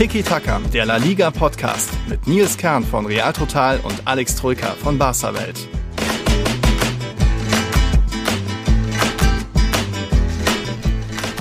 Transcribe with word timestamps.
Tiki 0.00 0.22
Taka, 0.22 0.58
der 0.72 0.86
La 0.86 0.96
Liga 0.96 1.30
Podcast 1.30 1.90
mit 2.08 2.26
Nils 2.26 2.56
Kern 2.56 2.82
von 2.84 3.04
Real 3.04 3.34
Total 3.34 3.78
und 3.80 4.00
Alex 4.06 4.34
Troika 4.34 4.68
von 4.68 4.96
Barca 4.96 5.34
Welt. 5.34 5.68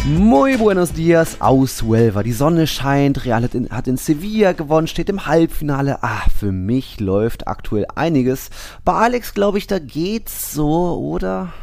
Muy 0.05 0.57
buenos 0.57 0.91
dias 0.91 1.39
aus 1.39 1.83
Huelva. 1.83 2.21
Die 2.21 2.33
Sonne 2.33 2.67
scheint, 2.67 3.23
Real 3.23 3.43
hat 3.43 3.55
in, 3.55 3.69
hat 3.69 3.87
in, 3.87 3.95
Sevilla 3.95 4.51
gewonnen, 4.51 4.87
steht 4.87 5.07
im 5.07 5.25
Halbfinale. 5.25 6.03
Ah, 6.03 6.23
für 6.37 6.51
mich 6.51 6.99
läuft 6.99 7.47
aktuell 7.47 7.85
einiges. 7.95 8.49
Bei 8.83 8.91
Alex 8.91 9.33
glaube 9.33 9.57
ich, 9.57 9.67
da 9.67 9.79
geht's 9.79 10.51
so, 10.51 10.97
oder? 10.99 11.53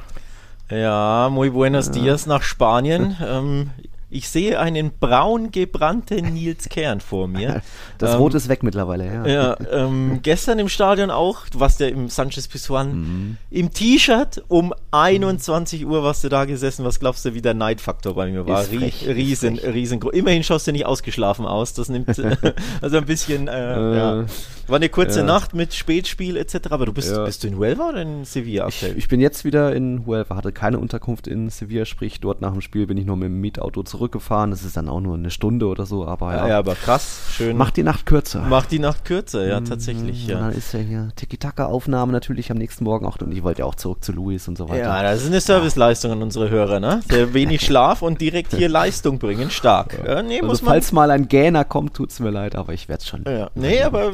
Ja, 0.70 1.28
muy 1.30 1.50
buenos 1.50 1.88
ja. 1.88 1.92
dias 1.92 2.24
nach 2.24 2.40
Spanien. 2.40 3.18
ähm, 3.22 3.70
ich 4.08 4.28
sehe 4.28 4.58
einen 4.60 4.92
braun 4.98 5.50
gebrannten 5.50 6.34
Nils 6.34 6.68
Kern 6.68 7.00
vor 7.00 7.28
mir. 7.28 7.62
Das 7.98 8.12
ähm, 8.12 8.18
Rot 8.18 8.34
ist 8.34 8.48
weg 8.48 8.62
mittlerweile, 8.62 9.06
ja. 9.06 9.26
ja 9.26 9.56
ähm, 9.70 10.20
gestern 10.22 10.58
im 10.58 10.68
Stadion 10.68 11.10
auch, 11.10 11.48
du 11.48 11.60
warst 11.60 11.80
ja 11.80 11.86
im 11.86 12.10
Sanchez 12.10 12.46
Pizjuan, 12.46 12.92
mhm. 12.92 13.36
im 13.50 13.72
T-Shirt 13.72 14.44
um 14.48 14.74
21 14.90 15.86
Uhr 15.86 16.02
warst 16.02 16.22
du 16.22 16.28
da 16.28 16.44
gesessen. 16.44 16.84
Was 16.84 17.00
glaubst 17.00 17.24
du, 17.24 17.32
wie 17.32 17.40
der 17.40 17.54
Neidfaktor 17.54 18.14
bei 18.14 18.30
mir 18.30 18.46
war? 18.46 18.64
Frech, 18.64 19.06
riesen, 19.06 19.58
riesengroß. 19.58 20.12
Immerhin 20.12 20.42
schaust 20.42 20.66
du 20.66 20.72
nicht 20.72 20.84
ausgeschlafen 20.84 21.46
aus. 21.46 21.72
Das 21.72 21.88
nimmt 21.88 22.08
also 22.82 22.96
ein 22.98 23.06
bisschen, 23.06 23.48
äh, 23.48 23.74
äh, 23.74 23.96
ja. 23.96 24.26
War 24.68 24.76
eine 24.76 24.88
kurze 24.88 25.20
ja. 25.20 25.24
Nacht 25.24 25.54
mit 25.54 25.74
Spätspiel 25.74 26.36
etc. 26.36 26.70
Aber 26.70 26.86
du 26.86 26.92
bist, 26.92 27.10
ja. 27.10 27.24
bist 27.24 27.42
du 27.42 27.48
in 27.48 27.58
Huelva 27.58 27.90
oder 27.90 28.02
in 28.02 28.24
Sevilla 28.24 28.66
aktuell? 28.66 28.92
Ich, 28.92 28.98
ich, 28.98 29.08
bin 29.08 29.20
jetzt 29.20 29.44
wieder 29.44 29.74
in 29.74 30.06
Huelva, 30.06 30.36
hatte 30.36 30.52
keine 30.52 30.78
Unterkunft 30.78 31.26
in 31.26 31.50
Sevilla, 31.50 31.84
sprich 31.84 32.20
dort 32.20 32.40
nach 32.40 32.52
dem 32.52 32.60
Spiel 32.60 32.86
bin 32.86 32.96
ich 32.96 33.04
noch 33.04 33.16
mit 33.16 33.26
dem 33.26 33.40
Mietauto 33.40 33.82
zurückgefahren. 33.82 34.50
Das 34.50 34.64
ist 34.64 34.76
dann 34.76 34.88
auch 34.88 35.00
nur 35.00 35.16
eine 35.16 35.30
Stunde 35.30 35.66
oder 35.66 35.86
so, 35.86 36.06
aber 36.06 36.34
ja. 36.34 36.48
Ja, 36.48 36.58
aber 36.58 36.74
krass, 36.74 37.22
schön. 37.32 37.56
Macht 37.56 37.76
die 37.76 37.82
Nacht 37.82 38.06
kürzer. 38.06 38.42
Macht 38.42 38.70
die 38.70 38.78
Nacht 38.78 39.04
kürzer, 39.04 39.46
ja, 39.46 39.60
mhm. 39.60 39.64
tatsächlich. 39.64 40.26
Ja. 40.26 40.36
Und 40.36 40.42
dann 40.42 40.52
ist 40.52 40.72
ja 40.72 40.80
hier 40.80 41.08
Tiki-Taka-Aufnahme 41.16 42.12
natürlich 42.12 42.50
am 42.50 42.58
nächsten 42.58 42.84
Morgen 42.84 43.06
auch 43.06 43.18
und 43.20 43.32
ich 43.32 43.42
wollte 43.42 43.60
ja 43.60 43.64
auch 43.66 43.74
zurück 43.74 44.04
zu 44.04 44.12
Luis 44.12 44.46
und 44.48 44.56
so 44.56 44.68
weiter. 44.68 44.82
Ja, 44.82 45.02
das 45.02 45.22
ist 45.22 45.28
eine 45.28 45.40
Serviceleistung 45.40 46.12
an 46.12 46.22
unsere 46.22 46.50
Hörer, 46.50 46.80
ne? 46.80 47.00
Der 47.10 47.34
wenig 47.34 47.60
Schlaf 47.64 48.02
und 48.02 48.20
direkt 48.20 48.54
hier 48.54 48.68
Leistung 48.68 49.18
bringen, 49.18 49.50
stark. 49.50 49.98
Ja, 50.06 50.22
nee, 50.22 50.36
also 50.36 50.46
muss 50.46 50.62
man 50.62 50.76
falls 50.76 50.92
mal 50.92 51.10
ein 51.10 51.28
Gähner 51.28 51.64
kommt, 51.64 51.94
tut 51.94 52.10
es 52.10 52.20
mir 52.20 52.30
leid, 52.30 52.54
aber 52.54 52.72
ich 52.72 52.88
werde 52.88 53.00
es 53.00 53.08
schon. 53.08 53.24
Ja. 53.26 53.50
Nee, 53.54 53.82
aber 53.82 54.12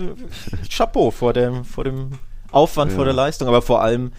Chapeau 0.68 1.10
vor 1.10 1.32
dem, 1.32 1.64
vor 1.64 1.84
dem 1.84 2.18
Aufwand, 2.50 2.90
ja. 2.90 2.96
vor 2.96 3.04
der 3.04 3.14
Leistung, 3.14 3.48
aber 3.48 3.62
vor 3.62 3.82
allem 3.82 4.12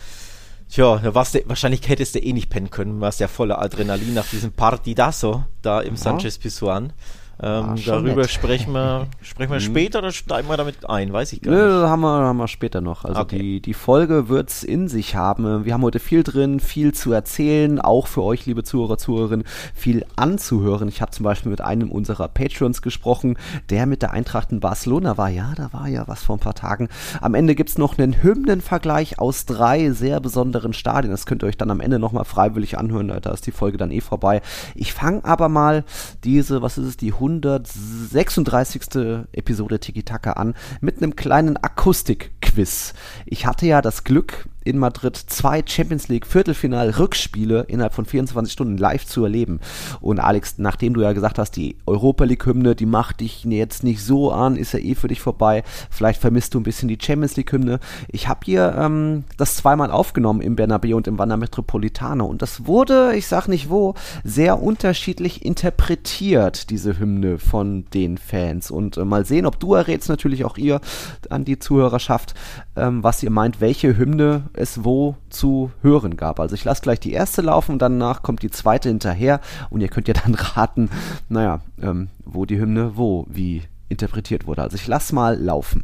Tja, 0.73 0.97
da 0.97 1.13
warst 1.13 1.35
du, 1.35 1.41
wahrscheinlich 1.45 1.87
hättest 1.87 2.15
du 2.15 2.19
eh 2.19 2.33
nicht 2.33 2.49
pennen 2.49 2.71
können, 2.71 2.99
warst 2.99 3.19
ja 3.19 3.27
voller 3.27 3.61
Adrenalin 3.61 4.15
nach 4.15 4.25
diesem 4.25 4.51
Partidazo 4.51 5.43
da 5.61 5.81
im. 5.81 5.95
Sanchez 5.95 6.39
Pizjuan. 6.39 6.93
Ähm, 7.41 7.75
darüber 7.85 8.21
nett. 8.21 8.29
sprechen 8.29 8.73
wir, 8.73 9.07
sprechen 9.21 9.51
wir 9.51 9.59
mhm. 9.59 9.63
später 9.63 9.99
oder 9.99 10.11
steigen 10.11 10.47
wir 10.49 10.57
damit 10.57 10.87
ein? 10.89 11.11
Weiß 11.11 11.33
ich 11.33 11.41
gar 11.41 11.53
Nö, 11.53 11.81
nicht. 11.81 11.89
haben 11.89 12.01
wir, 12.01 12.07
haben 12.07 12.37
wir 12.37 12.47
später 12.47 12.81
noch. 12.81 13.05
Also 13.05 13.21
okay. 13.21 13.37
die, 13.37 13.61
die 13.61 13.73
Folge 13.73 14.29
wird 14.29 14.49
es 14.49 14.63
in 14.63 14.87
sich 14.87 15.15
haben. 15.15 15.65
Wir 15.65 15.73
haben 15.73 15.81
heute 15.81 15.99
viel 15.99 16.23
drin, 16.23 16.59
viel 16.59 16.93
zu 16.93 17.11
erzählen, 17.11 17.79
auch 17.79 18.07
für 18.07 18.23
euch, 18.23 18.45
liebe 18.45 18.63
Zuhörer, 18.63 18.97
Zuhörerinnen, 18.97 19.45
viel 19.73 20.05
anzuhören. 20.15 20.87
Ich 20.87 21.01
habe 21.01 21.11
zum 21.11 21.23
Beispiel 21.23 21.49
mit 21.49 21.61
einem 21.61 21.91
unserer 21.91 22.27
Patrons 22.27 22.81
gesprochen, 22.81 23.37
der 23.69 23.85
mit 23.85 24.01
der 24.01 24.11
Eintracht 24.11 24.51
in 24.51 24.59
Barcelona 24.59 25.17
war. 25.17 25.29
Ja, 25.29 25.53
da 25.55 25.73
war 25.73 25.87
ja 25.87 26.07
was 26.07 26.23
vor 26.23 26.37
ein 26.37 26.39
paar 26.39 26.55
Tagen. 26.55 26.89
Am 27.19 27.33
Ende 27.33 27.55
gibt 27.55 27.69
es 27.69 27.77
noch 27.77 27.97
einen 27.97 28.21
Hymnenvergleich 28.21 29.19
aus 29.19 29.45
drei 29.45 29.91
sehr 29.91 30.19
besonderen 30.19 30.73
Stadien. 30.73 31.11
Das 31.11 31.25
könnt 31.25 31.43
ihr 31.43 31.47
euch 31.47 31.57
dann 31.57 31.71
am 31.71 31.79
Ende 31.81 31.99
nochmal 31.99 32.25
freiwillig 32.25 32.77
anhören. 32.77 33.11
Da 33.21 33.31
ist 33.31 33.47
die 33.47 33.51
Folge 33.51 33.77
dann 33.77 33.91
eh 33.91 34.01
vorbei. 34.01 34.41
Ich 34.75 34.93
fange 34.93 35.25
aber 35.25 35.49
mal 35.49 35.83
diese, 36.23 36.61
was 36.61 36.77
ist 36.77 36.85
es, 36.85 36.97
die 36.97 37.13
136. 37.23 39.27
Episode 39.31 39.79
Tiki 39.79 40.03
Taka 40.03 40.33
an 40.33 40.55
mit 40.81 41.01
einem 41.01 41.15
kleinen 41.15 41.57
Akustik-Quiz. 41.57 42.93
Ich 43.25 43.45
hatte 43.45 43.65
ja 43.65 43.81
das 43.81 44.03
Glück, 44.03 44.49
in 44.63 44.77
Madrid 44.77 45.15
zwei 45.15 45.63
Champions 45.65 46.07
League 46.07 46.25
Viertelfinal-Rückspiele 46.25 47.65
innerhalb 47.67 47.93
von 47.93 48.05
24 48.05 48.51
Stunden 48.51 48.77
live 48.77 49.05
zu 49.05 49.23
erleben. 49.23 49.59
Und 50.01 50.19
Alex, 50.19 50.55
nachdem 50.57 50.93
du 50.93 51.01
ja 51.01 51.13
gesagt 51.13 51.39
hast, 51.39 51.51
die 51.55 51.75
Europa 51.85 52.23
League-Hymne, 52.23 52.75
die 52.75 52.85
macht 52.85 53.19
dich 53.19 53.43
jetzt 53.43 53.83
nicht 53.83 54.03
so 54.03 54.31
an, 54.31 54.55
ist 54.55 54.73
ja 54.73 54.79
eh 54.79 54.95
für 54.95 55.07
dich 55.07 55.21
vorbei. 55.21 55.63
Vielleicht 55.89 56.21
vermisst 56.21 56.53
du 56.53 56.59
ein 56.59 56.63
bisschen 56.63 56.87
die 56.87 56.97
Champions 56.99 57.35
League-Hymne. 57.35 57.79
Ich 58.07 58.27
habe 58.27 58.41
hier 58.45 58.75
ähm, 58.77 59.23
das 59.37 59.55
zweimal 59.55 59.91
aufgenommen 59.91 60.41
im 60.41 60.55
Bernabeu 60.55 60.95
und 60.95 61.07
im 61.07 61.17
Wanda 61.17 61.37
Metropolitano. 61.37 62.25
Und 62.25 62.41
das 62.41 62.65
wurde, 62.65 63.15
ich 63.15 63.27
sag 63.27 63.47
nicht 63.47 63.69
wo, 63.69 63.95
sehr 64.23 64.61
unterschiedlich 64.61 65.45
interpretiert, 65.45 66.69
diese 66.69 66.99
Hymne 66.99 67.37
von 67.37 67.85
den 67.93 68.17
Fans. 68.17 68.71
Und 68.71 68.97
äh, 68.97 69.05
mal 69.05 69.25
sehen, 69.25 69.45
ob 69.45 69.59
du 69.59 69.73
errätst, 69.73 70.09
natürlich 70.09 70.45
auch 70.45 70.57
ihr 70.57 70.81
an 71.29 71.45
die 71.45 71.59
Zuhörerschaft, 71.59 72.33
ähm, 72.75 73.03
was 73.03 73.23
ihr 73.23 73.29
meint, 73.29 73.61
welche 73.61 73.97
Hymne 73.97 74.43
es 74.53 74.83
wo 74.83 75.15
zu 75.29 75.71
hören 75.81 76.17
gab. 76.17 76.39
Also 76.39 76.55
ich 76.55 76.63
lasse 76.63 76.81
gleich 76.81 76.99
die 76.99 77.13
erste 77.13 77.41
laufen 77.41 77.73
und 77.73 77.81
danach 77.81 78.23
kommt 78.23 78.43
die 78.43 78.51
zweite 78.51 78.89
hinterher 78.89 79.39
und 79.69 79.81
ihr 79.81 79.89
könnt 79.89 80.07
ja 80.07 80.13
dann 80.13 80.35
raten, 80.55 80.89
naja, 81.29 81.61
ähm, 81.81 82.09
wo 82.25 82.45
die 82.45 82.59
Hymne 82.59 82.95
wo 82.95 83.25
wie 83.29 83.63
interpretiert 83.89 84.47
wurde. 84.47 84.61
Also 84.61 84.75
ich 84.75 84.87
lasse 84.87 85.13
mal 85.13 85.39
laufen. 85.39 85.81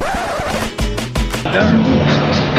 Ja. 1.44 2.59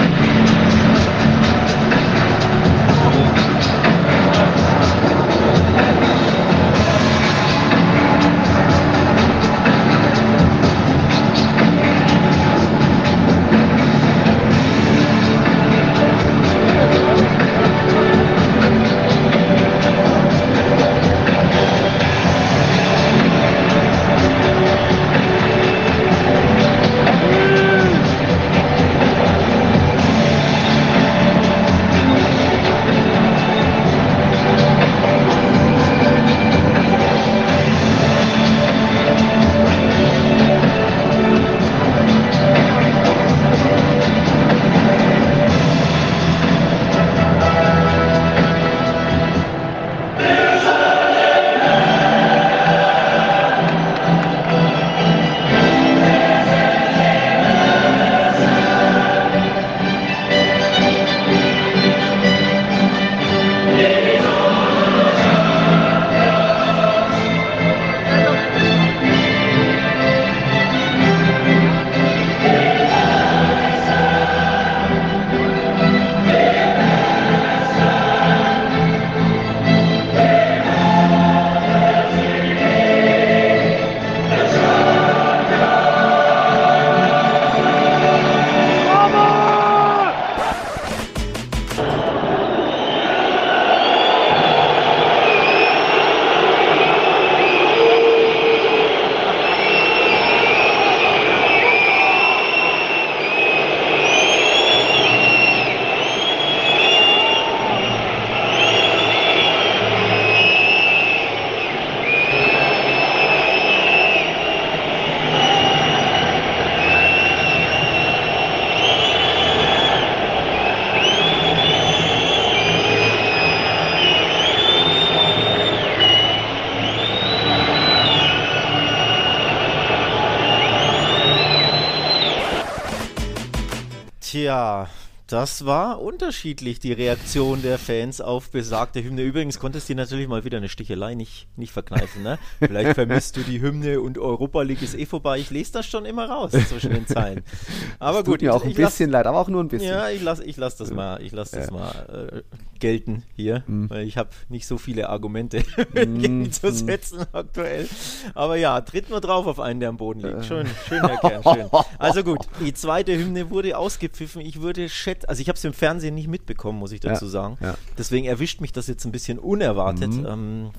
Ja, 134.50 134.88
das 135.28 135.64
war 135.64 136.02
unterschiedlich, 136.02 136.80
die 136.80 136.92
Reaktion 136.92 137.62
der 137.62 137.78
Fans 137.78 138.20
auf 138.20 138.50
besagte 138.50 139.00
Hymne. 139.00 139.22
Übrigens 139.22 139.60
konntest 139.60 139.88
du 139.88 139.92
dir 139.92 139.98
natürlich 139.98 140.26
mal 140.26 140.42
wieder 140.42 140.58
eine 140.58 140.68
Stichelei 140.68 141.14
nicht, 141.14 141.46
nicht 141.56 141.72
verkneifen. 141.72 142.24
Ne? 142.24 142.36
Vielleicht 142.58 142.96
vermisst 142.96 143.36
du 143.36 143.42
die 143.42 143.60
Hymne 143.60 144.00
und 144.00 144.18
Europa 144.18 144.62
League 144.62 144.82
ist 144.82 144.98
eh 144.98 145.06
vorbei. 145.06 145.38
Ich 145.38 145.50
lese 145.50 145.74
das 145.74 145.86
schon 145.86 146.04
immer 146.04 146.28
raus 146.28 146.50
zwischen 146.50 146.92
den 146.92 147.06
Zeilen. 147.06 147.44
Aber 148.00 148.18
das 148.18 148.26
gut. 148.26 148.40
Tut 148.40 148.42
mir 148.42 148.52
auch 148.52 148.64
ein 148.64 148.74
bisschen 148.74 149.10
lass, 149.10 149.20
leid, 149.20 149.26
aber 149.28 149.38
auch 149.38 149.46
nur 149.46 149.62
ein 149.62 149.68
bisschen. 149.68 149.90
Ja, 149.90 150.10
ich 150.10 150.20
lasse 150.20 150.42
ich 150.42 150.56
lass 150.56 150.76
das 150.76 150.90
mal, 150.90 151.22
ich 151.22 151.30
lass 151.30 151.52
das 151.52 151.66
ja. 151.66 151.72
mal 151.72 152.42
äh, 152.42 152.56
gelten 152.80 153.22
hier, 153.36 153.62
mhm. 153.66 153.90
weil 153.90 154.06
ich 154.06 154.16
habe 154.16 154.30
nicht 154.48 154.66
so 154.66 154.78
viele 154.78 155.08
Argumente 155.08 155.62
mhm. 155.94 156.50
zu 156.50 156.72
setzen 156.72 157.24
aktuell. 157.32 157.88
Aber 158.34 158.56
ja, 158.56 158.80
tritt 158.80 159.10
nur 159.10 159.20
drauf 159.20 159.46
auf 159.46 159.60
einen, 159.60 159.80
der 159.80 159.90
am 159.90 159.96
Boden 159.96 160.20
liegt. 160.20 160.44
Schön, 160.46 160.66
schön, 160.88 161.06
Herr 161.06 161.18
Kern, 161.18 161.42
schön. 161.42 161.66
Also 161.98 162.24
gut, 162.24 162.40
die 162.60 162.72
zweite 162.72 163.16
Hymne 163.16 163.50
wurde 163.50 163.76
ausgepfiffen. 163.76 164.40
Ich 164.40 164.60
würde 164.60 164.88
schätzen, 164.88 165.28
also 165.28 165.40
ich 165.40 165.48
habe 165.48 165.56
es 165.56 165.64
im 165.64 165.72
Fernsehen 165.72 166.14
nicht 166.14 166.28
mitbekommen, 166.28 166.78
muss 166.78 166.92
ich 166.92 167.00
dazu 167.00 167.26
ja, 167.26 167.30
sagen. 167.30 167.58
Ja. 167.60 167.74
Deswegen 167.98 168.26
erwischt 168.26 168.60
mich 168.60 168.72
das 168.72 168.86
jetzt 168.86 169.04
ein 169.04 169.12
bisschen 169.12 169.38
unerwartet. 169.38 170.10
Mhm. 170.10 170.26
Ähm, 170.26 170.70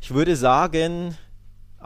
ich 0.00 0.14
würde 0.14 0.36
sagen, 0.36 1.16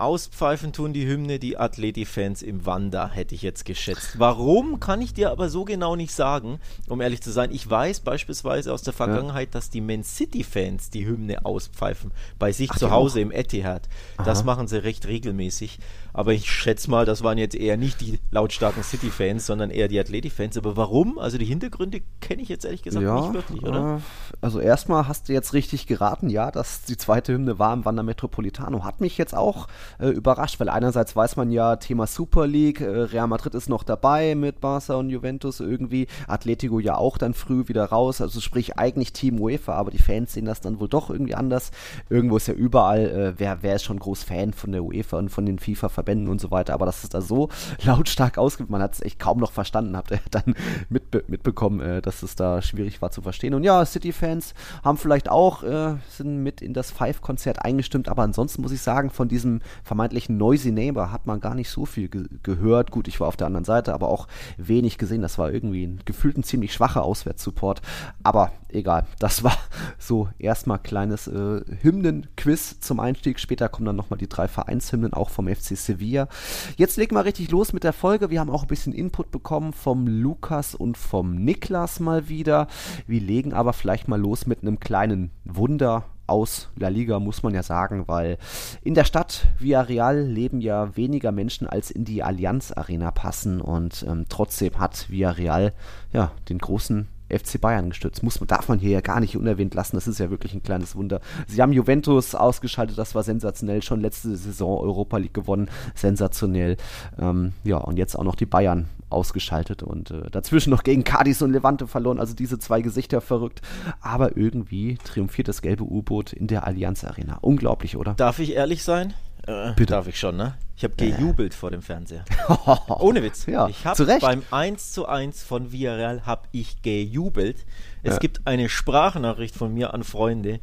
Auspfeifen 0.01 0.73
tun 0.73 0.93
die 0.93 1.07
Hymne 1.07 1.39
die 1.39 1.59
Atleti-Fans 1.59 2.43
im 2.43 2.65
Wander, 2.65 3.11
hätte 3.11 3.35
ich 3.35 3.43
jetzt 3.43 3.65
geschätzt. 3.65 4.19
Warum, 4.19 4.81
kann 4.81 5.03
ich 5.03 5.13
dir 5.13 5.31
aber 5.31 5.49
so 5.49 5.65
genau 5.65 5.97
nicht 5.97 6.13
sagen, 6.13 6.59
um 6.89 7.01
ehrlich 7.01 7.21
zu 7.23 7.31
sein. 7.31 7.53
Ich 7.53 7.69
weiß 7.69 8.01
beispielsweise 8.01 8.73
aus 8.73 8.83
der 8.83 8.93
Vergangenheit, 8.93 9.49
ja. 9.49 9.53
dass 9.53 9.71
die 9.71 9.81
Man 9.81 10.03
City-Fans 10.03 10.91
die 10.91 11.07
Hymne 11.07 11.45
auspfeifen, 11.45 12.13
bei 12.39 12.53
sich 12.53 12.71
Ach, 12.73 12.79
zu 12.79 12.91
Hause 12.91 13.19
auch? 13.19 13.23
im 13.23 13.31
Etihad. 13.31 13.89
Das 14.25 14.39
Aha. 14.39 14.47
machen 14.47 14.69
sie 14.69 14.83
recht 14.83 15.07
regelmäßig. 15.07 15.79
Aber 16.13 16.33
ich 16.33 16.51
schätze 16.51 16.91
mal, 16.91 17.05
das 17.05 17.23
waren 17.23 17.39
jetzt 17.39 17.55
eher 17.55 17.77
nicht 17.77 18.01
die 18.01 18.21
lautstarken 18.31 18.83
City-Fans, 18.83 19.47
sondern 19.47 19.71
eher 19.71 19.89
die 19.89 19.99
Atleti-Fans. 19.99 20.57
Aber 20.57 20.77
warum? 20.77 21.19
Also 21.19 21.39
die 21.39 21.45
Hintergründe 21.45 22.03
kenne 22.21 22.43
ich 22.43 22.49
jetzt 22.49 22.65
ehrlich 22.65 22.83
gesagt 22.83 23.05
ja, 23.05 23.21
nicht 23.21 23.35
wirklich, 23.35 23.63
oder? 23.63 23.97
Äh, 23.97 24.01
also 24.41 24.61
erstmal 24.61 25.09
hast 25.09 25.29
du 25.29 25.33
jetzt 25.33 25.53
richtig 25.53 25.87
geraten, 25.87 26.31
ja, 26.31 26.51
dass 26.51 26.83
die 26.83 26.97
zweite 26.97 27.33
Hymne 27.33 27.59
war 27.59 27.73
im 27.73 27.85
Wander 27.85 28.03
Metropolitano. 28.03 28.85
Hat 28.85 29.01
mich 29.01 29.19
jetzt 29.19 29.35
auch 29.35 29.69
äh, 29.99 30.09
überrascht, 30.09 30.61
weil 30.61 30.69
einerseits 30.69 31.15
weiß 31.15 31.37
man 31.37 31.51
ja, 31.51 31.77
Thema 31.77 32.07
Super 32.07 32.47
League, 32.47 32.81
äh, 32.81 32.87
Real 32.87 33.27
Madrid 33.27 33.55
ist 33.55 33.69
noch 33.69 33.83
dabei 33.83 34.35
mit 34.35 34.61
Barca 34.61 34.95
und 34.95 35.11
Juventus 35.11 35.61
irgendwie, 35.61 36.07
Atletico 36.27 36.79
ja 36.79 36.97
auch 36.97 37.19
dann 37.19 37.35
früh 37.35 37.69
wieder 37.69 37.85
raus, 37.87 38.21
also 38.21 38.41
sprich 38.41 38.79
eigentlich 38.79 39.13
Team 39.13 39.41
UEFA, 39.41 39.75
aber 39.75 39.91
die 39.91 39.99
Fans 39.99 40.33
sehen 40.33 40.45
das 40.45 40.61
dann 40.61 40.81
wohl 40.81 40.89
doch 40.89 41.11
irgendwie 41.11 41.35
anders. 41.35 41.71
Irgendwo 42.09 42.37
ist 42.37 42.49
ja 42.49 42.55
überall, 42.55 43.07
äh, 43.07 43.35
wer, 43.39 43.63
wer 43.63 43.77
ist 43.77 43.85
schon 43.85 43.99
groß 43.99 44.25
Fan 44.25 44.53
von 44.53 44.73
der 44.73 44.85
UEFA 44.85 45.19
und 45.19 45.29
von 45.29 45.47
den 45.47 45.59
FIFA-Verbänden 46.01 46.29
und 46.29 46.41
so 46.41 46.51
weiter, 46.51 46.75
aber 46.75 46.87
dass 46.87 47.03
es 47.03 47.11
da 47.11 47.21
so 47.21 47.49
lautstark 47.83 48.39
ausgibt, 48.39 48.71
man 48.71 48.83
hat 48.83 48.95
es 48.95 49.01
echt 49.01 49.19
kaum 49.19 49.39
noch 49.39 49.53
verstanden, 49.53 49.97
habt 49.97 50.11
ihr 50.11 50.21
dann 50.31 50.55
mitbe 50.89 51.25
mitbekommen, 51.29 51.81
äh, 51.81 52.03
dass 52.03 52.23
es 52.23 52.35
da 52.35 52.63
schwierig 52.63 53.03
war 53.03 53.11
zu 53.11 53.23
verstehen. 53.23 53.55
Und 53.55 53.65
ja, 53.65 53.85
City-Fans 53.85 54.55
haben 54.83 54.99
vielleicht 54.99 55.29
auch, 55.29 55.63
äh, 55.63 55.97
sind 56.09 56.43
mit 56.43 56.63
in 56.63 56.75
das 56.75 56.91
Five-Konzert 56.91 57.65
eingestimmt, 57.65 58.09
aber 58.09 58.23
ansonsten 58.23 58.63
muss 58.63 58.73
ich 58.73 58.81
sagen, 58.81 59.11
von 59.11 59.29
diesem 59.29 59.61
vermeintlichen 59.85 60.37
Noisy 60.37 60.73
Neighbor 60.73 61.13
hat 61.13 61.27
man 61.27 61.41
gar 61.41 61.55
nicht 61.55 61.71
so 61.71 61.87
viel 61.87 62.09
ge 62.09 62.25
gehört. 62.43 62.91
Gut, 62.91 63.09
ich 63.09 63.21
war 63.21 63.29
auf 63.29 63.37
der 63.37 63.47
anderen 63.47 63.65
Seite, 63.65 63.93
aber 63.93 64.09
auch 64.09 64.29
wenig 64.57 64.99
gesehen. 64.99 65.23
Das 65.23 65.39
war 65.39 65.53
irgendwie 65.53 65.87
ein 65.87 66.01
gefühlt 66.05 66.39
ein 66.39 66.43
ziemlich 66.43 66.73
schwacher 66.73 67.03
Auswärtssupport. 67.03 67.83
Aber 68.23 68.53
egal, 68.69 69.07
das 69.19 69.43
war 69.43 69.57
so 69.99 70.29
erstmal 70.39 70.79
kleines 70.79 71.27
äh, 71.27 71.63
Hymnen-Quiz 71.83 72.81
zum 72.81 73.01
Einstieg. 73.01 73.41
Später 73.41 73.69
kommen 73.69 73.87
dann 73.87 73.97
nochmal 73.97 74.19
die 74.19 74.29
drei 74.29 74.49
Vereinshymnen, 74.49 75.13
auch 75.13 75.31
vom 75.31 75.49
FC 75.49 75.77
Sevilla. 75.91 76.29
Jetzt 76.77 76.97
legen 76.97 77.17
wir 77.17 77.25
richtig 77.25 77.51
los 77.51 77.73
mit 77.73 77.83
der 77.83 77.93
Folge. 77.93 78.31
Wir 78.31 78.41
haben 78.41 78.51
auch 78.51 78.63
ein 78.63 78.69
bisschen 78.69 78.93
Input 78.93 79.31
bekommen 79.31 79.73
vom 79.73 80.07
Lukas 80.07 80.75
und 80.75 80.97
vom 80.97 81.35
Niklas 81.35 81.99
mal 81.99 82.29
wieder. 82.29 82.69
Wir 83.07 83.21
legen 83.21 83.53
aber 83.53 83.73
vielleicht 83.73 84.07
mal 84.07 84.21
los 84.21 84.47
mit 84.47 84.63
einem 84.63 84.79
kleinen 84.79 85.31
Wunder 85.45 86.05
aus 86.29 86.69
La 86.77 86.89
Liga, 86.89 87.19
muss 87.19 87.43
man 87.43 87.55
ja 87.55 87.65
sagen, 87.65 88.05
weil 88.07 88.39
in 88.83 88.95
der 88.95 89.05
Stadt 89.05 89.49
Villarreal 89.59 90.21
leben 90.21 90.61
ja 90.61 90.97
weniger 90.97 91.33
Menschen 91.33 91.67
als 91.67 91.91
in 91.91 92.05
die 92.05 92.23
Allianz 92.23 92.71
Arena 92.71 93.11
passen 93.11 93.61
und 93.61 94.07
ähm, 94.09 94.27
trotzdem 94.29 94.79
hat 94.79 95.11
Villarreal 95.11 95.73
ja 96.13 96.31
den 96.49 96.59
großen 96.59 97.09
FC 97.31 97.61
Bayern 97.61 97.91
gestützt. 97.91 98.23
Muss, 98.23 98.39
darf 98.47 98.69
man 98.69 98.79
hier 98.79 98.91
ja 98.91 99.01
gar 99.01 99.21
nicht 99.21 99.37
unerwähnt 99.37 99.75
lassen. 99.75 99.97
Das 99.97 100.09
ist 100.09 100.19
ja 100.19 100.31
wirklich 100.31 100.55
ein 100.55 100.63
kleines 100.63 100.97
Wunder. 100.97 101.21
Sie 101.47 101.61
haben 101.61 101.73
Juventus 101.73 102.35
ausgeschaltet, 102.35 102.99
das 102.99 103.15
war 103.15 103.23
sensationell. 103.23 103.83
Schon 103.83 104.01
letzte 104.01 104.37
Saison 104.37 104.81
Europa 104.81 105.19
League 105.19 105.35
gewonnen, 105.35 105.69
sensationell. 105.95 106.77
Ähm, 107.19 107.53
ja, 107.65 107.79
und 107.79 107.99
jetzt 107.99 108.17
auch 108.17 108.25
noch 108.25 108.35
die 108.35 108.47
Bayern 108.47 108.89
ausgeschaltet 109.11 109.83
und 109.83 110.11
äh, 110.11 110.31
dazwischen 110.31 110.71
noch 110.71 110.83
gegen 110.83 111.05
Cadiz 111.05 111.43
und 111.43 111.53
Levante 111.53 111.87
verloren. 111.87 112.21
Also 112.21 112.35
diese 112.35 112.59
zwei 112.59 112.81
Gesichter 112.81 113.21
verrückt. 113.21 113.61
Aber 114.01 114.37
irgendwie 114.37 114.99
triumphiert 115.05 115.49
das 115.49 115.63
gelbe 115.63 115.85
U-Boot 115.85 116.33
in 116.33 116.47
der 116.47 116.67
Allianz 116.67 117.05
Arena. 117.05 117.39
Unglaublich, 117.41 117.97
oder? 117.97 118.15
Darf 118.15 118.39
ich 118.39 118.53
ehrlich 118.53 118.83
sein? 118.83 119.15
Äh, 119.51 119.73
Bitte. 119.75 119.93
Darf 119.93 120.07
ich 120.07 120.19
schon, 120.19 120.37
ne? 120.37 120.55
Ich 120.77 120.85
habe 120.85 120.95
gejubelt 120.97 121.53
äh. 121.53 121.57
vor 121.57 121.71
dem 121.71 121.83
Fernseher. 121.83 122.25
Ohne 122.89 123.23
Witz. 123.23 123.47
Ja, 123.47 123.69
ich 123.69 123.85
habe 123.85 124.19
beim 124.21 124.43
1 124.51 124.93
zu 124.93 125.07
1 125.07 125.43
von 125.43 125.73
Villarreal 125.73 126.25
habe 126.25 126.49
ich 126.53 126.83
gejubelt. 126.83 127.67
Es 128.03 128.15
ja. 128.15 128.19
gibt 128.19 128.47
eine 128.47 128.69
Sprachnachricht 128.69 129.55
von 129.55 129.75
mir 129.75 129.93
an 129.93 130.05
Freunde. 130.05 130.61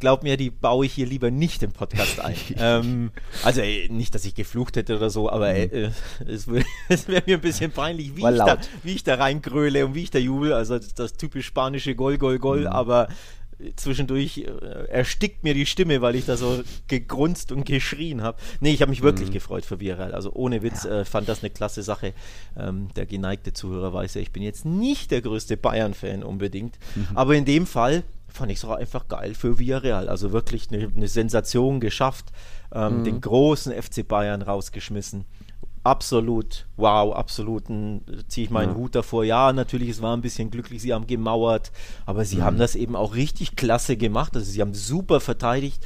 Glaub 0.00 0.22
mir, 0.22 0.36
die 0.36 0.50
baue 0.50 0.86
ich 0.86 0.92
hier 0.92 1.06
lieber 1.06 1.30
nicht 1.30 1.62
im 1.62 1.72
Podcast 1.72 2.20
ein. 2.20 2.36
ähm, 2.58 3.10
also 3.44 3.60
ey, 3.60 3.88
nicht, 3.90 4.14
dass 4.14 4.24
ich 4.24 4.34
geflucht 4.34 4.76
hätte 4.76 4.96
oder 4.96 5.10
so, 5.10 5.30
aber 5.30 5.52
mhm. 5.52 5.56
äh, 5.56 5.90
es, 6.26 6.48
es 6.88 7.08
wäre 7.08 7.22
mir 7.26 7.36
ein 7.36 7.40
bisschen 7.40 7.70
peinlich, 7.70 8.16
wie 8.16 8.28
ich, 8.28 8.38
da, 8.38 8.58
wie 8.82 8.94
ich 8.94 9.04
da 9.04 9.14
reingröle 9.14 9.86
und 9.86 9.94
wie 9.94 10.02
ich 10.02 10.10
da 10.10 10.18
jubel. 10.18 10.52
Also 10.52 10.78
das, 10.78 10.94
das 10.94 11.12
typisch 11.14 11.46
spanische 11.46 11.94
Gol, 11.94 12.18
Gol, 12.18 12.38
Gol, 12.38 12.60
mhm. 12.62 12.66
aber 12.68 13.08
zwischendurch 13.76 14.38
äh, 14.38 14.88
erstickt 14.88 15.42
mir 15.42 15.54
die 15.54 15.66
Stimme, 15.66 16.00
weil 16.00 16.14
ich 16.14 16.26
da 16.26 16.36
so 16.36 16.62
gegrunzt 16.86 17.52
und 17.52 17.64
geschrien 17.64 18.22
habe. 18.22 18.38
Nee, 18.60 18.72
ich 18.72 18.82
habe 18.82 18.90
mich 18.90 19.02
wirklich 19.02 19.28
mhm. 19.28 19.34
gefreut 19.34 19.64
für 19.64 19.80
Viral. 19.80 20.14
Also 20.14 20.32
ohne 20.32 20.62
Witz 20.62 20.84
ja. 20.84 21.00
äh, 21.00 21.04
fand 21.04 21.28
das 21.28 21.42
eine 21.42 21.50
klasse 21.50 21.82
Sache. 21.82 22.12
Ähm, 22.56 22.88
der 22.94 23.06
geneigte 23.06 23.52
Zuhörer 23.52 23.92
weiß 23.92 24.14
ja, 24.14 24.20
ich 24.20 24.32
bin 24.32 24.42
jetzt 24.42 24.64
nicht 24.64 25.10
der 25.10 25.22
größte 25.22 25.56
Bayern-Fan 25.56 26.22
unbedingt. 26.22 26.78
Mhm. 26.94 27.08
Aber 27.14 27.34
in 27.34 27.44
dem 27.44 27.66
Fall 27.66 28.04
fand 28.28 28.52
ich 28.52 28.58
es 28.58 28.64
auch 28.64 28.76
einfach 28.76 29.08
geil 29.08 29.34
für 29.34 29.58
Villarreal. 29.58 30.08
Also 30.08 30.32
wirklich 30.32 30.70
eine, 30.70 30.90
eine 30.94 31.08
Sensation 31.08 31.80
geschafft, 31.80 32.26
ähm, 32.72 33.00
mhm. 33.00 33.04
den 33.04 33.20
großen 33.20 33.72
FC 33.72 34.06
Bayern 34.06 34.42
rausgeschmissen 34.42 35.24
absolut, 35.90 36.66
wow, 36.76 37.14
absoluten, 37.14 38.02
ziehe 38.28 38.44
ich 38.44 38.50
meinen 38.50 38.72
ja. 38.72 38.76
Hut 38.76 38.94
davor. 38.94 39.24
Ja, 39.24 39.52
natürlich, 39.52 39.88
es 39.88 40.02
war 40.02 40.16
ein 40.16 40.22
bisschen 40.22 40.50
glücklich, 40.50 40.82
sie 40.82 40.92
haben 40.92 41.06
gemauert, 41.06 41.72
aber 42.06 42.24
sie 42.24 42.36
mhm. 42.36 42.42
haben 42.42 42.58
das 42.58 42.74
eben 42.74 42.94
auch 42.96 43.14
richtig 43.14 43.56
klasse 43.56 43.96
gemacht. 43.96 44.36
Also 44.36 44.50
sie 44.50 44.60
haben 44.60 44.74
super 44.74 45.20
verteidigt. 45.20 45.84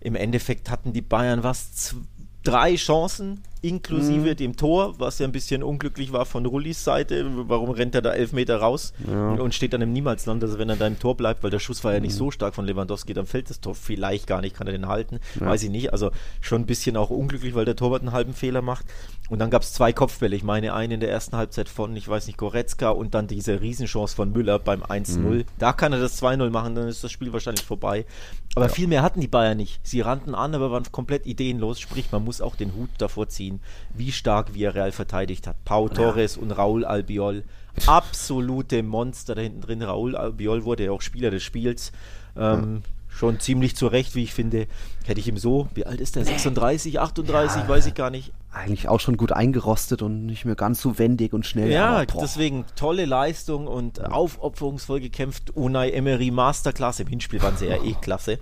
Im 0.00 0.14
Endeffekt 0.14 0.70
hatten 0.70 0.92
die 0.92 1.02
Bayern 1.02 1.42
was, 1.42 1.94
drei 2.42 2.76
Chancen, 2.76 3.42
inklusive 3.62 4.30
mhm. 4.30 4.36
dem 4.36 4.56
Tor, 4.56 4.98
was 4.98 5.18
ja 5.18 5.26
ein 5.26 5.32
bisschen 5.32 5.62
unglücklich 5.62 6.12
war 6.12 6.26
von 6.26 6.46
Rullis 6.46 6.84
Seite. 6.84 7.26
Warum 7.48 7.70
rennt 7.70 7.94
er 7.94 8.02
da 8.02 8.12
elf 8.12 8.32
Meter 8.32 8.58
raus 8.58 8.92
ja. 9.06 9.30
und 9.30 9.54
steht 9.54 9.72
dann 9.72 9.82
im 9.82 9.92
Niemalsland? 9.92 10.42
Also 10.42 10.58
wenn 10.58 10.68
er 10.68 10.76
da 10.76 10.86
im 10.86 10.98
Tor 10.98 11.16
bleibt, 11.16 11.42
weil 11.42 11.50
der 11.50 11.58
Schuss 11.58 11.82
war 11.84 11.92
ja 11.92 12.00
nicht 12.00 12.12
mhm. 12.12 12.18
so 12.18 12.30
stark 12.30 12.54
von 12.54 12.66
Lewandowski, 12.66 13.14
dann 13.14 13.26
fällt 13.26 13.50
das 13.50 13.60
Tor 13.60 13.74
vielleicht 13.74 14.26
gar 14.26 14.40
nicht, 14.40 14.56
kann 14.56 14.66
er 14.66 14.72
den 14.72 14.88
halten, 14.88 15.20
ja. 15.40 15.46
weiß 15.46 15.62
ich 15.62 15.70
nicht. 15.70 15.92
Also 15.92 16.10
schon 16.40 16.62
ein 16.62 16.66
bisschen 16.66 16.96
auch 16.96 17.10
unglücklich, 17.10 17.54
weil 17.54 17.64
der 17.64 17.76
Torwart 17.76 18.02
einen 18.02 18.12
halben 18.12 18.34
Fehler 18.34 18.62
macht. 18.62 18.86
Und 19.28 19.40
dann 19.40 19.50
gab 19.50 19.62
es 19.62 19.72
zwei 19.72 19.92
Kopfbälle. 19.92 20.36
Ich 20.36 20.44
meine, 20.44 20.72
einen 20.72 20.92
in 20.92 21.00
der 21.00 21.10
ersten 21.10 21.36
Halbzeit 21.36 21.68
von, 21.68 21.96
ich 21.96 22.08
weiß 22.08 22.26
nicht, 22.28 22.38
Goretzka 22.38 22.90
und 22.90 23.14
dann 23.14 23.26
diese 23.26 23.60
Riesenchance 23.60 24.14
von 24.14 24.32
Müller 24.32 24.58
beim 24.58 24.82
1-0. 24.82 25.18
Mhm. 25.18 25.44
Da 25.58 25.72
kann 25.72 25.92
er 25.92 25.98
das 25.98 26.22
2-0 26.22 26.50
machen, 26.50 26.74
dann 26.74 26.88
ist 26.88 27.02
das 27.02 27.10
Spiel 27.10 27.32
wahrscheinlich 27.32 27.64
vorbei. 27.64 28.06
Aber 28.54 28.66
ja. 28.66 28.72
viel 28.72 28.86
mehr 28.86 29.02
hatten 29.02 29.20
die 29.20 29.28
Bayern 29.28 29.58
nicht. 29.58 29.80
Sie 29.82 30.00
rannten 30.00 30.34
an, 30.34 30.54
aber 30.54 30.70
waren 30.70 30.84
komplett 30.90 31.26
ideenlos. 31.26 31.78
Sprich, 31.78 32.10
man 32.10 32.24
muss 32.24 32.40
auch 32.40 32.56
den 32.56 32.74
Hut 32.74 32.88
davor 32.98 33.28
ziehen, 33.28 33.45
wie 33.94 34.12
stark 34.12 34.54
Villarreal 34.54 34.92
verteidigt 34.92 35.46
hat. 35.46 35.56
Pau 35.64 35.88
Torres 35.88 36.36
ja. 36.36 36.42
und 36.42 36.52
Raúl 36.52 36.84
Albiol. 36.84 37.44
Absolute 37.86 38.82
Monster 38.82 39.34
da 39.34 39.42
hinten 39.42 39.60
drin. 39.60 39.82
Raúl 39.82 40.16
Albiol 40.16 40.64
wurde 40.64 40.84
ja 40.84 40.92
auch 40.92 41.02
Spieler 41.02 41.30
des 41.30 41.42
Spiels. 41.42 41.92
Ähm, 42.36 42.82
ja 42.82 42.90
schon 43.16 43.40
ziemlich 43.40 43.74
zurecht, 43.76 44.14
wie 44.14 44.22
ich 44.22 44.34
finde. 44.34 44.66
Hätte 45.04 45.20
ich 45.20 45.28
ihm 45.28 45.38
so, 45.38 45.68
wie 45.74 45.86
alt 45.86 46.00
ist 46.00 46.16
der? 46.16 46.24
36, 46.24 47.00
38, 47.00 47.62
ja, 47.62 47.68
weiß 47.68 47.86
ich 47.86 47.94
gar 47.94 48.10
nicht. 48.10 48.32
Eigentlich 48.52 48.88
auch 48.88 49.00
schon 49.00 49.16
gut 49.16 49.32
eingerostet 49.32 50.02
und 50.02 50.26
nicht 50.26 50.44
mehr 50.44 50.54
ganz 50.54 50.80
so 50.80 50.98
wendig 50.98 51.32
und 51.32 51.44
schnell. 51.44 51.70
Ja, 51.70 52.02
aber, 52.02 52.20
deswegen 52.20 52.64
tolle 52.74 53.04
Leistung 53.04 53.66
und 53.66 54.04
aufopferungsvoll 54.04 55.00
gekämpft. 55.00 55.50
Unai 55.56 55.90
Emery 55.90 56.30
Masterklasse. 56.30 57.02
Im 57.02 57.08
Hinspiel 57.08 57.42
waren 57.42 57.56
sie 57.56 57.66
ja 57.66 57.76
eh 57.82 57.94
klasse. 57.94 58.38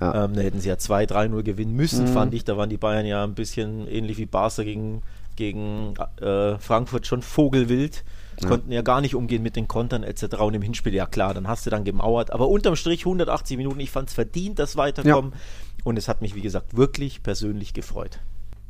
Ja. 0.00 0.24
Ähm, 0.24 0.34
da 0.34 0.42
hätten 0.42 0.60
sie 0.60 0.68
ja 0.68 0.76
2-3-0 0.76 1.42
gewinnen 1.42 1.74
müssen, 1.74 2.04
mhm. 2.04 2.12
fand 2.12 2.34
ich. 2.34 2.44
Da 2.44 2.56
waren 2.56 2.70
die 2.70 2.76
Bayern 2.76 3.06
ja 3.06 3.24
ein 3.24 3.34
bisschen 3.34 3.88
ähnlich 3.88 4.18
wie 4.18 4.26
Barca 4.26 4.62
gegen, 4.62 5.02
gegen 5.36 5.94
äh, 6.20 6.58
Frankfurt 6.58 7.06
schon 7.06 7.22
vogelwild. 7.22 8.04
Ja. 8.40 8.48
Konnten 8.48 8.70
ja 8.70 8.82
gar 8.82 9.00
nicht 9.00 9.16
umgehen 9.16 9.42
mit 9.42 9.56
den 9.56 9.66
Kontern 9.66 10.04
etc. 10.04 10.36
Und 10.40 10.54
im 10.54 10.62
Hinspiel, 10.62 10.94
ja 10.94 11.06
klar, 11.06 11.34
dann 11.34 11.48
hast 11.48 11.66
du 11.66 11.70
dann 11.70 11.84
gemauert. 11.84 12.32
Aber 12.32 12.48
unterm 12.48 12.76
Strich 12.76 13.00
180 13.00 13.56
Minuten, 13.56 13.80
ich 13.80 13.90
fand 13.90 14.08
es 14.08 14.14
verdient, 14.14 14.60
das 14.60 14.76
Weiterkommen. 14.76 15.32
Ja. 15.32 15.38
Und 15.84 15.96
es 15.96 16.06
hat 16.06 16.22
mich, 16.22 16.34
wie 16.34 16.42
gesagt, 16.42 16.76
wirklich 16.76 17.22
persönlich 17.22 17.74
gefreut. 17.74 18.20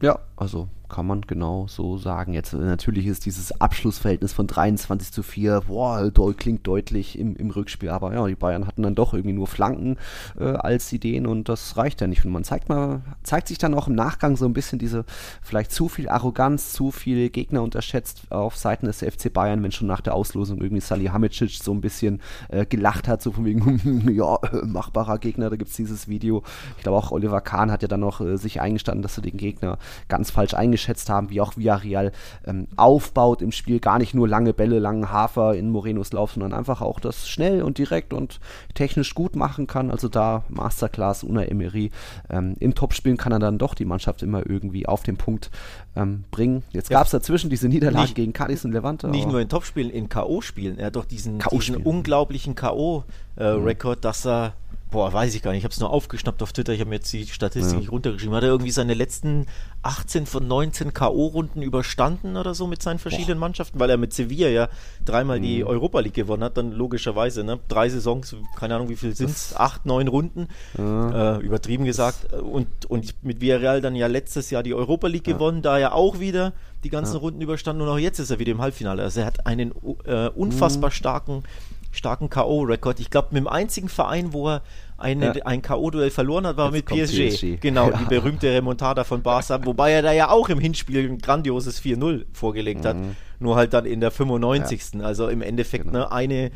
Ja, 0.01 0.21
also 0.37 0.69
kann 0.89 1.07
man 1.07 1.23
genau 1.23 1.67
so 1.69 1.99
sagen. 1.99 2.33
Jetzt 2.33 2.53
äh, 2.53 2.57
natürlich 2.57 3.07
ist 3.07 3.27
dieses 3.27 3.61
Abschlussverhältnis 3.61 4.33
von 4.33 4.47
23 4.47 5.13
zu 5.13 5.23
4, 5.23 5.63
boah, 5.67 6.11
klingt 6.37 6.67
deutlich 6.67 7.19
im, 7.19 7.37
im 7.37 7.51
Rückspiel, 7.51 7.91
aber 7.91 8.15
ja, 8.15 8.27
die 8.27 8.35
Bayern 8.35 8.67
hatten 8.67 8.83
dann 8.83 8.95
doch 8.95 9.13
irgendwie 9.13 9.35
nur 9.35 9.47
Flanken 9.47 9.97
äh, 10.39 10.45
als 10.45 10.93
Ideen 10.93 11.27
und 11.27 11.49
das 11.49 11.77
reicht 11.77 12.01
ja 12.01 12.07
nicht. 12.07 12.25
Und 12.25 12.33
man 12.33 12.45
zeigt 12.45 12.69
mal, 12.69 13.03
zeigt 13.23 13.49
sich 13.49 13.59
dann 13.59 13.75
auch 13.75 13.89
im 13.89 13.95
Nachgang 13.95 14.37
so 14.37 14.47
ein 14.47 14.53
bisschen 14.53 14.79
diese 14.79 15.05
vielleicht 15.43 15.73
zu 15.73 15.89
viel 15.89 16.09
Arroganz, 16.09 16.73
zu 16.73 16.91
viele 16.91 17.31
Gegner 17.31 17.63
unterschätzt 17.63 18.23
auf 18.31 18.57
Seiten 18.57 18.87
des 18.87 18.99
FC 18.99 19.33
Bayern, 19.33 19.63
wenn 19.63 19.73
schon 19.73 19.87
nach 19.87 20.01
der 20.01 20.15
Auslosung 20.15 20.61
irgendwie 20.61 20.81
Salihamidzic 20.81 21.51
so 21.63 21.73
ein 21.73 21.81
bisschen 21.81 22.21
äh, 22.49 22.65
gelacht 22.65 23.09
hat, 23.09 23.23
so 23.23 23.33
von 23.33 23.45
wegen, 23.45 24.09
ja, 24.15 24.39
machbarer 24.65 25.19
Gegner, 25.19 25.51
da 25.51 25.57
gibt 25.57 25.71
es 25.71 25.77
dieses 25.77 26.09
Video. 26.09 26.43
Ich 26.77 26.83
glaube 26.83 26.99
auch 26.99 27.13
Oliver 27.13 27.41
Kahn 27.41 27.71
hat 27.71 27.83
ja 27.83 27.89
dann 27.89 28.01
noch 28.01 28.21
äh, 28.21 28.37
sich 28.37 28.61
eingestanden, 28.61 29.03
dass 29.03 29.19
er 29.19 29.23
den 29.23 29.37
Gegner 29.37 29.79
ganz 30.09 30.31
falsch 30.31 30.55
eingeschätzt 30.55 30.78
eingeschätzt 30.79 31.11
haben, 31.11 31.31
wie 31.31 31.41
auch 31.41 31.57
Villarreal 31.57 32.13
ähm, 32.47 32.69
aufbaut 32.77 33.43
im 33.43 33.53
Spiel. 33.53 33.81
Gar 33.81 33.99
nicht 33.99 34.15
nur 34.15 34.29
lange 34.29 34.53
Bälle, 34.53 34.79
langen 34.79 35.11
Hafer 35.11 35.55
in 35.55 35.71
Morenos 35.71 36.13
Lauf, 36.13 36.33
sondern 36.33 36.53
einfach 36.53 36.81
auch 36.81 37.01
das 37.01 37.29
schnell 37.29 37.63
und 37.63 37.79
direkt 37.79 38.13
und 38.13 38.39
technisch 38.75 39.15
gut 39.15 39.35
machen 39.37 39.67
kann. 39.67 39.91
Also 39.91 40.09
da 40.09 40.45
Masterclass, 40.49 41.25
Una 41.25 41.45
Emery. 41.45 41.91
Ähm, 42.31 42.55
in 42.61 42.75
Topspielen 42.75 43.17
kann 43.17 43.33
er 43.33 43.41
dann 43.41 43.59
doch 43.59 43.75
die 43.75 43.85
Mannschaft 43.85 44.23
immer 44.23 44.49
irgendwie 44.49 44.87
auf 44.87 45.03
den 45.03 45.17
Punkt 45.17 45.51
ähm, 45.97 46.25
bringen. 46.31 46.63
Jetzt 46.71 46.91
gab 46.91 47.07
es 47.07 47.11
dazwischen 47.11 47.51
diese 47.51 47.69
Niederlage 47.69 48.05
nicht, 48.05 48.15
gegen 48.15 48.33
Cadiz 48.33 48.65
und 48.65 48.73
Levante. 48.73 49.09
Nicht 49.09 49.29
nur 49.29 49.41
in 49.41 49.49
Topspielen, 49.49 49.91
in 49.91 50.09
K.O.-Spielen. 50.09 50.79
Er 50.79 50.87
hat 50.87 50.97
doch 50.97 51.05
diesen, 51.05 51.41
diesen 51.51 51.77
unglaublichen 51.77 52.55
K.O.-Rekord, 52.55 53.95
äh, 53.95 53.97
mhm. 53.97 54.01
dass 54.01 54.27
er 54.27 54.53
boah, 54.91 55.13
weiß 55.13 55.35
ich 55.35 55.43
gar 55.43 55.51
nicht, 55.51 55.59
ich 55.59 55.65
habe 55.65 55.73
es 55.73 55.81
nur 55.81 55.91
aufgeschnappt 55.91 56.43
auf 56.43 56.53
Twitter, 56.53 56.73
ich 56.73 56.81
habe 56.81 56.91
mir 56.91 56.97
jetzt 56.97 57.13
die 57.13 57.27
Statistik 57.27 57.73
ja. 57.73 57.79
nicht 57.81 57.93
runtergeschrieben. 57.93 58.35
Hat 58.35 58.43
er 58.43 58.49
irgendwie 58.49 58.71
seine 58.71 58.95
letzten 58.95 59.47
18 59.83 60.27
von 60.27 60.47
19 60.47 60.93
K.O.-Runden 60.93 61.63
überstanden 61.63 62.37
oder 62.37 62.55
so 62.55 62.67
mit 62.67 62.83
seinen 62.83 62.99
verschiedenen 62.99 63.39
boah. 63.39 63.47
Mannschaften, 63.47 63.79
weil 63.79 63.91
er 63.91 63.97
mit 63.97 64.13
Sevilla 64.13 64.49
ja 64.49 64.69
dreimal 65.05 65.39
mhm. 65.39 65.43
die 65.43 65.65
Europa 65.65 66.01
League 66.01 66.15
gewonnen 66.15 66.43
hat, 66.43 66.57
dann 66.57 66.73
logischerweise, 66.73 67.45
ne? 67.45 67.59
Drei 67.69 67.89
Saisons, 67.89 68.37
keine 68.57 68.75
Ahnung, 68.75 68.89
wie 68.89 68.97
viel 68.97 69.15
sind 69.15 69.31
es, 69.31 69.55
acht, 69.57 69.87
neun 69.87 70.09
Runden, 70.09 70.49
ja. 70.77 71.37
äh, 71.37 71.41
übertrieben 71.41 71.85
gesagt. 71.85 72.33
Und, 72.33 72.87
und 72.87 73.15
mit 73.23 73.41
Villarreal 73.41 73.81
dann 73.81 73.95
ja 73.95 74.07
letztes 74.07 74.51
Jahr 74.51 74.63
die 74.63 74.75
Europa 74.75 75.07
League 75.07 75.27
ja. 75.27 75.35
gewonnen, 75.35 75.63
da 75.63 75.79
ja 75.79 75.93
auch 75.93 76.21
wieder 76.21 76.53
die 76.85 76.91
ganzen 76.91 77.17
Runden 77.17 77.41
überstanden 77.41 77.83
und 77.83 77.89
auch 77.89 77.99
jetzt 77.99 78.21
ist 78.21 78.31
er 78.31 78.39
wieder 78.39 78.53
im 78.53 78.61
Halbfinale. 78.61 79.03
Also 79.03 79.21
er 79.21 79.27
hat 79.27 79.47
einen 79.47 79.73
äh, 80.05 80.29
unfassbar 80.29 80.91
mhm. 80.91 80.95
starken 80.95 81.43
starken 81.91 82.29
K.O.-Rekord. 82.29 83.01
Ich 83.01 83.11
glaube, 83.11 83.29
mit 83.33 83.39
dem 83.39 83.49
einzigen 83.49 83.89
Verein, 83.89 84.33
wo 84.33 84.49
er 84.49 84.63
eine, 84.97 85.37
ja. 85.37 85.47
ein 85.47 85.63
K.O.-Duell 85.63 86.11
verloren 86.11 86.47
hat, 86.47 86.57
war 86.57 86.75
Jetzt 86.75 86.91
mit 86.91 87.09
PSG. 87.09 87.29
PSG. 87.29 87.61
Genau, 87.61 87.91
ja. 87.91 87.97
die 87.97 88.05
berühmte 88.05 88.53
Remontada 88.53 89.05
von 89.05 89.23
Barca, 89.23 89.65
wobei 89.65 89.93
er 89.93 90.03
da 90.03 90.13
ja 90.13 90.31
auch 90.31 90.49
im 90.49 90.59
Hinspiel 90.59 91.09
ein 91.09 91.19
grandioses 91.19 91.81
4-0 91.83 92.25
vorgelegt 92.33 92.85
mhm. 92.85 92.89
hat. 92.89 92.97
Nur 93.39 93.57
halt 93.57 93.73
dann 93.73 93.87
in 93.87 94.01
der 94.01 94.11
95. 94.11 94.95
Ja. 94.95 95.01
Also 95.01 95.29
im 95.29 95.43
Endeffekt 95.43 95.85
genau. 95.85 96.01
ne, 96.01 96.13
eine, 96.13 96.51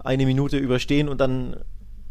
eine 0.00 0.26
Minute 0.26 0.58
überstehen 0.58 1.08
und 1.08 1.20
dann 1.20 1.56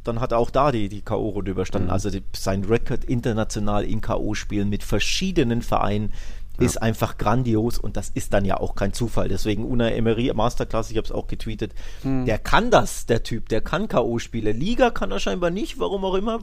dann 0.05 0.22
hat 0.22 0.31
er 0.31 0.38
auch 0.38 0.51
da 0.51 0.72
die, 0.72 0.88
die 0.88 1.01
K.O.-Runde 1.01 1.50
überstanden. 1.50 1.88
Mhm. 1.88 1.93
Also 1.93 2.10
die, 2.10 2.24
sein 2.36 2.63
Rekord 2.63 3.03
international 3.05 3.84
in 3.84 4.01
K.O.-Spielen 4.01 4.65
mit 4.65 4.84
verschiedenen 4.84 5.62
Vereinen 5.62 6.13
ja. 6.60 6.66
ist 6.66 6.82
einfach 6.82 7.18
grandios 7.18 7.78
und 7.78 7.98
das 7.98 8.10
ist 8.10 8.34
dann 8.34 8.46
ja 8.46 8.58
auch 8.58 8.76
kein 8.76 8.94
Zufall. 8.94 9.28
Deswegen 9.28 9.66
Una 9.66 9.92
Emery 9.92 10.32
Masterclass, 10.34 10.92
ich 10.92 10.98
habe 10.98 11.06
es 11.06 11.12
auch 11.12 11.28
getweetet, 11.28 11.74
hm. 12.02 12.26
der 12.26 12.38
kann 12.38 12.72
das, 12.72 13.06
der 13.06 13.24
Typ, 13.24 13.50
der 13.50 13.62
kann 13.62 13.88
K.O. 13.88 14.20
spiele. 14.20 14.52
Liga 14.52 14.90
kann 14.90 15.12
er 15.12 15.20
scheinbar 15.20 15.52
nicht, 15.52 15.80
warum 15.80 16.06
auch 16.06 16.16
immer, 16.16 16.40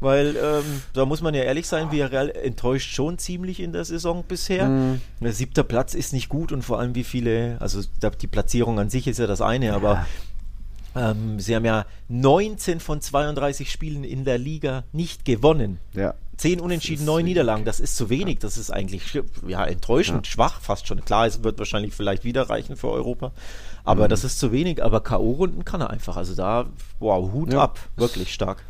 weil 0.00 0.36
ähm, 0.36 0.82
da 0.92 1.04
muss 1.04 1.22
man 1.22 1.34
ja 1.34 1.42
ehrlich 1.42 1.66
sein, 1.66 1.92
Villarreal 1.92 2.30
enttäuscht 2.30 2.94
schon 2.94 3.18
ziemlich 3.18 3.60
in 3.60 3.72
der 3.72 3.84
Saison 3.84 4.24
bisher. 4.26 4.66
Hm. 4.66 5.00
Der 5.20 5.32
siebte 5.32 5.64
Platz 5.64 5.94
ist 5.94 6.12
nicht 6.12 6.28
gut 6.28 6.52
und 6.52 6.62
vor 6.62 6.78
allem 6.78 6.94
wie 6.94 7.04
viele, 7.04 7.56
also 7.60 7.80
die 8.20 8.26
Platzierung 8.26 8.78
an 8.78 8.90
sich 8.90 9.06
ist 9.06 9.18
ja 9.18 9.26
das 9.26 9.40
eine, 9.40 9.66
ja. 9.66 9.76
aber 9.76 10.06
ähm, 10.94 11.38
sie 11.38 11.54
haben 11.54 11.64
ja 11.64 11.86
19 12.08 12.80
von 12.80 13.00
32 13.00 13.70
Spielen 13.70 14.04
in 14.04 14.24
der 14.24 14.38
Liga 14.38 14.84
nicht 14.92 15.24
gewonnen. 15.24 15.78
Ja. 15.94 16.14
Zehn 16.40 16.58
Unentschieden, 16.58 17.04
neun 17.04 17.26
Niederlagen, 17.26 17.66
das 17.66 17.80
ist 17.80 17.96
zu 17.96 18.08
wenig. 18.08 18.38
Das 18.38 18.56
ist 18.56 18.70
eigentlich 18.70 19.02
ja, 19.46 19.62
enttäuschend, 19.62 20.26
ja. 20.26 20.32
schwach 20.32 20.62
fast 20.62 20.86
schon. 20.86 21.04
Klar, 21.04 21.26
es 21.26 21.44
wird 21.44 21.58
wahrscheinlich 21.58 21.92
vielleicht 21.92 22.24
wieder 22.24 22.48
reichen 22.48 22.76
für 22.76 22.88
Europa. 22.88 23.32
Aber 23.84 24.04
mhm. 24.04 24.08
das 24.08 24.24
ist 24.24 24.38
zu 24.38 24.50
wenig. 24.50 24.82
Aber 24.82 25.02
K.O.-Runden 25.02 25.64
kann 25.64 25.82
er 25.82 25.90
einfach. 25.90 26.16
Also 26.16 26.34
da, 26.34 26.64
wow, 26.98 27.30
Hut 27.30 27.52
ja. 27.52 27.60
ab. 27.60 27.78
Wirklich 27.96 28.32
stark 28.32 28.64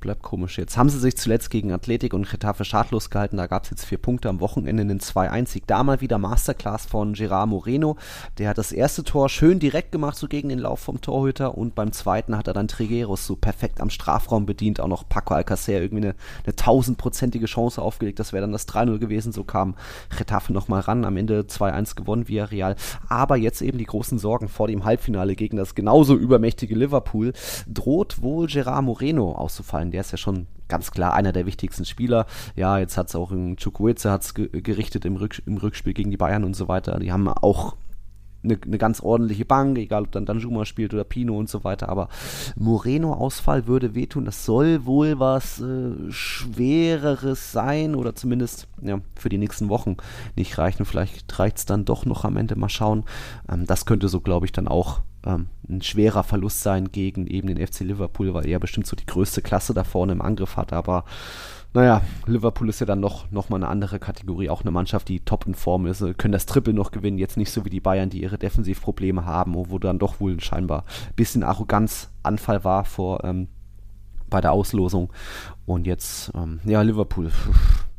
bleibt 0.00 0.22
komisch. 0.22 0.58
Jetzt 0.58 0.76
haben 0.76 0.88
sie 0.88 0.98
sich 0.98 1.16
zuletzt 1.16 1.50
gegen 1.50 1.72
Athletik 1.72 2.14
und 2.14 2.28
Getafe 2.28 2.64
schadlos 2.64 3.10
gehalten. 3.10 3.36
Da 3.36 3.46
gab 3.46 3.64
es 3.64 3.70
jetzt 3.70 3.84
vier 3.84 3.98
Punkte 3.98 4.28
am 4.28 4.40
Wochenende, 4.40 4.82
einen 4.82 5.00
2-1-Sieg. 5.00 5.66
Da 5.66 5.84
mal 5.84 6.00
wieder 6.00 6.18
Masterclass 6.18 6.86
von 6.86 7.12
Gerard 7.12 7.48
Moreno. 7.48 7.96
Der 8.38 8.48
hat 8.48 8.58
das 8.58 8.72
erste 8.72 9.04
Tor 9.04 9.28
schön 9.28 9.58
direkt 9.58 9.92
gemacht, 9.92 10.16
so 10.16 10.26
gegen 10.26 10.48
den 10.48 10.58
Lauf 10.58 10.80
vom 10.80 11.00
Torhüter. 11.00 11.56
Und 11.56 11.74
beim 11.74 11.92
zweiten 11.92 12.36
hat 12.36 12.48
er 12.48 12.54
dann 12.54 12.68
Trigueros 12.68 13.26
so 13.26 13.36
perfekt 13.36 13.80
am 13.80 13.90
Strafraum 13.90 14.46
bedient. 14.46 14.80
Auch 14.80 14.88
noch 14.88 15.08
Paco 15.08 15.34
Alcacer 15.34 15.80
irgendwie 15.80 16.06
eine, 16.06 16.14
eine 16.44 16.56
tausendprozentige 16.56 17.46
Chance 17.46 17.82
aufgelegt. 17.82 18.18
Das 18.18 18.32
wäre 18.32 18.40
dann 18.40 18.52
das 18.52 18.66
3-0 18.68 18.98
gewesen. 18.98 19.32
So 19.32 19.44
kam 19.44 19.74
Getafe 20.16 20.52
nochmal 20.52 20.80
ran. 20.80 21.04
Am 21.04 21.16
Ende 21.16 21.42
2-1 21.42 21.94
gewonnen 21.94 22.28
via 22.28 22.46
Real. 22.46 22.76
Aber 23.08 23.36
jetzt 23.36 23.60
eben 23.60 23.78
die 23.78 23.84
großen 23.84 24.18
Sorgen 24.18 24.48
vor 24.48 24.66
dem 24.66 24.84
Halbfinale 24.84 25.36
gegen 25.36 25.56
das 25.56 25.74
genauso 25.74 26.16
übermächtige 26.16 26.74
Liverpool. 26.74 27.32
Droht 27.66 28.22
wohl 28.22 28.46
Gerard 28.46 28.84
Moreno 28.84 29.32
auszufallen 29.32 29.89
der 29.90 30.00
ist 30.00 30.12
ja 30.12 30.18
schon 30.18 30.46
ganz 30.68 30.90
klar 30.90 31.14
einer 31.14 31.32
der 31.32 31.46
wichtigsten 31.46 31.84
Spieler. 31.84 32.26
Ja, 32.56 32.78
jetzt 32.78 32.96
hat 32.96 33.08
es 33.08 33.16
auch 33.16 33.32
in 33.32 33.56
Chukwueze 33.56 34.10
hat's 34.10 34.34
gerichtet 34.34 35.04
im, 35.04 35.16
Rück 35.16 35.42
im 35.46 35.56
Rückspiel 35.56 35.94
gegen 35.94 36.10
die 36.10 36.16
Bayern 36.16 36.44
und 36.44 36.54
so 36.54 36.68
weiter. 36.68 36.98
Die 36.98 37.12
haben 37.12 37.28
auch 37.28 37.76
eine, 38.42 38.58
eine, 38.64 38.78
ganz 38.78 39.00
ordentliche 39.00 39.44
Bank, 39.44 39.76
egal 39.78 40.04
ob 40.04 40.12
dann 40.12 40.26
Danjuma 40.26 40.64
spielt 40.64 40.94
oder 40.94 41.04
Pino 41.04 41.36
und 41.36 41.48
so 41.48 41.64
weiter, 41.64 41.88
aber 41.88 42.08
Moreno-Ausfall 42.56 43.66
würde 43.66 43.94
wehtun. 43.94 44.24
Das 44.24 44.44
soll 44.44 44.86
wohl 44.86 45.18
was 45.18 45.60
äh, 45.60 46.10
Schwereres 46.10 47.52
sein 47.52 47.94
oder 47.94 48.14
zumindest 48.14 48.68
ja, 48.80 49.00
für 49.14 49.28
die 49.28 49.38
nächsten 49.38 49.68
Wochen 49.68 49.96
nicht 50.36 50.56
reichen. 50.58 50.84
Vielleicht 50.84 51.38
reicht 51.38 51.58
es 51.58 51.66
dann 51.66 51.84
doch 51.84 52.06
noch 52.06 52.24
am 52.24 52.36
Ende 52.36 52.56
mal 52.56 52.68
schauen. 52.68 53.04
Ähm, 53.50 53.66
das 53.66 53.84
könnte 53.84 54.08
so, 54.08 54.20
glaube 54.20 54.46
ich, 54.46 54.52
dann 54.52 54.68
auch 54.68 55.02
ähm, 55.26 55.46
ein 55.68 55.82
schwerer 55.82 56.22
Verlust 56.22 56.62
sein 56.62 56.90
gegen 56.92 57.26
eben 57.26 57.48
den 57.48 57.64
FC 57.64 57.80
Liverpool, 57.80 58.34
weil 58.34 58.46
er 58.46 58.58
bestimmt 58.58 58.86
so 58.86 58.96
die 58.96 59.06
größte 59.06 59.42
Klasse 59.42 59.74
da 59.74 59.84
vorne 59.84 60.12
im 60.12 60.22
Angriff 60.22 60.56
hat, 60.56 60.72
aber 60.72 61.04
naja, 61.72 62.02
Liverpool 62.26 62.68
ist 62.68 62.80
ja 62.80 62.86
dann 62.86 62.98
noch, 62.98 63.30
noch 63.30 63.48
mal 63.48 63.56
eine 63.56 63.68
andere 63.68 64.00
Kategorie, 64.00 64.50
auch 64.50 64.62
eine 64.62 64.72
Mannschaft, 64.72 65.08
die 65.08 65.20
top 65.20 65.46
in 65.46 65.54
Form 65.54 65.86
ist, 65.86 66.00
können 66.18 66.32
das 66.32 66.46
Triple 66.46 66.74
noch 66.74 66.90
gewinnen, 66.90 67.18
jetzt 67.18 67.36
nicht 67.36 67.52
so 67.52 67.64
wie 67.64 67.70
die 67.70 67.80
Bayern, 67.80 68.10
die 68.10 68.22
ihre 68.22 68.38
Defensivprobleme 68.38 69.24
haben, 69.24 69.54
wo 69.54 69.78
dann 69.78 70.00
doch 70.00 70.18
wohl 70.18 70.40
scheinbar 70.40 70.84
ein 71.08 71.14
bisschen 71.14 71.44
Arroganzanfall 71.44 72.64
war 72.64 72.84
vor 72.84 73.22
ähm, 73.22 73.46
bei 74.28 74.40
der 74.40 74.52
Auslosung. 74.52 75.12
Und 75.66 75.86
jetzt, 75.86 76.32
ähm, 76.34 76.60
ja, 76.64 76.82
Liverpool. 76.82 77.30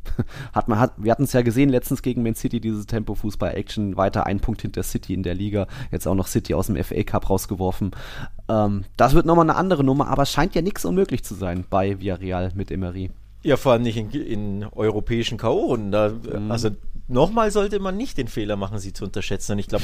hat 0.54 0.68
man, 0.68 0.80
hat, 0.80 0.94
wir 0.98 1.12
hatten 1.12 1.24
es 1.24 1.34
ja 1.34 1.42
gesehen 1.42 1.70
letztens 1.70 2.02
gegen 2.02 2.24
Man 2.24 2.36
City, 2.36 2.60
diese 2.60 2.86
Tempo-Fußball-Action, 2.86 3.98
weiter 3.98 4.26
ein 4.26 4.40
Punkt 4.40 4.62
hinter 4.62 4.84
City 4.84 5.14
in 5.14 5.24
der 5.24 5.36
Liga, 5.36 5.68
jetzt 5.92 6.08
auch 6.08 6.16
noch 6.16 6.28
City 6.28 6.54
aus 6.54 6.68
dem 6.68 6.82
FA 6.84 7.04
Cup 7.04 7.30
rausgeworfen. 7.30 7.92
Ähm, 8.50 8.84
das 8.98 9.14
wird 9.14 9.26
nochmal 9.26 9.50
eine 9.50 9.58
andere 9.58 9.84
Nummer, 9.84 10.08
aber 10.08 10.24
es 10.24 10.32
scheint 10.32 10.56
ja 10.56 10.62
nichts 10.62 10.86
unmöglich 10.86 11.24
zu 11.24 11.36
sein 11.36 11.66
bei 11.70 12.00
Villarreal 12.00 12.52
mit 12.56 12.72
Emery. 12.72 13.12
Ja, 13.44 13.58
vor 13.58 13.72
allem 13.72 13.82
nicht 13.82 13.98
in, 13.98 14.12
in 14.12 14.66
europäischen 14.66 15.38
K.O.-Runden. 15.38 16.40
Mhm. 16.40 16.52
Also 16.52 16.70
nochmal 17.08 17.52
sollte 17.52 17.80
man 17.80 17.98
nicht 17.98 18.18
den 18.18 18.28
Fehler 18.28 18.56
machen, 18.56 18.78
sie 18.80 18.94
zu 18.94 19.04
unterschätzen. 19.04 19.54
Und 19.54 19.60
ich 19.60 19.68
glaube, 19.68 19.84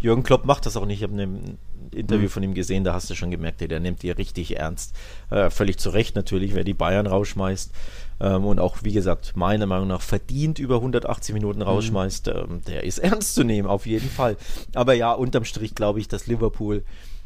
Jürgen 0.00 0.22
Klopp 0.22 0.44
macht 0.44 0.66
das 0.66 0.76
auch 0.76 0.84
nicht. 0.84 0.98
Ich 0.98 1.02
habe 1.04 1.20
ein 1.20 1.58
Interview 1.92 2.24
mhm. 2.24 2.30
von 2.30 2.42
ihm 2.42 2.54
gesehen, 2.54 2.84
da 2.84 2.92
hast 2.92 3.08
du 3.08 3.14
schon 3.14 3.30
gemerkt, 3.30 3.60
der 3.62 3.80
nimmt 3.80 4.02
die 4.02 4.10
richtig 4.10 4.58
ernst. 4.58 4.94
Äh, 5.30 5.50
völlig 5.50 5.78
zu 5.78 5.90
Recht 5.90 6.14
natürlich, 6.14 6.54
wer 6.54 6.64
die 6.64 6.74
Bayern 6.74 7.06
rausschmeißt. 7.06 7.72
Ähm, 8.20 8.44
und 8.44 8.58
auch, 8.58 8.78
wie 8.82 8.92
gesagt, 8.92 9.36
meiner 9.36 9.66
Meinung 9.66 9.88
nach 9.88 10.02
verdient 10.02 10.58
über 10.58 10.76
180 10.76 11.34
Minuten 11.34 11.60
mhm. 11.60 11.66
rausschmeißt, 11.66 12.26
mhm. 12.26 12.32
ähm, 12.32 12.60
der 12.66 12.84
ist 12.84 12.98
ernst 13.00 13.34
zu 13.34 13.44
nehmen, 13.44 13.68
auf 13.68 13.86
jeden 13.86 14.10
Fall. 14.10 14.36
Aber 14.74 14.94
ja, 14.94 15.12
unterm 15.12 15.44
Strich 15.44 15.74
glaube 15.74 16.00
ich, 16.00 16.08
dass 16.08 16.26
Liverpool 16.26 16.84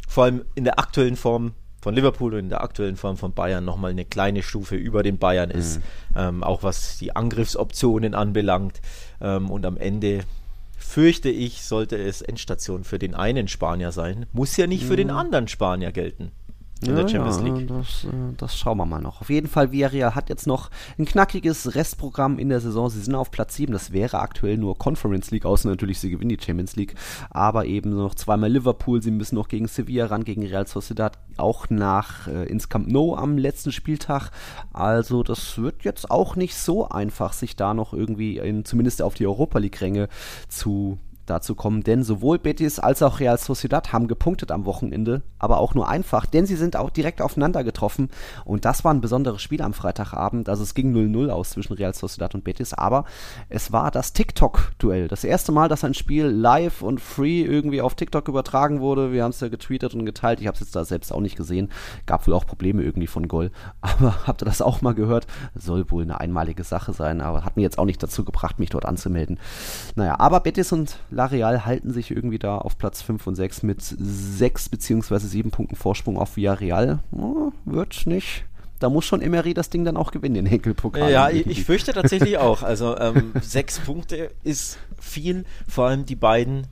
vor 0.08 0.24
allem 0.24 0.44
in 0.54 0.64
der 0.64 0.78
aktuellen 0.78 1.16
Form 1.16 1.52
von 1.80 1.94
Liverpool 1.94 2.32
und 2.32 2.38
in 2.40 2.48
der 2.48 2.62
aktuellen 2.62 2.96
Form 2.96 3.18
von 3.18 3.32
Bayern 3.32 3.64
nochmal 3.64 3.90
eine 3.90 4.06
kleine 4.06 4.42
Stufe 4.42 4.74
über 4.74 5.02
den 5.02 5.18
Bayern 5.18 5.50
ist, 5.50 5.78
mhm. 5.78 5.82
ähm, 6.16 6.42
auch 6.42 6.62
was 6.62 6.96
die 6.96 7.14
Angriffsoptionen 7.14 8.14
anbelangt. 8.14 8.80
Ähm, 9.20 9.50
und 9.50 9.66
am 9.66 9.76
Ende 9.76 10.24
fürchte 10.78 11.28
ich, 11.28 11.62
sollte 11.62 11.96
es 11.96 12.22
Endstation 12.22 12.84
für 12.84 12.98
den 12.98 13.14
einen 13.14 13.48
Spanier 13.48 13.92
sein, 13.92 14.26
muss 14.32 14.56
ja 14.56 14.66
nicht 14.66 14.84
mhm. 14.84 14.88
für 14.88 14.96
den 14.96 15.08
mhm. 15.08 15.16
anderen 15.16 15.48
Spanier 15.48 15.92
gelten. 15.92 16.32
In 16.80 16.90
ja, 16.90 17.02
der 17.02 17.08
Champions 17.08 17.40
League. 17.40 17.68
Das, 17.68 18.04
äh, 18.04 18.34
das, 18.36 18.58
schauen 18.58 18.78
wir 18.78 18.86
mal 18.86 19.00
noch. 19.00 19.20
Auf 19.20 19.30
jeden 19.30 19.46
Fall, 19.46 19.72
Villarreal 19.72 20.14
hat 20.14 20.28
jetzt 20.28 20.46
noch 20.46 20.70
ein 20.98 21.04
knackiges 21.04 21.74
Restprogramm 21.74 22.38
in 22.38 22.48
der 22.48 22.60
Saison. 22.60 22.90
Sie 22.90 23.00
sind 23.00 23.14
auf 23.14 23.30
Platz 23.30 23.54
7. 23.56 23.72
Das 23.72 23.92
wäre 23.92 24.18
aktuell 24.18 24.58
nur 24.58 24.76
Conference 24.76 25.30
League, 25.30 25.46
außer 25.46 25.68
natürlich, 25.68 26.00
sie 26.00 26.10
gewinnen 26.10 26.30
die 26.30 26.44
Champions 26.44 26.76
League. 26.76 26.94
Aber 27.30 27.64
eben 27.66 27.90
noch 27.90 28.14
zweimal 28.14 28.50
Liverpool. 28.50 29.00
Sie 29.02 29.10
müssen 29.10 29.36
noch 29.36 29.48
gegen 29.48 29.68
Sevilla 29.68 30.06
ran, 30.06 30.24
gegen 30.24 30.44
Real 30.44 30.66
Sociedad, 30.66 31.18
auch 31.36 31.70
nach 31.70 32.28
äh, 32.28 32.44
ins 32.46 32.68
Camp 32.68 32.88
Nou 32.88 33.14
am 33.14 33.38
letzten 33.38 33.72
Spieltag. 33.72 34.30
Also, 34.72 35.22
das 35.22 35.58
wird 35.58 35.84
jetzt 35.84 36.10
auch 36.10 36.36
nicht 36.36 36.56
so 36.56 36.88
einfach, 36.88 37.32
sich 37.32 37.56
da 37.56 37.72
noch 37.72 37.94
irgendwie 37.94 38.38
in, 38.38 38.64
zumindest 38.64 39.00
auf 39.00 39.14
die 39.14 39.26
Europa 39.26 39.58
League-Ränge 39.58 40.08
zu 40.48 40.98
dazu 41.26 41.54
kommen, 41.54 41.82
denn 41.82 42.02
sowohl 42.02 42.38
Betis 42.38 42.78
als 42.78 43.02
auch 43.02 43.20
Real 43.20 43.38
Sociedad 43.38 43.92
haben 43.92 44.08
gepunktet 44.08 44.50
am 44.50 44.64
Wochenende, 44.64 45.22
aber 45.38 45.58
auch 45.58 45.74
nur 45.74 45.88
einfach, 45.88 46.26
denn 46.26 46.46
sie 46.46 46.56
sind 46.56 46.76
auch 46.76 46.90
direkt 46.90 47.22
aufeinander 47.22 47.64
getroffen. 47.64 48.10
Und 48.44 48.64
das 48.64 48.84
war 48.84 48.92
ein 48.92 49.00
besonderes 49.00 49.42
Spiel 49.42 49.62
am 49.62 49.74
Freitagabend, 49.74 50.48
also 50.48 50.62
es 50.62 50.74
ging 50.74 50.94
0-0 50.94 51.30
aus 51.30 51.50
zwischen 51.50 51.74
Real 51.74 51.94
Sociedad 51.94 52.34
und 52.34 52.44
Betis, 52.44 52.74
aber 52.74 53.04
es 53.48 53.72
war 53.72 53.90
das 53.90 54.12
TikTok-Duell, 54.12 55.08
das 55.08 55.24
erste 55.24 55.52
Mal, 55.52 55.68
dass 55.68 55.84
ein 55.84 55.94
Spiel 55.94 56.26
live 56.26 56.82
und 56.82 57.00
free 57.00 57.42
irgendwie 57.42 57.80
auf 57.80 57.94
TikTok 57.94 58.28
übertragen 58.28 58.80
wurde, 58.80 59.12
wir 59.12 59.24
haben 59.24 59.30
es 59.30 59.40
ja 59.40 59.48
getweetet 59.48 59.94
und 59.94 60.04
geteilt, 60.04 60.40
ich 60.40 60.46
habe 60.46 60.54
es 60.54 60.60
jetzt 60.60 60.76
da 60.76 60.84
selbst 60.84 61.12
auch 61.12 61.20
nicht 61.20 61.36
gesehen, 61.36 61.70
gab 62.06 62.26
wohl 62.26 62.34
auch 62.34 62.46
Probleme 62.46 62.82
irgendwie 62.82 63.06
von 63.06 63.28
Goal, 63.28 63.50
aber 63.80 64.26
habt 64.26 64.42
ihr 64.42 64.46
das 64.46 64.62
auch 64.62 64.82
mal 64.82 64.94
gehört? 64.94 65.26
Soll 65.54 65.90
wohl 65.90 66.02
eine 66.02 66.20
einmalige 66.20 66.64
Sache 66.64 66.92
sein, 66.92 67.20
aber 67.20 67.44
hat 67.44 67.56
mir 67.56 67.62
jetzt 67.62 67.78
auch 67.78 67.84
nicht 67.84 68.02
dazu 68.02 68.24
gebracht, 68.24 68.58
mich 68.58 68.70
dort 68.70 68.84
anzumelden. 68.84 69.38
Naja, 69.94 70.18
aber 70.18 70.40
Betis 70.40 70.72
und 70.72 70.98
La 71.14 71.26
Real 71.26 71.64
halten 71.64 71.92
sich 71.92 72.10
irgendwie 72.10 72.38
da 72.38 72.58
auf 72.58 72.76
Platz 72.76 73.02
5 73.02 73.26
und 73.26 73.34
6 73.36 73.62
mit 73.62 73.82
6 73.82 74.68
bzw. 74.68 75.18
7 75.18 75.50
Punkten 75.50 75.76
Vorsprung 75.76 76.18
auf 76.18 76.36
Villarreal. 76.36 77.00
Oh, 77.12 77.52
wird 77.64 78.06
nicht 78.06 78.44
da 78.80 78.90
muss 78.90 79.06
schon 79.06 79.22
Emery 79.22 79.54
das 79.54 79.70
Ding 79.70 79.84
dann 79.86 79.96
auch 79.96 80.10
gewinnen, 80.10 80.34
den 80.34 80.46
Henkelpokal. 80.46 81.10
Ja, 81.10 81.30
ich 81.30 81.64
fürchte 81.64 81.94
tatsächlich 81.94 82.36
auch. 82.36 82.62
Also 82.62 82.98
ähm, 83.00 83.32
sechs 83.40 83.78
Punkte 83.78 84.30
ist 84.42 84.78
viel. 84.98 85.46
Vor 85.66 85.86
allem 85.86 86.04
die 86.04 86.16
beiden 86.16 86.66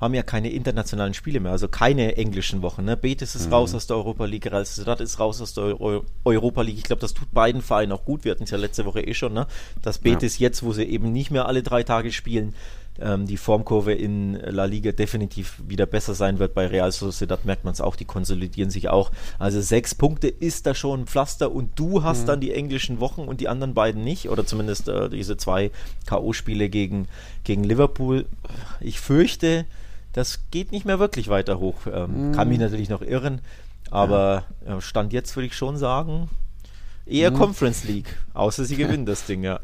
haben 0.00 0.14
ja 0.14 0.22
keine 0.22 0.50
internationalen 0.50 1.12
Spiele 1.12 1.40
mehr, 1.40 1.52
also 1.52 1.68
keine 1.68 2.16
englischen 2.16 2.62
Wochen. 2.62 2.84
Ne? 2.84 2.96
Betis 2.96 3.34
ist 3.34 3.48
mhm. 3.48 3.54
raus 3.54 3.74
aus 3.74 3.86
der 3.86 3.96
Europa 3.96 4.24
League, 4.24 4.46
Real 4.46 4.64
Sociedad 4.64 5.00
ist 5.00 5.18
raus 5.18 5.42
aus 5.42 5.52
der 5.52 5.80
Euro 5.80 6.04
Europa 6.24 6.62
League. 6.62 6.78
Ich 6.78 6.84
glaube, 6.84 7.00
das 7.00 7.12
tut 7.12 7.30
beiden 7.32 7.60
Vereinen 7.60 7.92
auch 7.92 8.04
gut. 8.04 8.24
Wir 8.24 8.32
hatten 8.32 8.44
es 8.44 8.50
ja 8.50 8.56
letzte 8.56 8.86
Woche 8.86 9.02
eh 9.02 9.12
schon, 9.12 9.34
ne? 9.34 9.46
dass 9.82 9.98
Betis 9.98 10.38
ja. 10.38 10.48
jetzt, 10.48 10.62
wo 10.62 10.72
sie 10.72 10.84
eben 10.84 11.12
nicht 11.12 11.30
mehr 11.30 11.46
alle 11.46 11.62
drei 11.62 11.82
Tage 11.82 12.12
spielen, 12.12 12.54
ähm, 13.00 13.26
die 13.26 13.36
Formkurve 13.36 13.92
in 13.92 14.34
La 14.34 14.64
Liga 14.64 14.92
definitiv 14.92 15.60
wieder 15.66 15.86
besser 15.86 16.14
sein 16.14 16.38
wird. 16.38 16.54
Bei 16.54 16.66
Real 16.66 16.92
Sociedad 16.92 17.44
merkt 17.44 17.64
man 17.64 17.72
es 17.72 17.80
auch, 17.80 17.96
die 17.96 18.04
konsolidieren 18.04 18.70
sich 18.70 18.88
auch. 18.88 19.10
Also 19.38 19.60
sechs 19.60 19.94
Punkte 19.94 20.28
ist 20.28 20.66
da 20.66 20.74
schon 20.74 21.00
ein 21.00 21.06
Pflaster 21.06 21.52
und 21.52 21.78
du 21.78 22.02
hast 22.02 22.22
mhm. 22.22 22.26
dann 22.26 22.40
die 22.40 22.52
englischen 22.52 23.00
Wochen 23.00 23.22
und 23.22 23.40
die 23.40 23.48
anderen 23.48 23.74
beiden 23.74 24.04
nicht. 24.04 24.28
Oder 24.28 24.46
zumindest 24.46 24.88
äh, 24.88 25.08
diese 25.08 25.36
zwei 25.36 25.70
K.O.-Spiele 26.06 26.68
gegen, 26.68 27.08
gegen 27.44 27.64
Liverpool. 27.64 28.26
Ich 28.80 29.00
fürchte, 29.00 29.64
das 30.12 30.40
geht 30.50 30.72
nicht 30.72 30.84
mehr 30.84 30.98
wirklich 30.98 31.28
weiter 31.28 31.58
hoch. 31.58 31.86
Ähm, 31.92 32.28
mhm. 32.28 32.32
Kann 32.32 32.48
mich 32.48 32.58
natürlich 32.58 32.88
noch 32.88 33.02
irren. 33.02 33.40
Aber 33.90 34.44
ja. 34.66 34.80
Stand 34.80 35.12
jetzt 35.12 35.34
würde 35.36 35.46
ich 35.46 35.56
schon 35.56 35.76
sagen, 35.76 36.28
Eher 37.10 37.30
mhm. 37.30 37.36
Conference 37.36 37.84
League, 37.84 38.16
außer 38.34 38.64
sie 38.64 38.76
gewinnen 38.76 39.04
das 39.04 39.26
Ding, 39.26 39.42
ja. 39.42 39.60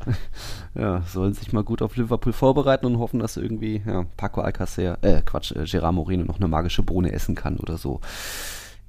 Ja, 0.74 1.02
sollen 1.02 1.32
sich 1.32 1.52
mal 1.52 1.64
gut 1.64 1.80
auf 1.80 1.96
Liverpool 1.96 2.32
vorbereiten 2.32 2.86
und 2.86 2.98
hoffen, 2.98 3.20
dass 3.20 3.36
irgendwie 3.36 3.82
ja, 3.86 4.04
Paco 4.16 4.40
Alcacer, 4.40 4.98
äh, 5.02 5.22
Quatsch, 5.22 5.52
äh, 5.52 5.64
Gerard 5.64 5.94
Moreno 5.94 6.24
noch 6.24 6.36
eine 6.36 6.48
magische 6.48 6.82
Bohne 6.82 7.12
essen 7.12 7.34
kann 7.34 7.56
oder 7.58 7.78
so. 7.78 8.00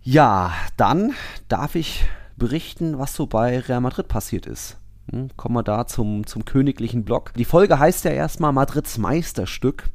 Ja, 0.02 0.54
dann 0.78 1.14
darf 1.48 1.76
ich 1.76 2.06
berichten, 2.38 2.98
was 2.98 3.14
so 3.14 3.28
bei 3.28 3.60
Real 3.60 3.82
Madrid 3.82 4.08
passiert 4.08 4.46
ist. 4.46 4.78
Hm, 5.12 5.30
kommen 5.38 5.56
wir 5.56 5.64
da 5.64 5.88
zum, 5.88 6.26
zum 6.26 6.46
königlichen 6.46 7.04
Block. 7.04 7.34
Die 7.34 7.46
Folge 7.46 7.80
heißt 7.80 8.06
ja 8.06 8.12
erstmal 8.12 8.54
Madrids 8.54 8.98
Meisterstück. 8.98 9.86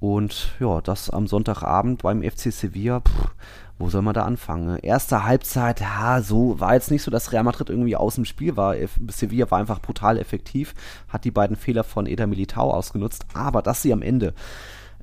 Und 0.00 0.54
ja, 0.60 0.80
das 0.80 1.10
am 1.10 1.26
Sonntagabend 1.26 2.02
beim 2.02 2.22
FC 2.22 2.52
Sevilla. 2.52 3.00
Pff, 3.00 3.34
wo 3.78 3.88
soll 3.88 4.02
man 4.02 4.14
da 4.14 4.24
anfangen? 4.24 4.78
Erste 4.78 5.24
Halbzeit, 5.24 5.80
ja, 5.80 6.20
so 6.20 6.58
war 6.60 6.74
jetzt 6.74 6.90
nicht 6.90 7.02
so, 7.02 7.10
dass 7.10 7.32
Real 7.32 7.44
Madrid 7.44 7.70
irgendwie 7.70 7.96
aus 7.96 8.16
dem 8.16 8.24
Spiel 8.24 8.56
war. 8.56 8.74
Sevilla 9.08 9.50
war 9.50 9.58
einfach 9.58 9.80
brutal 9.80 10.18
effektiv, 10.18 10.74
hat 11.08 11.24
die 11.24 11.30
beiden 11.30 11.56
Fehler 11.56 11.84
von 11.84 12.06
Eder 12.06 12.26
Militao 12.26 12.72
ausgenutzt, 12.72 13.26
aber 13.34 13.62
dass 13.62 13.82
sie 13.82 13.92
am 13.92 14.02
Ende 14.02 14.34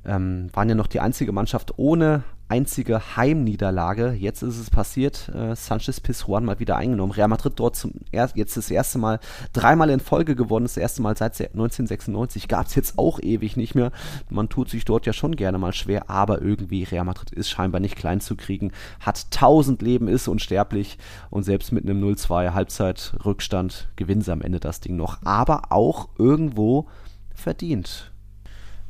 ähm, 0.04 0.50
waren 0.52 0.68
ja 0.68 0.74
noch 0.74 0.86
die 0.86 1.00
einzige 1.00 1.32
Mannschaft 1.32 1.78
ohne 1.78 2.22
einzige 2.48 3.16
Heimniederlage. 3.16 4.12
Jetzt 4.12 4.42
ist 4.42 4.58
es 4.58 4.70
passiert. 4.70 5.28
Äh, 5.30 5.56
Sanchez 5.56 6.00
Pizjuan 6.00 6.44
mal 6.44 6.60
wieder 6.60 6.76
eingenommen. 6.76 7.12
Real 7.12 7.28
Madrid 7.28 7.54
dort 7.56 7.76
zum 7.76 7.92
er 8.12 8.30
jetzt 8.34 8.56
das 8.56 8.70
erste 8.70 8.98
Mal 8.98 9.18
dreimal 9.52 9.90
in 9.90 10.00
Folge 10.00 10.36
gewonnen. 10.36 10.64
Das 10.64 10.76
erste 10.76 11.02
Mal 11.02 11.16
seit 11.16 11.32
1996 11.40 12.48
gab 12.48 12.66
es 12.66 12.74
jetzt 12.74 12.98
auch 12.98 13.18
ewig 13.20 13.56
nicht 13.56 13.74
mehr. 13.74 13.90
Man 14.30 14.48
tut 14.48 14.70
sich 14.70 14.84
dort 14.84 15.06
ja 15.06 15.12
schon 15.12 15.34
gerne 15.34 15.58
mal 15.58 15.72
schwer, 15.72 16.08
aber 16.08 16.40
irgendwie 16.40 16.84
Real 16.84 17.04
Madrid 17.04 17.32
ist 17.32 17.50
scheinbar 17.50 17.80
nicht 17.80 17.96
klein 17.96 18.20
zu 18.20 18.36
kriegen. 18.36 18.72
Hat 19.00 19.26
1000 19.32 19.82
Leben, 19.82 20.08
ist 20.08 20.28
unsterblich 20.28 20.98
und 21.30 21.42
selbst 21.42 21.72
mit 21.72 21.84
einem 21.84 22.02
0-2 22.02 22.52
Halbzeitrückstand 22.52 23.88
gewinnen 23.96 24.22
sie 24.22 24.32
am 24.32 24.42
Ende 24.42 24.60
das 24.60 24.80
Ding 24.80 24.96
noch. 24.96 25.18
Aber 25.24 25.72
auch 25.72 26.08
irgendwo 26.18 26.86
verdient. 27.34 28.12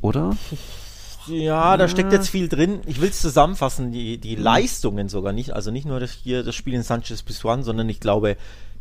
Oder? 0.02 0.36
Ja, 1.28 1.76
da 1.76 1.88
steckt 1.88 2.12
jetzt 2.12 2.28
viel 2.28 2.48
drin. 2.48 2.80
Ich 2.86 3.00
will 3.00 3.10
es 3.10 3.20
zusammenfassen, 3.20 3.92
die, 3.92 4.18
die 4.18 4.36
mhm. 4.36 4.42
Leistungen 4.42 5.08
sogar 5.08 5.32
nicht, 5.32 5.52
also 5.52 5.70
nicht 5.70 5.86
nur 5.86 6.00
das, 6.00 6.12
hier 6.12 6.42
das 6.42 6.54
Spiel 6.54 6.74
in 6.74 6.82
Sanchez 6.82 7.22
Pizjuan, 7.22 7.62
sondern 7.62 7.88
ich 7.88 8.00
glaube, 8.00 8.36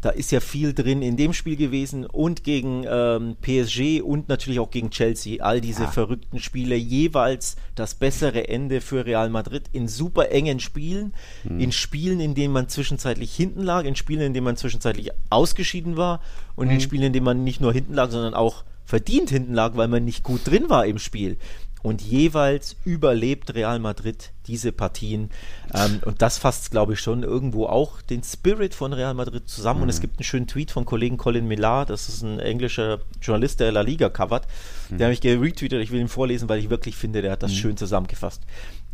da 0.06 0.12
ist 0.12 0.32
ja 0.32 0.40
viel 0.40 0.74
drin 0.74 1.02
in 1.02 1.18
dem 1.18 1.34
Spiel 1.34 1.56
gewesen 1.56 2.06
und 2.06 2.44
gegen 2.44 2.86
ähm, 2.88 3.38
PSG 3.42 4.02
und 4.04 4.30
natürlich 4.30 4.60
auch 4.60 4.70
gegen 4.70 4.92
Chelsea. 4.92 5.44
All 5.44 5.62
diese 5.62 5.84
ja. 5.84 5.92
verrückten 5.92 6.40
Spiele, 6.40 6.76
jeweils 6.76 7.56
das 7.74 7.96
bessere 7.96 8.48
Ende 8.48 8.82
für 8.82 9.08
Real 9.08 9.32
Madrid 9.32 9.64
in 9.72 9.88
super 9.88 10.30
engen 10.30 10.60
Spielen, 10.60 11.16
mhm. 11.44 11.60
in 11.60 11.72
Spielen, 11.72 12.20
in 12.20 12.36
denen 12.36 12.54
man 12.54 12.70
zwischenzeitlich 12.70 13.34
hinten 13.34 13.64
lag, 13.64 13.84
in 13.86 13.96
Spielen, 13.96 14.22
in 14.22 14.34
denen 14.36 14.44
man 14.44 14.58
zwischenzeitlich 14.58 15.10
ausgeschieden 15.32 15.98
war 15.98 16.22
und 16.56 16.68
mhm. 16.68 16.74
in 16.74 16.82
Spielen, 16.82 17.04
in 17.04 17.14
denen 17.14 17.26
man 17.26 17.44
nicht 17.44 17.60
nur 17.60 17.74
hinten 17.74 17.96
lag, 17.96 18.12
sondern 18.12 18.36
auch 18.36 18.64
verdient 18.84 19.32
hinten 19.32 19.56
lag, 19.56 19.76
weil 19.76 19.88
man 19.88 20.06
nicht 20.06 20.22
gut 20.22 20.42
drin 20.46 20.70
war 20.70 20.86
im 20.86 21.00
Spiel 21.00 21.38
und 21.86 22.02
jeweils 22.02 22.76
überlebt 22.84 23.54
Real 23.54 23.78
Madrid 23.78 24.32
diese 24.48 24.72
Partien. 24.72 25.30
Ähm, 25.72 26.02
und 26.04 26.20
das 26.24 26.40
fasst, 26.40 26.72
glaube 26.72 26.94
ich, 26.94 27.00
schon 27.00 27.22
irgendwo 27.22 27.68
auch 27.68 28.02
den 28.02 28.24
Spirit 28.24 28.74
von 28.74 28.92
Real 28.92 29.14
Madrid 29.14 29.48
zusammen. 29.48 29.82
Mhm. 29.82 29.84
Und 29.84 29.90
es 29.90 29.98
mhm. 29.98 30.02
gibt 30.02 30.18
einen 30.18 30.24
schönen 30.24 30.48
Tweet 30.48 30.72
von 30.72 30.86
Kollegen 30.86 31.18
Colin 31.18 31.48
Millar, 31.48 31.86
das 31.86 32.10
ist 32.10 32.24
ein 32.24 32.40
englischer 32.40 33.02
Journalist, 33.22 33.60
der 33.60 33.72
La 33.72 33.82
Liga 33.82 34.10
covert. 34.10 34.48
Mhm. 34.90 34.98
Der 34.98 35.06
habe 35.06 35.14
ich 35.14 35.22
geretweetet, 35.22 35.80
ich 35.80 35.92
will 35.92 36.02
ihn 36.02 36.08
vorlesen, 36.08 36.50
weil 36.50 36.58
ich 36.58 36.72
wirklich 36.72 36.96
finde, 36.96 37.22
der 37.22 37.34
hat 37.34 37.44
das 37.44 37.52
mhm. 37.52 37.56
schön 37.56 37.78
zusammengefasst. 37.78 38.42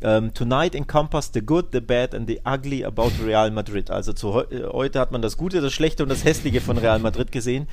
Um, 0.02 0.10
ähm, 0.10 0.34
tonight 0.34 0.76
encompass 0.76 1.32
the 1.34 1.42
good, 1.42 1.68
the 1.72 1.80
bad 1.80 2.14
and 2.14 2.28
the 2.28 2.42
ugly 2.44 2.84
about 2.84 3.12
Real 3.24 3.52
Madrid. 3.52 3.90
Also 3.90 4.12
zu, 4.12 4.40
äh, 4.50 4.64
heute 4.70 5.00
hat 5.00 5.14
man 5.14 5.22
das 5.22 5.38
Gute, 5.38 5.62
das 5.62 5.72
Schlechte 5.72 6.04
und 6.04 6.10
das 6.10 6.26
Hässliche 6.26 6.60
von 6.60 6.78
Real 6.78 7.00
Madrid 7.00 7.32
gesehen. 7.32 7.70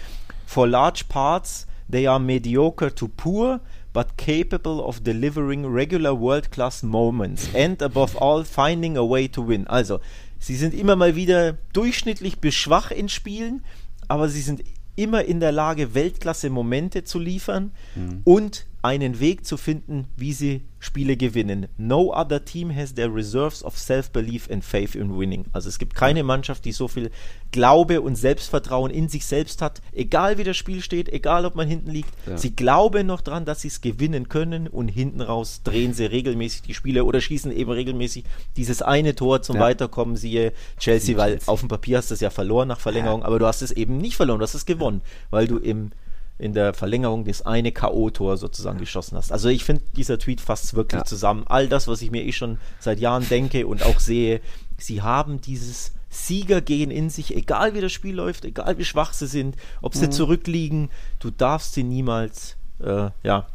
For 0.47 0.69
large 0.69 1.05
parts, 1.09 1.67
they 1.91 2.07
are 2.07 2.21
mediocre 2.21 2.95
to 2.95 3.09
poor 3.09 3.61
but 3.93 4.17
capable 4.17 4.81
of 4.81 5.03
delivering 5.03 5.67
regular 5.67 6.19
world-class 6.19 6.83
moments 6.83 7.49
and 7.55 7.83
above 7.83 8.17
all 8.21 8.45
finding 8.45 8.97
a 8.97 9.09
way 9.09 9.29
to 9.29 9.47
win. 9.47 9.67
Also, 9.67 10.01
sie 10.39 10.57
sind 10.57 10.75
immer 10.75 10.97
mal 10.97 11.17
wieder 11.17 11.59
durchschnittlich 11.73 12.39
bis 12.39 12.55
schwach 12.55 12.91
in 12.91 13.09
Spielen, 13.09 13.65
aber 14.09 14.29
sie 14.29 14.43
sind 14.43 14.63
immer 14.97 15.25
in 15.25 15.41
der 15.41 15.53
Lage, 15.53 15.95
Weltklasse-Momente 15.95 17.05
zu 17.05 17.19
liefern 17.19 17.73
mhm. 17.95 18.21
und 18.25 18.67
einen 18.83 19.19
Weg 19.19 19.45
zu 19.45 19.57
finden, 19.57 20.07
wie 20.17 20.33
sie 20.33 20.63
Spiele 20.79 21.17
gewinnen. 21.17 21.67
No 21.77 22.15
other 22.15 22.45
team 22.45 22.75
has 22.75 22.95
their 22.95 23.13
reserves 23.13 23.65
of 23.65 23.77
self-belief 23.77 24.49
and 24.51 24.65
faith 24.65 24.95
in 24.95 25.19
winning. 25.19 25.47
Also 25.53 25.69
es 25.69 25.79
gibt 25.79 25.97
keine 25.97 26.23
Mannschaft, 26.23 26.65
die 26.65 26.71
so 26.71 26.87
viel 26.87 27.11
Glaube 27.51 28.01
und 28.01 28.15
Selbstvertrauen 28.15 28.93
in 28.93 29.09
sich 29.09 29.27
selbst 29.27 29.63
hat, 29.63 29.83
egal 29.93 30.39
wie 30.39 30.45
das 30.45 30.57
Spiel 30.57 30.81
steht, 30.83 31.09
egal 31.09 31.45
ob 31.45 31.57
man 31.57 31.67
hinten 31.67 31.91
liegt. 31.91 32.11
Ja. 32.27 32.39
Sie 32.39 32.55
glauben 32.55 33.09
noch 33.09 33.21
dran, 33.21 33.45
dass 33.45 33.63
sie 33.63 33.69
es 33.69 33.81
gewinnen 33.81 34.29
können 34.29 34.69
und 34.69 34.87
hinten 34.87 35.23
raus 35.23 35.63
drehen 35.65 35.93
sie 35.93 36.05
regelmäßig 36.05 36.63
die 36.63 36.75
Spiele 36.75 37.05
oder 37.05 37.21
schießen 37.21 37.51
eben 37.51 37.73
regelmäßig 37.73 38.25
dieses 38.57 38.83
eine 38.83 39.17
Tor 39.17 39.43
zum 39.43 39.57
ja. 39.57 39.63
Weiterkommen, 39.63 40.17
siehe 40.17 40.53
Chelsea, 40.79 41.17
weil 41.17 41.41
auf 41.47 41.61
dem 41.61 41.69
Papier 41.69 41.99
hast 41.99 42.11
du 42.11 42.15
es 42.15 42.21
ja 42.21 42.31
verloren 42.31 42.69
nach 42.69 42.81
Verlängerung, 42.81 43.23
ja. 43.23 43.27
aber 43.27 43.41
du 43.41 43.47
hast 43.47 43.63
es 43.63 43.73
eben 43.73 43.99
nicht 43.99 44.17
verloren, 44.17 44.39
du 44.39 44.45
hast 44.45 44.55
es 44.55 44.67
gewonnen, 44.67 45.01
weil 45.31 45.49
du 45.49 45.59
im 45.59 45.91
in 46.39 46.53
der 46.55 46.73
Verlängerung 46.73 47.25
das 47.25 47.45
eine 47.45 47.73
K.O.-Tor 47.73 48.37
sozusagen 48.37 48.79
geschossen 48.79 49.17
hast. 49.17 49.33
Also 49.33 49.49
ich 49.49 49.65
finde, 49.65 49.83
dieser 49.97 50.19
Tweet 50.19 50.41
fasst 50.41 50.75
wirklich 50.75 51.01
ja. 51.01 51.05
zusammen. 51.05 51.45
All 51.47 51.69
das, 51.69 51.89
was 51.89 52.01
ich 52.01 52.11
mir 52.11 52.25
eh 52.25 52.33
schon 52.33 52.59
seit 52.79 53.01
Jahren 53.01 53.29
denke 53.29 53.67
und 53.67 53.83
auch 53.85 53.99
sehe, 53.99 54.41
sie 54.77 55.03
haben 55.03 55.41
dieses 55.41 55.93
Siegergehen 56.11 56.91
in 56.91 57.11
sich, 57.11 57.37
egal 57.37 57.75
wie 57.75 57.81
das 57.81 57.93
Spiel 57.93 58.15
läuft, 58.15 58.45
egal 58.45 58.79
wie 58.79 58.85
schwach 58.85 59.13
sie 59.13 59.27
sind, 59.27 59.57
ob 59.83 59.95
sie 59.95 60.07
mhm. 60.07 60.13
zurückliegen, 60.13 60.91
du 61.19 61.31
darfst 61.31 61.75
sie 61.75 61.83
niemals, 61.83 62.57
äh, 62.83 63.11
ja, 63.23 63.47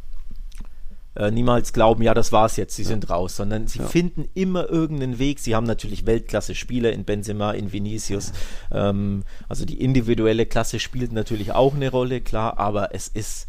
äh, 1.15 1.29
niemals 1.29 1.73
glauben, 1.73 2.01
ja, 2.01 2.13
das 2.13 2.31
war's 2.31 2.57
jetzt, 2.57 2.75
sie 2.75 2.83
ja. 2.83 2.89
sind 2.89 3.09
raus, 3.09 3.35
sondern 3.35 3.67
sie 3.67 3.79
ja. 3.79 3.85
finden 3.85 4.27
immer 4.33 4.69
irgendeinen 4.69 5.19
Weg. 5.19 5.39
Sie 5.39 5.55
haben 5.55 5.65
natürlich 5.65 6.05
Weltklasse-Spieler 6.05 6.91
in 6.91 7.03
Benzema, 7.03 7.51
in 7.51 7.71
Vinicius. 7.71 8.31
Ja. 8.71 8.89
Ähm, 8.89 9.23
also 9.47 9.65
die 9.65 9.79
individuelle 9.79 10.45
Klasse 10.45 10.79
spielt 10.79 11.11
natürlich 11.11 11.51
auch 11.51 11.75
eine 11.75 11.91
Rolle, 11.91 12.21
klar, 12.21 12.57
aber 12.57 12.95
es 12.95 13.07
ist, 13.07 13.47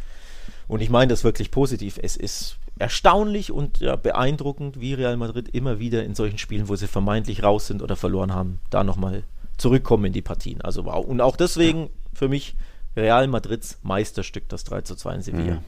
und 0.68 0.82
ich 0.82 0.90
meine 0.90 1.08
das 1.08 1.24
wirklich 1.24 1.50
positiv, 1.50 1.98
es 2.02 2.16
ist 2.16 2.56
erstaunlich 2.78 3.52
und 3.52 3.78
ja, 3.78 3.96
beeindruckend, 3.96 4.80
wie 4.80 4.94
Real 4.94 5.16
Madrid 5.16 5.48
immer 5.48 5.78
wieder 5.78 6.04
in 6.04 6.14
solchen 6.14 6.38
Spielen, 6.38 6.68
wo 6.68 6.76
sie 6.76 6.88
vermeintlich 6.88 7.42
raus 7.42 7.66
sind 7.66 7.82
oder 7.82 7.96
verloren 7.96 8.34
haben, 8.34 8.60
da 8.70 8.84
nochmal 8.84 9.22
zurückkommen 9.56 10.06
in 10.06 10.12
die 10.12 10.22
Partien. 10.22 10.60
Also 10.60 10.84
wow. 10.84 11.04
Und 11.04 11.20
auch 11.20 11.36
deswegen 11.36 11.88
für 12.12 12.28
mich 12.28 12.56
Real 12.96 13.26
Madrids 13.28 13.78
Meisterstück, 13.82 14.48
das 14.48 14.64
3 14.64 14.82
zu 14.82 14.96
2 14.96 15.14
in 15.14 15.22
Sevilla. 15.22 15.62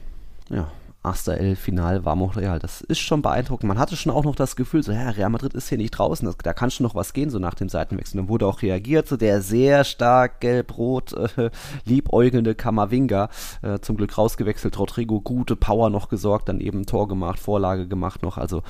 Ja, 0.49 0.71
Master 1.07 1.37
L 1.37 1.55
Final 1.55 2.03
war 2.03 2.17
Montreal. 2.17 2.59
Das 2.59 2.81
ist 2.81 2.99
schon 2.99 3.21
beeindruckend. 3.21 3.69
Man 3.69 3.79
hatte 3.79 3.95
schon 3.95 4.11
auch 4.11 4.25
noch 4.25 4.35
das 4.35 4.57
Gefühl, 4.57 4.83
so, 4.83 4.91
ja, 4.91 5.09
Real 5.11 5.29
Madrid 5.29 5.53
ist 5.53 5.69
hier 5.69 5.77
nicht 5.77 5.91
draußen, 5.91 6.25
das, 6.25 6.35
da 6.35 6.51
kann 6.51 6.69
schon 6.69 6.83
noch 6.83 6.95
was 6.95 7.13
gehen, 7.13 7.29
so 7.29 7.39
nach 7.39 7.53
dem 7.53 7.69
Seitenwechsel. 7.69 8.17
Dann 8.17 8.27
wurde 8.27 8.45
auch 8.45 8.61
reagiert, 8.61 9.07
so 9.07 9.15
der 9.15 9.41
sehr 9.41 9.85
stark 9.85 10.41
gelb-rot 10.41 11.13
äh, 11.13 11.49
liebäugelnde 11.85 12.55
Kamavinga, 12.55 13.29
äh, 13.61 13.79
zum 13.79 13.95
Glück 13.95 14.17
rausgewechselt, 14.17 14.77
Rodrigo, 14.77 15.21
gute 15.21 15.55
Power 15.55 15.89
noch 15.89 16.09
gesorgt, 16.09 16.49
dann 16.49 16.59
eben 16.59 16.85
Tor 16.85 17.07
gemacht, 17.07 17.39
Vorlage 17.39 17.87
gemacht 17.87 18.21
noch. 18.21 18.37
Also 18.37 18.63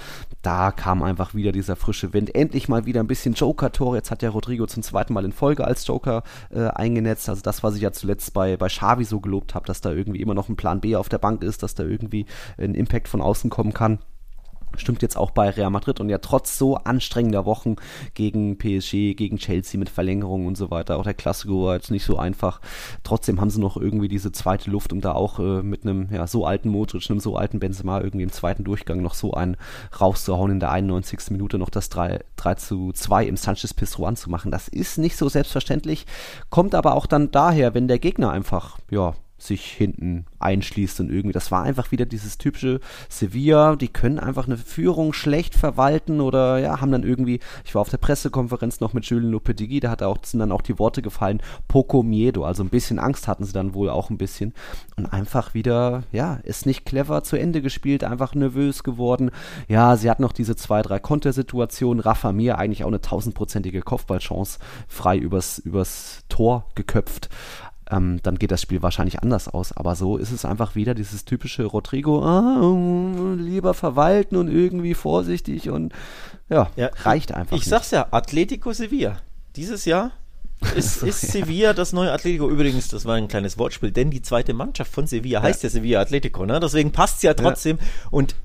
da 0.44 0.72
kam 0.72 1.02
einfach 1.02 1.34
wieder 1.34 1.52
dieser 1.52 1.76
frische 1.76 2.14
Wind. 2.14 2.36
Endlich 2.36 2.70
mal 2.70 2.86
wieder 2.86 3.00
ein 3.00 3.08
bisschen 3.08 3.34
Joker-Tor. 3.34 3.96
Jetzt 3.96 4.12
hat 4.12 4.22
ja 4.22 4.30
Rodrigo 4.30 4.68
zum 4.68 4.84
zweiten 4.84 5.12
Mal 5.12 5.26
in 5.26 5.32
Folge 5.32 5.66
als 5.66 5.88
Joker 5.88 6.22
äh, 6.52 6.68
eingenetzt. 6.68 7.30
Also 7.30 7.42
das, 7.42 7.64
was 7.64 7.76
ich 7.76 7.82
ja 7.82 7.92
zuletzt 7.92 8.36
bei, 8.36 8.58
bei 8.58 8.68
Xavi 8.68 9.06
so 9.06 9.22
gelobt 9.22 9.56
habe, 9.56 9.66
dass 9.66 9.82
da 9.82 9.92
irgendwie 9.92 10.22
immer 10.22 10.36
noch 10.36 10.50
ein 10.50 10.56
Plan 10.56 10.82
B 10.82 10.96
auf 10.96 11.10
der 11.10 11.18
Bank 11.18 11.44
ist, 11.44 11.64
dass 11.64 11.74
da 11.74 11.84
irgendwie 11.84 12.27
ein 12.58 12.76
Impact 12.76 13.08
von 13.08 13.22
außen 13.22 13.50
kommen 13.50 13.74
kann. 13.74 14.00
Stimmt 14.76 15.02
jetzt 15.02 15.18
auch 15.18 15.32
bei 15.32 15.50
Real 15.50 15.70
Madrid 15.70 16.00
und 16.00 16.10
ja 16.10 16.20
trotz 16.20 16.58
so 16.58 16.76
anstrengender 16.76 17.46
Wochen 17.46 17.78
gegen 18.14 18.58
PSG, 18.58 19.16
gegen 19.16 19.38
Chelsea 19.38 19.80
mit 19.80 19.90
Verlängerungen 19.90 20.46
und 20.46 20.58
so 20.58 20.70
weiter, 20.70 20.98
auch 20.98 21.04
der 21.04 21.14
Klassiker 21.14 21.54
war 21.54 21.76
jetzt 21.76 21.90
nicht 21.90 22.06
so 22.06 22.18
einfach. 22.18 22.62
Trotzdem 23.04 23.42
haben 23.42 23.50
sie 23.50 23.62
noch 23.62 23.78
irgendwie 23.78 24.08
diese 24.08 24.32
zweite 24.32 24.70
Luft, 24.70 24.94
um 24.94 25.02
da 25.02 25.14
auch 25.14 25.40
äh, 25.40 25.64
mit 25.64 25.84
einem 25.84 26.10
ja, 26.12 26.28
so 26.28 26.46
alten 26.46 26.70
Modric, 26.70 27.10
einem 27.10 27.20
so 27.20 27.38
alten 27.38 27.60
Benzema 27.60 28.02
irgendwie 28.02 28.24
im 28.24 28.32
zweiten 28.32 28.64
Durchgang 28.64 29.02
noch 29.02 29.16
so 29.16 29.34
einen 29.34 29.58
rauszuhauen, 30.00 30.52
in 30.52 30.60
der 30.60 30.72
91. 30.72 31.32
Minute 31.32 31.58
noch 31.58 31.70
das 31.70 31.90
3, 31.90 32.20
3 32.36 32.56
zu 32.56 32.92
2 32.92 33.26
im 33.26 33.38
Sanchez 33.38 33.74
Pizjuan 33.74 34.16
zu 34.16 34.30
machen. 34.30 34.52
Das 34.52 34.68
ist 34.68 34.98
nicht 34.98 35.18
so 35.18 35.30
selbstverständlich, 35.30 36.06
kommt 36.50 36.76
aber 36.76 36.96
auch 36.96 37.08
dann 37.08 37.32
daher, 37.32 37.74
wenn 37.74 37.88
der 37.88 38.00
Gegner 38.00 38.32
einfach, 38.32 38.78
ja, 38.92 39.14
sich 39.38 39.66
hinten 39.66 40.26
einschließt 40.40 41.00
und 41.00 41.12
irgendwie. 41.12 41.34
Das 41.34 41.52
war 41.52 41.64
einfach 41.64 41.92
wieder 41.92 42.06
dieses 42.06 42.38
typische 42.38 42.80
Sevilla, 43.10 43.76
die 43.76 43.88
können 43.88 44.20
einfach 44.20 44.48
eine 44.48 44.58
Führung 44.58 45.14
schlecht 45.14 45.56
verwalten 45.56 46.22
oder 46.22 46.58
ja, 46.58 46.82
haben 46.82 46.92
dann 46.92 47.04
irgendwie, 47.04 47.40
ich 47.66 47.76
war 47.76 47.82
auf 47.82 47.90
der 47.90 47.98
Pressekonferenz 47.98 48.80
noch 48.80 48.94
mit 48.94 49.06
Julien 49.06 49.32
Lopetegui, 49.32 49.80
da 49.80 49.92
hat 49.92 50.02
auch, 50.02 50.18
sind 50.24 50.40
dann 50.40 50.52
auch 50.52 50.62
die 50.62 50.80
Worte 50.80 51.02
gefallen, 51.02 51.42
poco 51.68 52.04
miedo, 52.04 52.46
also 52.46 52.64
ein 52.64 52.70
bisschen 52.70 53.00
Angst 53.00 53.28
hatten 53.28 53.46
sie 53.46 53.54
dann 53.54 53.74
wohl 53.74 53.90
auch 53.90 54.10
ein 54.10 54.18
bisschen 54.18 54.54
und 54.96 55.06
einfach 55.06 55.54
wieder, 55.54 56.04
ja, 56.12 56.40
ist 56.44 56.66
nicht 56.66 56.86
clever 56.86 57.24
zu 57.24 57.36
Ende 57.36 57.62
gespielt, 57.62 58.04
einfach 58.04 58.34
nervös 58.34 58.84
geworden. 58.84 59.32
Ja, 59.68 59.96
sie 59.98 60.10
hat 60.10 60.20
noch 60.20 60.32
diese 60.32 60.56
zwei, 60.56 60.82
drei 60.82 61.00
Kontersituationen, 61.00 62.02
Rafa 62.02 62.32
Mir 62.32 62.58
eigentlich 62.58 62.84
auch 62.84 62.88
eine 62.88 63.02
tausendprozentige 63.02 63.82
Kopfballchance 63.82 64.60
frei 64.88 65.18
übers, 65.18 65.60
übers 65.60 66.24
Tor 66.30 66.66
geköpft 66.76 67.30
ähm, 67.92 68.20
dann 68.24 68.38
geht 68.38 68.52
das 68.52 68.62
Spiel 68.62 68.82
wahrscheinlich 68.82 69.22
anders 69.22 69.48
aus. 69.48 69.72
Aber 69.72 69.96
so 69.96 70.18
ist 70.18 70.32
es 70.32 70.46
einfach 70.46 70.76
wieder 70.76 70.94
dieses 70.94 71.26
typische 71.26 71.66
Rodrigo, 71.66 72.24
ah, 72.24 73.36
lieber 73.38 73.74
verwalten 73.74 74.36
und 74.36 74.50
irgendwie 74.50 74.94
vorsichtig 74.94 75.70
und 75.70 75.94
ja, 76.50 76.70
ja 76.76 76.90
reicht 77.04 77.32
einfach. 77.34 77.56
Ich 77.56 77.62
nicht. 77.62 77.70
sag's 77.70 77.92
ja, 77.92 78.08
Atletico 78.12 78.74
Sevilla. 78.74 79.18
Dieses 79.56 79.86
Jahr 79.86 80.12
ist, 80.76 81.04
ist 81.04 81.22
Sevilla 81.22 81.74
das 81.74 81.94
neue 81.94 82.12
Atletico? 82.12 82.50
Übrigens, 82.50 82.88
das 82.90 83.06
war 83.06 83.16
ein 83.16 83.28
kleines 83.28 83.58
Wortspiel, 83.58 83.92
denn 83.92 84.12
die 84.12 84.22
zweite 84.22 84.54
Mannschaft 84.54 84.92
von 84.92 85.08
Sevilla 85.08 85.42
heißt 85.42 85.64
ja, 85.64 85.68
ja 85.68 85.72
Sevilla 85.72 86.02
Atletico, 86.02 86.46
ne? 86.46 86.60
Deswegen 86.60 86.92
passt 86.92 87.18
es 87.18 87.24
ja 87.24 87.34
trotzdem. 87.34 87.78
Ja. 87.78 87.86
Und 88.12 88.36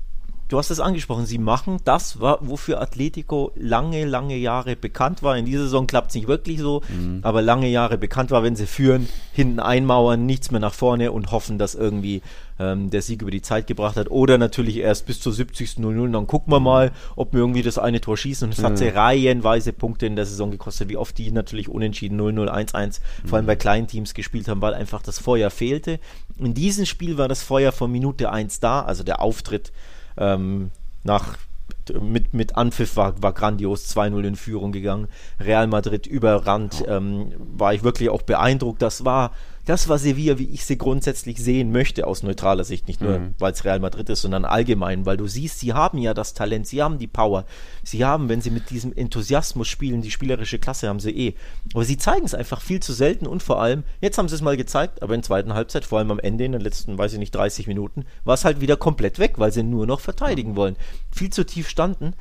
du 0.53 0.59
hast 0.59 0.69
es 0.69 0.79
angesprochen, 0.79 1.25
sie 1.25 1.39
machen 1.39 1.79
das, 1.83 2.19
wofür 2.19 2.79
Atletico 2.79 3.51
lange, 3.55 4.05
lange 4.05 4.37
Jahre 4.37 4.75
bekannt 4.75 5.23
war. 5.23 5.35
In 5.35 5.45
dieser 5.45 5.63
Saison 5.63 5.87
klappt 5.87 6.09
es 6.09 6.15
nicht 6.15 6.27
wirklich 6.27 6.59
so, 6.59 6.83
mhm. 6.89 7.19
aber 7.23 7.41
lange 7.41 7.67
Jahre 7.67 7.97
bekannt 7.97 8.29
war, 8.29 8.43
wenn 8.43 8.55
sie 8.55 8.67
führen, 8.67 9.09
hinten 9.31 9.59
einmauern, 9.59 10.27
nichts 10.27 10.51
mehr 10.51 10.59
nach 10.59 10.75
vorne 10.75 11.11
und 11.11 11.31
hoffen, 11.31 11.57
dass 11.57 11.73
irgendwie 11.73 12.21
ähm, 12.59 12.91
der 12.91 13.01
Sieg 13.01 13.23
über 13.23 13.31
die 13.31 13.41
Zeit 13.41 13.65
gebracht 13.65 13.97
hat. 13.97 14.11
Oder 14.11 14.37
natürlich 14.37 14.77
erst 14.77 15.07
bis 15.07 15.19
zur 15.21 15.33
70. 15.33 15.77
0-0, 15.79 16.11
dann 16.11 16.27
gucken 16.27 16.53
wir 16.53 16.59
mal, 16.59 16.91
ob 17.15 17.33
wir 17.33 17.39
irgendwie 17.39 17.63
das 17.63 17.79
eine 17.79 17.99
Tor 17.99 18.15
schießen. 18.15 18.45
Und 18.45 18.53
es 18.53 18.59
mhm. 18.59 18.65
hat 18.65 18.77
sie 18.77 18.89
reihenweise 18.89 19.73
Punkte 19.73 20.05
in 20.05 20.15
der 20.15 20.27
Saison 20.27 20.51
gekostet, 20.51 20.87
wie 20.87 20.97
oft 20.97 21.17
die 21.17 21.31
natürlich 21.31 21.67
unentschieden 21.67 22.21
0-0, 22.21 22.47
1-1, 22.47 22.99
mhm. 23.23 23.27
vor 23.27 23.37
allem 23.37 23.47
bei 23.47 23.55
kleinen 23.55 23.87
Teams 23.87 24.13
gespielt 24.13 24.47
haben, 24.47 24.61
weil 24.61 24.75
einfach 24.75 25.01
das 25.01 25.17
Feuer 25.17 25.49
fehlte. 25.49 25.99
In 26.37 26.53
diesem 26.53 26.85
Spiel 26.85 27.17
war 27.17 27.27
das 27.27 27.41
Feuer 27.41 27.71
von 27.71 27.91
Minute 27.91 28.31
1 28.31 28.59
da, 28.59 28.83
also 28.83 29.03
der 29.03 29.19
Auftritt 29.19 29.71
ähm, 30.17 30.71
nach 31.03 31.37
mit, 32.01 32.33
mit 32.33 32.55
Anpfiff 32.55 32.95
war, 32.95 33.21
war 33.21 33.33
grandios, 33.33 33.93
2-0 33.95 34.23
in 34.23 34.35
Führung 34.35 34.71
gegangen. 34.71 35.07
Real 35.39 35.67
Madrid 35.67 36.07
überrannt, 36.07 36.83
ähm, 36.87 37.33
war 37.37 37.73
ich 37.73 37.83
wirklich 37.83 38.09
auch 38.09 38.21
beeindruckt. 38.21 38.81
Das 38.81 39.03
war 39.03 39.31
das 39.65 39.87
war 39.87 39.97
Sevilla, 39.97 40.37
wie 40.39 40.49
ich 40.49 40.65
sie 40.65 40.77
grundsätzlich 40.77 41.37
sehen 41.37 41.71
möchte, 41.71 42.05
aus 42.05 42.21
neutraler 42.21 42.63
Sicht. 42.63 42.87
Nicht 42.87 43.01
nur, 43.01 43.19
mhm. 43.19 43.35
weil 43.39 43.53
es 43.53 43.63
Real 43.63 43.79
Madrid 43.79 44.09
ist, 44.09 44.21
sondern 44.21 44.43
allgemein, 44.45 45.05
weil 45.05 45.17
du 45.17 45.27
siehst, 45.27 45.59
sie 45.59 45.73
haben 45.73 45.97
ja 45.97 46.13
das 46.13 46.33
Talent, 46.33 46.67
sie 46.67 46.81
haben 46.81 46.99
die 46.99 47.07
Power. 47.07 47.45
Sie 47.83 48.03
haben, 48.03 48.27
wenn 48.27 48.41
sie 48.41 48.51
mit 48.51 48.69
diesem 48.69 48.93
Enthusiasmus 48.93 49.67
spielen, 49.67 50.01
die 50.01 50.11
spielerische 50.11 50.59
Klasse 50.59 50.89
haben 50.89 50.99
sie 50.99 51.11
eh. 51.11 51.35
Aber 51.73 51.85
sie 51.85 51.97
zeigen 51.97 52.25
es 52.25 52.35
einfach 52.35 52.61
viel 52.61 52.81
zu 52.81 52.91
selten 52.91 53.25
und 53.25 53.41
vor 53.41 53.61
allem, 53.61 53.83
jetzt 54.01 54.17
haben 54.17 54.27
sie 54.27 54.35
es 54.35 54.41
mal 54.41 54.57
gezeigt, 54.57 55.01
aber 55.01 55.15
in 55.15 55.21
der 55.21 55.27
zweiten 55.27 55.53
Halbzeit, 55.53 55.85
vor 55.85 55.99
allem 55.99 56.11
am 56.11 56.19
Ende, 56.19 56.43
in 56.43 56.51
den 56.51 56.61
letzten, 56.61 56.97
weiß 56.97 57.13
ich 57.13 57.19
nicht, 57.19 57.33
30 57.33 57.67
Minuten, 57.67 58.05
war 58.25 58.33
es 58.33 58.45
halt 58.45 58.59
wieder 58.59 58.75
komplett 58.75 59.17
weg, 59.17 59.33
weil 59.37 59.53
sie 59.53 59.63
nur 59.63 59.87
noch 59.87 60.01
verteidigen 60.01 60.55
wollen. 60.55 60.75
Viel 61.11 61.29
zu 61.29 61.45
tief 61.45 61.69
standen. 61.69 62.13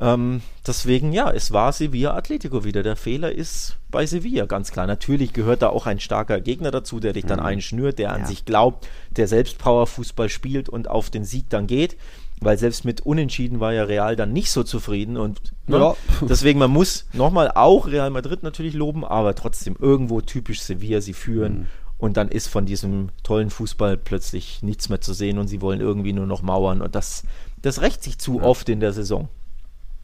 Ähm, 0.00 0.40
deswegen, 0.66 1.12
ja, 1.12 1.30
es 1.30 1.52
war 1.52 1.72
Sevilla 1.72 2.14
Atletico 2.14 2.64
wieder. 2.64 2.82
Der 2.82 2.96
Fehler 2.96 3.32
ist 3.32 3.76
bei 3.90 4.06
Sevilla, 4.06 4.46
ganz 4.46 4.72
klar. 4.72 4.86
Natürlich 4.86 5.34
gehört 5.34 5.60
da 5.60 5.68
auch 5.68 5.86
ein 5.86 6.00
starker 6.00 6.40
Gegner 6.40 6.70
dazu, 6.70 7.00
der 7.00 7.12
dich 7.12 7.26
dann 7.26 7.40
mhm. 7.40 7.46
einschnürt, 7.46 7.98
der 7.98 8.12
an 8.12 8.24
sich 8.24 8.46
glaubt, 8.46 8.88
der 9.10 9.28
selbst 9.28 9.58
Powerfußball 9.58 10.30
spielt 10.30 10.70
und 10.70 10.88
auf 10.88 11.10
den 11.10 11.24
Sieg 11.24 11.50
dann 11.50 11.66
geht. 11.66 11.98
Weil 12.42 12.56
selbst 12.56 12.86
mit 12.86 13.02
Unentschieden 13.02 13.60
war 13.60 13.74
ja 13.74 13.84
Real 13.84 14.16
dann 14.16 14.32
nicht 14.32 14.50
so 14.50 14.62
zufrieden 14.62 15.18
und 15.18 15.52
ne? 15.66 15.76
ja. 15.76 15.94
deswegen, 16.22 16.58
man 16.58 16.70
muss 16.70 17.04
nochmal 17.12 17.52
auch 17.54 17.86
Real 17.86 18.08
Madrid 18.08 18.42
natürlich 18.42 18.72
loben, 18.72 19.04
aber 19.04 19.34
trotzdem 19.34 19.76
irgendwo 19.78 20.22
typisch 20.22 20.62
Sevilla, 20.62 21.02
sie 21.02 21.12
führen 21.12 21.52
mhm. 21.52 21.66
und 21.98 22.16
dann 22.16 22.30
ist 22.30 22.48
von 22.48 22.64
diesem 22.64 23.10
tollen 23.24 23.50
Fußball 23.50 23.98
plötzlich 23.98 24.62
nichts 24.62 24.88
mehr 24.88 25.02
zu 25.02 25.12
sehen 25.12 25.36
und 25.36 25.48
sie 25.48 25.60
wollen 25.60 25.82
irgendwie 25.82 26.14
nur 26.14 26.24
noch 26.24 26.40
mauern 26.40 26.80
und 26.80 26.94
das, 26.94 27.24
das 27.60 27.82
rächt 27.82 28.02
sich 28.02 28.16
zu 28.16 28.38
ja. 28.38 28.44
oft 28.44 28.70
in 28.70 28.80
der 28.80 28.94
Saison. 28.94 29.28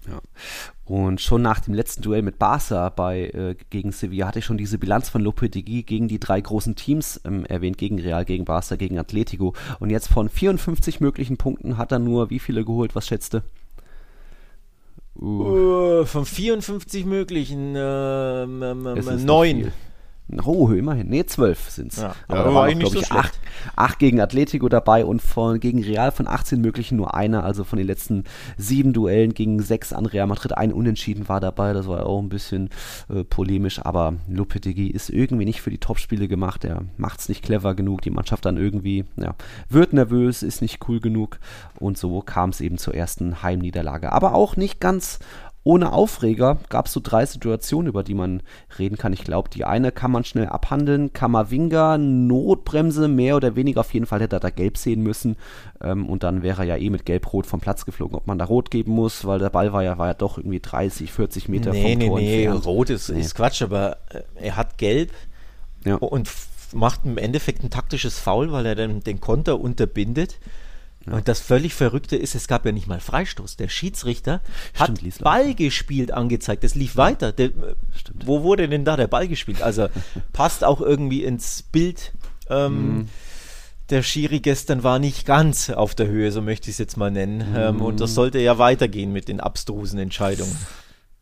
Ja. 0.08 0.20
Und 0.84 1.20
schon 1.20 1.42
nach 1.42 1.60
dem 1.60 1.74
letzten 1.74 2.02
Duell 2.02 2.22
mit 2.22 2.38
Barca 2.38 2.90
bei, 2.90 3.22
äh, 3.30 3.56
gegen 3.70 3.90
Sevilla 3.90 4.28
hatte 4.28 4.38
ich 4.38 4.44
schon 4.44 4.56
diese 4.56 4.78
Bilanz 4.78 5.08
von 5.08 5.20
Lopetegui 5.20 5.82
gegen 5.82 6.06
die 6.06 6.20
drei 6.20 6.40
großen 6.40 6.76
Teams 6.76 7.20
ähm, 7.24 7.44
erwähnt, 7.46 7.76
gegen 7.76 7.98
Real, 7.98 8.24
gegen 8.24 8.44
Barca, 8.44 8.76
gegen 8.76 8.98
Atletico. 8.98 9.54
Und 9.80 9.90
jetzt 9.90 10.08
von 10.08 10.28
54 10.28 11.00
möglichen 11.00 11.36
Punkten 11.36 11.76
hat 11.76 11.90
er 11.90 11.98
nur 11.98 12.30
wie 12.30 12.38
viele 12.38 12.64
geholt? 12.64 12.94
Was 12.94 13.08
schätzte? 13.08 13.42
Uh. 15.18 16.02
Uh, 16.02 16.04
von 16.04 16.24
54 16.24 17.04
möglichen 17.06 17.74
äh, 17.74 18.46
neun. 18.46 19.72
Oh, 20.44 20.70
immerhin. 20.70 21.08
Nee, 21.08 21.24
zwölf 21.24 21.70
sind 21.70 21.92
es. 21.92 22.00
Ja, 22.00 22.16
aber 22.26 22.38
ja, 22.38 22.44
da 22.44 22.54
waren, 22.54 22.78
glaube 22.80 22.98
ich, 22.98 23.12
acht, 23.12 23.38
acht, 23.76 23.98
gegen 24.00 24.20
Atletico 24.20 24.68
dabei 24.68 25.04
und 25.04 25.22
von, 25.22 25.60
gegen 25.60 25.80
Real 25.80 26.10
von 26.10 26.26
18 26.26 26.60
möglichen 26.60 26.96
nur 26.96 27.14
einer. 27.14 27.44
Also 27.44 27.62
von 27.62 27.76
den 27.76 27.86
letzten 27.86 28.24
sieben 28.56 28.92
Duellen 28.92 29.34
gegen 29.34 29.62
sechs 29.62 29.92
an 29.92 30.04
Real 30.04 30.26
Madrid 30.26 30.56
ein 30.56 30.72
Unentschieden 30.72 31.28
war 31.28 31.38
dabei. 31.38 31.72
Das 31.72 31.86
war 31.86 32.04
auch 32.06 32.20
ein 32.20 32.28
bisschen 32.28 32.70
äh, 33.08 33.22
polemisch, 33.22 33.84
aber 33.84 34.14
Lopetegui 34.28 34.88
ist 34.88 35.10
irgendwie 35.10 35.44
nicht 35.44 35.60
für 35.60 35.70
die 35.70 35.78
Topspiele 35.78 36.26
gemacht. 36.26 36.64
Er 36.64 36.82
macht 36.96 37.20
es 37.20 37.28
nicht 37.28 37.44
clever 37.44 37.76
genug. 37.76 38.02
Die 38.02 38.10
Mannschaft 38.10 38.44
dann 38.46 38.56
irgendwie, 38.56 39.04
ja, 39.16 39.36
wird 39.68 39.92
nervös, 39.92 40.42
ist 40.42 40.60
nicht 40.60 40.88
cool 40.88 40.98
genug. 40.98 41.38
Und 41.78 41.98
so 41.98 42.20
kam 42.20 42.50
es 42.50 42.60
eben 42.60 42.78
zur 42.78 42.96
ersten 42.96 43.44
Heimniederlage. 43.44 44.10
Aber 44.10 44.34
auch 44.34 44.56
nicht 44.56 44.80
ganz 44.80 45.20
ohne 45.66 45.92
Aufreger 45.92 46.58
gab 46.68 46.86
es 46.86 46.92
so 46.92 47.00
drei 47.02 47.26
Situationen, 47.26 47.88
über 47.88 48.04
die 48.04 48.14
man 48.14 48.40
reden 48.78 48.96
kann. 48.96 49.12
Ich 49.12 49.24
glaube, 49.24 49.50
die 49.50 49.64
eine 49.64 49.90
kann 49.90 50.12
man 50.12 50.22
schnell 50.22 50.46
abhandeln. 50.46 51.12
Kamavinga, 51.12 51.98
Notbremse, 51.98 53.08
mehr 53.08 53.34
oder 53.34 53.56
weniger. 53.56 53.80
Auf 53.80 53.92
jeden 53.92 54.06
Fall 54.06 54.20
hätte 54.20 54.36
er 54.36 54.40
da 54.40 54.50
gelb 54.50 54.78
sehen 54.78 55.02
müssen. 55.02 55.34
Ähm, 55.82 56.06
und 56.08 56.22
dann 56.22 56.44
wäre 56.44 56.62
er 56.62 56.68
ja 56.68 56.76
eh 56.76 56.88
mit 56.88 57.04
gelb-rot 57.04 57.46
vom 57.46 57.58
Platz 57.58 57.84
geflogen. 57.84 58.14
Ob 58.16 58.28
man 58.28 58.38
da 58.38 58.44
rot 58.44 58.70
geben 58.70 58.92
muss, 58.92 59.24
weil 59.24 59.40
der 59.40 59.50
Ball 59.50 59.72
war 59.72 59.82
ja, 59.82 59.98
war 59.98 60.06
ja 60.06 60.14
doch 60.14 60.38
irgendwie 60.38 60.60
30, 60.60 61.10
40 61.10 61.48
Meter 61.48 61.72
nee, 61.72 61.82
vom 61.82 61.98
nee, 61.98 62.06
Tor 62.06 62.20
nee, 62.20 62.44
entfernt. 62.44 62.66
rot 62.66 62.90
ist, 62.90 63.08
nee. 63.08 63.20
ist 63.20 63.34
Quatsch, 63.34 63.62
aber 63.62 63.96
äh, 64.10 64.22
er 64.36 64.54
hat 64.54 64.78
gelb 64.78 65.10
ja. 65.84 65.96
und 65.96 66.30
macht 66.74 67.00
im 67.04 67.18
Endeffekt 67.18 67.64
ein 67.64 67.70
taktisches 67.70 68.20
Foul, 68.20 68.52
weil 68.52 68.66
er 68.66 68.76
dann 68.76 69.00
den 69.00 69.20
Konter 69.20 69.58
unterbindet. 69.58 70.38
Ja. 71.06 71.14
Und 71.14 71.28
das 71.28 71.40
völlig 71.40 71.74
Verrückte 71.74 72.16
ist, 72.16 72.34
es 72.34 72.48
gab 72.48 72.66
ja 72.66 72.72
nicht 72.72 72.86
mal 72.86 73.00
Freistoß. 73.00 73.56
Der 73.56 73.68
Schiedsrichter 73.68 74.40
Stimmt, 74.74 75.02
hat 75.02 75.18
Ball 75.20 75.54
gespielt 75.54 76.12
angezeigt. 76.12 76.64
Das 76.64 76.74
lief 76.74 76.96
weiter. 76.96 77.32
Der, 77.32 77.50
wo 78.24 78.42
wurde 78.42 78.68
denn 78.68 78.84
da 78.84 78.96
der 78.96 79.06
Ball 79.06 79.28
gespielt? 79.28 79.62
Also 79.62 79.88
passt 80.32 80.64
auch 80.64 80.80
irgendwie 80.80 81.24
ins 81.24 81.62
Bild. 81.62 82.12
Ähm, 82.50 82.98
mhm. 82.98 83.08
Der 83.90 84.02
Schiri 84.02 84.40
gestern 84.40 84.82
war 84.82 84.98
nicht 84.98 85.26
ganz 85.26 85.70
auf 85.70 85.94
der 85.94 86.08
Höhe, 86.08 86.32
so 86.32 86.42
möchte 86.42 86.68
ich 86.68 86.74
es 86.74 86.78
jetzt 86.78 86.96
mal 86.96 87.10
nennen. 87.10 87.50
Mhm. 87.50 87.56
Ähm, 87.56 87.80
und 87.80 88.00
das 88.00 88.14
sollte 88.14 88.40
ja 88.40 88.58
weitergehen 88.58 89.12
mit 89.12 89.28
den 89.28 89.40
abstrusen 89.40 89.98
Entscheidungen. 89.98 90.56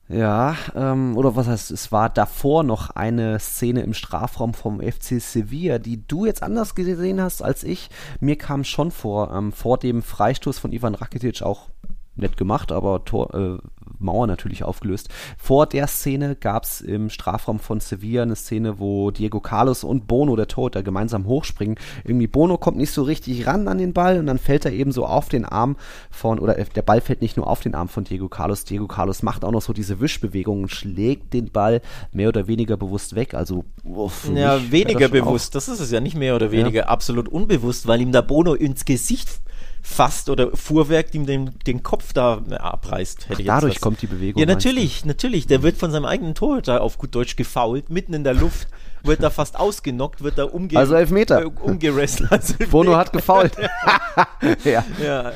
Ja, 0.08 0.56
ähm, 0.74 1.16
oder 1.16 1.34
was 1.34 1.46
heißt, 1.46 1.70
es 1.70 1.90
war 1.90 2.10
davor 2.10 2.62
noch 2.62 2.90
eine 2.90 3.38
Szene 3.40 3.80
im 3.80 3.94
Strafraum 3.94 4.52
vom 4.52 4.80
FC 4.80 5.18
Sevilla, 5.18 5.78
die 5.78 6.06
du 6.06 6.26
jetzt 6.26 6.42
anders 6.42 6.74
gesehen 6.74 7.22
hast 7.22 7.42
als 7.42 7.64
ich. 7.64 7.88
Mir 8.20 8.36
kam 8.36 8.64
schon 8.64 8.90
vor, 8.90 9.32
ähm, 9.34 9.52
vor 9.52 9.78
dem 9.78 10.02
Freistoß 10.02 10.58
von 10.58 10.72
Ivan 10.72 10.94
Rakitic 10.94 11.40
auch 11.40 11.70
nett 12.16 12.37
gemacht, 12.37 12.72
aber 12.72 13.05
Tor, 13.05 13.35
äh, 13.35 13.59
Mauer 13.98 14.27
natürlich 14.27 14.64
aufgelöst. 14.64 15.09
Vor 15.37 15.66
der 15.66 15.87
Szene 15.87 16.37
gab 16.37 16.64
es 16.64 16.81
im 16.81 17.11
Strafraum 17.11 17.59
von 17.59 17.81
Sevilla 17.81 18.22
eine 18.22 18.37
Szene, 18.37 18.79
wo 18.79 19.11
Diego 19.11 19.40
Carlos 19.40 19.85
und 19.85 20.07
Bono, 20.07 20.37
der 20.37 20.48
Torhüter, 20.48 20.83
gemeinsam 20.83 21.27
hochspringen. 21.27 21.77
Irgendwie 22.05 22.27
Bono 22.27 22.59
kommt 22.59 22.77
nicht 22.77 22.92
so 22.92 23.03
richtig 23.03 23.46
ran 23.46 23.68
an 23.68 23.79
den 23.79 23.92
Ball 23.92 24.18
und 24.18 24.27
dann 24.27 24.38
fällt 24.38 24.64
er 24.64 24.72
eben 24.72 24.92
so 24.92 25.07
auf 25.07 25.29
den 25.29 25.44
Arm 25.44 25.77
von, 26.11 26.38
oder 26.38 26.55
der 26.55 26.83
Ball 26.83 27.00
fällt 27.00 27.22
nicht 27.22 27.37
nur 27.37 27.46
auf 27.46 27.61
den 27.61 27.74
Arm 27.74 27.88
von 27.88 28.05
Diego 28.05 28.29
Carlos. 28.29 28.64
Diego 28.64 28.87
Carlos 28.87 29.22
macht 29.22 29.44
auch 29.44 29.53
noch 29.53 29.62
so 29.62 29.72
diese 29.72 30.00
Wischbewegungen, 30.00 30.68
schlägt 30.68 31.33
den 31.33 31.50
Ball 31.50 31.81
mehr 32.12 32.29
oder 32.29 32.46
weniger 32.46 32.77
bewusst 32.77 33.14
weg. 33.14 33.35
Also, 33.35 33.64
oh, 33.85 34.11
ja, 34.35 34.61
weniger 34.70 35.09
bewusst. 35.09 35.50
Auch. 35.50 35.55
Das 35.55 35.68
ist 35.68 35.81
es 35.81 35.90
ja 35.90 36.00
nicht 36.00 36.16
mehr 36.16 36.37
oder 36.37 36.50
weniger 36.50 36.83
ja. 36.83 36.88
absolut 36.88 37.29
unbewusst, 37.29 37.87
weil 37.87 38.00
ihm 38.00 38.12
da 38.12 38.20
Bono 38.20 38.55
ins 38.55 38.85
Gesicht 38.85 39.40
fasst 39.84 40.30
oder 40.30 40.56
fuhrwerkt 40.56 41.14
ihm 41.14 41.26
den, 41.26 41.58
den 41.66 41.82
Kopf 41.82 42.14
da 42.14 42.42
abreißt. 42.58 43.28
Ach, 43.30 43.38
dadurch 43.44 43.80
kommt 43.80 44.00
die 44.00 44.06
Bewegung. 44.06 44.40
Ja, 44.40 44.46
natürlich, 44.46 45.04
natürlich. 45.04 45.46
Der 45.46 45.62
wird 45.62 45.76
von 45.76 45.90
seinem 45.90 46.06
eigenen 46.06 46.34
Tor 46.34 46.62
da 46.62 46.78
auf 46.78 46.96
gut 46.96 47.14
Deutsch 47.14 47.36
gefault, 47.36 47.90
mitten 47.90 48.14
in 48.14 48.24
der 48.24 48.32
Luft 48.32 48.68
wird 49.04 49.22
da 49.22 49.30
fast 49.30 49.58
ausgenockt, 49.58 50.22
wird 50.22 50.38
da 50.38 50.44
umge 50.44 50.76
also 50.76 50.94
Elfmeter. 50.94 51.42
Äh, 51.42 51.46
umgerestelt. 51.46 52.32
Also 52.32 52.54
Bono 52.70 52.96
hat 52.96 53.12
gefault. 53.12 53.56
ja. 54.64 54.84
ja. 55.02 55.32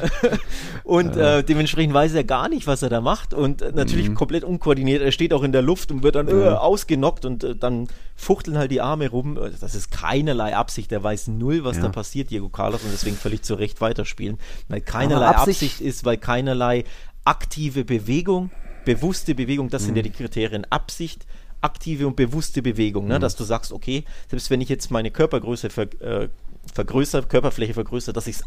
Und 0.85 1.17
äh, 1.17 1.45
dementsprechend 1.45 1.95
weiß 1.95 2.15
er 2.15 2.25
gar 2.25 2.49
nicht, 2.49 2.67
was 2.67 2.83
er 2.83 2.89
da 2.89 3.01
macht 3.01 3.35
und 3.35 3.63
äh, 3.63 3.73
natürlich 3.73 4.11
mhm. 4.11 4.15
komplett 4.15 4.45
unkoordiniert. 4.45 5.03
Er 5.03 5.13
steht 5.13 5.33
auch 5.33 5.43
in 5.43 5.53
der 5.53 5.63
Luft 5.63 5.91
und 5.91 6.03
wird 6.03 6.15
dann 6.15 6.27
mhm. 6.27 6.43
äh, 6.43 6.49
ausgenockt 6.49 7.25
und 7.25 7.45
äh, 7.45 7.55
dann 7.55 7.89
fuchteln 8.17 8.59
halt 8.59 8.71
die 8.71 8.81
Arme 8.81 9.09
rum. 9.09 9.39
Das 9.61 9.75
ist 9.75 9.91
keinerlei 9.91 10.57
Absicht. 10.57 10.91
Er 10.93 11.03
weiß 11.03 11.29
null, 11.29 11.65
was 11.65 11.77
ja. 11.77 11.85
da 11.85 11.89
passiert, 11.91 12.31
Diego 12.31 12.49
Carlos, 12.49 12.83
und 12.83 12.93
deswegen 12.93 13.17
völlig 13.17 13.43
zu 13.43 13.55
Recht 13.55 13.81
weiterspielen. 13.81 14.39
Weil 14.69 14.81
keinerlei 14.81 15.27
Absicht, 15.27 15.63
Absicht 15.63 15.81
ist, 15.81 16.05
weil 16.05 16.17
keinerlei 16.17 16.85
aktive 17.25 17.85
Bewegung 17.85 18.51
bewusste 18.89 19.35
Bewegung, 19.35 19.69
das 19.69 19.83
mhm. 19.83 19.87
sind 19.87 19.97
ja 19.97 20.03
die 20.03 20.11
Kriterien 20.11 20.65
Absicht, 20.71 21.27
aktive 21.61 22.07
und 22.07 22.17
bewusste 22.17 22.63
Bewegung, 22.63 23.07
ne? 23.07 23.17
Mhm. 23.17 23.21
dass 23.21 23.37
du 23.37 23.45
sagst, 23.45 23.73
okay, 23.73 24.05
selbst 24.29 24.51
wenn 24.51 24.61
ich 24.61 24.69
jetzt 24.69 24.91
meine 24.91 25.11
Körpergröße 25.11 25.71
ver, 25.71 25.89
äh, 26.01 26.29
vergrößere, 26.73 27.27
Körperfläche 27.27 27.75
vergrößere, 27.75 28.13
dass 28.13 28.27
ich 28.27 28.37
es 28.37 28.45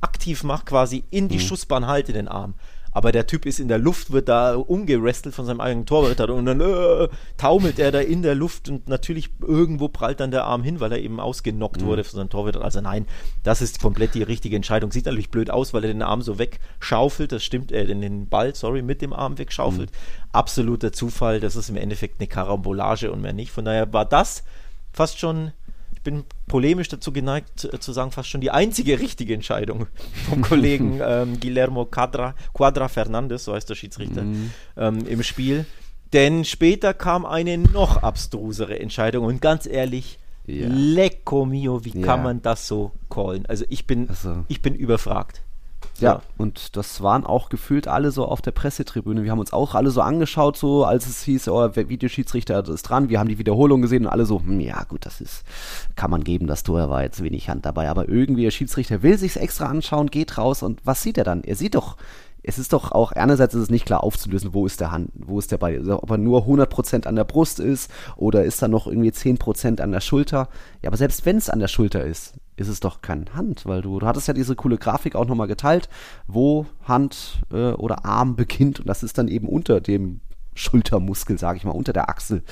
aktiv 0.00 0.42
mache, 0.42 0.64
quasi 0.64 1.04
in 1.10 1.28
die 1.28 1.36
mhm. 1.36 1.42
Schussbahn 1.42 1.86
halte, 1.86 2.12
den 2.12 2.28
Arm 2.28 2.54
aber 2.92 3.12
der 3.12 3.26
Typ 3.26 3.46
ist 3.46 3.60
in 3.60 3.68
der 3.68 3.78
Luft, 3.78 4.12
wird 4.12 4.28
da 4.28 4.54
umgerestelt 4.54 5.34
von 5.34 5.44
seinem 5.44 5.60
eigenen 5.60 5.86
Torwart 5.86 6.20
und 6.30 6.46
dann 6.46 6.60
äh, 6.60 7.08
taumelt 7.36 7.78
er 7.78 7.92
da 7.92 8.00
in 8.00 8.22
der 8.22 8.34
Luft 8.34 8.68
und 8.68 8.88
natürlich 8.88 9.30
irgendwo 9.40 9.88
prallt 9.88 10.20
dann 10.20 10.30
der 10.30 10.44
Arm 10.44 10.62
hin, 10.62 10.80
weil 10.80 10.92
er 10.92 10.98
eben 10.98 11.20
ausgenockt 11.20 11.82
mhm. 11.82 11.86
wurde 11.86 12.04
von 12.04 12.18
seinem 12.18 12.30
Torwart. 12.30 12.56
Also 12.56 12.80
nein, 12.80 13.06
das 13.42 13.62
ist 13.62 13.80
komplett 13.80 14.14
die 14.14 14.22
richtige 14.22 14.56
Entscheidung. 14.56 14.90
Sieht 14.90 15.06
natürlich 15.06 15.30
blöd 15.30 15.50
aus, 15.50 15.74
weil 15.74 15.84
er 15.84 15.92
den 15.92 16.02
Arm 16.02 16.22
so 16.22 16.38
wegschaufelt, 16.38 17.32
das 17.32 17.44
stimmt, 17.44 17.72
äh, 17.72 17.86
den 17.86 18.28
Ball, 18.28 18.54
sorry, 18.54 18.82
mit 18.82 19.02
dem 19.02 19.12
Arm 19.12 19.38
wegschaufelt. 19.38 19.90
Mhm. 19.90 20.28
Absoluter 20.32 20.92
Zufall, 20.92 21.40
das 21.40 21.56
ist 21.56 21.68
im 21.68 21.76
Endeffekt 21.76 22.20
eine 22.20 22.28
Karambolage 22.28 23.10
und 23.12 23.20
mehr 23.20 23.32
nicht. 23.32 23.52
Von 23.52 23.64
daher 23.64 23.92
war 23.92 24.04
das 24.04 24.44
fast 24.92 25.18
schon 25.18 25.52
ich 25.98 26.02
bin 26.04 26.22
polemisch 26.46 26.88
dazu 26.88 27.12
geneigt 27.12 27.64
äh, 27.64 27.80
zu 27.80 27.92
sagen, 27.92 28.12
fast 28.12 28.28
schon 28.28 28.40
die 28.40 28.52
einzige 28.52 29.00
richtige 29.00 29.34
Entscheidung 29.34 29.88
vom 30.28 30.42
Kollegen 30.42 31.00
ähm, 31.04 31.40
Guillermo 31.40 31.86
Quadra, 31.86 32.36
Quadra 32.54 32.86
Fernandes, 32.86 33.44
so 33.44 33.52
heißt 33.52 33.68
der 33.68 33.74
Schiedsrichter, 33.74 34.22
mhm. 34.22 34.52
ähm, 34.76 35.06
im 35.08 35.24
Spiel. 35.24 35.66
Denn 36.12 36.44
später 36.44 36.94
kam 36.94 37.26
eine 37.26 37.58
noch 37.58 37.96
abstrusere 37.96 38.78
Entscheidung 38.78 39.26
und 39.26 39.40
ganz 39.40 39.66
ehrlich, 39.66 40.20
ja. 40.46 40.68
lecco 40.70 41.44
mio, 41.44 41.84
wie 41.84 41.98
ja. 41.98 42.06
kann 42.06 42.22
man 42.22 42.42
das 42.42 42.68
so 42.68 42.92
callen? 43.10 43.44
Also 43.46 43.64
ich 43.68 43.86
bin, 43.86 44.08
also. 44.08 44.44
ich 44.46 44.62
bin 44.62 44.76
überfragt. 44.76 45.42
Ja, 46.00 46.22
und 46.36 46.76
das 46.76 47.02
waren 47.02 47.24
auch 47.24 47.48
gefühlt 47.48 47.88
alle 47.88 48.10
so 48.10 48.24
auf 48.24 48.40
der 48.40 48.52
Pressetribüne. 48.52 49.24
Wir 49.24 49.30
haben 49.30 49.38
uns 49.38 49.52
auch 49.52 49.74
alle 49.74 49.90
so 49.90 50.00
angeschaut, 50.00 50.56
so 50.56 50.84
als 50.84 51.06
es 51.06 51.22
hieß, 51.22 51.48
oh, 51.48 51.74
Videoschiedsrichter 51.74 52.66
ist 52.68 52.82
dran. 52.82 53.08
Wir 53.08 53.18
haben 53.18 53.28
die 53.28 53.38
Wiederholung 53.38 53.82
gesehen 53.82 54.06
und 54.06 54.12
alle 54.12 54.26
so, 54.26 54.40
hm, 54.40 54.60
ja 54.60 54.84
gut, 54.84 55.06
das 55.06 55.20
ist, 55.20 55.44
kann 55.96 56.10
man 56.10 56.24
geben, 56.24 56.46
das 56.46 56.62
Tor 56.62 56.88
war 56.88 57.02
jetzt 57.02 57.22
wenig 57.22 57.48
Hand 57.48 57.66
dabei. 57.66 57.88
Aber 57.88 58.08
irgendwie 58.08 58.44
der 58.44 58.50
Schiedsrichter 58.50 59.02
will 59.02 59.18
sich's 59.18 59.36
extra 59.36 59.66
anschauen, 59.66 60.08
geht 60.08 60.38
raus 60.38 60.62
und 60.62 60.80
was 60.84 61.02
sieht 61.02 61.18
er 61.18 61.24
dann? 61.24 61.42
Er 61.42 61.56
sieht 61.56 61.74
doch, 61.74 61.96
es 62.42 62.58
ist 62.58 62.72
doch 62.72 62.92
auch, 62.92 63.12
einerseits 63.12 63.54
ist 63.54 63.62
es 63.62 63.70
nicht 63.70 63.84
klar 63.84 64.02
aufzulösen, 64.02 64.54
wo 64.54 64.64
ist 64.66 64.80
der 64.80 64.90
Hand, 64.90 65.10
wo 65.14 65.38
ist 65.38 65.52
der 65.52 65.58
Ball, 65.58 65.76
also 65.76 66.02
ob 66.02 66.10
er 66.10 66.18
nur 66.18 66.46
100% 66.46 67.06
an 67.06 67.16
der 67.16 67.24
Brust 67.24 67.60
ist 67.60 67.90
oder 68.16 68.44
ist 68.44 68.62
da 68.62 68.68
noch 68.68 68.86
irgendwie 68.86 69.10
10% 69.10 69.80
an 69.80 69.92
der 69.92 70.00
Schulter. 70.00 70.48
Ja, 70.82 70.88
aber 70.88 70.96
selbst 70.96 71.26
wenn 71.26 71.36
es 71.36 71.50
an 71.50 71.58
der 71.58 71.68
Schulter 71.68 72.04
ist, 72.04 72.34
ist 72.60 72.68
es 72.68 72.80
doch 72.80 73.00
kein 73.00 73.34
Hand, 73.34 73.66
weil 73.66 73.82
du, 73.82 73.98
du 73.98 74.06
hattest 74.06 74.28
ja 74.28 74.34
diese 74.34 74.56
coole 74.56 74.78
Grafik 74.78 75.14
auch 75.14 75.26
nochmal 75.26 75.48
geteilt, 75.48 75.88
wo 76.26 76.66
Hand 76.84 77.40
äh, 77.52 77.72
oder 77.72 78.04
Arm 78.04 78.36
beginnt 78.36 78.80
und 78.80 78.88
das 78.88 79.02
ist 79.02 79.18
dann 79.18 79.28
eben 79.28 79.48
unter 79.48 79.80
dem 79.80 80.20
Schultermuskel, 80.58 81.38
sage 81.38 81.56
ich 81.56 81.64
mal, 81.64 81.70
unter 81.70 81.92
der 81.92 82.08
Achsel. 82.08 82.42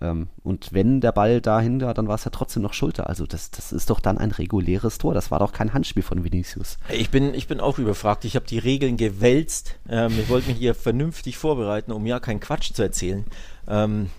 Ähm, 0.00 0.28
und 0.42 0.72
wenn 0.72 1.00
der 1.00 1.12
Ball 1.12 1.40
dahinter, 1.40 1.92
dann 1.92 2.08
war 2.08 2.14
es 2.14 2.24
ja 2.24 2.30
trotzdem 2.30 2.62
noch 2.62 2.72
Schulter. 2.72 3.08
Also 3.08 3.26
das, 3.26 3.50
das 3.50 3.72
ist 3.72 3.90
doch 3.90 4.00
dann 4.00 4.16
ein 4.16 4.30
reguläres 4.30 4.98
Tor. 4.98 5.12
Das 5.12 5.30
war 5.30 5.40
doch 5.40 5.52
kein 5.52 5.74
Handspiel 5.74 6.02
von 6.02 6.24
Vinicius. 6.24 6.78
Ich 6.88 7.10
bin, 7.10 7.34
ich 7.34 7.48
bin 7.48 7.60
auch 7.60 7.78
überfragt. 7.78 8.24
Ich 8.24 8.36
habe 8.36 8.46
die 8.46 8.58
Regeln 8.58 8.96
gewälzt. 8.96 9.74
Ähm, 9.88 10.12
ich 10.18 10.28
wollte 10.28 10.48
mich 10.48 10.58
hier 10.58 10.74
vernünftig 10.74 11.36
vorbereiten, 11.36 11.92
um 11.92 12.06
ja 12.06 12.20
keinen 12.20 12.40
Quatsch 12.40 12.72
zu 12.72 12.82
erzählen. 12.82 13.24
Ähm, 13.66 14.10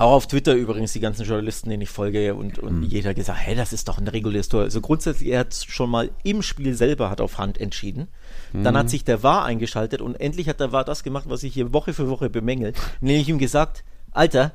auch 0.00 0.12
auf 0.12 0.26
Twitter 0.26 0.54
übrigens 0.54 0.94
die 0.94 1.00
ganzen 1.00 1.26
Journalisten, 1.26 1.68
denen 1.68 1.82
ich 1.82 1.90
folge 1.90 2.34
und, 2.34 2.58
und 2.58 2.80
mhm. 2.80 2.82
jeder 2.84 3.12
gesagt, 3.12 3.38
hey, 3.42 3.54
das 3.54 3.74
ist 3.74 3.86
doch 3.86 3.98
ein 3.98 4.08
reguläres 4.08 4.48
Tor. 4.48 4.62
Also 4.62 4.80
grundsätzlich, 4.80 5.30
er 5.30 5.40
hat 5.40 5.54
schon 5.54 5.90
mal 5.90 6.10
im 6.24 6.42
Spiel 6.42 6.74
selber 6.74 7.10
hat 7.10 7.20
auf 7.20 7.36
Hand 7.36 7.60
entschieden. 7.60 8.08
Mhm. 8.52 8.64
Dann 8.64 8.78
hat 8.78 8.88
sich 8.88 9.04
der 9.04 9.22
VAR 9.22 9.44
eingeschaltet 9.44 10.00
und 10.00 10.18
endlich 10.18 10.48
hat 10.48 10.58
der 10.58 10.72
VAR 10.72 10.84
das 10.84 11.02
gemacht, 11.02 11.26
was 11.28 11.42
ich 11.42 11.52
hier 11.52 11.74
Woche 11.74 11.92
für 11.92 12.08
Woche 12.08 12.30
bemängel. 12.30 12.72
Nämlich 13.02 13.28
ihm 13.28 13.38
gesagt, 13.38 13.84
Alter, 14.10 14.52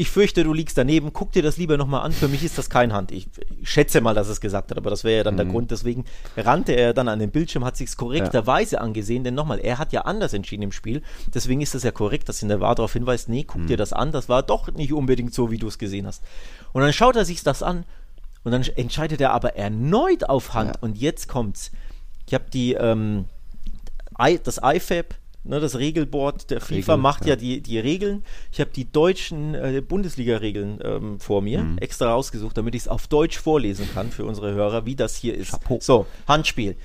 ich 0.00 0.10
fürchte, 0.10 0.44
du 0.44 0.54
liegst 0.54 0.78
daneben, 0.78 1.12
guck 1.12 1.32
dir 1.32 1.42
das 1.42 1.58
lieber 1.58 1.76
nochmal 1.76 2.00
an, 2.00 2.12
für 2.12 2.26
mich 2.26 2.42
ist 2.42 2.56
das 2.56 2.70
kein 2.70 2.94
Hand. 2.94 3.12
Ich, 3.12 3.28
ich 3.60 3.68
schätze 3.68 4.00
mal, 4.00 4.14
dass 4.14 4.28
er 4.28 4.32
es 4.32 4.40
gesagt 4.40 4.70
hat, 4.70 4.78
aber 4.78 4.88
das 4.88 5.04
wäre 5.04 5.18
ja 5.18 5.24
dann 5.24 5.34
mhm. 5.34 5.38
der 5.38 5.46
Grund. 5.46 5.70
Deswegen 5.70 6.06
rannte 6.38 6.72
er 6.72 6.94
dann 6.94 7.08
an 7.08 7.18
den 7.18 7.30
Bildschirm, 7.30 7.66
hat 7.66 7.76
sich 7.76 7.90
es 7.90 7.96
korrekterweise 7.98 8.76
ja. 8.76 8.80
angesehen, 8.80 9.24
denn 9.24 9.34
nochmal, 9.34 9.58
er 9.58 9.76
hat 9.76 9.92
ja 9.92 10.02
anders 10.02 10.32
entschieden 10.32 10.62
im 10.62 10.72
Spiel. 10.72 11.02
Deswegen 11.34 11.60
ist 11.60 11.74
es 11.74 11.82
ja 11.82 11.90
korrekt, 11.90 12.30
dass 12.30 12.42
ihn 12.42 12.48
der 12.48 12.60
War 12.60 12.74
darauf 12.74 12.94
hinweist, 12.94 13.28
nee, 13.28 13.44
guck 13.44 13.60
mhm. 13.60 13.66
dir 13.66 13.76
das 13.76 13.92
an, 13.92 14.10
das 14.10 14.30
war 14.30 14.42
doch 14.42 14.72
nicht 14.72 14.94
unbedingt 14.94 15.34
so, 15.34 15.50
wie 15.50 15.58
du 15.58 15.68
es 15.68 15.76
gesehen 15.76 16.06
hast. 16.06 16.24
Und 16.72 16.80
dann 16.80 16.94
schaut 16.94 17.16
er 17.16 17.26
sich 17.26 17.42
das 17.42 17.62
an 17.62 17.84
und 18.42 18.52
dann 18.52 18.62
entscheidet 18.62 19.20
er 19.20 19.34
aber 19.34 19.56
erneut 19.56 20.30
auf 20.30 20.54
Hand. 20.54 20.76
Ja. 20.76 20.80
Und 20.80 20.96
jetzt 20.96 21.28
kommt's. 21.28 21.72
Ich 22.26 22.32
habe 22.32 22.44
die, 22.50 22.72
ähm, 22.72 23.26
das 24.44 24.60
IFAB 24.62 25.14
Ne, 25.42 25.58
das 25.58 25.78
Regelboard 25.78 26.50
der 26.50 26.60
FIFA 26.60 26.74
Regel, 26.74 26.96
macht 26.98 27.22
ja, 27.22 27.30
ja, 27.30 27.36
die, 27.36 27.62
die 27.62 27.78
Regeln. 27.78 28.24
Ich 28.52 28.60
habe 28.60 28.70
die 28.70 28.90
deutschen 28.90 29.54
äh, 29.54 29.82
Bundesliga-Regeln 29.86 30.80
ähm, 30.84 31.20
vor 31.20 31.40
mir 31.40 31.62
mhm. 31.62 31.78
extra 31.78 32.12
rausgesucht, 32.12 32.58
damit 32.58 32.74
ich 32.74 32.82
es 32.82 32.88
auf 32.88 33.06
Deutsch 33.06 33.38
vorlesen 33.38 33.88
kann 33.94 34.10
für 34.10 34.26
unsere 34.26 34.52
Hörer, 34.52 34.84
wie 34.84 34.96
das 34.96 35.16
hier 35.16 35.34
ist. 35.34 35.52
Chapeau. 35.52 35.78
So, 35.80 36.06
Handspiel. 36.28 36.76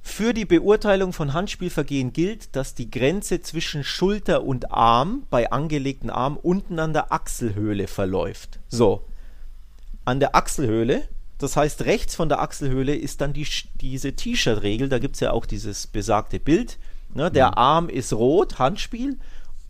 Für 0.00 0.32
die 0.32 0.44
Beurteilung 0.44 1.12
von 1.12 1.32
Handspielvergehen 1.32 2.12
gilt, 2.12 2.54
dass 2.54 2.74
die 2.74 2.90
Grenze 2.90 3.40
zwischen 3.42 3.82
Schulter 3.82 4.44
und 4.44 4.70
Arm 4.70 5.24
bei 5.28 5.50
angelegten 5.50 6.10
Arm 6.10 6.38
unten 6.40 6.78
an 6.78 6.92
der 6.92 7.12
Achselhöhle 7.12 7.88
verläuft. 7.88 8.60
So, 8.68 9.02
an 10.04 10.20
der 10.20 10.36
Achselhöhle 10.36 11.08
das 11.38 11.56
heißt, 11.56 11.84
rechts 11.84 12.14
von 12.14 12.28
der 12.28 12.40
Achselhöhle 12.40 12.94
ist 12.94 13.20
dann 13.20 13.32
die, 13.32 13.46
diese 13.80 14.14
T-Shirt-Regel. 14.14 14.88
Da 14.88 14.98
gibt 14.98 15.16
es 15.16 15.20
ja 15.20 15.32
auch 15.32 15.46
dieses 15.46 15.86
besagte 15.86 16.38
Bild. 16.38 16.78
Ne, 17.14 17.30
der 17.30 17.48
mhm. 17.48 17.54
Arm 17.54 17.88
ist 17.88 18.12
rot, 18.12 18.58
Handspiel. 18.58 19.18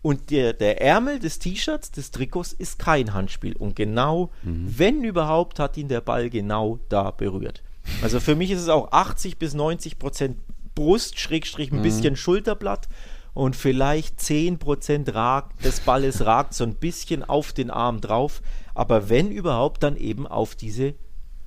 Und 0.03 0.31
der, 0.31 0.53
der 0.53 0.83
Ärmel 0.83 1.19
des 1.19 1.39
T-Shirts, 1.39 1.91
des 1.91 2.11
Trikots, 2.11 2.53
ist 2.53 2.79
kein 2.79 3.15
Handspiel. 3.15 3.57
Und 3.57 3.75
genau, 3.75 4.31
mhm. 4.43 4.75
wenn 4.77 5.03
überhaupt, 5.03 5.59
hat 5.59 5.79
ihn 5.79 5.89
der 5.89 6.03
Ball 6.03 6.29
genau 6.29 6.79
da 6.91 7.11
berührt. 7.11 7.63
Also 8.03 8.21
für 8.21 8.35
mich 8.35 8.51
ist 8.51 8.61
es 8.61 8.69
auch 8.69 8.93
80 8.93 9.39
bis 9.39 9.55
90 9.55 9.99
Prozent 9.99 10.37
Brust, 10.75 11.19
Schrägstrich 11.19 11.73
ein 11.73 11.79
mhm. 11.79 11.83
bisschen 11.83 12.17
Schulterblatt 12.17 12.89
und 13.33 13.57
vielleicht 13.57 14.21
10 14.21 14.59
Prozent 14.59 15.15
ragt, 15.15 15.65
des 15.65 15.81
Balles 15.81 16.25
ragt 16.25 16.55
so 16.55 16.65
ein 16.65 16.75
bisschen 16.75 17.25
auf 17.25 17.53
den 17.53 17.71
Arm 17.71 18.01
drauf. 18.01 18.43
Aber 18.75 19.09
wenn 19.09 19.31
überhaupt, 19.31 19.83
dann 19.83 19.97
eben 19.97 20.27
auf 20.27 20.55
diese, 20.55 20.95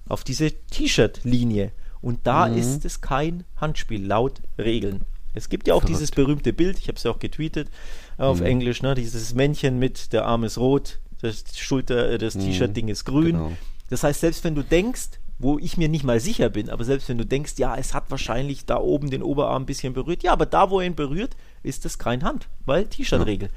auf 0.07 0.23
diese 0.23 0.51
T-Shirt-Linie. 0.51 1.71
Und 2.01 2.25
da 2.25 2.47
mhm. 2.47 2.57
ist 2.57 2.85
es 2.85 3.01
kein 3.01 3.43
Handspiel 3.57 4.05
laut 4.05 4.41
Regeln. 4.57 5.05
Es 5.37 5.49
gibt 5.49 5.67
ja 5.67 5.73
auch 5.73 5.81
Verrückt. 5.81 5.97
dieses 5.97 6.11
berühmte 6.11 6.51
Bild, 6.51 6.79
ich 6.79 6.87
habe 6.87 6.97
es 6.97 7.03
ja 7.03 7.11
auch 7.11 7.19
getweetet 7.19 7.69
auf 8.17 8.39
mhm. 8.39 8.47
Englisch, 8.47 8.81
ne? 8.81 8.95
dieses 8.95 9.33
Männchen 9.33 9.77
mit 9.79 10.11
der 10.13 10.25
Arm 10.25 10.43
ist 10.43 10.57
rot, 10.57 10.99
das 11.21 11.43
Schulter, 11.55 12.11
äh, 12.11 12.17
das 12.17 12.35
mhm. 12.35 12.41
T-Shirt-Ding 12.41 12.87
ist 12.87 13.05
grün. 13.05 13.33
Genau. 13.33 13.51
Das 13.89 14.03
heißt, 14.03 14.19
selbst 14.19 14.43
wenn 14.43 14.55
du 14.55 14.63
denkst, 14.63 15.19
wo 15.39 15.59
ich 15.59 15.77
mir 15.77 15.87
nicht 15.87 16.03
mal 16.03 16.19
sicher 16.19 16.49
bin, 16.49 16.69
aber 16.69 16.83
selbst 16.83 17.07
wenn 17.09 17.17
du 17.17 17.25
denkst, 17.25 17.53
ja, 17.57 17.75
es 17.75 17.93
hat 17.93 18.09
wahrscheinlich 18.09 18.65
da 18.65 18.77
oben 18.77 19.11
den 19.11 19.21
Oberarm 19.21 19.63
ein 19.63 19.65
bisschen 19.67 19.93
berührt, 19.93 20.23
ja, 20.23 20.33
aber 20.33 20.47
da, 20.47 20.71
wo 20.71 20.79
er 20.79 20.87
ihn 20.87 20.95
berührt, 20.95 21.37
ist 21.61 21.85
das 21.85 21.99
kein 21.99 22.23
Hand, 22.23 22.49
weil 22.65 22.87
T-Shirt-Regel. 22.87 23.49
Ja. 23.49 23.55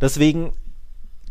Deswegen 0.00 0.52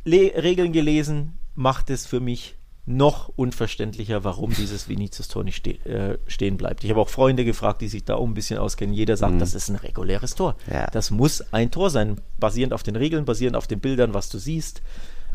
Le 0.04 0.32
Regeln 0.36 0.72
gelesen 0.72 1.38
macht 1.54 1.90
es 1.90 2.06
für 2.06 2.20
mich 2.20 2.56
noch 2.86 3.30
unverständlicher, 3.36 4.24
warum 4.24 4.54
dieses 4.58 4.88
Vinicius-Tor 4.88 5.44
nicht 5.44 5.58
ste 5.58 5.72
äh, 5.86 6.18
stehen 6.28 6.58
bleibt. 6.58 6.84
Ich 6.84 6.90
habe 6.90 7.02
auch 7.02 7.10
Freunde 7.10 7.46
gefragt, 7.46 7.82
die 7.82 7.88
sich 7.88 8.04
da 8.04 8.16
auch 8.16 8.26
ein 8.26 8.34
bisschen 8.34 8.60
auskennen. 8.60 8.94
Jeder 8.94 9.18
sagt, 9.18 9.36
mhm. 9.36 9.40
das 9.40 9.54
ist 9.54 9.70
ein 9.70 9.76
reguläres 9.76 10.36
Tor. 10.36 10.56
Ja. 10.72 10.88
Das 10.92 11.12
muss 11.12 11.42
ein 11.54 11.72
Tor 11.72 11.90
sein, 11.90 12.22
basierend 12.40 12.74
auf 12.74 12.84
den 12.84 12.96
Regeln, 12.96 13.26
basierend 13.26 13.56
auf 13.56 13.68
den 13.68 13.80
Bildern, 13.80 14.14
was 14.14 14.30
du 14.30 14.38
siehst. 14.38 14.82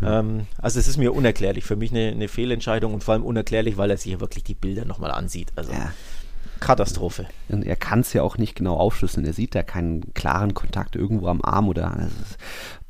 Ähm, 0.02 0.46
also 0.58 0.78
es 0.78 0.88
ist 0.88 0.96
mir 0.96 1.12
unerklärlich, 1.12 1.64
für 1.64 1.76
mich 1.76 1.90
eine, 1.90 2.08
eine, 2.08 2.28
Fehlentscheidung 2.28 2.94
und 2.94 3.04
vor 3.04 3.14
allem 3.14 3.24
unerklärlich, 3.24 3.76
weil 3.76 3.90
er 3.90 3.98
sich 3.98 4.12
ja 4.12 4.20
wirklich 4.20 4.44
die 4.44 4.54
Bilder 4.54 4.84
nochmal 4.84 5.10
ansieht. 5.10 5.52
Also 5.56 5.72
ja. 5.72 5.92
Katastrophe. 6.60 7.26
Und 7.48 7.64
er 7.64 7.76
kann 7.76 8.00
es 8.00 8.12
ja 8.12 8.22
auch 8.22 8.38
nicht 8.38 8.54
genau 8.54 8.76
aufschlüsseln. 8.76 9.26
Er 9.26 9.32
sieht 9.32 9.54
da 9.54 9.62
keinen 9.62 10.12
klaren 10.14 10.54
Kontakt 10.54 10.94
irgendwo 10.94 11.26
am 11.26 11.40
Arm 11.42 11.68
oder 11.68 11.92
also 11.92 12.14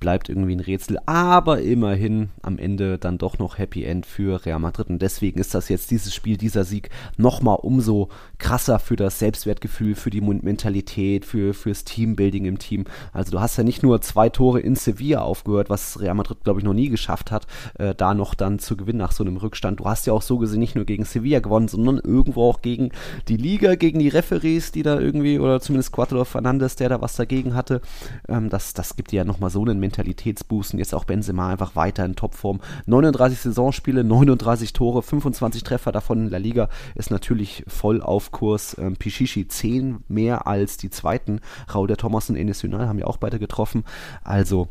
bleibt 0.00 0.28
irgendwie 0.28 0.56
ein 0.56 0.60
Rätsel. 0.60 0.98
Aber 1.06 1.60
immerhin 1.60 2.30
am 2.42 2.58
Ende 2.58 2.98
dann 2.98 3.18
doch 3.18 3.38
noch 3.38 3.58
Happy 3.58 3.84
End 3.84 4.06
für 4.06 4.44
Real 4.44 4.58
Madrid. 4.58 4.88
Und 4.88 5.00
deswegen 5.00 5.38
ist 5.38 5.54
das 5.54 5.68
jetzt 5.68 5.90
dieses 5.90 6.14
Spiel, 6.14 6.36
dieser 6.36 6.64
Sieg 6.64 6.88
nochmal 7.16 7.58
umso 7.60 8.08
krasser 8.38 8.78
für 8.78 8.96
das 8.96 9.18
Selbstwertgefühl, 9.18 9.94
für 9.94 10.10
die 10.10 10.22
Mentalität, 10.22 11.24
für, 11.24 11.54
fürs 11.54 11.84
Teambuilding 11.84 12.46
im 12.46 12.58
Team. 12.58 12.84
Also 13.12 13.30
du 13.30 13.40
hast 13.40 13.58
ja 13.58 13.64
nicht 13.64 13.82
nur 13.82 14.00
zwei 14.00 14.30
Tore 14.30 14.60
in 14.60 14.74
Sevilla 14.74 15.20
aufgehört, 15.20 15.70
was 15.70 16.00
Real 16.00 16.14
Madrid, 16.14 16.42
glaube 16.42 16.60
ich, 16.60 16.64
noch 16.64 16.74
nie 16.74 16.88
geschafft 16.88 17.30
hat, 17.30 17.46
äh, 17.78 17.94
da 17.94 18.14
noch 18.14 18.34
dann 18.34 18.58
zu 18.58 18.76
gewinnen 18.76 18.98
nach 18.98 19.12
so 19.12 19.22
einem 19.22 19.36
Rückstand. 19.36 19.80
Du 19.80 19.84
hast 19.84 20.06
ja 20.06 20.14
auch 20.14 20.22
so 20.22 20.38
gesehen 20.38 20.60
nicht 20.60 20.74
nur 20.74 20.86
gegen 20.86 21.04
Sevilla 21.04 21.40
gewonnen, 21.40 21.68
sondern 21.68 21.98
irgendwo 21.98 22.48
auch 22.48 22.62
gegen 22.62 22.90
die 23.28 23.36
Liga, 23.36 23.74
gegen 23.74 23.98
die 23.98 24.08
Referees, 24.08 24.72
die 24.72 24.82
da 24.82 24.98
irgendwie, 24.98 25.38
oder 25.38 25.60
zumindest 25.60 25.92
Quattro 25.92 26.24
Fernandes, 26.24 26.76
der 26.76 26.88
da 26.88 27.00
was 27.00 27.16
dagegen 27.16 27.54
hatte. 27.54 27.82
Ähm, 28.28 28.48
das, 28.48 28.72
das 28.72 28.96
gibt 28.96 29.12
dir 29.12 29.18
ja 29.18 29.24
nochmal 29.24 29.50
so 29.50 29.62
einen 29.62 29.78
Mentalitätsboost. 29.90 30.74
Jetzt 30.74 30.94
auch 30.94 31.04
Benzema 31.04 31.50
einfach 31.50 31.74
weiter 31.74 32.04
in 32.04 32.14
Topform. 32.14 32.60
39 32.86 33.40
Saisonspiele, 33.40 34.04
39 34.04 34.72
Tore, 34.72 35.02
25 35.02 35.64
Treffer 35.64 35.92
davon 35.92 36.26
in 36.26 36.30
La 36.30 36.38
Liga 36.38 36.68
ist 36.94 37.10
natürlich 37.10 37.64
voll 37.66 38.00
auf 38.00 38.30
Kurs. 38.30 38.76
Ähm, 38.78 38.96
Pichichi 38.96 39.48
10 39.48 40.04
mehr 40.08 40.46
als 40.46 40.76
die 40.76 40.90
zweiten. 40.90 41.40
Raul 41.74 41.88
der 41.88 41.96
Thomas 41.96 42.30
und 42.30 42.36
Enes 42.36 42.62
Ünal 42.62 42.88
haben 42.88 42.98
ja 42.98 43.06
auch 43.06 43.16
beide 43.16 43.38
getroffen. 43.38 43.84
Also 44.22 44.68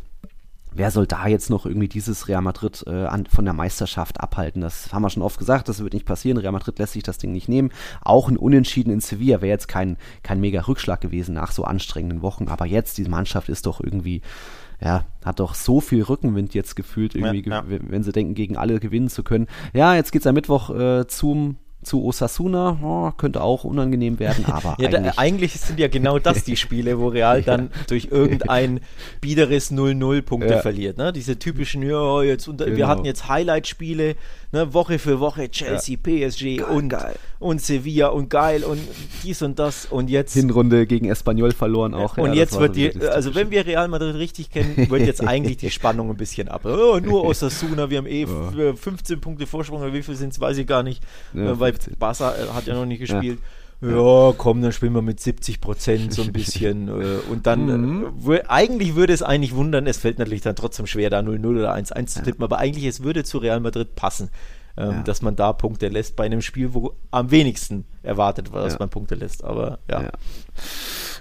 wer 0.72 0.92
soll 0.92 1.08
da 1.08 1.28
jetzt 1.28 1.50
noch 1.50 1.66
irgendwie 1.66 1.88
dieses 1.88 2.28
Real 2.28 2.42
Madrid 2.42 2.84
äh, 2.88 3.06
an, 3.06 3.26
von 3.26 3.44
der 3.44 3.54
Meisterschaft 3.54 4.22
abhalten? 4.22 4.62
Das 4.62 4.94
haben 4.94 5.02
wir 5.02 5.10
schon 5.10 5.24
oft 5.24 5.38
gesagt, 5.38 5.68
das 5.68 5.84
wird 5.84 5.94
nicht 5.94 6.06
passieren. 6.06 6.38
Real 6.38 6.54
Madrid 6.54 6.80
lässt 6.80 6.94
sich 6.94 7.04
das 7.04 7.18
Ding 7.18 7.34
nicht 7.34 7.50
nehmen. 7.50 7.72
Auch 8.02 8.30
ein 8.30 8.38
Unentschieden 8.38 8.92
in 8.92 9.02
Sevilla 9.02 9.42
wäre 9.42 9.52
jetzt 9.52 9.68
kein, 9.68 9.98
kein 10.24 10.40
mega 10.40 10.62
Rückschlag 10.62 11.02
gewesen 11.02 11.36
nach 11.36 11.52
so 11.52 11.64
anstrengenden 11.64 12.22
Wochen. 12.22 12.48
Aber 12.48 12.66
jetzt, 12.66 12.98
diese 12.98 13.10
Mannschaft 13.10 13.50
ist 13.50 13.66
doch 13.66 13.82
irgendwie 13.82 14.22
ja, 14.82 15.06
hat 15.24 15.40
doch 15.40 15.56
so 15.56 15.82
viel 15.82 16.04
Rückenwind 16.04 16.54
jetzt 16.54 16.76
gefühlt, 16.76 17.16
irgendwie, 17.16 17.50
ja, 17.50 17.58
ja. 17.58 17.64
wenn 17.68 18.04
sie 18.04 18.12
denken, 18.12 18.34
gegen 18.34 18.58
alle 18.58 18.80
gewinnen 18.80 19.10
zu 19.10 19.24
können. 19.24 19.48
Ja, 19.74 19.96
jetzt 19.96 20.12
geht's 20.12 20.28
am 20.28 20.36
Mittwoch 20.36 20.70
äh, 20.70 21.08
zum 21.08 21.58
zu 21.82 22.04
Osasuna 22.04 22.78
oh, 22.84 23.12
könnte 23.12 23.42
auch 23.42 23.64
unangenehm 23.64 24.20
werden, 24.20 24.46
aber 24.52 24.76
ja, 24.80 24.90
eigentlich, 24.90 25.14
da, 25.14 25.22
eigentlich 25.22 25.54
sind 25.54 25.80
ja 25.80 25.88
genau 25.88 26.20
das 26.20 26.44
die 26.44 26.58
Spiele, 26.58 27.00
wo 27.00 27.08
Real 27.08 27.42
dann 27.46 27.72
durch 27.88 28.10
irgendein 28.12 28.82
biederes 29.22 29.72
0-0 29.72 30.22
Punkte 30.22 30.60
verliert. 30.60 30.98
Ne? 30.98 31.14
Diese 31.14 31.40
typischen, 31.40 31.82
ja, 31.84 32.22
jetzt 32.22 32.48
unter, 32.48 32.66
genau. 32.66 32.78
wir 32.78 32.88
hatten 32.88 33.06
jetzt 33.06 33.30
Highlight-Spiele, 33.30 34.16
ne, 34.52 34.74
Woche 34.74 35.00
für 35.00 35.20
Woche 35.20 35.50
Chelsea, 35.50 35.98
ja. 36.06 36.28
PSG 36.28 36.58
geil, 36.58 36.66
und, 36.66 36.90
geil. 36.90 37.16
und 37.40 37.62
Sevilla 37.62 38.08
und 38.08 38.30
geil 38.30 38.64
und 38.64 38.80
dies 39.24 39.42
und 39.42 39.60
das 39.60 39.86
und 39.86 40.10
jetzt. 40.10 40.34
Hinrunde 40.34 40.88
gegen 40.88 41.10
Espanyol 41.10 41.52
verloren 41.52 41.94
auch. 41.94 42.18
Und 42.18 42.34
ja, 42.34 42.40
jetzt 42.40 42.60
wird 42.60 42.76
die, 42.76 42.92
also 43.08 43.36
wenn 43.36 43.52
wir 43.52 43.66
Real 43.66 43.88
Madrid 43.88 44.16
richtig 44.16 44.52
kennen, 44.52 44.90
wird 44.90 45.06
jetzt 45.06 45.22
eigentlich 45.28 45.58
die 45.58 45.70
Spannung 45.70 46.10
ein 46.10 46.18
bisschen 46.18 46.48
ab. 46.48 46.66
Oh, 46.66 47.00
nur 47.00 47.26
Osasuna, 47.26 47.90
wir 47.90 48.00
haben 48.00 48.08
eh 48.08 48.26
oh. 48.26 48.76
15 48.76 49.22
Punkte 49.22 49.48
Vorsprung, 49.48 49.94
wie 49.94 50.04
viel 50.04 50.16
sind 50.16 50.34
es, 50.34 50.40
weiß 50.40 50.58
ich 50.58 50.68
gar 50.68 50.84
nicht, 50.84 51.04
ja, 51.34 51.60
weil 51.60 51.74
Barca 51.98 52.36
äh, 52.36 52.48
hat 52.54 52.66
ja 52.68 52.74
noch 52.74 52.86
nicht 52.86 53.00
gespielt. 53.00 53.40
Ja, 53.40 53.59
komm, 54.38 54.62
dann 54.62 54.72
spielen 54.72 54.94
wir 54.94 55.02
mit 55.02 55.20
70 55.20 55.62
Prozent 55.62 56.14
so 56.14 56.24
ein 56.24 56.32
bisschen. 56.34 56.88
Äh, 56.88 57.20
und 57.30 57.48
dann, 57.48 57.66
mhm. 57.66 58.32
äh, 58.32 58.44
eigentlich 58.48 58.96
würde 58.96 59.14
es 59.14 59.24
eigentlich 59.24 59.56
wundern, 59.56 59.88
es 59.88 59.98
fällt 59.98 60.20
natürlich 60.20 60.42
dann 60.42 60.56
trotzdem 60.56 60.86
schwer, 60.86 61.10
da 61.10 61.20
0-0 61.20 61.48
oder 61.48 61.74
1-1 61.74 62.06
zu 62.08 62.24
tippen, 62.24 62.44
aber 62.44 62.58
eigentlich 62.58 62.86
es 62.86 63.04
würde 63.04 63.24
zu 63.24 63.38
Real 63.38 63.60
Madrid 63.60 63.96
passen, 63.96 64.30
ähm, 64.76 64.92
ja. 64.92 65.04
dass 65.04 65.22
man 65.22 65.36
da 65.36 65.54
Punkte 65.54 65.88
lässt 65.88 66.16
bei 66.16 66.26
einem 66.26 66.42
Spiel, 66.42 66.74
wo 66.74 66.94
am 67.12 67.32
wenigsten 67.32 67.86
erwartet 68.04 68.52
war, 68.52 68.64
dass 68.64 68.74
ja. 68.74 68.80
man 68.80 68.90
Punkte 68.90 69.16
lässt. 69.16 69.44
Aber 69.44 69.80
ja. 69.90 70.04
ja. 70.04 70.12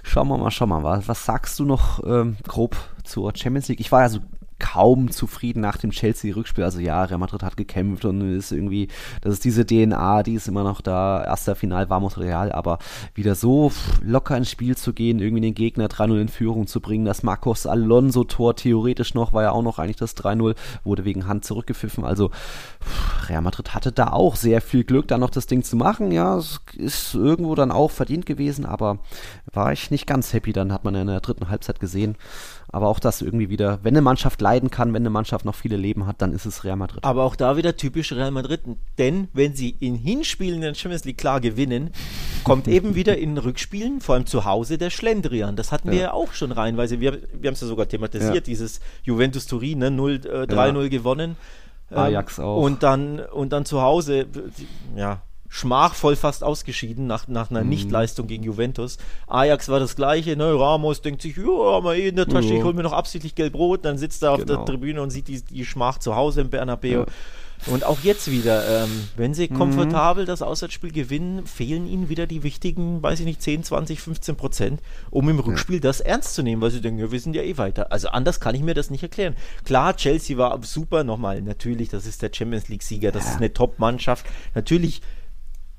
Schauen 0.03 0.27
wir 0.27 0.37
mal, 0.37 0.51
schauen 0.51 0.69
wir 0.69 0.79
mal. 0.79 1.03
Was 1.07 1.25
sagst 1.25 1.59
du 1.59 1.65
noch 1.65 2.03
ähm, 2.05 2.37
grob 2.47 2.75
zur 3.03 3.31
Champions 3.35 3.67
League? 3.69 3.79
Ich 3.79 3.91
war 3.91 4.01
ja 4.01 4.09
so 4.09 4.19
kaum 4.59 5.11
zufrieden 5.11 5.61
nach 5.61 5.77
dem 5.77 5.91
Chelsea-Rückspiel. 5.91 6.63
Also 6.63 6.79
ja, 6.79 7.03
Real 7.03 7.19
Madrid 7.19 7.43
hat 7.43 7.57
gekämpft 7.57 8.05
und 8.05 8.21
ist 8.35 8.51
irgendwie, 8.51 8.89
das 9.21 9.33
ist 9.33 9.45
diese 9.45 9.65
DNA, 9.65 10.23
die 10.23 10.35
ist 10.35 10.47
immer 10.47 10.63
noch 10.63 10.81
da. 10.81 11.23
Erster 11.23 11.55
Final 11.55 11.89
war 11.89 11.99
Real, 12.17 12.51
aber 12.51 12.79
wieder 13.13 13.35
so 13.35 13.71
locker 14.01 14.35
ins 14.37 14.49
Spiel 14.49 14.75
zu 14.75 14.93
gehen, 14.93 15.19
irgendwie 15.19 15.41
den 15.41 15.53
Gegner 15.53 15.87
3-0 15.87 16.21
in 16.21 16.27
Führung 16.29 16.65
zu 16.65 16.81
bringen. 16.81 17.05
Das 17.05 17.23
Marcos 17.23 17.65
Alonso-Tor 17.65 18.55
theoretisch 18.55 19.13
noch, 19.13 19.33
war 19.33 19.43
ja 19.43 19.51
auch 19.51 19.61
noch 19.61 19.79
eigentlich 19.79 19.97
das 19.97 20.15
3-0, 20.15 20.55
wurde 20.83 21.05
wegen 21.05 21.27
Hand 21.27 21.45
zurückgepfiffen. 21.45 22.03
Also 22.03 22.31
Real 23.27 23.41
Madrid 23.41 23.73
hatte 23.73 23.91
da 23.91 24.07
auch 24.07 24.35
sehr 24.35 24.61
viel 24.61 24.83
Glück, 24.83 25.07
dann 25.07 25.19
noch 25.19 25.29
das 25.29 25.47
Ding 25.47 25.63
zu 25.63 25.75
machen. 25.75 26.11
Ja, 26.11 26.37
es 26.37 26.59
ist 26.75 27.15
irgendwo 27.15 27.55
dann 27.55 27.71
auch 27.71 27.91
verdient 27.91 28.25
gewesen, 28.25 28.65
aber 28.65 28.99
war 29.51 29.71
ich 29.71 29.91
nicht 29.91 30.07
ganz 30.07 30.33
happy. 30.33 30.53
Dann 30.53 30.73
hat 30.73 30.83
man 30.83 30.95
in 30.95 31.07
der 31.07 31.21
dritten 31.21 31.49
Halbzeit 31.49 31.79
gesehen, 31.79 32.15
aber 32.71 32.87
auch 32.87 32.99
das 32.99 33.21
irgendwie 33.21 33.49
wieder, 33.49 33.79
wenn 33.83 33.93
eine 33.93 34.01
Mannschaft 34.01 34.41
leiden 34.41 34.69
kann, 34.69 34.93
wenn 34.93 35.01
eine 35.01 35.09
Mannschaft 35.09 35.43
noch 35.43 35.55
viele 35.55 35.75
Leben 35.75 36.05
hat, 36.05 36.21
dann 36.21 36.33
ist 36.33 36.45
es 36.45 36.63
Real 36.63 36.75
Madrid. 36.75 37.03
Aber 37.03 37.23
auch 37.23 37.35
da 37.35 37.57
wieder 37.57 37.75
typisch 37.75 38.11
Real 38.11 38.31
Madrid. 38.31 38.61
Denn 38.97 39.27
wenn 39.33 39.55
sie 39.55 39.75
in 39.79 39.95
Hinspielen 39.95 40.55
in 40.55 40.61
der 40.61 40.73
Champions 40.75 41.03
League 41.05 41.17
klar 41.17 41.41
gewinnen, 41.41 41.91
kommt 42.43 42.67
eben 42.69 42.93
wieder 42.93 43.17
in 43.17 43.37
Rückspielen, 43.37 44.01
vor 44.01 44.15
allem 44.15 44.27
zu 44.27 44.45
Hause, 44.45 44.77
der 44.77 44.91
Schlendrian. 44.91 45.55
Das 45.55 45.71
hatten 45.71 45.87
ja. 45.87 45.93
wir 45.93 46.01
ja 46.01 46.13
auch 46.13 46.33
schon 46.33 46.51
reinweise. 46.51 46.99
Wir, 46.99 47.13
wir 47.13 47.47
haben 47.47 47.55
es 47.55 47.61
ja 47.61 47.67
sogar 47.67 47.87
thematisiert, 47.87 48.35
ja. 48.35 48.41
dieses 48.41 48.79
Juventus 49.03 49.47
Turin, 49.47 49.79
ne? 49.79 49.89
0, 49.89 50.13
äh, 50.13 50.17
3-0 50.43 50.83
ja. 50.83 50.89
gewonnen. 50.89 51.37
Ajax 51.89 52.37
ähm, 52.37 52.43
auch. 52.43 52.61
Und 52.61 52.83
dann, 52.83 53.19
und 53.19 53.51
dann 53.51 53.65
zu 53.65 53.81
Hause, 53.81 54.27
ja, 54.95 55.21
schmachvoll 55.49 56.15
fast 56.15 56.43
ausgeschieden 56.43 57.07
nach, 57.07 57.27
nach 57.27 57.49
einer 57.49 57.63
mhm. 57.63 57.69
Nichtleistung 57.69 58.27
gegen 58.27 58.43
Juventus. 58.43 58.97
Ajax 59.27 59.67
war 59.67 59.79
das 59.79 59.95
gleiche, 59.95 60.37
ne? 60.37 60.57
Ramos 60.57 61.01
denkt 61.01 61.23
sich, 61.23 61.35
ja, 61.37 61.43
haben 61.43 61.85
wir 61.85 61.95
eh 61.95 62.09
in 62.09 62.15
der 62.15 62.27
Tasche, 62.27 62.53
ich 62.53 62.63
hol 62.63 62.73
mir 62.73 62.83
noch 62.83 62.93
absichtlich 62.93 63.35
gelb-rot, 63.35 63.83
dann 63.83 63.97
sitzt 63.97 64.23
er 64.23 64.31
auf 64.31 64.45
genau. 64.45 64.57
der 64.57 64.65
Tribüne 64.65 65.01
und 65.01 65.09
sieht 65.09 65.27
die, 65.27 65.41
die 65.41 65.65
Schmach 65.65 65.97
zu 65.97 66.15
Hause 66.15 66.41
im 66.41 66.49
Bernabeu. 66.49 66.89
Ja. 66.89 67.05
Und 67.65 67.83
auch 67.83 67.99
jetzt 68.03 68.31
wieder, 68.31 68.83
ähm, 68.83 69.09
wenn 69.17 69.33
sie 69.33 69.49
mhm. 69.49 69.55
komfortabel 69.55 70.25
das 70.25 70.41
Auswärtsspiel 70.41 70.91
gewinnen, 70.91 71.45
fehlen 71.45 71.87
ihnen 71.87 72.07
wieder 72.07 72.25
die 72.25 72.43
wichtigen, 72.43 73.03
weiß 73.03 73.19
ich 73.19 73.25
nicht, 73.25 73.41
10, 73.41 73.63
20, 73.63 73.99
15 73.99 74.35
Prozent, 74.37 74.81
um 75.09 75.27
im 75.27 75.39
Rückspiel 75.39 75.75
ja. 75.75 75.81
das 75.81 75.99
ernst 75.99 76.35
zu 76.35 76.43
nehmen, 76.43 76.61
weil 76.61 76.71
sie 76.71 76.79
denken, 76.79 76.99
ja, 76.99 77.11
wir 77.11 77.19
sind 77.19 77.35
ja 77.35 77.41
eh 77.41 77.57
weiter. 77.57 77.91
Also 77.91 78.09
anders 78.09 78.39
kann 78.39 78.55
ich 78.55 78.61
mir 78.61 78.75
das 78.75 78.89
nicht 78.89 79.03
erklären. 79.03 79.35
Klar, 79.65 79.97
Chelsea 79.97 80.37
war 80.37 80.57
super, 80.63 81.03
nochmal, 81.03 81.41
natürlich, 81.41 81.89
das 81.89 82.05
ist 82.05 82.21
der 82.21 82.31
Champions 82.33 82.69
League-Sieger, 82.69 83.11
das 83.11 83.25
ja. 83.25 83.31
ist 83.31 83.37
eine 83.37 83.53
Top-Mannschaft. 83.53 84.25
Natürlich 84.55 85.01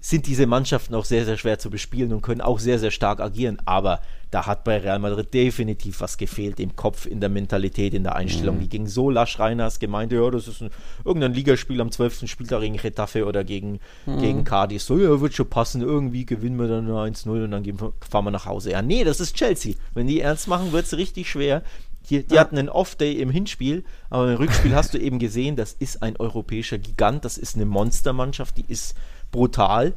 sind 0.01 0.27
diese 0.27 0.47
Mannschaften 0.47 0.95
auch 0.95 1.05
sehr, 1.05 1.27
sehr 1.27 1.37
schwer 1.37 1.59
zu 1.59 1.69
bespielen 1.69 2.13
und 2.13 2.23
können 2.23 2.41
auch 2.41 2.59
sehr, 2.59 2.79
sehr 2.79 2.91
stark 2.91 3.21
agieren. 3.21 3.59
Aber 3.67 4.01
da 4.31 4.47
hat 4.47 4.65
bei 4.65 4.79
Real 4.79 4.99
Madrid 4.99 5.35
definitiv 5.35 6.01
was 6.01 6.17
gefehlt 6.17 6.59
im 6.59 6.75
Kopf, 6.75 7.05
in 7.05 7.21
der 7.21 7.29
Mentalität, 7.29 7.93
in 7.93 8.05
der 8.05 8.17
Einstellung. 8.17 8.57
Mhm. 8.57 8.61
Die 8.61 8.69
ging 8.69 8.87
so 8.87 9.11
lasch 9.11 9.39
rein, 9.39 9.61
hast 9.61 9.79
gemeint, 9.79 10.13
ja, 10.13 10.31
das 10.31 10.49
ist 10.49 10.63
ein, 10.63 10.71
irgendein 11.05 11.35
Ligaspiel 11.35 11.81
am 11.81 11.91
12. 11.91 12.29
Spieltag 12.29 12.61
gegen 12.63 12.79
Retafe 12.79 13.27
oder 13.27 13.45
gegen, 13.45 13.81
mhm. 14.07 14.21
gegen 14.21 14.45
Cardiff. 14.45 14.83
So, 14.83 14.99
ja, 14.99 15.21
wird 15.21 15.35
schon 15.35 15.51
passen, 15.51 15.83
irgendwie 15.83 16.25
gewinnen 16.25 16.59
wir 16.59 16.69
dann 16.69 16.89
1-0 16.89 17.29
und 17.45 17.51
dann 17.51 17.63
gehen, 17.63 17.79
fahren 17.79 18.25
wir 18.25 18.31
nach 18.31 18.47
Hause. 18.47 18.71
Ja, 18.71 18.81
nee, 18.81 19.05
das 19.05 19.21
ist 19.21 19.37
Chelsea. 19.37 19.75
Wenn 19.93 20.07
die 20.07 20.21
ernst 20.21 20.49
machen, 20.49 20.73
wird 20.73 20.87
es 20.87 20.97
richtig 20.97 21.29
schwer. 21.29 21.63
Die, 22.09 22.27
die 22.27 22.35
ja. 22.35 22.41
hatten 22.41 22.57
einen 22.57 22.71
Off-Day 22.71 23.13
im 23.13 23.31
Hinspiel, 23.31 23.85
aber 24.09 24.31
im 24.31 24.37
Rückspiel 24.39 24.75
hast 24.75 24.95
du 24.95 24.99
eben 24.99 25.19
gesehen, 25.19 25.57
das 25.57 25.75
ist 25.75 26.03
ein 26.03 26.17
europäischer 26.17 26.79
Gigant, 26.79 27.25
das 27.25 27.37
ist 27.37 27.57
eine 27.57 27.67
Monstermannschaft, 27.67 28.57
die 28.57 28.65
ist 28.67 28.95
brutal. 29.31 29.95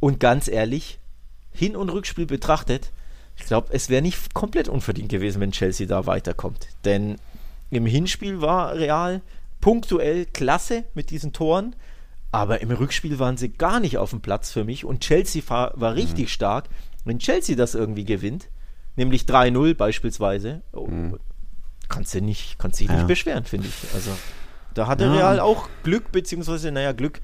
Und 0.00 0.20
ganz 0.20 0.48
ehrlich, 0.48 0.98
Hin- 1.52 1.76
und 1.76 1.88
Rückspiel 1.88 2.26
betrachtet, 2.26 2.90
ich 3.36 3.46
glaube, 3.46 3.68
es 3.72 3.88
wäre 3.88 4.02
nicht 4.02 4.34
komplett 4.34 4.68
unverdient 4.68 5.08
gewesen, 5.08 5.40
wenn 5.40 5.52
Chelsea 5.52 5.86
da 5.86 6.06
weiterkommt. 6.06 6.68
Denn 6.84 7.16
im 7.70 7.86
Hinspiel 7.86 8.40
war 8.40 8.74
Real 8.74 9.22
punktuell 9.60 10.26
klasse 10.26 10.84
mit 10.94 11.10
diesen 11.10 11.32
Toren, 11.32 11.74
Aber 12.34 12.60
im 12.60 12.72
Rückspiel 12.72 13.20
waren 13.20 13.36
sie 13.36 13.50
gar 13.50 13.78
nicht 13.78 13.96
auf 13.96 14.10
dem 14.10 14.20
Platz 14.20 14.50
für 14.50 14.64
mich 14.64 14.84
und 14.84 15.02
Chelsea 15.02 15.40
war, 15.46 15.72
war 15.76 15.94
richtig 15.94 16.24
mhm. 16.24 16.30
stark. 16.30 16.64
Wenn 17.04 17.20
Chelsea 17.20 17.54
das 17.54 17.76
irgendwie 17.76 18.04
gewinnt, 18.04 18.48
nämlich 18.96 19.22
3-0 19.22 19.76
beispielsweise, 19.76 20.62
oh, 20.72 20.88
mhm. 20.88 21.20
kannst 21.88 22.12
du 22.12 22.20
nicht, 22.20 22.58
kannst 22.58 22.80
dich 22.80 22.88
ja. 22.88 22.96
nicht 22.96 23.06
beschweren, 23.06 23.44
finde 23.44 23.68
ich. 23.68 23.94
Also 23.94 24.10
da 24.74 24.88
hatte 24.88 25.04
ja. 25.04 25.12
Real 25.12 25.38
auch 25.38 25.68
Glück, 25.84 26.10
beziehungsweise, 26.10 26.72
naja, 26.72 26.90
Glück, 26.90 27.20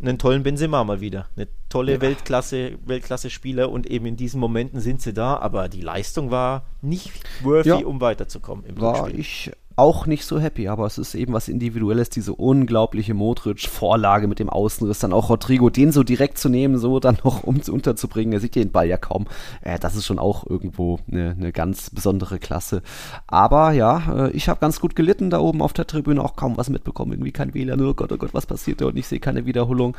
einen 0.00 0.18
tollen 0.18 0.42
Benzema 0.42 0.84
mal 0.84 1.00
wieder. 1.00 1.28
Eine 1.36 1.48
tolle 1.68 1.94
ja. 1.94 2.00
Weltklasse, 2.00 2.78
Weltklasse-Spieler 2.84 3.70
und 3.70 3.86
eben 3.86 4.06
in 4.06 4.16
diesen 4.16 4.40
Momenten 4.40 4.80
sind 4.80 5.00
sie 5.00 5.12
da, 5.12 5.36
aber 5.36 5.68
die 5.68 5.80
Leistung 5.80 6.30
war 6.30 6.66
nicht 6.82 7.12
worthy, 7.42 7.68
ja. 7.68 7.76
um 7.76 8.00
weiterzukommen. 8.00 8.64
Im 8.66 8.80
war 8.80 9.04
Rückspiel. 9.04 9.20
ich 9.20 9.52
auch 9.76 10.06
nicht 10.06 10.24
so 10.24 10.40
happy, 10.40 10.68
aber 10.68 10.86
es 10.86 10.96
ist 10.96 11.14
eben 11.14 11.34
was 11.34 11.48
Individuelles, 11.48 12.08
diese 12.08 12.32
unglaubliche 12.32 13.12
Modric-Vorlage 13.12 14.26
mit 14.26 14.38
dem 14.38 14.48
Außenriss, 14.48 15.00
dann 15.00 15.12
auch 15.12 15.28
Rodrigo, 15.28 15.68
den 15.68 15.92
so 15.92 16.02
direkt 16.02 16.38
zu 16.38 16.48
nehmen, 16.48 16.78
so 16.78 16.98
dann 16.98 17.18
noch 17.24 17.44
um 17.44 17.60
unterzubringen, 17.68 18.32
er 18.32 18.40
sieht 18.40 18.54
den 18.54 18.72
Ball 18.72 18.88
ja 18.88 18.96
kaum. 18.96 19.26
Äh, 19.60 19.78
das 19.78 19.94
ist 19.94 20.06
schon 20.06 20.18
auch 20.18 20.46
irgendwo 20.46 20.98
eine, 21.10 21.36
eine 21.38 21.52
ganz 21.52 21.90
besondere 21.90 22.38
Klasse. 22.38 22.82
Aber 23.26 23.72
ja, 23.72 24.26
äh, 24.26 24.30
ich 24.30 24.48
habe 24.48 24.60
ganz 24.60 24.80
gut 24.80 24.96
gelitten 24.96 25.28
da 25.28 25.40
oben 25.40 25.60
auf 25.60 25.74
der 25.74 25.86
Tribüne, 25.86 26.24
auch 26.24 26.36
kaum 26.36 26.56
was 26.56 26.70
mitbekommen, 26.70 27.12
irgendwie 27.12 27.32
kein 27.32 27.52
WLAN, 27.52 27.82
oh 27.82 27.92
Gott, 27.92 28.12
oh 28.12 28.16
Gott, 28.16 28.32
was 28.32 28.46
passiert 28.46 28.80
da 28.80 28.86
und 28.86 28.96
ich 28.96 29.06
sehe 29.06 29.20
keine 29.20 29.44
Wiederholung. 29.44 29.94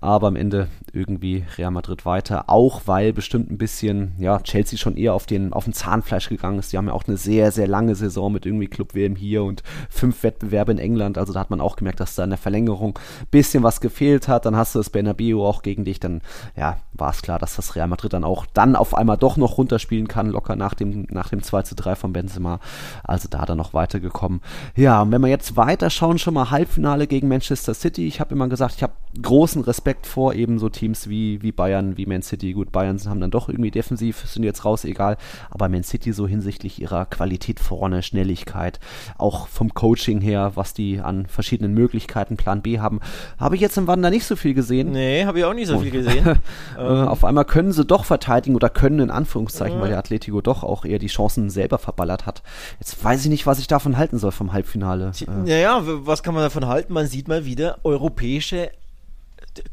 Aber 0.00 0.26
am 0.26 0.36
Ende 0.36 0.66
irgendwie 0.92 1.44
Real 1.56 1.70
Madrid 1.70 2.04
weiter, 2.04 2.44
auch 2.48 2.82
weil 2.86 3.12
bestimmt 3.12 3.50
ein 3.50 3.58
bisschen, 3.58 4.12
ja, 4.18 4.40
Chelsea 4.40 4.76
schon 4.76 4.96
eher 4.96 5.14
auf 5.14 5.26
den, 5.26 5.52
auf 5.52 5.64
den 5.64 5.72
Zahnfleisch 5.72 6.28
gegangen 6.28 6.58
ist. 6.58 6.72
Die 6.72 6.78
haben 6.78 6.88
ja 6.88 6.94
auch 6.94 7.06
eine 7.06 7.16
sehr, 7.16 7.52
sehr 7.52 7.68
lange 7.68 7.94
Saison 7.94 8.32
mit 8.32 8.44
irgendwie 8.44 8.66
Club 8.66 8.94
WM 8.94 9.19
hier 9.20 9.44
und 9.44 9.62
fünf 9.90 10.22
Wettbewerbe 10.22 10.72
in 10.72 10.78
England. 10.78 11.18
Also 11.18 11.32
da 11.32 11.40
hat 11.40 11.50
man 11.50 11.60
auch 11.60 11.76
gemerkt, 11.76 12.00
dass 12.00 12.14
da 12.14 12.24
in 12.24 12.30
der 12.30 12.38
Verlängerung 12.38 12.98
ein 13.20 13.26
bisschen 13.30 13.62
was 13.62 13.80
gefehlt 13.80 14.28
hat. 14.28 14.46
Dann 14.46 14.56
hast 14.56 14.74
du 14.74 14.78
das 14.78 14.90
Bernabeu 14.90 15.44
auch 15.44 15.62
gegen 15.62 15.84
dich. 15.84 16.00
Dann 16.00 16.22
ja, 16.56 16.78
war 16.92 17.10
es 17.10 17.22
klar, 17.22 17.38
dass 17.38 17.56
das 17.56 17.76
Real 17.76 17.88
Madrid 17.88 18.12
dann 18.12 18.24
auch 18.24 18.46
dann 18.54 18.74
auf 18.74 18.94
einmal 18.94 19.18
doch 19.18 19.36
noch 19.36 19.58
runterspielen 19.58 20.08
kann, 20.08 20.30
locker 20.30 20.56
nach 20.56 20.74
dem, 20.74 21.06
nach 21.10 21.28
dem 21.28 21.42
2 21.42 21.62
zu 21.62 21.74
3 21.74 21.94
von 21.94 22.12
Benzema. 22.12 22.60
Also 23.04 23.28
da 23.28 23.50
er 23.50 23.56
noch 23.56 23.74
weitergekommen. 23.74 24.40
Ja, 24.76 25.02
und 25.02 25.12
wenn 25.12 25.20
wir 25.20 25.28
jetzt 25.28 25.56
weiterschauen, 25.56 26.18
schon 26.18 26.34
mal 26.34 26.50
Halbfinale 26.50 27.06
gegen 27.06 27.28
Manchester 27.28 27.74
City. 27.74 28.06
Ich 28.06 28.20
habe 28.20 28.34
immer 28.34 28.48
gesagt, 28.48 28.76
ich 28.76 28.82
habe 28.82 28.94
großen 29.20 29.62
Respekt 29.62 30.06
vor 30.06 30.34
eben 30.34 30.58
so 30.58 30.68
Teams 30.68 31.08
wie, 31.08 31.42
wie 31.42 31.52
Bayern, 31.52 31.96
wie 31.96 32.06
Man 32.06 32.22
City. 32.22 32.52
Gut, 32.52 32.72
Bayern 32.72 32.98
haben 33.06 33.20
dann 33.20 33.30
doch 33.30 33.48
irgendwie 33.48 33.70
defensiv, 33.70 34.24
sind 34.26 34.44
jetzt 34.44 34.64
raus, 34.64 34.84
egal. 34.84 35.16
Aber 35.50 35.68
Man 35.68 35.82
City 35.82 36.12
so 36.12 36.26
hinsichtlich 36.26 36.80
ihrer 36.80 37.06
Qualität 37.06 37.60
vorne, 37.60 38.02
Schnelligkeit, 38.02 38.80
auch 39.18 39.48
vom 39.48 39.74
Coaching 39.74 40.20
her, 40.20 40.52
was 40.54 40.74
die 40.74 41.00
an 41.00 41.26
verschiedenen 41.26 41.74
Möglichkeiten 41.74 42.36
Plan 42.36 42.62
B 42.62 42.78
haben, 42.78 43.00
habe 43.38 43.54
ich 43.54 43.60
jetzt 43.60 43.76
im 43.78 43.86
Wander 43.86 44.10
nicht 44.10 44.24
so 44.24 44.36
viel 44.36 44.54
gesehen. 44.54 44.92
Nee, 44.92 45.24
habe 45.24 45.38
ich 45.38 45.44
auch 45.44 45.54
nicht 45.54 45.68
so 45.68 45.78
viel 45.78 45.90
gesehen. 45.90 46.38
äh, 46.78 46.80
auf 46.80 47.24
einmal 47.24 47.44
können 47.44 47.72
sie 47.72 47.84
doch 47.84 48.04
verteidigen 48.04 48.56
oder 48.56 48.68
können 48.68 49.00
in 49.00 49.10
Anführungszeichen, 49.10 49.78
äh. 49.78 49.82
weil 49.82 49.88
der 49.88 49.98
Atletico 49.98 50.40
doch 50.40 50.62
auch 50.62 50.84
eher 50.84 50.98
die 50.98 51.08
Chancen 51.08 51.50
selber 51.50 51.78
verballert 51.78 52.26
hat. 52.26 52.42
Jetzt 52.78 53.02
weiß 53.02 53.24
ich 53.24 53.30
nicht, 53.30 53.46
was 53.46 53.58
ich 53.58 53.66
davon 53.66 53.96
halten 53.96 54.18
soll 54.18 54.32
vom 54.32 54.52
Halbfinale. 54.52 55.12
Naja, 55.44 55.78
äh. 55.78 55.82
was 55.84 56.22
kann 56.22 56.34
man 56.34 56.42
davon 56.42 56.66
halten? 56.66 56.92
Man 56.92 57.06
sieht 57.06 57.28
mal 57.28 57.44
wieder, 57.44 57.78
europäische 57.84 58.70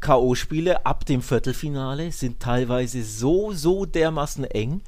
K.O.-Spiele 0.00 0.84
ab 0.84 1.04
dem 1.04 1.22
Viertelfinale 1.22 2.10
sind 2.12 2.40
teilweise 2.40 3.02
so, 3.02 3.52
so 3.52 3.84
dermaßen 3.84 4.44
eng. 4.44 4.82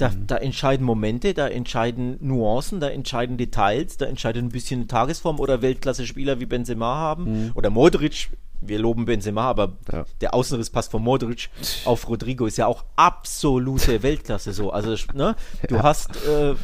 Da, 0.00 0.08
mhm. 0.08 0.26
da, 0.26 0.38
entscheiden 0.38 0.86
Momente, 0.86 1.34
da 1.34 1.46
entscheiden 1.46 2.16
Nuancen, 2.20 2.80
da 2.80 2.88
entscheiden 2.88 3.36
Details, 3.36 3.98
da 3.98 4.06
entscheidet 4.06 4.42
ein 4.42 4.48
bisschen 4.48 4.88
Tagesform 4.88 5.38
oder 5.38 5.60
Weltklasse-Spieler 5.60 6.40
wie 6.40 6.46
Benzema 6.46 6.94
haben 6.94 7.44
mhm. 7.44 7.50
oder 7.54 7.68
Modric. 7.68 8.30
Wir 8.62 8.78
loben 8.78 9.04
Benzema, 9.04 9.42
aber 9.42 9.72
ja. 9.92 10.04
der 10.22 10.34
Außenrisspass 10.34 10.88
von 10.88 11.02
Modric 11.02 11.50
auf 11.84 12.08
Rodrigo 12.08 12.46
ist 12.46 12.56
ja 12.56 12.66
auch 12.66 12.84
absolute 12.96 14.02
Weltklasse 14.02 14.54
so. 14.54 14.70
Also, 14.70 14.96
ne, 15.12 15.36
du 15.68 15.76
ja. 15.76 15.82
hast 15.82 16.16
äh, 16.26 16.54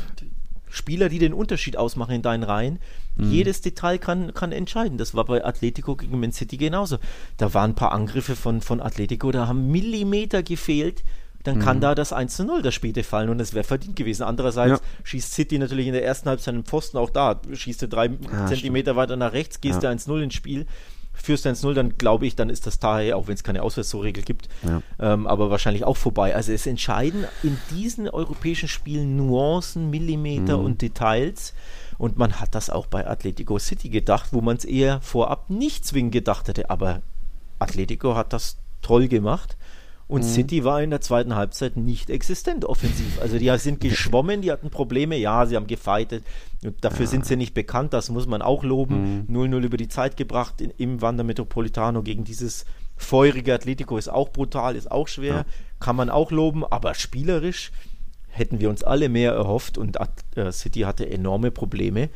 Spieler, 0.71 1.09
die 1.11 1.19
den 1.19 1.35
Unterschied 1.35 1.77
ausmachen 1.77 2.17
in 2.17 2.23
deinen 2.23 2.43
Reihen. 2.43 2.79
Mhm. 3.17 3.31
Jedes 3.31 3.61
Detail 3.61 3.99
kann, 3.99 4.33
kann 4.33 4.53
entscheiden. 4.53 4.99
Das 4.99 5.15
war 5.15 5.25
bei 5.25 5.45
Atletico 5.45 5.97
gegen 5.97 6.19
Man 6.21 6.33
City 6.33 6.57
genauso. 6.57 6.99
Da 7.37 7.53
waren 7.53 7.73
ein 7.73 7.75
paar 7.75 7.93
Angriffe 7.93 8.37
von, 8.37 8.63
von 8.63 8.81
Atletico, 8.81 9.31
da 9.31 9.47
haben 9.47 9.71
Millimeter 9.71 10.43
gefehlt. 10.43 11.03
Dann 11.47 11.59
kann 11.61 11.77
mhm. 11.79 11.83
da 11.83 11.95
das 11.95 12.13
1 12.13 12.37
zu 12.37 12.45
0 12.45 12.63
das 12.63 12.75
späte 12.75 13.03
fallen 13.05 13.29
und 13.29 13.41
es 13.41 13.55
wäre 13.55 13.65
verdient 13.65 13.97
gewesen. 13.97 14.23
Andererseits 14.25 14.81
ja. 14.81 14.87
schießt 15.05 15.33
City 15.33 15.59
natürlich 15.59 15.87
in 15.87 15.93
der 15.93 16.05
ersten 16.05 16.29
Halbzeit 16.29 16.55
einen 16.55 16.65
Pfosten 16.65 16.99
auch 16.99 17.11
da. 17.11 17.41
Schießt 17.53 17.83
du 17.83 17.89
drei 17.89 18.07
ja, 18.07 18.47
Zentimeter 18.47 18.91
stimmt. 18.91 18.97
weiter 18.97 19.17
nach 19.17 19.33
rechts, 19.33 19.61
gehst 19.61 19.83
ja. 19.83 19.95
du 19.95 19.97
1-0 19.97 20.23
ins 20.23 20.35
Spiel 20.35 20.67
führst 21.17 21.47
1-0, 21.47 21.75
dann 21.75 21.97
glaube 21.99 22.27
ich, 22.27 22.37
dann 22.37 22.51
ist 22.51 22.67
das 22.67 22.79
daher, 22.79 23.17
auch 23.17 23.27
wenn 23.27 23.35
es 23.35 23.43
keine 23.43 23.63
Auswärtsregel 23.63 24.23
gibt, 24.23 24.49
ja. 24.63 24.83
ähm, 25.01 25.27
aber 25.27 25.51
wahrscheinlich 25.51 25.85
auch 25.85 25.97
vorbei. 25.97 26.35
Also 26.35 26.53
es 26.53 26.67
entscheiden 26.67 27.25
in 27.43 27.59
diesen 27.71 28.09
europäischen 28.09 28.69
Spielen 28.69 29.17
Nuancen, 29.17 29.91
Millimeter 29.91 30.59
mhm. 30.59 30.65
und 30.65 30.83
Details. 30.83 31.55
Und 31.99 32.19
man 32.19 32.41
hat 32.41 32.55
das 32.55 32.69
auch 32.69 32.87
bei 32.87 33.07
Atletico 33.07 33.59
City 33.59 33.89
gedacht, 33.89 34.29
wo 34.33 34.43
man 34.43 34.59
es 34.59 34.65
eher 34.65 35.01
vorab 35.01 35.49
nicht 35.49 35.87
zwingend 35.87 36.13
gedacht 36.13 36.49
hätte. 36.49 36.69
Aber 36.69 37.01
Atletico 37.59 38.15
hat 38.15 38.33
das 38.33 38.59
toll 38.83 39.09
gemacht. 39.09 39.57
Und 40.09 40.23
mhm. 40.23 40.29
City 40.29 40.65
war 40.65 40.83
in 40.83 40.91
der 40.91 41.01
zweiten 41.01 41.35
Halbzeit 41.35 41.77
nicht 41.77 42.11
existent 42.11 42.65
offensiv. 42.65 43.21
Also 43.21 43.39
die 43.39 43.53
sind 43.59 43.81
geschwommen, 43.81 44.41
die 44.41 44.53
hatten 44.53 44.71
Probleme, 44.71 45.17
ja, 45.17 45.47
sie 45.47 45.57
haben 45.57 45.67
gefeitet. 45.67 46.25
Dafür 46.81 47.07
ja. 47.07 47.11
sind 47.11 47.27
sie 47.27 47.37
nicht 47.37 47.55
bekannt, 47.55 47.93
das 47.93 48.09
muss 48.09 48.27
man 48.27 48.41
auch 48.41 48.63
loben. 48.63 49.27
0-0 49.29 49.49
mhm. 49.49 49.65
über 49.65 49.77
die 49.77 49.89
Zeit 49.89 50.17
gebracht 50.17 50.61
in, 50.61 50.71
im 50.79 51.03
Wander 51.03 51.25
Metropolitano 51.25 52.03
gegen 52.03 52.23
dieses 52.23 52.67
feurige 52.97 53.55
Atletico 53.55 53.99
ist 53.99 54.09
auch 54.09 54.31
brutal, 54.31 54.75
ist 54.77 54.91
auch 54.91 55.09
schwer, 55.09 55.35
ja. 55.35 55.45
kann 55.81 55.97
man 55.97 56.09
auch 56.09 56.31
loben, 56.31 56.65
aber 56.65 56.95
spielerisch 56.95 57.71
hätten 58.29 58.61
wir 58.61 58.71
uns 58.71 58.83
alle 58.83 59.09
mehr 59.09 59.33
erhofft 59.33 59.79
und 59.79 59.99
äh, 60.35 60.53
City 60.53 60.81
hatte 60.81 61.09
enorme 61.09 61.51
Probleme. 61.51 62.11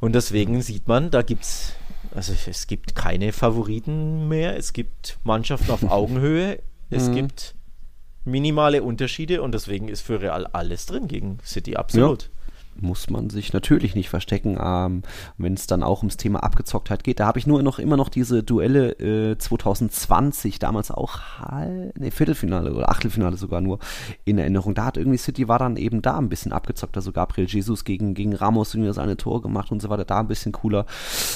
Und 0.00 0.14
deswegen 0.14 0.62
sieht 0.62 0.88
man, 0.88 1.10
da 1.10 1.22
gibt 1.22 1.44
es, 1.44 1.74
also 2.14 2.32
es 2.46 2.66
gibt 2.66 2.94
keine 2.94 3.32
Favoriten 3.32 4.28
mehr, 4.28 4.56
es 4.56 4.72
gibt 4.72 5.18
Mannschaften 5.24 5.70
auf 5.70 5.84
Augenhöhe, 5.90 6.60
es 6.90 7.08
mhm. 7.08 7.14
gibt 7.14 7.54
minimale 8.24 8.82
Unterschiede 8.82 9.42
und 9.42 9.52
deswegen 9.52 9.88
ist 9.88 10.02
für 10.02 10.20
Real 10.20 10.46
alles 10.46 10.86
drin 10.86 11.08
gegen 11.08 11.38
City, 11.44 11.76
absolut. 11.76 12.24
Ja 12.24 12.28
muss 12.82 13.10
man 13.10 13.30
sich 13.30 13.52
natürlich 13.52 13.94
nicht 13.94 14.08
verstecken, 14.08 14.58
ähm, 14.62 15.02
wenn 15.38 15.54
es 15.54 15.66
dann 15.66 15.82
auch 15.82 15.98
ums 15.98 16.16
Thema 16.16 16.42
Abgezocktheit 16.42 17.04
geht. 17.04 17.20
Da 17.20 17.26
habe 17.26 17.38
ich 17.38 17.46
nur 17.46 17.62
noch 17.62 17.78
immer 17.78 17.96
noch 17.96 18.08
diese 18.08 18.42
Duelle 18.42 18.92
äh, 19.32 19.38
2020, 19.38 20.58
damals 20.58 20.90
auch 20.90 21.20
Hal 21.38 21.92
nee, 21.98 22.10
Viertelfinale 22.10 22.72
oder 22.72 22.90
Achtelfinale 22.90 23.36
sogar 23.36 23.60
nur 23.60 23.78
in 24.24 24.38
Erinnerung. 24.38 24.74
Da 24.74 24.86
hat 24.86 24.96
irgendwie 24.96 25.18
City 25.18 25.48
war 25.48 25.58
dann 25.58 25.76
eben 25.76 26.02
da 26.02 26.16
ein 26.16 26.28
bisschen 26.28 26.52
abgezockt. 26.52 26.96
Also 26.96 27.12
Gabriel 27.12 27.48
Jesus 27.48 27.84
gegen, 27.84 28.14
gegen 28.14 28.34
Ramos 28.34 28.74
irgendwie 28.74 28.92
seine 28.92 29.16
Tor 29.16 29.42
gemacht 29.42 29.70
und 29.70 29.82
so 29.82 29.88
weiter. 29.88 30.04
Da 30.04 30.20
ein 30.20 30.28
bisschen 30.28 30.52
cooler. 30.52 30.86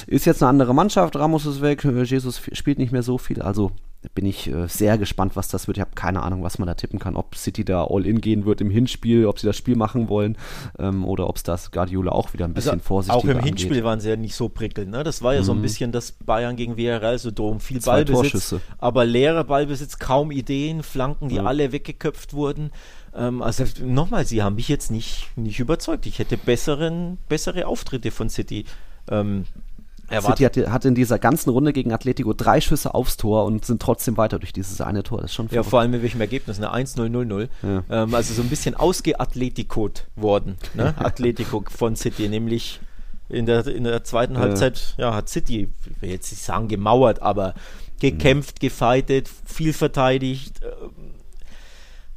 Ist 0.06 0.24
jetzt 0.24 0.42
eine 0.42 0.50
andere 0.50 0.74
Mannschaft. 0.74 1.16
Ramos 1.16 1.46
ist 1.46 1.60
weg. 1.60 1.84
Äh, 1.84 2.02
Jesus 2.04 2.40
spielt 2.52 2.78
nicht 2.78 2.92
mehr 2.92 3.02
so 3.02 3.18
viel. 3.18 3.42
Also 3.42 3.72
bin 4.14 4.26
ich 4.26 4.48
äh, 4.50 4.66
sehr 4.68 4.98
gespannt, 4.98 5.36
was 5.36 5.48
das 5.48 5.66
wird. 5.66 5.78
Ich 5.78 5.80
habe 5.80 5.92
keine 5.94 6.22
Ahnung, 6.22 6.42
was 6.42 6.58
man 6.58 6.66
da 6.66 6.74
tippen 6.74 6.98
kann. 6.98 7.16
Ob 7.16 7.36
City 7.36 7.64
da 7.64 7.84
all 7.84 8.06
in 8.06 8.20
gehen 8.20 8.44
wird 8.44 8.60
im 8.60 8.70
Hinspiel, 8.70 9.26
ob 9.26 9.38
sie 9.38 9.46
das 9.46 9.56
Spiel 9.56 9.76
machen 9.76 10.08
wollen 10.08 10.36
ähm, 10.78 11.04
oder 11.04 11.28
ob 11.28 11.36
es 11.36 11.42
das 11.42 11.70
Guardiola 11.70 12.12
auch 12.12 12.32
wieder 12.32 12.44
ein 12.44 12.54
bisschen 12.54 12.72
also 12.72 12.84
vorsichtiger 12.84 13.18
Auch 13.18 13.24
im 13.24 13.38
angeht. 13.38 13.60
Hinspiel 13.60 13.84
waren 13.84 14.00
sie 14.00 14.10
ja 14.10 14.16
nicht 14.16 14.34
so 14.34 14.48
prickelnd. 14.48 14.90
Ne? 14.90 15.04
Das 15.04 15.22
war 15.22 15.34
ja 15.34 15.40
mhm. 15.40 15.44
so 15.44 15.52
ein 15.52 15.58
mhm. 15.58 15.62
bisschen 15.62 15.92
das 15.92 16.12
Bayern 16.12 16.56
gegen 16.56 16.76
Villarreal 16.76 17.18
so 17.18 17.30
drum. 17.30 17.60
Viel 17.60 17.80
Zwei 17.80 18.04
Ballbesitz, 18.04 18.56
aber 18.78 19.04
leerer 19.04 19.44
Ballbesitz, 19.44 19.98
kaum 19.98 20.30
Ideen, 20.30 20.82
Flanken, 20.82 21.28
die 21.28 21.36
ja. 21.36 21.44
alle 21.44 21.72
weggeköpft 21.72 22.34
wurden. 22.34 22.70
Ähm, 23.14 23.42
also 23.42 23.64
nochmal, 23.84 24.26
sie 24.26 24.42
haben 24.42 24.56
mich 24.56 24.68
jetzt 24.68 24.90
nicht, 24.90 25.30
nicht 25.36 25.60
überzeugt. 25.60 26.06
Ich 26.06 26.18
hätte 26.18 26.36
besseren, 26.36 27.18
bessere 27.28 27.66
Auftritte 27.66 28.10
von 28.10 28.28
City 28.28 28.64
ähm, 29.10 29.44
City 30.10 30.44
hat, 30.44 30.56
hat, 30.56 30.84
in 30.84 30.94
dieser 30.94 31.18
ganzen 31.18 31.50
Runde 31.50 31.72
gegen 31.72 31.92
Atletico 31.92 32.32
drei 32.32 32.60
Schüsse 32.60 32.94
aufs 32.94 33.16
Tor 33.16 33.44
und 33.44 33.64
sind 33.64 33.80
trotzdem 33.80 34.16
weiter 34.16 34.38
durch 34.38 34.52
dieses 34.52 34.80
eine 34.80 35.02
Tor. 35.02 35.20
Das 35.20 35.30
ist 35.30 35.34
schon 35.34 35.48
Ja, 35.50 35.62
vor 35.62 35.80
allem 35.80 35.90
mit 35.90 36.02
welchem 36.02 36.20
Ergebnis, 36.20 36.58
eine 36.58 36.72
1-0-0-0. 36.74 37.48
Ja. 37.62 37.84
Ähm, 37.90 38.14
also 38.14 38.34
so 38.34 38.42
ein 38.42 38.48
bisschen 38.48 38.74
ausgeatletikot 38.74 40.06
worden, 40.16 40.56
ne? 40.74 40.94
Atletico 40.98 41.64
von 41.68 41.96
City, 41.96 42.28
nämlich 42.28 42.80
in 43.28 43.46
der, 43.46 43.66
in 43.66 43.84
der 43.84 44.04
zweiten 44.04 44.38
Halbzeit, 44.38 44.94
ja, 44.98 45.14
hat 45.14 45.28
City, 45.28 45.68
ich 45.86 46.02
will 46.02 46.10
jetzt 46.10 46.30
nicht 46.30 46.42
sagen 46.42 46.68
gemauert, 46.68 47.22
aber 47.22 47.54
gekämpft, 48.00 48.56
mhm. 48.56 48.66
gefeitet, 48.66 49.30
viel 49.44 49.72
verteidigt, 49.72 50.62
äh, 50.62 50.68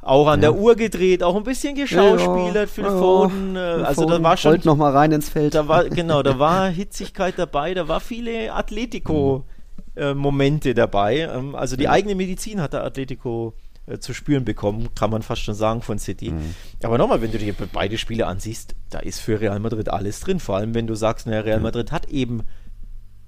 auch 0.08 0.26
an 0.26 0.42
ja. 0.42 0.50
der 0.50 0.58
Uhr 0.58 0.74
gedreht, 0.74 1.22
auch 1.22 1.36
ein 1.36 1.44
bisschen 1.44 1.74
geschauspielert 1.74 2.70
für 2.70 2.82
ja, 2.82 2.98
Foden. 2.98 3.56
Äh, 3.56 3.58
also 3.58 4.06
da 4.06 4.22
war 4.22 4.36
schon. 4.36 4.60
noch 4.64 4.76
mal 4.76 4.92
rein 4.92 5.10
ins 5.12 5.28
Feld. 5.28 5.54
Da 5.54 5.68
war, 5.68 5.84
genau, 5.88 6.22
da 6.22 6.38
war 6.38 6.70
Hitzigkeit 6.70 7.34
dabei, 7.36 7.74
da 7.74 7.88
war 7.88 8.00
viele 8.00 8.52
Atletico-Momente 8.52 10.68
mhm. 10.68 10.72
äh, 10.72 10.74
dabei. 10.74 11.28
Ähm, 11.32 11.54
also 11.54 11.76
die 11.76 11.88
eigene 11.88 12.14
Medizin 12.14 12.60
hat 12.60 12.72
der 12.72 12.84
Atletico 12.84 13.54
äh, 13.86 13.98
zu 13.98 14.14
spüren 14.14 14.44
bekommen, 14.44 14.88
kann 14.94 15.10
man 15.10 15.22
fast 15.22 15.42
schon 15.42 15.54
sagen 15.54 15.82
von 15.82 15.98
City. 15.98 16.30
Mhm. 16.30 16.54
Aber 16.82 16.98
nochmal, 16.98 17.20
wenn 17.20 17.32
du 17.32 17.38
dir 17.38 17.54
beide 17.72 17.98
Spiele 17.98 18.26
ansiehst, 18.26 18.74
da 18.90 19.00
ist 19.00 19.20
für 19.20 19.40
Real 19.40 19.60
Madrid 19.60 19.90
alles 19.90 20.20
drin. 20.20 20.40
Vor 20.40 20.56
allem, 20.56 20.74
wenn 20.74 20.86
du 20.86 20.94
sagst, 20.94 21.26
naja, 21.26 21.40
Real 21.40 21.60
Madrid 21.60 21.92
hat 21.92 22.08
eben 22.08 22.44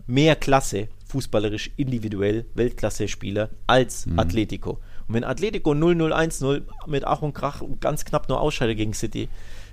mehr 0.06 0.34
Klasse 0.34 0.88
fußballerisch 1.08 1.72
individuell 1.76 2.46
Weltklasse-Spieler 2.54 3.50
als 3.66 4.06
mhm. 4.06 4.18
Atletico. 4.18 4.78
Und 5.10 5.14
wenn 5.14 5.24
Atletico 5.24 5.72
0-0-1-0 5.72 6.62
mit 6.86 7.04
Ach 7.04 7.20
und 7.20 7.34
Krach 7.34 7.62
ganz 7.80 8.04
knapp 8.04 8.28
nur 8.28 8.40
ausscheidet 8.40 8.76
gegen 8.76 8.94
City, 8.94 9.28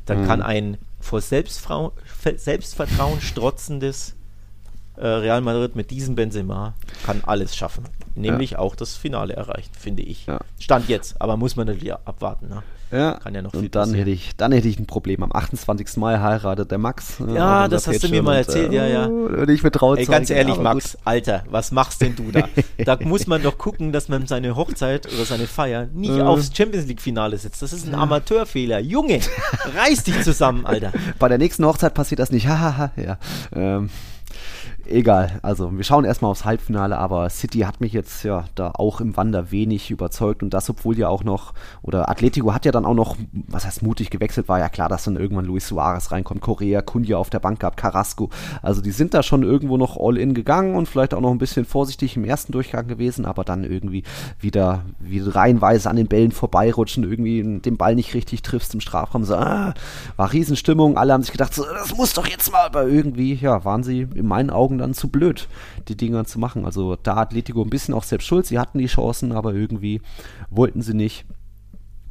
dann 0.07 0.23
mhm. 0.23 0.25
kann 0.25 0.41
ein 0.41 0.79
vor 0.99 1.21
Selbstvertrauen 1.21 1.91
strotzendes 3.21 4.15
äh, 4.95 5.05
Real 5.05 5.41
Madrid 5.41 5.75
mit 5.75 5.91
diesem 5.91 6.15
Benzema 6.15 6.73
kann 7.05 7.21
alles 7.23 7.55
schaffen. 7.55 7.83
Nämlich 8.17 8.51
ja. 8.51 8.59
auch 8.59 8.75
das 8.75 8.95
Finale 8.95 9.33
erreichen, 9.33 9.71
finde 9.77 10.03
ich. 10.03 10.25
Ja. 10.25 10.39
Stand 10.59 10.89
jetzt, 10.89 11.21
aber 11.21 11.37
muss 11.37 11.55
man 11.55 11.67
natürlich 11.67 11.93
abwarten. 11.93 12.47
Ne? 12.49 12.63
Ja. 12.91 13.13
Kann 13.13 13.35
ja 13.35 13.41
noch 13.41 13.53
Und 13.53 13.75
dann 13.75 13.93
hätte, 13.93 14.09
ich, 14.09 14.35
dann 14.37 14.51
hätte 14.51 14.67
ich 14.67 14.79
ein 14.79 14.85
Problem. 14.85 15.21
Am 15.23 15.31
28. 15.33 15.97
Mai 15.97 16.19
heiratet 16.19 16.71
der 16.71 16.77
Max. 16.77 17.19
Äh, 17.19 17.33
ja, 17.33 17.67
das 17.67 17.87
hast 17.87 18.03
du 18.03 18.09
mir 18.09 18.21
mal 18.21 18.37
erzählt, 18.37 18.71
äh, 18.71 18.75
ja, 18.75 18.87
ja. 18.87 19.05
Und 19.05 19.49
ich 19.49 19.61
vertraue 19.61 19.97
Ganz 20.05 20.29
ehrlich, 20.29 20.57
Max, 20.57 20.93
gut. 20.93 21.01
Alter, 21.03 21.43
was 21.49 21.71
machst 21.71 22.01
denn 22.01 22.15
du 22.15 22.31
da? 22.31 22.47
da 22.85 22.97
muss 23.01 23.27
man 23.27 23.43
doch 23.43 23.57
gucken, 23.57 23.91
dass 23.91 24.07
man 24.07 24.25
seine 24.25 24.55
Hochzeit 24.55 25.05
oder 25.13 25.25
seine 25.25 25.47
Feier 25.47 25.87
nicht 25.93 26.17
äh. 26.17 26.21
aufs 26.21 26.51
Champions 26.55 26.87
League-Finale 26.87 27.37
setzt. 27.37 27.61
Das 27.61 27.73
ist 27.73 27.87
ein 27.87 27.95
Amateurfehler. 27.95 28.79
Junge, 28.79 29.19
reiß 29.77 30.03
dich 30.03 30.21
zusammen, 30.21 30.65
Alter. 30.65 30.93
Bei 31.19 31.27
der 31.27 31.37
nächsten 31.37 31.65
Hochzeit 31.65 31.93
passiert 31.93 32.19
das 32.19 32.31
nicht. 32.31 32.47
Hahaha, 32.47 32.91
ja. 32.97 33.17
Ähm 33.53 33.89
egal. 34.89 35.39
Also 35.41 35.75
wir 35.75 35.83
schauen 35.83 36.05
erstmal 36.05 36.31
aufs 36.31 36.45
Halbfinale, 36.45 36.97
aber 36.97 37.29
City 37.29 37.59
hat 37.59 37.81
mich 37.81 37.93
jetzt 37.93 38.23
ja 38.23 38.45
da 38.55 38.71
auch 38.73 39.01
im 39.01 39.17
Wander 39.17 39.51
wenig 39.51 39.91
überzeugt 39.91 40.43
und 40.43 40.53
das, 40.53 40.69
obwohl 40.69 40.97
ja 40.97 41.09
auch 41.09 41.23
noch, 41.23 41.53
oder 41.81 42.09
Atletico 42.09 42.53
hat 42.53 42.65
ja 42.65 42.71
dann 42.71 42.85
auch 42.85 42.93
noch, 42.93 43.17
was 43.31 43.65
heißt 43.65 43.83
mutig 43.83 44.09
gewechselt, 44.09 44.47
war 44.47 44.59
ja 44.59 44.69
klar, 44.69 44.89
dass 44.89 45.03
dann 45.03 45.15
irgendwann 45.15 45.45
Luis 45.45 45.67
Suarez 45.67 46.11
reinkommt, 46.11 46.41
Korea, 46.41 46.81
Kunja 46.81 47.17
auf 47.17 47.29
der 47.29 47.39
Bank 47.39 47.59
gehabt, 47.59 47.77
Carrasco. 47.77 48.29
Also 48.61 48.81
die 48.81 48.91
sind 48.91 49.13
da 49.13 49.23
schon 49.23 49.43
irgendwo 49.43 49.77
noch 49.77 49.97
all 49.97 50.17
in 50.17 50.33
gegangen 50.33 50.75
und 50.75 50.87
vielleicht 50.87 51.13
auch 51.13 51.21
noch 51.21 51.31
ein 51.31 51.37
bisschen 51.37 51.65
vorsichtig 51.65 52.15
im 52.15 52.25
ersten 52.25 52.51
Durchgang 52.51 52.87
gewesen, 52.87 53.25
aber 53.25 53.43
dann 53.43 53.63
irgendwie 53.63 54.03
wieder, 54.39 54.83
wieder 54.99 55.35
reihenweise 55.35 55.89
an 55.89 55.95
den 55.95 56.07
Bällen 56.07 56.31
vorbeirutschen, 56.31 57.03
irgendwie 57.03 57.59
den 57.59 57.77
Ball 57.77 57.95
nicht 57.95 58.13
richtig 58.13 58.41
triffst 58.41 58.73
im 58.73 58.79
Strafraum. 58.79 59.23
So, 59.23 59.35
ah, 59.35 59.73
war 60.15 60.31
Riesenstimmung, 60.31 60.97
alle 60.97 61.13
haben 61.13 61.23
sich 61.23 61.31
gedacht, 61.31 61.53
so, 61.53 61.63
das 61.65 61.95
muss 61.95 62.13
doch 62.13 62.27
jetzt 62.27 62.51
mal, 62.51 62.65
aber 62.65 62.87
irgendwie, 62.87 63.33
ja, 63.33 63.65
waren 63.65 63.83
sie 63.83 64.07
in 64.13 64.27
meinen 64.27 64.49
Augen 64.49 64.76
Augen 64.77 64.79
dann 64.79 64.93
zu 64.93 65.09
blöd, 65.09 65.47
die 65.87 65.97
Dinger 65.97 66.25
zu 66.25 66.39
machen. 66.39 66.65
Also 66.65 66.95
da 66.95 67.17
Atletico 67.17 67.63
ein 67.63 67.69
bisschen 67.69 67.93
auch 67.93 68.03
selbst 68.03 68.25
schuld. 68.25 68.45
Sie 68.45 68.59
hatten 68.59 68.79
die 68.79 68.87
Chancen, 68.87 69.31
aber 69.31 69.53
irgendwie 69.53 70.01
wollten 70.49 70.81
sie 70.81 70.93
nicht. 70.93 71.25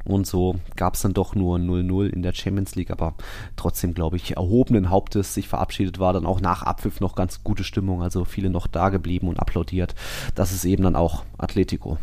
Und 0.03 0.25
so 0.25 0.55
gab 0.77 0.93
es 0.93 1.01
dann 1.01 1.13
doch 1.13 1.35
nur 1.35 1.57
0-0 1.57 2.07
in 2.07 2.21
der 2.21 2.33
Champions 2.33 2.75
League, 2.75 2.91
aber 2.91 3.15
trotzdem, 3.57 3.93
glaube 3.93 4.15
ich, 4.15 4.37
erhobenen 4.37 4.89
Hauptes 4.89 5.33
sich 5.33 5.49
verabschiedet 5.49 5.99
war. 5.99 6.13
Dann 6.13 6.25
auch 6.25 6.39
nach 6.39 6.63
Abpfiff 6.63 7.01
noch 7.01 7.15
ganz 7.15 7.43
gute 7.43 7.65
Stimmung, 7.65 8.01
also 8.01 8.23
viele 8.23 8.49
noch 8.49 8.67
da 8.67 8.87
geblieben 8.89 9.27
und 9.27 9.37
applaudiert. 9.37 9.95
Das 10.33 10.53
ist 10.53 10.63
eben 10.63 10.83
dann 10.83 10.95
auch 10.95 11.23
Atletico. 11.37 11.97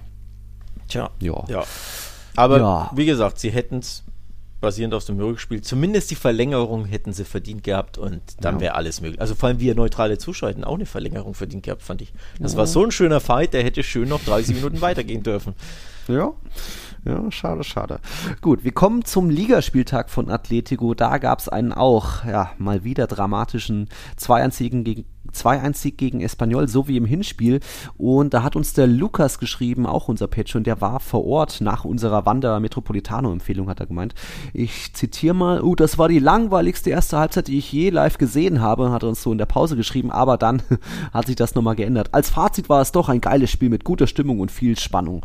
Tja, 0.89 1.11
ja. 1.21 1.45
ja. 1.49 1.65
Aber 2.37 2.59
ja. 2.59 2.91
wie 2.95 3.07
gesagt, 3.07 3.39
sie 3.39 3.51
hätten 3.51 3.79
es 3.79 4.05
basierend 4.65 4.95
auf 4.95 5.05
dem 5.05 5.21
Rückspiel, 5.21 5.63
zumindest 5.63 6.11
die 6.11 6.17
Verlängerung 6.17 6.87
hätten 6.87 7.13
sie 7.13 7.25
verdient 7.25 7.63
gehabt 7.63 7.99
und 7.99 8.21
dann 8.41 8.57
ja. 8.57 8.61
wäre 8.61 8.75
alles 8.75 9.01
möglich. 9.01 9.21
Also 9.21 9.35
vor 9.35 9.49
allem 9.49 9.61
wir 9.61 9.75
neutrale 9.75 10.19
Zuschauer 10.19 10.51
hätten 10.51 10.65
auch 10.65 10.75
eine 10.75 10.87
Verlängerung 10.87 11.35
verdient 11.35 11.63
gehabt, 11.63 11.83
fand 11.83 12.03
ich. 12.03 12.13
Das 12.41 12.53
ja. 12.53 12.59
war 12.59 12.67
so 12.67 12.85
ein 12.85 12.91
schöner 12.91 13.21
Fight, 13.21 13.53
der 13.53 13.63
hätte 13.63 13.83
schön 13.83 14.09
noch 14.09 14.25
30 14.25 14.57
Minuten 14.57 14.81
weitergehen 14.81 15.23
dürfen. 15.23 15.55
Ja. 16.09 16.33
Ja, 17.05 17.31
schade, 17.31 17.65
schade. 17.65 18.01
Gut, 18.41 18.65
wir 18.65 18.73
kommen 18.73 19.05
zum 19.05 19.29
Ligaspieltag 19.29 20.09
von 20.09 20.31
Atletico. 20.31 20.95
Da 20.95 21.19
gab 21.19 21.39
es 21.39 21.51
einen 21.51 21.73
auch, 21.73 22.25
ja, 22.25 22.53
mal 22.57 22.83
wieder 22.83 23.07
dramatischen 23.07 23.91
2-1-Sieg 24.19 24.85
gegen, 24.85 25.05
2-1 25.31 25.97
gegen 25.97 26.21
Espanyol, 26.23 26.67
so 26.67 26.89
wie 26.89 26.97
im 26.97 27.05
Hinspiel. 27.05 27.61
Und 27.99 28.33
da 28.33 28.43
hat 28.43 28.57
uns 28.57 28.73
der 28.73 28.87
Lukas 28.87 29.39
geschrieben, 29.39 29.87
auch 29.87 30.09
unser 30.09 30.29
Patreon, 30.29 30.65
der 30.65 30.81
war 30.81 30.99
vor 30.99 31.27
Ort 31.27 31.61
nach 31.61 31.85
unserer 31.85 32.25
Wander 32.25 32.59
Metropolitano-Empfehlung, 32.61 33.69
hat 33.69 33.81
er 33.81 33.87
gemeint. 33.87 34.15
Ich 34.55 34.95
zitiere 34.95 35.35
mal, 35.35 35.63
uh, 35.63 35.75
das 35.75 35.99
war 35.99 36.09
die 36.09 36.21
langweiligste 36.21 36.89
erste 36.89 37.19
Halbzeit, 37.19 37.49
die 37.49 37.59
ich 37.59 37.71
je 37.71 37.91
live 37.91 38.17
gesehen 38.17 38.63
habe, 38.63 38.93
hat 38.93 39.03
er 39.03 39.11
uns 39.11 39.23
so 39.23 39.31
in 39.31 39.39
der 39.39 39.47
Pause 39.47 39.77
geschrieben, 39.77 40.11
aber 40.11 40.39
dann 40.39 40.63
hat 41.13 41.27
sich 41.27 41.37
das 41.37 41.55
nochmal 41.55 41.77
geändert. 41.77 42.09
Als 42.13 42.31
Fazit 42.31 42.71
war 42.71 42.81
es 42.81 42.93
doch 42.93 43.11
ein 43.11 43.21
geiles 43.21 43.51
Spiel 43.51 43.69
mit 43.69 43.85
guter 43.85 44.07
Stimmung 44.07 44.41
und 44.41 44.51
viel 44.51 44.79
Spannung. 44.79 45.25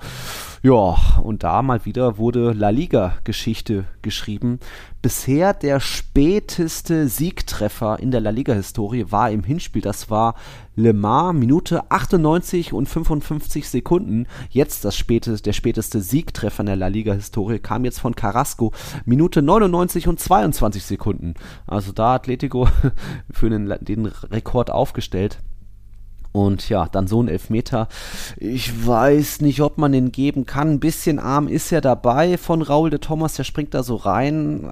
Ja, 0.62 0.98
und 1.24 1.44
da 1.44 1.62
mal 1.62 1.86
wieder 1.86 2.18
wurde 2.18 2.52
La 2.52 2.70
Liga-Geschichte 2.70 3.86
geschrieben. 4.02 4.60
Bisher 5.02 5.54
der 5.54 5.80
späteste 5.80 7.08
Siegtreffer 7.08 7.98
in 8.00 8.12
der 8.12 8.20
La 8.20 8.32
Liga-Historie 8.32 9.06
war 9.10 9.32
im 9.32 9.46
Hinspiel. 9.46 9.82
Das 9.82 10.10
war 10.10 10.36
Le 10.76 10.92
Mans, 10.92 11.40
Minute 11.40 11.90
98 11.90 12.74
und 12.74 12.90
55 12.90 13.70
Sekunden. 13.70 14.28
Jetzt 14.50 14.84
das 14.84 14.98
späteste, 14.98 15.44
der 15.44 15.54
späteste 15.54 16.02
Siegtreffer 16.02 16.60
in 16.60 16.66
der 16.68 16.76
La 16.76 16.88
Liga-Historie 16.88 17.60
kam 17.60 17.86
jetzt 17.86 18.02
von 18.02 18.14
Carrasco, 18.14 18.74
Minute 19.06 19.42
99 19.42 20.10
und 20.10 20.20
22 20.20 20.84
Sekunden. 20.84 21.36
Also 21.68 21.94
da 21.94 22.16
Atletico 22.16 22.68
für 23.32 23.50
den, 23.50 23.74
den 23.80 24.08
Rekord 24.08 24.72
aufgestellt. 24.72 25.40
Und 26.40 26.70
ja, 26.70 26.88
dann 26.88 27.08
so 27.08 27.22
ein 27.22 27.28
Elfmeter. 27.28 27.88
Ich 28.38 28.86
weiß 28.88 29.42
nicht, 29.42 29.62
ob 29.62 29.78
man 29.78 29.92
den 29.92 30.12
geben 30.12 30.46
kann. 30.46 30.72
Ein 30.72 30.80
bisschen 30.80 31.20
arm 31.20 31.48
ist 31.48 31.72
er 31.72 31.82
dabei 31.82 32.38
von 32.38 32.62
Raul 32.62 32.90
de 32.90 33.00
Thomas. 33.00 33.34
Der 33.34 33.44
springt 33.44 33.74
da 33.74 33.84
so 33.84 33.96
rein. 33.96 34.72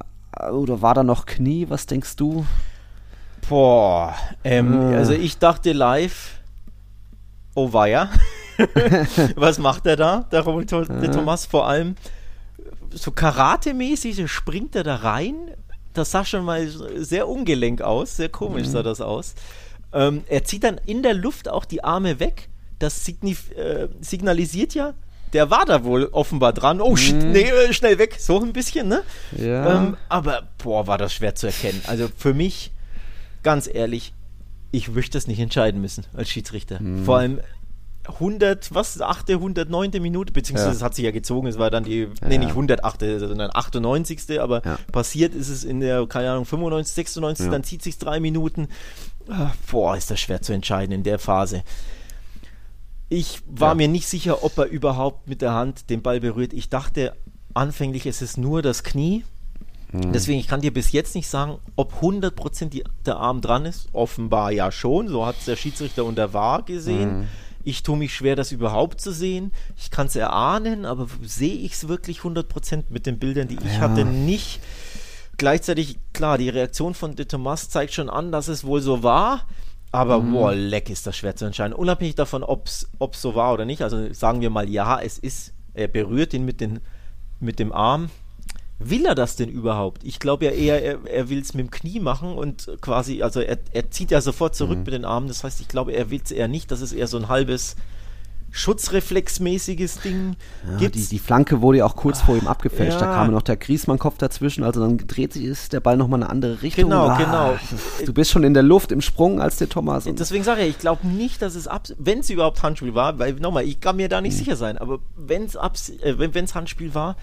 Oder 0.52 0.82
war 0.82 0.94
da 0.94 1.04
noch 1.04 1.26
Knie? 1.26 1.70
Was 1.70 1.86
denkst 1.86 2.16
du? 2.16 2.46
Boah, 3.50 4.16
ähm, 4.44 4.92
äh. 4.92 4.96
also 4.96 5.14
ich 5.14 5.38
dachte 5.38 5.72
live, 5.74 6.40
oh 7.56 7.74
weia. 7.74 8.10
Was 9.36 9.60
macht 9.60 9.86
er 9.86 9.96
da, 9.96 10.26
der 10.32 10.42
Raul 10.42 10.66
de 10.66 10.82
äh. 10.82 11.12
Thomas? 11.12 11.46
Vor 11.46 11.68
allem 11.68 11.96
so 12.92 13.12
Karate-mäßig 13.12 14.28
springt 14.28 14.76
er 14.76 14.84
da 14.84 14.96
rein. 14.96 15.36
Das 15.94 16.12
sah 16.12 16.26
schon 16.26 16.46
mal 16.46 16.68
sehr 16.68 17.28
ungelenk 17.28 17.82
aus. 17.82 18.18
Sehr 18.18 18.30
komisch 18.30 18.68
mhm. 18.68 18.72
sah 18.72 18.84
das 18.84 19.02
aus. 19.02 19.36
Ähm, 19.94 20.24
er 20.28 20.44
zieht 20.44 20.64
dann 20.64 20.80
in 20.86 21.04
der 21.04 21.14
Luft 21.14 21.50
auch 21.50 21.66
die 21.66 21.84
Arme 21.84 22.20
weg. 22.20 22.50
Das 22.80 23.08
äh, 23.08 23.88
signalisiert 24.02 24.74
ja, 24.76 24.94
der 25.34 25.50
war 25.50 25.66
da 25.66 25.84
wohl 25.84 26.06
offenbar 26.12 26.54
dran. 26.54 26.82
Oh, 26.82 26.96
mhm. 26.96 27.32
nee, 27.32 27.50
äh, 27.50 27.74
schnell 27.74 27.98
weg. 27.98 28.16
So 28.20 28.40
ein 28.40 28.54
bisschen, 28.54 28.88
ne? 28.88 29.04
Ja. 29.36 29.78
Ähm, 29.78 29.98
aber, 30.10 30.48
boah, 30.58 30.88
war 30.88 30.98
das 30.98 31.14
schwer 31.14 31.36
zu 31.36 31.48
erkennen. 31.48 31.82
Also 31.88 32.08
für 32.16 32.34
mich, 32.34 32.72
ganz 33.44 33.70
ehrlich, 33.72 34.14
ich 34.72 34.90
möchte 34.90 35.18
das 35.18 35.28
nicht 35.28 35.40
entscheiden 35.40 35.82
müssen 35.82 36.06
als 36.14 36.30
Schiedsrichter. 36.30 36.82
Mhm. 36.82 37.06
Vor 37.06 37.18
allem 37.18 37.40
100, 38.06 38.74
was, 38.74 39.02
8., 39.02 39.32
109. 39.32 39.92
Minute, 40.02 40.32
beziehungsweise 40.32 40.72
es 40.72 40.80
ja. 40.80 40.86
hat 40.86 40.96
sich 40.96 41.04
ja 41.04 41.12
gezogen, 41.12 41.48
es 41.48 41.58
war 41.58 41.70
dann 41.70 41.84
die, 41.84 42.02
ja. 42.04 42.28
nee, 42.28 42.38
nicht 42.38 42.52
108., 42.52 43.02
sondern 43.20 43.50
98., 43.54 44.40
aber 44.40 44.64
ja. 44.64 44.78
passiert 44.92 45.36
ist 45.36 45.50
es 45.50 45.66
in 45.66 45.82
der, 45.82 46.08
keine 46.08 46.32
Ahnung, 46.32 46.46
95., 46.46 46.96
96., 46.96 47.50
dann 47.50 47.64
zieht 47.64 47.84
sich 47.84 47.98
drei 47.98 48.20
Minuten. 48.20 48.70
Ach, 49.30 49.56
boah, 49.70 49.98
ist 49.98 50.12
das 50.12 50.20
schwer 50.20 50.42
zu 50.42 50.54
entscheiden 50.54 50.94
in 50.94 51.04
der 51.04 51.20
Phase. 51.20 51.64
Ich 53.10 53.42
war 53.48 53.76
mir 53.76 53.88
nicht 53.88 54.08
sicher, 54.08 54.44
ob 54.44 54.58
er 54.58 54.66
überhaupt 54.66 55.30
mit 55.30 55.42
der 55.42 55.54
Hand 55.54 55.90
den 55.90 56.02
Ball 56.02 56.20
berührt. 56.20 56.54
Ich 56.54 56.70
dachte 56.70 57.16
anfänglich, 57.54 58.06
es 58.06 58.22
ist 58.22 58.38
nur 58.38 58.62
das 58.62 58.84
Knie. 58.84 59.24
Mhm. 59.92 60.12
Deswegen, 60.12 60.40
ich 60.40 60.48
kann 60.48 60.60
dir 60.60 60.74
bis 60.74 60.92
jetzt 60.92 61.16
nicht 61.16 61.30
sagen, 61.30 61.58
ob 61.78 62.02
100% 62.02 62.84
der 63.06 63.18
Arm 63.18 63.40
dran 63.40 63.66
ist. 63.66 63.88
Offenbar 63.94 64.52
ja 64.52 64.72
schon, 64.72 65.08
so 65.08 65.26
hat 65.26 65.38
es 65.40 65.46
der 65.46 65.56
Schiedsrichter 65.56 66.04
unter 66.04 66.34
Wahr 66.34 66.64
gesehen. 66.64 67.20
Mhm 67.20 67.28
ich 67.68 67.84
tue 67.84 67.98
mich 67.98 68.16
schwer, 68.16 68.38
das 68.38 68.54
überhaupt 68.54 69.02
zu 69.02 69.12
sehen. 69.12 69.52
Ich 69.76 69.92
kann 69.92 70.08
es 70.08 70.16
erahnen, 70.16 70.86
aber 70.86 71.08
sehe 71.22 71.54
ich 71.54 71.74
es 71.74 71.90
wirklich 71.90 72.20
100% 72.20 72.86
mit 72.88 73.06
den 73.06 73.20
Bildern, 73.20 73.50
die 73.50 73.58
ich 73.58 73.74
ja. 73.74 73.80
hatte, 73.80 74.06
nicht. 74.06 74.62
Gleichzeitig, 75.38 76.00
klar, 76.14 76.38
die 76.38 76.50
Reaktion 76.50 76.96
von 76.96 77.16
De 77.16 77.26
Thomas 77.26 77.70
zeigt 77.70 77.94
schon 77.94 78.10
an, 78.10 78.32
dass 78.32 78.48
es 78.48 78.64
wohl 78.64 78.82
so 78.82 79.04
war. 79.04 79.46
Aber 79.92 80.20
mhm. 80.20 80.34
boah, 80.34 80.54
leck 80.54 80.90
ist 80.90 81.08
das 81.08 81.16
schwer 81.16 81.36
zu 81.36 81.46
entscheiden. 81.46 81.74
Unabhängig 81.74 82.16
davon, 82.16 82.44
ob 82.44 82.66
es 82.66 82.88
so 83.14 83.36
war 83.36 83.54
oder 83.54 83.66
nicht. 83.66 83.82
Also 83.84 84.12
sagen 84.14 84.42
wir 84.42 84.50
mal, 84.50 84.68
ja, 84.68 85.00
es 85.00 85.18
ist, 85.18 85.54
er 85.74 85.88
berührt 85.88 86.34
ihn 86.34 86.44
mit, 86.44 86.60
den, 86.60 86.80
mit 87.40 87.60
dem 87.60 87.72
Arm. 87.72 88.10
Will 88.80 89.06
er 89.06 89.16
das 89.16 89.36
denn 89.36 89.50
überhaupt? 89.50 90.04
Ich 90.04 90.20
glaube 90.20 90.46
ja 90.46 90.52
eher, 90.52 90.84
er, 90.84 91.00
er 91.06 91.30
will 91.30 91.40
es 91.40 91.54
mit 91.54 91.66
dem 91.66 91.72
Knie 91.72 92.00
machen 92.00 92.34
und 92.34 92.70
quasi, 92.82 93.24
also 93.24 93.40
er, 93.40 93.58
er 93.72 93.90
zieht 93.90 94.12
ja 94.12 94.22
sofort 94.22 94.56
zurück 94.56 94.78
mhm. 94.78 94.84
mit 94.84 94.94
den 94.94 95.06
Armen. 95.06 95.28
Das 95.28 95.44
heißt, 95.44 95.62
ich 95.62 95.68
glaube, 95.68 95.94
er 95.94 96.12
will 96.12 96.22
es 96.24 96.32
eher 96.32 96.48
nicht. 96.48 96.72
Das 96.72 96.82
ist 96.82 96.94
eher 96.94 97.08
so 97.08 97.18
ein 97.18 97.30
halbes 97.30 97.76
Schutzreflexmäßiges 98.52 100.00
Ding. 100.00 100.36
Ja, 100.80 100.90
die, 100.90 101.06
die, 101.06 101.20
Flanke 101.20 101.62
wurde 101.62 101.80
ja 101.80 101.86
auch 101.86 101.96
kurz 101.96 102.22
vor 102.22 102.36
ihm 102.36 102.48
abgefälscht. 102.48 103.00
Ja. 103.00 103.08
Da 103.08 103.14
kam 103.14 103.32
noch 103.32 103.42
der 103.42 103.58
Griesmann-Kopf 103.58 104.18
dazwischen. 104.18 104.64
Also 104.64 104.82
dann 104.82 104.98
dreht 104.98 105.34
sich 105.34 105.44
ist 105.44 105.74
der 105.74 105.80
Ball 105.80 105.98
nochmal 105.98 106.20
in 106.20 106.24
eine 106.24 106.32
andere 106.32 106.62
Richtung. 106.62 106.86
Genau, 106.86 107.08
ah, 107.08 107.18
genau. 107.18 107.56
Du 108.06 108.14
bist 108.14 108.32
schon 108.32 108.44
in 108.44 108.54
der 108.54 108.64
Luft 108.64 108.92
im 108.92 109.02
Sprung 109.02 109.42
als 109.42 109.58
der 109.58 109.70
Thomas. 109.70 110.06
Deswegen 110.06 110.44
sage 110.44 110.62
ich, 110.62 110.70
ich 110.70 110.80
glaube 110.80 111.06
nicht, 111.06 111.42
dass 111.42 111.56
es 111.56 111.68
ab, 111.68 111.88
wenn 111.98 112.20
es 112.20 112.30
überhaupt 112.30 112.64
Handspiel 112.64 112.96
war, 112.96 113.20
weil 113.20 113.34
nochmal, 113.34 113.66
ich 113.66 113.80
kann 113.80 113.96
mir 113.98 114.10
da 114.10 114.22
nicht 114.22 114.34
mhm. 114.34 114.40
sicher 114.40 114.56
sein, 114.56 114.78
aber 114.78 115.00
wenn's 115.16 115.56
äh, 115.56 116.18
wenn 116.18 116.44
es 116.44 116.56
Handspiel 116.56 116.96
war, 116.96 117.16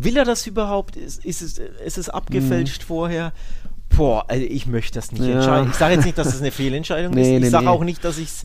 Will 0.00 0.16
er 0.16 0.24
das 0.24 0.46
überhaupt? 0.46 0.96
Ist, 0.96 1.24
ist, 1.24 1.42
es, 1.42 1.58
ist 1.58 1.98
es 1.98 2.08
abgefälscht 2.08 2.82
hm. 2.82 2.86
vorher? 2.86 3.32
Boah, 3.96 4.26
also 4.28 4.44
ich 4.44 4.66
möchte 4.66 4.94
das 4.94 5.10
nicht 5.10 5.24
ja. 5.24 5.36
entscheiden. 5.36 5.70
Ich 5.70 5.76
sage 5.76 5.94
jetzt 5.94 6.04
nicht, 6.04 6.16
dass 6.16 6.28
es 6.28 6.34
das 6.34 6.42
eine 6.42 6.52
Fehlentscheidung 6.52 7.12
nee, 7.14 7.22
ist. 7.22 7.28
Ich 7.28 7.40
nee, 7.40 7.48
sage 7.48 7.64
nee. 7.64 7.70
auch 7.70 7.82
nicht, 7.82 8.04
dass 8.04 8.18
ich 8.18 8.28
es 8.28 8.44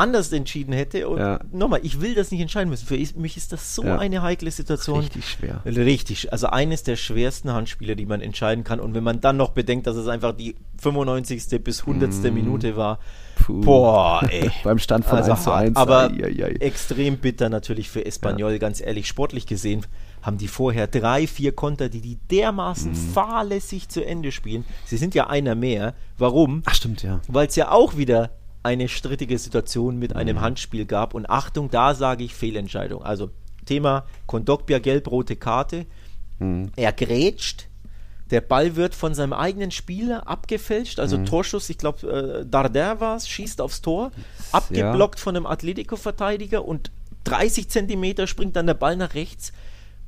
anders 0.00 0.32
entschieden 0.32 0.72
hätte. 0.72 1.08
Und 1.08 1.18
Ja. 1.18 1.38
nochmal, 1.52 1.80
ich 1.84 2.00
will 2.00 2.14
das 2.14 2.30
nicht 2.32 2.40
entscheiden 2.40 2.68
müssen. 2.70 2.86
Für 2.86 2.96
mich 2.96 3.36
ist 3.36 3.52
das 3.52 3.74
so 3.74 3.84
Ja. 3.84 3.98
eine 3.98 4.22
heikle 4.22 4.50
Situation. 4.50 5.00
Richtig 5.00 5.28
schwer. 5.28 5.60
Richtig, 5.64 6.32
also 6.32 6.48
eines 6.48 6.82
der 6.82 6.96
schwersten 6.96 7.52
Handspiele, 7.52 7.94
die 7.94 8.06
man 8.06 8.20
entscheiden 8.20 8.64
kann. 8.64 8.80
Und 8.80 8.94
wenn 8.94 9.04
man 9.04 9.20
dann 9.20 9.36
noch 9.36 9.50
bedenkt, 9.50 9.86
dass 9.86 9.96
es 9.96 10.08
einfach 10.08 10.32
die 10.36 10.56
95. 10.94 11.62
bis 11.62 11.86
100. 11.86 12.30
Minute 12.32 12.76
war, 12.76 12.96
Mm. 12.96 13.42
Puh. 13.42 13.60
boah, 13.62 14.22
ey. 14.30 14.50
Beim 14.64 14.78
Stand 14.78 15.04
von 15.06 15.18
Also 15.18 15.30
1 15.32 15.44
zu 15.44 15.50
hart, 15.50 15.62
1. 15.68 15.76
aber 15.76 16.10
Ai, 16.10 16.24
ai, 16.24 16.44
ai. 16.44 16.50
extrem 16.60 17.16
bitter 17.18 17.48
natürlich 17.48 17.88
für 17.88 18.04
Espanyol, 18.04 18.58
ganz 18.58 18.80
ehrlich. 18.80 19.06
Sportlich 19.08 19.46
gesehen 19.46 19.86
haben 20.22 20.36
die 20.36 20.48
vorher 20.48 20.86
drei, 20.86 21.26
vier 21.26 21.52
Konter, 21.52 21.88
die 21.88 22.02
die 22.02 22.16
dermaßen 22.30 22.90
Mhm. 22.92 23.12
fahrlässig 23.14 23.88
zu 23.88 24.04
Ende 24.04 24.30
spielen. 24.32 24.64
Sie 24.84 24.98
sind 24.98 25.14
ja 25.14 25.28
einer 25.28 25.54
mehr. 25.54 25.94
Warum? 26.18 26.62
Ach, 26.66 26.74
stimmt, 26.74 27.02
ja. 27.02 27.20
Weil 27.28 27.46
es 27.46 27.56
ja 27.56 27.70
auch 27.70 27.96
wieder 27.96 28.30
eine 28.62 28.88
strittige 28.88 29.38
Situation 29.38 29.98
mit 29.98 30.14
einem 30.16 30.36
Mhm. 30.36 30.40
Handspiel 30.42 30.84
gab. 30.86 31.14
Und 31.14 31.28
Achtung, 31.30 31.70
da 31.70 31.94
sage 31.94 32.24
ich 32.24 32.34
Fehlentscheidung. 32.34 33.02
Also 33.02 33.30
Thema 33.64 34.04
Kondogbia, 34.26 34.78
gelb-rote 34.78 35.36
Karte. 35.36 35.86
Mhm. 36.38 36.70
Er 36.76 36.92
grätscht. 36.92 37.66
Der 38.30 38.40
Ball 38.40 38.76
wird 38.76 38.94
von 38.94 39.12
seinem 39.14 39.32
eigenen 39.32 39.70
Spieler 39.72 40.28
abgefälscht. 40.28 41.00
Also 41.00 41.18
Mhm. 41.18 41.26
Torschuss, 41.26 41.68
ich 41.68 41.78
glaube, 41.78 42.42
äh, 42.42 42.46
Dardin 42.46 43.00
war 43.00 43.16
es, 43.16 43.28
schießt 43.28 43.60
aufs 43.60 43.80
Tor. 43.80 44.12
Abgeblockt 44.52 45.18
von 45.18 45.34
einem 45.36 45.46
Atletico-Verteidiger 45.46 46.64
und 46.64 46.90
30 47.24 47.68
Zentimeter 47.68 48.26
springt 48.26 48.56
dann 48.56 48.66
der 48.66 48.74
Ball 48.74 48.96
nach 48.96 49.14
rechts. 49.14 49.52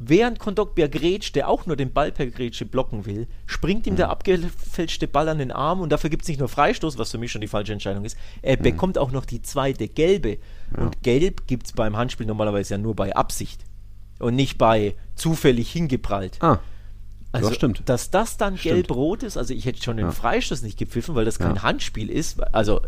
Während 0.05 0.39
Kondogbia 0.41 0.89
grätscht, 0.89 1.37
der 1.37 1.49
auch 1.49 1.67
nur 1.67 1.77
den 1.77 1.93
Ball 1.93 2.11
per 2.11 2.27
Grätsche 2.27 2.65
blocken 2.67 3.07
will, 3.07 3.29
springt 3.47 3.87
ihm 3.87 3.95
der 3.95 4.11
abgefälschte 4.11 5.07
Ball 5.07 5.29
an 5.29 5.39
den 5.39 5.53
Arm 5.53 5.81
und 5.81 5.91
dafür 5.93 6.11
gibt 6.11 6.23
es 6.23 6.29
nicht 6.29 6.41
nur 6.41 6.49
Freistoß, 6.49 6.99
was 6.99 7.13
für 7.13 7.19
mich 7.19 7.31
schon 7.31 7.41
die 7.41 7.47
falsche 7.49 7.73
Entscheidung 7.73 8.05
ist. 8.05 8.17
Er 8.43 8.57
bekommt 8.57 8.99
auch 8.99 9.13
noch 9.13 9.25
die 9.25 9.43
zweite 9.43 9.87
gelbe. 9.89 10.39
Und 10.77 11.03
gelb 11.03 11.47
gibt 11.47 11.67
es 11.67 11.73
beim 11.73 11.97
Handspiel 11.97 12.27
normalerweise 12.27 12.75
ja 12.75 12.79
nur 12.79 12.97
bei 12.97 13.15
Absicht 13.15 13.65
und 14.19 14.35
nicht 14.35 14.59
bei 14.59 14.95
zufällig 15.15 15.71
hingeprallt. 15.71 16.39
Ah, 16.41 16.59
Also, 17.35 17.49
Ja, 17.49 17.55
stimmt. 17.55 17.83
dass 17.87 18.11
das 18.11 18.37
dann 18.37 18.57
gelb-rot 18.57 19.23
ist, 19.23 19.37
also 19.39 19.55
ich 19.55 19.65
hätte 19.65 19.83
schon 19.83 19.97
den 19.97 20.07
Ja. 20.07 20.13
Freistoß 20.13 20.63
nicht 20.63 20.79
gepfiffen, 20.79 21.15
weil 21.15 21.25
das 21.25 21.39
kein 21.39 21.57
Ja. 21.57 21.63
Handspiel 21.63 22.11
ist. 22.11 22.43
Also 22.55 22.81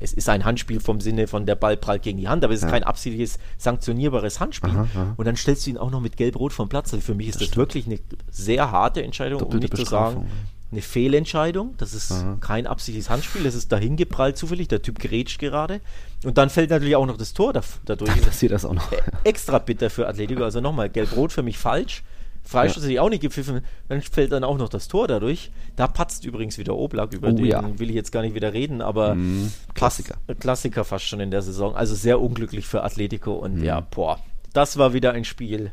es 0.00 0.12
ist 0.12 0.28
ein 0.28 0.44
Handspiel 0.44 0.80
vom 0.80 1.00
Sinne 1.00 1.26
von 1.26 1.46
der 1.46 1.54
Ball 1.54 1.76
prallt 1.76 2.02
gegen 2.02 2.18
die 2.18 2.28
Hand, 2.28 2.44
aber 2.44 2.52
es 2.54 2.60
ist 2.60 2.64
Ja. 2.64 2.70
kein 2.70 2.84
absichtliches, 2.84 3.38
sanktionierbares 3.56 4.40
Handspiel. 4.40 4.70
Aha, 4.70 4.86
aha. 4.94 5.14
Und 5.16 5.24
dann 5.26 5.36
stellst 5.36 5.66
du 5.66 5.70
ihn 5.70 5.78
auch 5.78 5.90
noch 5.90 6.00
mit 6.00 6.16
gelb-rot 6.16 6.52
vom 6.52 6.68
Platz. 6.68 6.92
Also 6.92 7.04
für 7.04 7.14
mich 7.14 7.28
ist 7.28 7.40
das, 7.40 7.56
wirklich 7.56 7.86
eine 7.86 7.98
sehr 8.30 8.70
harte 8.70 9.02
Entscheidung, 9.02 9.40
um 9.40 9.44
Doppelte 9.50 9.66
nicht 9.66 9.76
zu 9.76 9.90
sagen, 9.90 10.30
eine 10.70 10.82
Fehlentscheidung. 10.82 11.74
Das 11.78 11.94
ist 11.94 12.12
Aha. 12.12 12.36
kein 12.40 12.66
absichtliches 12.66 13.08
Handspiel, 13.10 13.42
das 13.44 13.54
ist 13.54 13.72
dahin 13.72 13.96
geprallt 13.96 14.36
zufällig, 14.36 14.68
der 14.68 14.82
Typ 14.82 14.98
grätscht 14.98 15.38
gerade. 15.38 15.80
Und 16.24 16.36
dann 16.38 16.50
fällt 16.50 16.70
natürlich 16.70 16.96
auch 16.96 17.06
noch 17.06 17.16
das 17.16 17.32
Tor 17.32 17.52
dadurch. 17.52 18.10
dann 18.14 18.20
passiert 18.20 18.52
das 18.52 18.64
auch 18.64 18.74
noch. 18.74 18.90
extra 19.24 19.58
bitter 19.58 19.88
für 19.90 20.06
Atletico. 20.06 20.44
Also 20.44 20.60
nochmal, 20.60 20.90
gelb-rot 20.90 21.32
für 21.32 21.42
mich 21.42 21.58
falsch. 21.58 22.02
Freistoß 22.48 22.82
hätte 22.82 22.92
ich 22.92 22.98
auch 23.00 23.10
nicht 23.10 23.20
gepfiffen. 23.20 23.60
Dann 23.88 24.00
fällt 24.00 24.32
dann 24.32 24.42
auch 24.42 24.56
noch 24.56 24.70
das 24.70 24.88
Tor 24.88 25.06
dadurch. 25.06 25.50
Da 25.76 25.86
patzt 25.86 26.24
übrigens 26.24 26.56
wieder 26.56 26.74
Oblak, 26.76 27.12
über 27.12 27.28
Oh 27.28 27.32
den 27.32 27.44
ja. 27.44 27.78
will 27.78 27.90
ich 27.90 27.94
jetzt 27.94 28.10
gar 28.10 28.22
nicht 28.22 28.34
wieder 28.34 28.54
reden, 28.54 28.80
aber 28.80 29.14
Mm, 29.16 29.52
Klassiker. 29.74 30.16
Fast, 30.26 30.40
Klassiker 30.40 30.84
fast 30.84 31.04
schon 31.06 31.20
in 31.20 31.30
der 31.30 31.42
Saison. 31.42 31.76
Also 31.76 31.94
sehr 31.94 32.20
unglücklich 32.20 32.66
für 32.66 32.82
Atletico 32.84 33.32
und 33.34 33.62
ja, 33.62 33.80
boah, 33.80 34.18
das 34.54 34.78
war 34.78 34.94
wieder 34.94 35.12
ein 35.12 35.24
Spiel. 35.24 35.72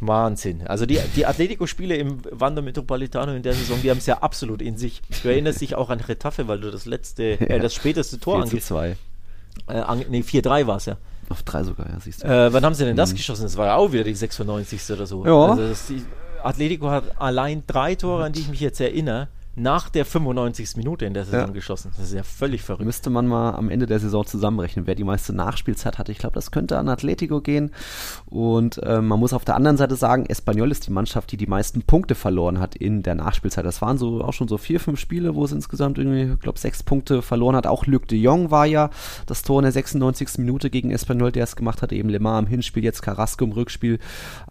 Wahnsinn. 0.00 0.66
Also 0.66 0.84
die, 0.86 0.98
die 1.14 1.26
Atletico-Spiele 1.26 1.96
im 1.96 2.22
Wander 2.30 2.60
Metropolitano 2.62 3.34
in 3.34 3.42
der 3.42 3.52
Saison, 3.52 3.80
die 3.82 3.90
haben 3.90 3.98
es 3.98 4.06
ja 4.06 4.18
absolut 4.18 4.60
in 4.60 4.76
sich. 4.76 5.00
Du 5.22 5.28
erinnerst 5.28 5.60
dich 5.60 5.76
auch 5.76 5.90
an 5.90 6.00
Retafe, 6.00 6.48
weil 6.48 6.60
du 6.60 6.70
das 6.70 6.86
letzte, 6.86 7.38
äh, 7.40 7.60
das 7.60 7.74
späteste 7.74 8.18
Tor 8.18 8.44
4 8.46 8.60
zu 8.60 8.76
ange 8.78 8.96
2. 8.96 8.96
äh, 9.68 9.72
an, 9.80 10.04
nee, 10.08 10.20
4-3 10.22 10.66
war 10.66 10.78
es 10.78 10.86
ja. 10.86 10.96
Auf 11.28 11.42
3 11.42 11.64
sogar, 11.64 11.88
ja, 11.88 12.00
siehst 12.00 12.22
du. 12.22 12.26
Äh, 12.26 12.52
wann 12.52 12.64
haben 12.64 12.74
sie 12.74 12.84
denn 12.84 12.96
das 12.96 13.14
geschossen? 13.14 13.44
Das 13.44 13.56
war 13.56 13.66
ja 13.66 13.76
auch 13.76 13.92
wieder 13.92 14.04
die 14.04 14.14
96. 14.14 14.90
oder 14.90 15.06
so. 15.06 15.20
Mhm. 15.20 15.26
Ja. 15.26 15.46
Also 15.46 15.68
das, 15.68 15.86
die, 15.86 16.04
Atletico 16.42 16.90
hat 16.90 17.04
allein 17.20 17.62
drei 17.66 17.94
Tore, 17.94 18.24
an 18.24 18.32
die 18.32 18.40
ich 18.40 18.48
mich 18.48 18.60
jetzt 18.60 18.80
erinnere, 18.80 19.28
nach 19.54 19.90
der 19.90 20.04
95. 20.06 20.76
Minute 20.76 21.04
in 21.04 21.12
der 21.14 21.24
Saison 21.24 21.48
Ja. 21.48 21.52
geschossen. 21.52 21.92
Das 21.96 22.06
ist 22.06 22.14
ja 22.14 22.22
völlig 22.22 22.62
verrückt. 22.62 22.86
Müsste 22.86 23.10
man 23.10 23.26
mal 23.26 23.50
am 23.54 23.68
Ende 23.68 23.86
der 23.86 23.98
Saison 24.00 24.24
zusammenrechnen, 24.24 24.86
wer 24.86 24.94
die 24.94 25.04
meiste 25.04 25.34
Nachspielzeit 25.34 25.98
hatte. 25.98 26.10
Ich 26.10 26.18
glaube, 26.18 26.34
das 26.34 26.50
könnte 26.50 26.78
an 26.78 26.88
Atletico 26.88 27.40
gehen. 27.42 27.70
Und 28.26 28.78
äh, 28.82 29.00
man 29.02 29.20
muss 29.20 29.32
auf 29.34 29.44
der 29.44 29.56
anderen 29.56 29.76
Seite 29.76 29.96
sagen, 29.96 30.24
Espanyol 30.26 30.70
ist 30.70 30.86
die 30.86 30.90
Mannschaft, 30.92 31.32
die 31.32 31.36
die 31.36 31.46
meisten 31.46 31.82
Punkte 31.82 32.14
verloren 32.14 32.60
hat 32.60 32.74
in 32.76 33.02
der 33.02 33.14
Nachspielzeit. 33.14 33.64
Das 33.66 33.82
waren 33.82 33.98
so 33.98 34.22
auch 34.24 34.32
schon 34.32 34.48
so 34.48 34.56
vier, 34.56 34.80
fünf 34.80 34.98
Spiele, 34.98 35.34
wo 35.34 35.44
es 35.44 35.52
insgesamt 35.52 35.98
irgendwie, 35.98 36.32
ich 36.34 36.40
glaube, 36.40 36.58
sechs 36.58 36.82
Punkte 36.82 37.20
verloren 37.20 37.54
hat. 37.56 37.66
Auch 37.66 37.86
Luc 37.86 38.08
de 38.08 38.18
Jong 38.18 38.50
war 38.50 38.64
ja 38.66 38.88
das 39.26 39.42
Tor 39.42 39.60
in 39.60 39.64
der 39.64 39.72
96. 39.72 40.38
Minute 40.38 40.70
gegen 40.70 40.90
Espanyol, 40.90 41.30
der 41.30 41.44
es 41.44 41.56
gemacht 41.56 41.82
hat. 41.82 41.92
Eben 41.92 42.08
Lemar 42.08 42.38
im 42.38 42.46
Hinspiel, 42.46 42.84
jetzt 42.84 43.02
Carrasco 43.02 43.44
im 43.44 43.52
Rückspiel. 43.52 43.98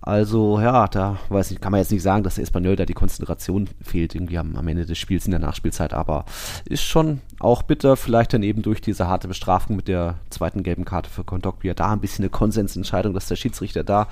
Also 0.01 0.59
ja, 0.59 0.87
da 0.87 1.17
weiß 1.29 1.51
ich, 1.51 1.59
kann 1.61 1.71
man 1.71 1.79
jetzt 1.79 1.91
nicht 1.91 2.03
sagen, 2.03 2.23
dass 2.23 2.35
der 2.35 2.43
Espanyol 2.43 2.75
da 2.75 2.85
die 2.85 2.93
Konzentration 2.93 3.67
fehlt 3.81 4.13
irgendwie 4.15 4.37
am, 4.37 4.55
am 4.55 4.67
Ende 4.67 4.85
des 4.91 4.99
Spiels 4.99 5.25
in 5.25 5.31
der 5.31 5.39
Nachspielzeit, 5.39 5.93
aber 5.93 6.25
ist 6.65 6.83
schon 6.83 7.21
auch 7.39 7.63
bitter, 7.63 7.97
vielleicht 7.97 8.33
dann 8.33 8.43
eben 8.43 8.61
durch 8.61 8.81
diese 8.81 9.07
harte 9.07 9.27
Bestrafung 9.27 9.75
mit 9.75 9.87
der 9.87 10.15
zweiten 10.29 10.61
gelben 10.61 10.85
Karte 10.85 11.09
für 11.09 11.23
Kondogbia 11.23 11.73
da 11.73 11.91
ein 11.91 11.99
bisschen 11.99 12.23
eine 12.23 12.29
Konsensentscheidung, 12.29 13.13
dass 13.13 13.27
der 13.27 13.35
Schiedsrichter 13.35 13.83
da 13.83 14.07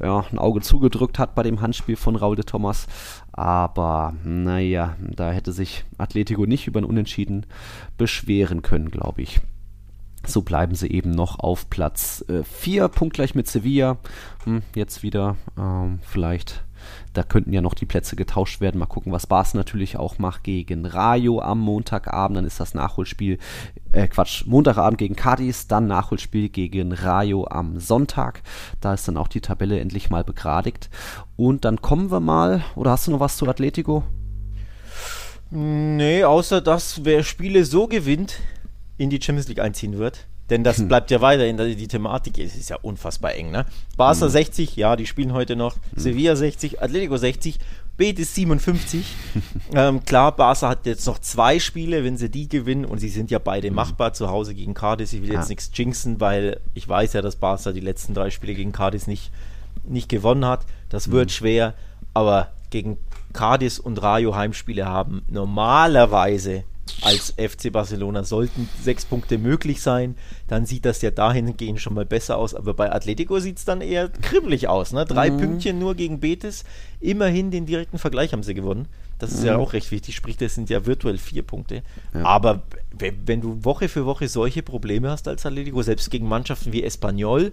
ja, 0.00 0.24
ein 0.30 0.38
Auge 0.38 0.60
zugedrückt 0.60 1.18
hat 1.18 1.34
bei 1.34 1.42
dem 1.42 1.60
Handspiel 1.60 1.96
von 1.96 2.16
Raul 2.16 2.36
de 2.36 2.44
Thomas. 2.44 2.86
Aber 3.32 4.14
naja, 4.24 4.96
da 5.00 5.30
hätte 5.30 5.52
sich 5.52 5.84
Atletico 5.96 6.46
nicht 6.46 6.66
über 6.66 6.80
ein 6.80 6.84
Unentschieden 6.84 7.46
beschweren 7.96 8.62
können, 8.62 8.90
glaube 8.90 9.22
ich. 9.22 9.40
So 10.26 10.42
bleiben 10.42 10.74
sie 10.74 10.90
eben 10.90 11.10
noch 11.10 11.38
auf 11.38 11.70
Platz 11.70 12.24
4, 12.42 12.88
punktgleich 12.88 13.34
mit 13.34 13.46
Sevilla. 13.46 13.98
Hm, 14.44 14.62
jetzt 14.74 15.02
wieder 15.02 15.36
ähm, 15.56 16.00
vielleicht, 16.02 16.64
da 17.18 17.24
könnten 17.24 17.52
ja 17.52 17.60
noch 17.60 17.74
die 17.74 17.84
Plätze 17.84 18.14
getauscht 18.14 18.60
werden. 18.60 18.78
Mal 18.78 18.86
gucken, 18.86 19.10
was 19.10 19.26
Bas 19.26 19.52
natürlich 19.52 19.96
auch 19.96 20.18
macht 20.18 20.44
gegen 20.44 20.86
Rayo 20.86 21.40
am 21.40 21.58
Montagabend. 21.58 22.36
Dann 22.36 22.44
ist 22.44 22.60
das 22.60 22.74
Nachholspiel, 22.74 23.38
äh 23.90 24.06
Quatsch, 24.06 24.46
Montagabend 24.46 24.98
gegen 24.98 25.16
Cadiz, 25.16 25.66
dann 25.66 25.88
Nachholspiel 25.88 26.48
gegen 26.48 26.92
Rayo 26.92 27.44
am 27.50 27.80
Sonntag. 27.80 28.42
Da 28.80 28.94
ist 28.94 29.08
dann 29.08 29.16
auch 29.16 29.26
die 29.26 29.40
Tabelle 29.40 29.80
endlich 29.80 30.10
mal 30.10 30.22
begradigt. 30.22 30.90
Und 31.34 31.64
dann 31.64 31.82
kommen 31.82 32.12
wir 32.12 32.20
mal, 32.20 32.62
oder 32.76 32.92
hast 32.92 33.08
du 33.08 33.10
noch 33.10 33.20
was 33.20 33.36
zu 33.36 33.48
Atletico? 33.48 34.04
Nee, 35.50 36.22
außer 36.22 36.60
dass 36.60 37.04
wer 37.04 37.24
Spiele 37.24 37.64
so 37.64 37.88
gewinnt, 37.88 38.38
in 38.96 39.10
die 39.10 39.20
Champions 39.20 39.48
League 39.48 39.60
einziehen 39.60 39.98
wird. 39.98 40.28
Denn 40.50 40.64
das 40.64 40.86
bleibt 40.88 41.10
ja 41.10 41.20
weiterhin 41.20 41.56
die, 41.58 41.88
Thematik. 41.88 42.38
Es 42.38 42.56
ist 42.56 42.70
ja 42.70 42.76
unfassbar 42.80 43.34
eng, 43.34 43.50
ne? 43.50 43.66
Barca 43.96 44.28
60, 44.28 44.76
ja, 44.76 44.96
die 44.96 45.06
spielen 45.06 45.32
heute 45.32 45.56
noch. 45.56 45.76
Sevilla 45.94 46.36
60, 46.36 46.80
Atletico 46.80 47.16
60, 47.18 47.58
Betis 47.98 48.34
57. 48.34 49.04
ähm, 49.74 50.04
klar, 50.04 50.34
Barca 50.34 50.68
hat 50.68 50.86
jetzt 50.86 51.06
noch 51.06 51.18
zwei 51.18 51.58
Spiele, 51.58 52.02
wenn 52.04 52.16
sie 52.16 52.30
die 52.30 52.48
gewinnen 52.48 52.86
und 52.86 52.98
sie 52.98 53.10
sind 53.10 53.30
ja 53.30 53.38
beide 53.38 53.70
machbar 53.70 54.14
zu 54.14 54.30
Hause 54.30 54.54
gegen 54.54 54.72
Cadiz. 54.72 55.12
Ich 55.12 55.20
will 55.20 55.32
jetzt 55.32 55.44
Ja. 55.44 55.48
nichts 55.48 55.70
jinxen, 55.74 56.20
weil 56.20 56.60
ich 56.74 56.88
weiß 56.88 57.12
ja, 57.12 57.20
dass 57.22 57.36
Barca 57.36 57.72
die 57.72 57.80
letzten 57.80 58.14
drei 58.14 58.30
Spiele 58.30 58.54
gegen 58.54 58.72
Cadiz 58.72 59.06
nicht, 59.06 59.30
nicht 59.84 60.08
gewonnen 60.08 60.46
hat. 60.46 60.64
Das 60.88 61.10
wird 61.10 61.30
schwer, 61.30 61.74
aber 62.14 62.52
gegen 62.70 62.98
Cadiz 63.32 63.78
und 63.78 64.02
Rayo 64.02 64.34
Heimspiele 64.34 64.86
haben 64.86 65.22
normalerweise 65.28 66.64
als 67.02 67.34
FC 67.36 67.72
Barcelona 67.72 68.24
sollten 68.24 68.68
sechs 68.82 69.04
Punkte 69.04 69.38
möglich 69.38 69.80
sein, 69.82 70.16
dann 70.46 70.66
sieht 70.66 70.84
das 70.84 71.02
ja 71.02 71.10
dahingehend 71.10 71.80
schon 71.80 71.94
mal 71.94 72.04
besser 72.04 72.36
aus. 72.36 72.54
Aber 72.54 72.74
bei 72.74 72.92
Atletico 72.92 73.38
sieht 73.40 73.58
es 73.58 73.64
dann 73.64 73.80
eher 73.80 74.08
kribbelig 74.08 74.68
aus. 74.68 74.92
Ne? 74.92 75.04
Drei 75.04 75.30
Pünktchen 75.30 75.78
nur 75.78 75.94
gegen 75.94 76.20
Betis. 76.20 76.64
Immerhin 77.00 77.50
den 77.50 77.66
direkten 77.66 77.98
Vergleich 77.98 78.32
haben 78.32 78.42
sie 78.42 78.54
gewonnen. 78.54 78.88
Das 79.18 79.32
ist 79.32 79.42
ja 79.42 79.56
auch 79.56 79.72
recht 79.72 79.90
wichtig. 79.90 80.14
Sprich, 80.14 80.36
das 80.36 80.54
sind 80.54 80.70
ja 80.70 80.86
virtuell 80.86 81.18
vier 81.18 81.42
Punkte. 81.42 81.82
Ja. 82.14 82.24
Aber 82.24 82.62
wenn 83.26 83.40
du 83.40 83.64
Woche 83.64 83.88
für 83.88 84.06
Woche 84.06 84.28
solche 84.28 84.62
Probleme 84.62 85.10
hast 85.10 85.26
als 85.26 85.44
Atletico, 85.44 85.82
selbst 85.82 86.10
gegen 86.10 86.28
Mannschaften 86.28 86.72
wie 86.72 86.84
Espanyol, 86.84 87.52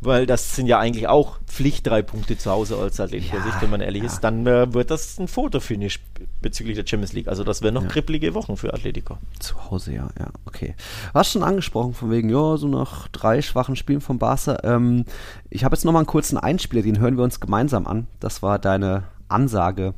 weil 0.00 0.26
das 0.26 0.54
sind 0.54 0.66
ja 0.66 0.78
eigentlich 0.78 1.08
auch 1.08 1.38
Pflicht 1.46 1.86
drei 1.86 2.02
Punkte 2.02 2.36
zu 2.36 2.50
Hause 2.50 2.76
als 2.76 3.00
Atletico 3.00 3.36
Ja, 3.36 3.42
Sicht, 3.42 3.62
wenn 3.62 3.70
man 3.70 3.80
ehrlich 3.80 4.02
ja. 4.02 4.08
ist, 4.08 4.20
dann 4.20 4.46
äh, 4.46 4.72
wird 4.72 4.90
das 4.90 5.18
ein 5.18 5.28
Fotofinish 5.28 6.00
bezüglich 6.42 6.76
der 6.76 6.86
Champions 6.86 7.12
League. 7.12 7.28
Also 7.28 7.44
das 7.44 7.62
wären 7.62 7.74
noch 7.74 7.88
kribbelige 7.88 8.34
Wochen 8.34 8.56
für 8.56 8.72
Atletico. 8.72 9.18
Zu 9.38 9.70
Hause, 9.70 9.94
ja, 9.94 10.08
ja, 10.18 10.28
okay. 10.44 10.74
Du 11.12 11.18
hast 11.18 11.32
schon 11.32 11.42
angesprochen, 11.42 11.94
von 11.94 12.10
wegen, 12.10 12.28
ja, 12.28 12.56
so 12.56 12.68
nach 12.68 13.08
drei 13.08 13.42
schwachen 13.42 13.76
Spielen 13.76 14.00
von 14.00 14.18
Barca. 14.18 14.58
Ähm, 14.64 15.04
ich 15.50 15.64
habe 15.64 15.74
jetzt 15.74 15.84
nochmal 15.84 16.00
einen 16.00 16.06
kurzen 16.06 16.36
Einspieler, 16.36 16.82
den 16.82 16.98
hören 16.98 17.16
wir 17.16 17.24
uns 17.24 17.40
gemeinsam 17.40 17.86
an. 17.86 18.06
Das 18.20 18.42
war 18.42 18.58
deine 18.58 19.04
Ansage 19.28 19.94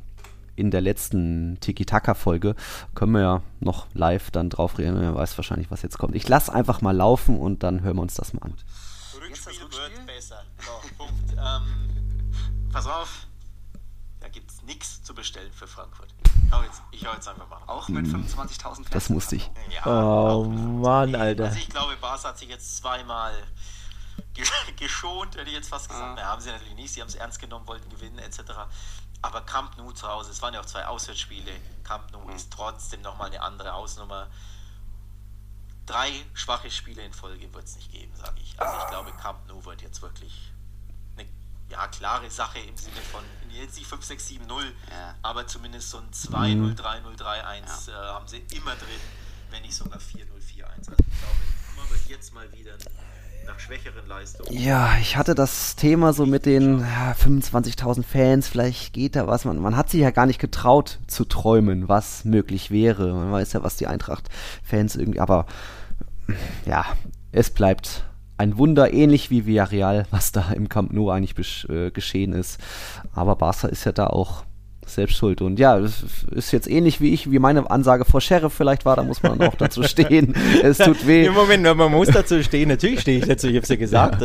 in 0.55 0.71
der 0.71 0.81
letzten 0.81 1.59
Tiki-Taka-Folge. 1.61 2.55
Können 2.95 3.13
wir 3.13 3.21
ja 3.21 3.43
noch 3.61 3.87
live 3.95 4.31
dann 4.31 4.51
drauf 4.51 4.79
reden. 4.79 5.01
Wer 5.01 5.15
weiß 5.15 5.39
wahrscheinlich, 5.39 5.71
was 5.71 5.83
jetzt 5.83 5.99
kommt. 5.99 6.17
Ich 6.17 6.29
lasse 6.29 6.53
einfach 6.53 6.81
mal 6.83 6.97
laufen 6.97 7.39
und 7.39 7.63
dann 7.63 7.83
hören 7.83 7.97
wir 7.97 8.03
uns 8.03 8.15
das 8.15 8.33
mal 8.33 8.43
an. 8.43 8.55
Rückspiel 9.29 9.61
wird 9.61 10.07
besser. 10.07 10.45
So, 10.59 10.89
Punkt. 10.97 11.15
Ähm, 11.39 12.73
pass 12.73 12.87
auf. 12.87 13.27
da 14.21 14.29
gibt 14.29 14.51
es 14.51 14.63
nichts 14.63 15.03
zu 15.05 15.15
bestellen 15.15 15.53
für 15.53 15.69
Frankfurt. 15.69 16.13
Ich 16.47 16.53
hau 16.53 16.63
jetzt, 16.63 16.83
ich 16.91 17.07
hau 17.07 17.13
jetzt 17.13 17.29
einfach 17.29 17.49
mal. 17.49 17.61
Auch 17.67 17.89
mit 17.89 18.07
25.000 18.07 18.61
Fans. 18.61 18.91
Das 18.91 19.09
musste 19.09 19.37
ich. 19.37 19.51
Ja, 19.71 19.87
oh 19.87 20.45
Mann, 20.45 21.15
Alter. 21.15 21.45
Also 21.45 21.59
ich 21.59 21.69
glaube, 21.69 21.97
Barca 21.97 22.31
hat 22.31 22.39
sich 22.39 22.49
jetzt 22.49 22.79
zweimal 22.79 23.35
geschont, 24.77 25.37
hätte 25.37 25.49
ich 25.49 25.57
jetzt 25.57 25.69
fast 25.69 25.89
gesagt. 25.89 26.05
Ah. 26.05 26.15
Na, 26.17 26.25
haben 26.25 26.41
sie 26.41 26.51
natürlich 26.51 26.75
nicht, 26.75 26.93
sie 26.93 27.01
haben 27.01 27.09
es 27.09 27.15
ernst 27.15 27.39
genommen, 27.39 27.67
wollten 27.67 27.89
gewinnen, 27.91 28.19
etc. 28.19 28.41
Aber 29.23 29.41
Camp 29.43 29.77
Nou 29.77 29.93
zu 29.93 30.09
Hause, 30.09 30.31
es 30.31 30.43
waren 30.43 30.55
ja 30.55 30.61
auch 30.61 30.67
zwei 30.67 30.87
Auswärtsspiele. 30.87 31.53
Camp 31.85 32.11
Nou 32.13 32.25
mhm. 32.25 32.31
ist 32.31 32.51
trotzdem 32.53 33.03
nochmal 33.03 33.29
eine 33.29 33.43
andere 33.43 33.73
Hausnummer. 33.73 34.29
Drei 35.89 36.13
schwache 36.35 36.71
Spiele 36.71 37.03
in 37.03 37.15
Folge 37.15 37.53
wird 37.55 37.65
es 37.65 37.77
nicht 37.77 37.91
geben, 37.91 38.13
sage 38.15 38.39
ich. 38.43 38.61
Also 38.61 38.79
ich 38.79 38.91
glaube, 38.91 39.11
Camp 39.13 39.47
Nou 39.49 39.65
wird 39.65 39.81
jetzt 39.81 40.03
wirklich 40.03 40.53
eine 41.17 41.27
ja, 41.71 41.89
klare 41.89 42.31
Sache 42.31 42.59
im 42.59 42.77
Sinne 42.77 43.01
von 43.11 43.25
jetzt 43.51 43.77
nicht 43.77 43.89
5, 43.89 44.05
6, 44.05 44.27
7, 44.29 44.47
0, 44.47 44.75
ja. 44.91 45.15
aber 45.23 45.47
zumindest 45.47 45.89
so 45.89 45.97
ein 45.99 46.13
2, 46.13 46.55
0, 46.55 46.75
3, 46.75 47.01
0, 47.01 47.17
3, 47.17 47.45
1 47.45 47.87
ja. 47.87 47.93
äh, 47.93 48.07
haben 48.13 48.29
sie 48.29 48.45
immer 48.53 48.77
drin, 48.77 49.01
wenn 49.51 49.63
nicht 49.63 49.75
sogar 49.75 49.99
4, 49.99 50.27
0, 50.27 50.41
4, 50.43 50.69
1. 50.69 50.89
Also 50.91 51.05
ich 51.07 51.19
glaube, 51.19 51.39
man 51.77 51.91
wird 51.91 52.07
jetzt 52.07 52.35
mal 52.35 52.53
wieder 52.53 52.77
nach 53.49 53.59
schwächeren 53.59 54.07
Leistungen. 54.07 54.53
Ja, 54.53 54.93
ich 55.01 55.17
hatte 55.17 55.35
das 55.35 55.75
Thema 55.75 56.13
so 56.13 56.27
mit 56.27 56.47
den 56.47 56.81
ja, 56.81 57.13
25.000 57.13 58.05
Fans, 58.05 58.49
vielleicht 58.49 58.93
geht 58.93 59.17
da 59.17 59.27
was. 59.27 59.45
Man, 59.45 59.59
man 59.59 59.77
hat 59.77 59.91
sich 59.91 60.01
ja 60.01 60.11
gar 60.11 60.27
nicht 60.27 60.39
getraut 60.39 61.01
zu 61.07 61.25
träumen, 61.25 61.89
was 61.89 62.25
möglich 62.25 62.71
wäre. 62.71 63.13
Man 63.13 63.33
weiß 63.33 63.55
ja, 63.55 63.65
was 63.65 63.77
die 63.77 63.87
Eintracht-Fans 63.87 64.97
irgendwie, 64.97 65.21
aber 65.21 65.47
ja, 66.67 66.85
es 67.33 67.51
bleibt 67.51 68.05
ein 68.37 68.57
Wunder, 68.57 68.93
ähnlich 68.93 69.31
wie 69.31 69.47
Villarreal, 69.47 70.07
was 70.11 70.31
da 70.31 70.53
im 70.53 70.69
Camp 70.69 70.93
Nou 70.93 71.11
eigentlich 71.11 71.69
äh, 71.69 71.91
geschehen 71.91 72.33
ist. 72.33 72.61
Aber 73.13 73.35
Barca 73.35 73.67
ist 73.69 73.85
ja 73.85 73.93
da 73.93 74.07
auch 74.07 74.45
selbst 74.89 75.17
schuld. 75.17 75.43
Und 75.43 75.59
ja, 75.59 75.79
es 75.79 76.05
ist 76.31 76.53
jetzt 76.53 76.69
ähnlich 76.69 77.01
wie 77.01 77.13
ich, 77.13 77.31
wie 77.31 77.39
meine 77.39 77.71
Ansage 77.71 78.05
vor 78.05 78.21
Sheriff 78.21 78.53
vielleicht 78.53 78.85
war, 78.85 78.97
da 78.97 79.03
muss 79.03 79.23
man 79.23 79.41
auch 79.41 79.55
dazu 79.55 79.83
stehen. 79.83 80.35
es 80.63 80.79
tut 80.79 81.07
weh. 81.07 81.27
Im 81.27 81.35
Moment, 81.35 81.63
man 81.63 81.91
muss 81.91 82.09
dazu 82.09 82.43
stehen, 82.43 82.69
natürlich 82.69 83.01
stehe 83.01 83.19
ich 83.19 83.27
dazu, 83.27 83.49
ich 83.49 83.57
habe 83.57 83.63
es 83.65 83.69
ja 83.69 83.77
gesagt. 83.77 84.23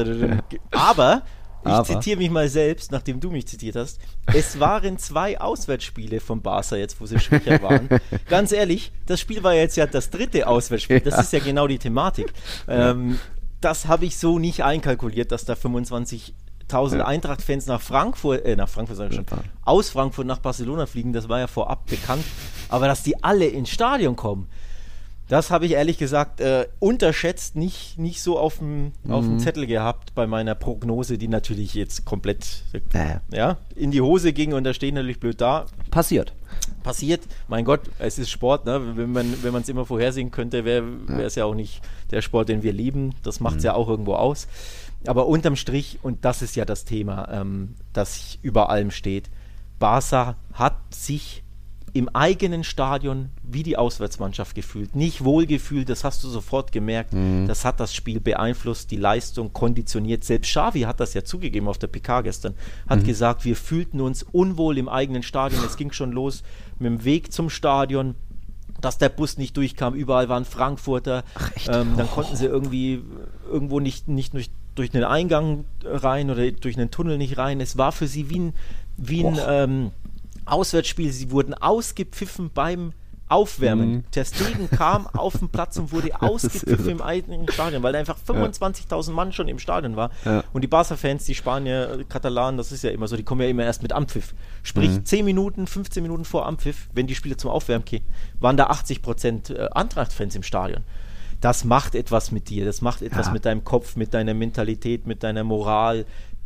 Aber 0.71 1.23
ich 1.65 1.71
Aber. 1.71 1.85
zitiere 1.85 2.17
mich 2.17 2.29
mal 2.29 2.49
selbst, 2.49 2.91
nachdem 2.91 3.21
du 3.21 3.31
mich 3.31 3.47
zitiert 3.47 3.77
hast. 3.77 3.99
Es 4.33 4.59
waren 4.59 4.97
zwei 4.97 5.39
Auswärtsspiele 5.39 6.19
von 6.19 6.41
Barca 6.41 6.75
jetzt, 6.75 6.99
wo 6.99 7.05
sie 7.05 7.19
schwächer 7.19 7.61
waren. 7.61 7.87
Ganz 8.29 8.51
ehrlich, 8.51 8.91
das 9.05 9.21
Spiel 9.21 9.43
war 9.43 9.53
jetzt 9.53 9.77
ja 9.77 9.85
das 9.85 10.09
dritte 10.09 10.47
Auswärtsspiel. 10.47 10.99
Das 10.99 11.19
ist 11.19 11.31
ja 11.31 11.39
genau 11.39 11.67
die 11.67 11.79
Thematik. 11.79 12.33
Ähm, 12.67 13.17
das 13.61 13.87
habe 13.87 14.03
ich 14.05 14.17
so 14.17 14.39
nicht 14.39 14.63
einkalkuliert, 14.63 15.31
dass 15.31 15.45
da 15.45 15.55
25 15.55 16.33
1000 16.73 16.99
ja. 16.99 17.05
Eintracht-Fans 17.05 17.67
nach 17.67 17.81
Frankfurt, 17.81 18.45
äh, 18.45 18.55
nach 18.55 18.69
Frankfurt 18.69 18.97
sage 18.97 19.09
ich 19.11 19.15
schon, 19.15 19.25
aus 19.63 19.89
Frankfurt 19.89 20.25
nach 20.25 20.39
Barcelona 20.39 20.85
fliegen, 20.85 21.13
das 21.13 21.29
war 21.29 21.39
ja 21.39 21.47
vorab 21.47 21.85
bekannt. 21.87 22.23
Aber 22.69 22.87
dass 22.87 23.03
die 23.03 23.23
alle 23.23 23.45
ins 23.45 23.69
Stadion 23.69 24.15
kommen, 24.15 24.47
das 25.29 25.51
habe 25.51 25.65
ich 25.65 25.71
ehrlich 25.71 25.97
gesagt 25.97 26.41
äh, 26.41 26.67
unterschätzt, 26.79 27.55
nicht, 27.55 27.97
nicht 27.97 28.21
so 28.21 28.37
auf 28.37 28.57
dem 28.57 28.91
mhm. 29.03 29.39
Zettel 29.39 29.65
gehabt 29.67 30.13
bei 30.15 30.27
meiner 30.27 30.53
Prognose, 30.53 31.17
die 31.17 31.29
natürlich 31.29 31.73
jetzt 31.73 32.05
komplett 32.05 32.63
äh. 32.73 33.17
ja, 33.31 33.57
in 33.75 33.91
die 33.91 34.01
Hose 34.01 34.33
ging 34.33 34.53
und 34.53 34.63
da 34.63 34.73
stehen 34.73 34.95
natürlich 34.95 35.19
blöd 35.19 35.39
da. 35.39 35.65
Passiert. 35.91 36.33
Passiert, 36.83 37.21
mein 37.47 37.63
Gott, 37.63 37.81
es 37.99 38.19
ist 38.19 38.29
Sport, 38.29 38.65
ne? 38.65 38.95
wenn 38.95 39.11
man 39.11 39.33
wenn 39.41 39.55
es 39.55 39.69
immer 39.69 39.85
vorhersehen 39.85 40.29
könnte, 40.29 40.65
wäre 40.65 40.85
es 41.21 41.35
ja. 41.35 41.43
ja 41.43 41.45
auch 41.49 41.55
nicht 41.55 41.81
der 42.11 42.21
Sport, 42.21 42.49
den 42.49 42.61
wir 42.61 42.73
lieben. 42.73 43.15
Das 43.23 43.39
macht 43.39 43.55
es 43.55 43.63
mhm. 43.63 43.67
ja 43.67 43.73
auch 43.75 43.87
irgendwo 43.87 44.15
aus. 44.15 44.47
Aber 45.05 45.27
unterm 45.27 45.55
Strich, 45.55 45.99
und 46.01 46.25
das 46.25 46.41
ist 46.41 46.55
ja 46.55 46.65
das 46.65 46.85
Thema, 46.85 47.27
ähm, 47.31 47.75
das 47.91 48.37
über 48.41 48.69
allem 48.69 48.91
steht, 48.91 49.29
Barca 49.79 50.37
hat 50.53 50.77
sich 50.93 51.43
im 51.95 52.09
eigenen 52.09 52.63
Stadion 52.63 53.29
wie 53.43 53.61
die 53.61 53.77
Auswärtsmannschaft 53.77 54.55
gefühlt. 54.55 54.95
Nicht 54.95 55.23
wohlgefühlt, 55.23 55.89
das 55.89 56.03
hast 56.03 56.23
du 56.23 56.27
sofort 56.27 56.71
gemerkt. 56.71 57.13
Mhm. 57.13 57.47
Das 57.47 57.65
hat 57.65 57.79
das 57.79 57.93
Spiel 57.93 58.19
beeinflusst, 58.19 58.89
die 58.89 58.97
Leistung 58.97 59.53
konditioniert. 59.53 60.23
Selbst 60.23 60.49
Xavi 60.49 60.81
hat 60.81 60.99
das 60.99 61.13
ja 61.13 61.23
zugegeben 61.23 61.67
auf 61.67 61.77
der 61.77 61.87
PK 61.87 62.21
gestern. 62.21 62.55
Hat 62.89 63.01
mhm. 63.01 63.03
gesagt, 63.05 63.45
wir 63.45 63.55
fühlten 63.55 64.01
uns 64.01 64.23
unwohl 64.23 64.79
im 64.79 64.89
eigenen 64.89 65.21
Stadion. 65.21 65.63
Es 65.63 65.77
ging 65.77 65.91
schon 65.91 66.11
los 66.11 66.41
mit 66.79 66.87
dem 66.87 67.03
Weg 67.05 67.31
zum 67.31 67.49
Stadion 67.49 68.15
dass 68.81 68.97
der 68.97 69.07
Bus 69.07 69.37
nicht 69.37 69.55
durchkam. 69.55 69.93
Überall 69.93 70.27
waren 70.27 70.43
Frankfurter. 70.43 71.23
Ach, 71.35 71.51
ähm, 71.67 71.93
dann 71.95 72.07
oh. 72.07 72.15
konnten 72.15 72.35
sie 72.35 72.47
irgendwie 72.47 73.01
irgendwo 73.49 73.79
nicht, 73.79 74.09
nicht 74.09 74.33
durch, 74.33 74.49
durch 74.75 74.93
einen 74.93 75.03
Eingang 75.03 75.65
rein 75.83 76.29
oder 76.29 76.51
durch 76.51 76.77
einen 76.77 76.91
Tunnel 76.91 77.17
nicht 77.17 77.37
rein. 77.37 77.61
Es 77.61 77.77
war 77.77 77.91
für 77.91 78.07
sie 78.07 78.29
wie 78.29 78.39
ein, 78.39 78.53
wie 78.97 79.25
ein 79.25 79.39
ähm, 79.47 79.91
Auswärtsspiel. 80.45 81.11
Sie 81.11 81.31
wurden 81.31 81.53
ausgepfiffen 81.53 82.51
beim 82.53 82.93
Aufwärmen. 83.29 83.91
Mhm. 83.91 84.03
Ter 84.11 84.25
Stegen 84.25 84.69
kam 84.69 85.07
auf 85.13 85.37
den 85.37 85.49
Platz 85.49 85.77
und 85.77 85.91
wurde 85.91 86.21
ausgepfiffen 86.21 86.89
im 86.89 87.01
eigenen 87.01 87.49
Stadion, 87.51 87.81
weil 87.81 87.93
da 87.93 87.99
einfach 87.99 88.17
25.000 88.27 89.07
ja. 89.07 89.13
Mann 89.13 89.31
schon 89.31 89.47
im 89.47 89.59
Stadion 89.59 89.95
war. 89.95 90.11
Ja. 90.25 90.43
Und 90.53 90.61
die 90.61 90.67
Barca-Fans, 90.67 91.25
die 91.25 91.35
Spanier, 91.35 91.99
äh, 91.99 92.03
Katalanen, 92.03 92.57
das 92.57 92.71
ist 92.71 92.83
ja 92.83 92.91
immer 92.91 93.07
so, 93.07 93.15
die 93.15 93.23
kommen 93.23 93.41
ja 93.41 93.47
immer 93.47 93.63
erst 93.63 93.81
mit 93.81 93.93
Ampfiff. 93.93 94.33
Sprich, 94.61 94.89
mhm. 94.89 95.05
10 95.05 95.25
Minuten, 95.25 95.67
15 95.67 96.03
Minuten 96.03 96.25
vor 96.25 96.45
Ampfiff, 96.45 96.89
wenn 96.93 97.07
die 97.07 97.15
Spieler 97.15 97.37
zum 97.37 97.49
Aufwärmen 97.49 97.85
gehen, 97.85 98.03
waren 98.39 98.57
da 98.57 98.69
80% 98.69 99.53
äh, 99.53 99.69
Antracht-Fans 99.71 100.35
im 100.35 100.43
Stadion 100.43 100.83
das 101.43 101.65
macht 101.65 101.93
etwas 101.93 102.31
mit 102.31 102.47
dir, 102.47 102.63
das 102.63 102.81
macht 102.81 103.01
etwas 103.01 103.27
ja. 103.27 103.33
mit 103.33 103.43
deinem 103.43 103.65
Kopf, 103.65 103.97
mit 103.97 104.13
deiner 104.13 104.33
Mentalität, 104.33 105.05
mit 105.05 105.23
deiner 105.23 105.43
Moral. 105.43 106.05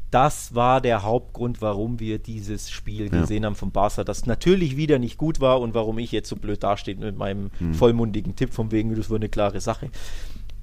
Das 0.10 0.56
war 0.56 0.82
der 0.82 1.04
Hauptgrund, 1.04 1.62
warum 1.62 2.00
wir 2.00 2.18
dieses 2.18 2.72
Spiel 2.72 3.04
ja. 3.14 3.22
gesehen 3.22 3.46
haben 3.46 3.54
von 3.54 3.70
Barca, 3.70 4.04
das 4.04 4.26
natürlich 4.26 4.76
wieder 4.76 4.98
nicht 4.98 5.20
gut 5.20 5.40
war 5.40 5.62
und 5.62 5.76
warum 5.76 6.00
ich 6.00 6.12
jetzt 6.12 6.30
so 6.30 6.36
blöd 6.36 6.64
dastehe 6.64 6.96
mit 6.96 7.16
meinem 7.16 7.52
hm. 7.60 7.76
vollmundigen 7.76 8.36
Tipp 8.36 8.56
von 8.56 8.72
wegen, 8.72 8.96
das 8.96 9.12
war 9.12 9.18
eine 9.18 9.30
klare 9.30 9.62
Sache. 9.62 9.92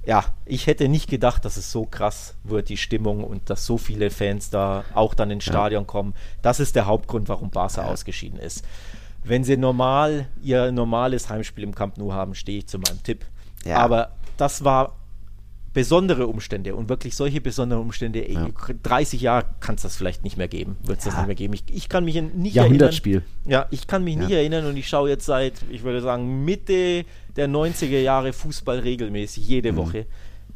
Ja, 0.05 0.25
ich 0.43 0.67
hätte 0.67 0.89
nicht 0.89 1.09
gedacht, 1.09 1.45
dass 1.45 1.55
es 1.55 1.71
so 1.71 1.85
krass 1.85 2.35
wird, 2.43 2.67
die 2.67 2.77
Stimmung 2.77 3.23
und 3.23 3.49
dass 3.49 3.65
so 3.65 3.77
viele 3.77 4.09
Fans 4.09 4.49
da 4.49 4.83
auch 4.95 5.13
dann 5.13 5.31
ins 5.31 5.45
Stadion 5.45 5.83
ja. 5.83 5.87
kommen. 5.87 6.13
Das 6.41 6.59
ist 6.59 6.75
der 6.75 6.87
Hauptgrund, 6.87 7.29
warum 7.29 7.51
Barca 7.51 7.85
ausgeschieden 7.85 8.37
ist. 8.37 8.65
Wenn 9.23 9.45
sie 9.45 9.55
normal 9.55 10.27
ihr 10.43 10.73
normales 10.73 11.29
Heimspiel 11.29 11.63
im 11.63 11.73
Camp 11.73 11.97
Nou 11.97 12.11
haben, 12.11 12.35
stehe 12.35 12.57
ich 12.57 12.67
zu 12.67 12.77
meinem 12.79 13.01
Tipp. 13.01 13.25
Ja. 13.63 13.77
Aber 13.77 14.11
das 14.37 14.63
war 14.63 14.95
besondere 15.75 16.25
Umstände 16.27 16.73
und 16.73 16.87
wirklich 16.87 17.17
solche 17.17 17.41
besonderen 17.41 17.83
Umstände, 17.83 18.31
ja. 18.31 18.47
30 18.81 19.19
Jahre 19.19 19.45
kann 19.59 19.75
es 19.75 19.81
das 19.81 19.97
vielleicht 19.97 20.23
nicht 20.23 20.37
mehr 20.37 20.47
geben, 20.47 20.77
wird 20.83 20.99
es 20.99 21.05
ja. 21.05 21.11
das 21.11 21.19
nicht 21.19 21.27
mehr 21.27 21.35
geben. 21.35 21.53
Ich, 21.53 21.65
ich 21.69 21.89
kann 21.89 22.05
mich 22.05 22.15
nicht 22.15 22.55
Jahrhundertspiel. 22.55 23.17
erinnern. 23.17 23.29
Ja, 23.45 23.67
ich 23.71 23.85
kann 23.85 24.05
mich 24.05 24.15
ja. 24.15 24.21
nicht 24.21 24.31
erinnern 24.31 24.65
und 24.67 24.77
ich 24.77 24.87
schaue 24.87 25.09
jetzt 25.09 25.25
seit, 25.25 25.53
ich 25.69 25.83
würde 25.83 26.01
sagen, 26.01 26.45
Mitte 26.45 27.03
der 27.35 27.49
90er 27.49 27.99
Jahre 27.99 28.31
Fußball 28.31 28.79
regelmäßig, 28.79 29.45
jede 29.45 29.73
mhm. 29.73 29.77
Woche. 29.77 30.05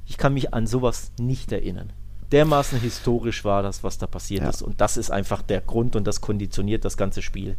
Ich 0.08 0.18
kann 0.18 0.34
mich 0.34 0.54
an 0.54 0.66
sowas 0.66 1.12
nicht 1.20 1.52
erinnern. 1.52 1.92
Dermaßen 2.32 2.80
historisch 2.80 3.44
war 3.44 3.62
das, 3.62 3.84
was 3.84 3.98
da 3.98 4.08
passiert 4.08 4.46
ist 4.46 4.62
und 4.62 4.80
das 4.80 4.96
ist 4.96 5.12
einfach 5.12 5.42
der 5.42 5.60
Grund 5.60 5.98
und 5.98 6.08
das 6.08 6.22
konditioniert 6.22 6.86
das 6.86 6.96
ganze 6.96 7.22
Spiel. 7.22 7.58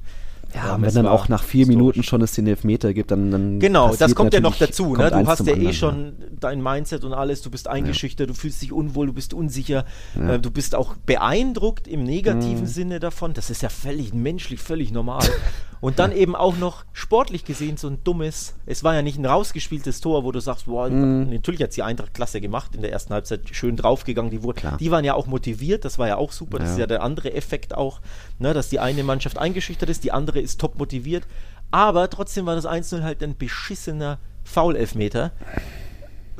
Ja, 0.54 0.74
und 0.74 0.82
wenn 0.82 0.94
dann 0.94 1.06
auch 1.06 1.28
nach 1.28 1.44
vier 1.44 1.66
Minuten 1.66 2.02
schon 2.02 2.22
es 2.22 2.32
den 2.32 2.46
Elfmeter 2.46 2.92
gibt, 2.92 3.10
dann. 3.10 3.30
dann 3.30 3.60
genau, 3.60 3.94
das 3.94 4.14
kommt 4.14 4.34
ja 4.34 4.40
noch 4.40 4.56
dazu. 4.56 4.96
Ne? 4.96 5.10
Du 5.10 5.26
hast 5.26 5.46
ja 5.46 5.56
eh 5.56 5.72
schon 5.72 6.14
dein 6.38 6.62
Mindset 6.62 7.04
und 7.04 7.12
alles, 7.12 7.42
du 7.42 7.50
bist 7.50 7.68
eingeschüchtert, 7.68 8.28
ja. 8.28 8.32
du 8.32 8.38
fühlst 8.38 8.60
dich 8.62 8.72
unwohl, 8.72 9.06
du 9.06 9.12
bist 9.12 9.34
unsicher, 9.34 9.84
ja. 10.16 10.34
äh, 10.34 10.40
du 10.40 10.50
bist 10.50 10.74
auch 10.74 10.96
beeindruckt 11.06 11.86
im 11.86 12.02
negativen 12.02 12.62
mhm. 12.62 12.66
Sinne 12.66 13.00
davon. 13.00 13.34
Das 13.34 13.50
ist 13.50 13.62
ja 13.62 13.68
völlig 13.68 14.12
menschlich, 14.12 14.60
völlig 14.60 14.92
normal. 14.92 15.22
Und 15.80 15.98
dann 15.98 16.12
eben 16.12 16.36
auch 16.36 16.56
noch 16.58 16.84
sportlich 16.92 17.44
gesehen 17.44 17.78
so 17.78 17.88
ein 17.88 18.04
dummes, 18.04 18.54
es 18.66 18.84
war 18.84 18.94
ja 18.94 19.00
nicht 19.00 19.18
ein 19.18 19.24
rausgespieltes 19.24 20.00
Tor, 20.02 20.24
wo 20.24 20.32
du 20.32 20.40
sagst, 20.40 20.66
boah, 20.66 20.90
mm. 20.90 21.30
natürlich 21.30 21.62
hat 21.62 21.74
die 21.74 21.82
Eintracht 21.82 22.12
klasse 22.12 22.40
gemacht 22.40 22.74
in 22.74 22.82
der 22.82 22.92
ersten 22.92 23.14
Halbzeit, 23.14 23.48
schön 23.52 23.76
draufgegangen, 23.76 24.30
die, 24.30 24.42
wurde, 24.42 24.76
die 24.78 24.90
waren 24.90 25.04
ja 25.04 25.14
auch 25.14 25.26
motiviert, 25.26 25.86
das 25.86 25.98
war 25.98 26.06
ja 26.06 26.16
auch 26.16 26.32
super, 26.32 26.58
ja. 26.58 26.64
das 26.64 26.72
ist 26.72 26.78
ja 26.78 26.86
der 26.86 27.02
andere 27.02 27.32
Effekt 27.32 27.74
auch, 27.74 28.00
ne, 28.38 28.52
dass 28.52 28.68
die 28.68 28.78
eine 28.78 29.04
Mannschaft 29.04 29.38
eingeschüchtert 29.38 29.88
ist, 29.88 30.04
die 30.04 30.12
andere 30.12 30.40
ist 30.40 30.60
top 30.60 30.78
motiviert, 30.78 31.26
aber 31.70 32.10
trotzdem 32.10 32.44
war 32.44 32.56
das 32.56 32.66
1-0 32.66 33.02
halt 33.02 33.22
ein 33.22 33.36
beschissener 33.36 34.18
Foul-Elfmeter 34.44 35.32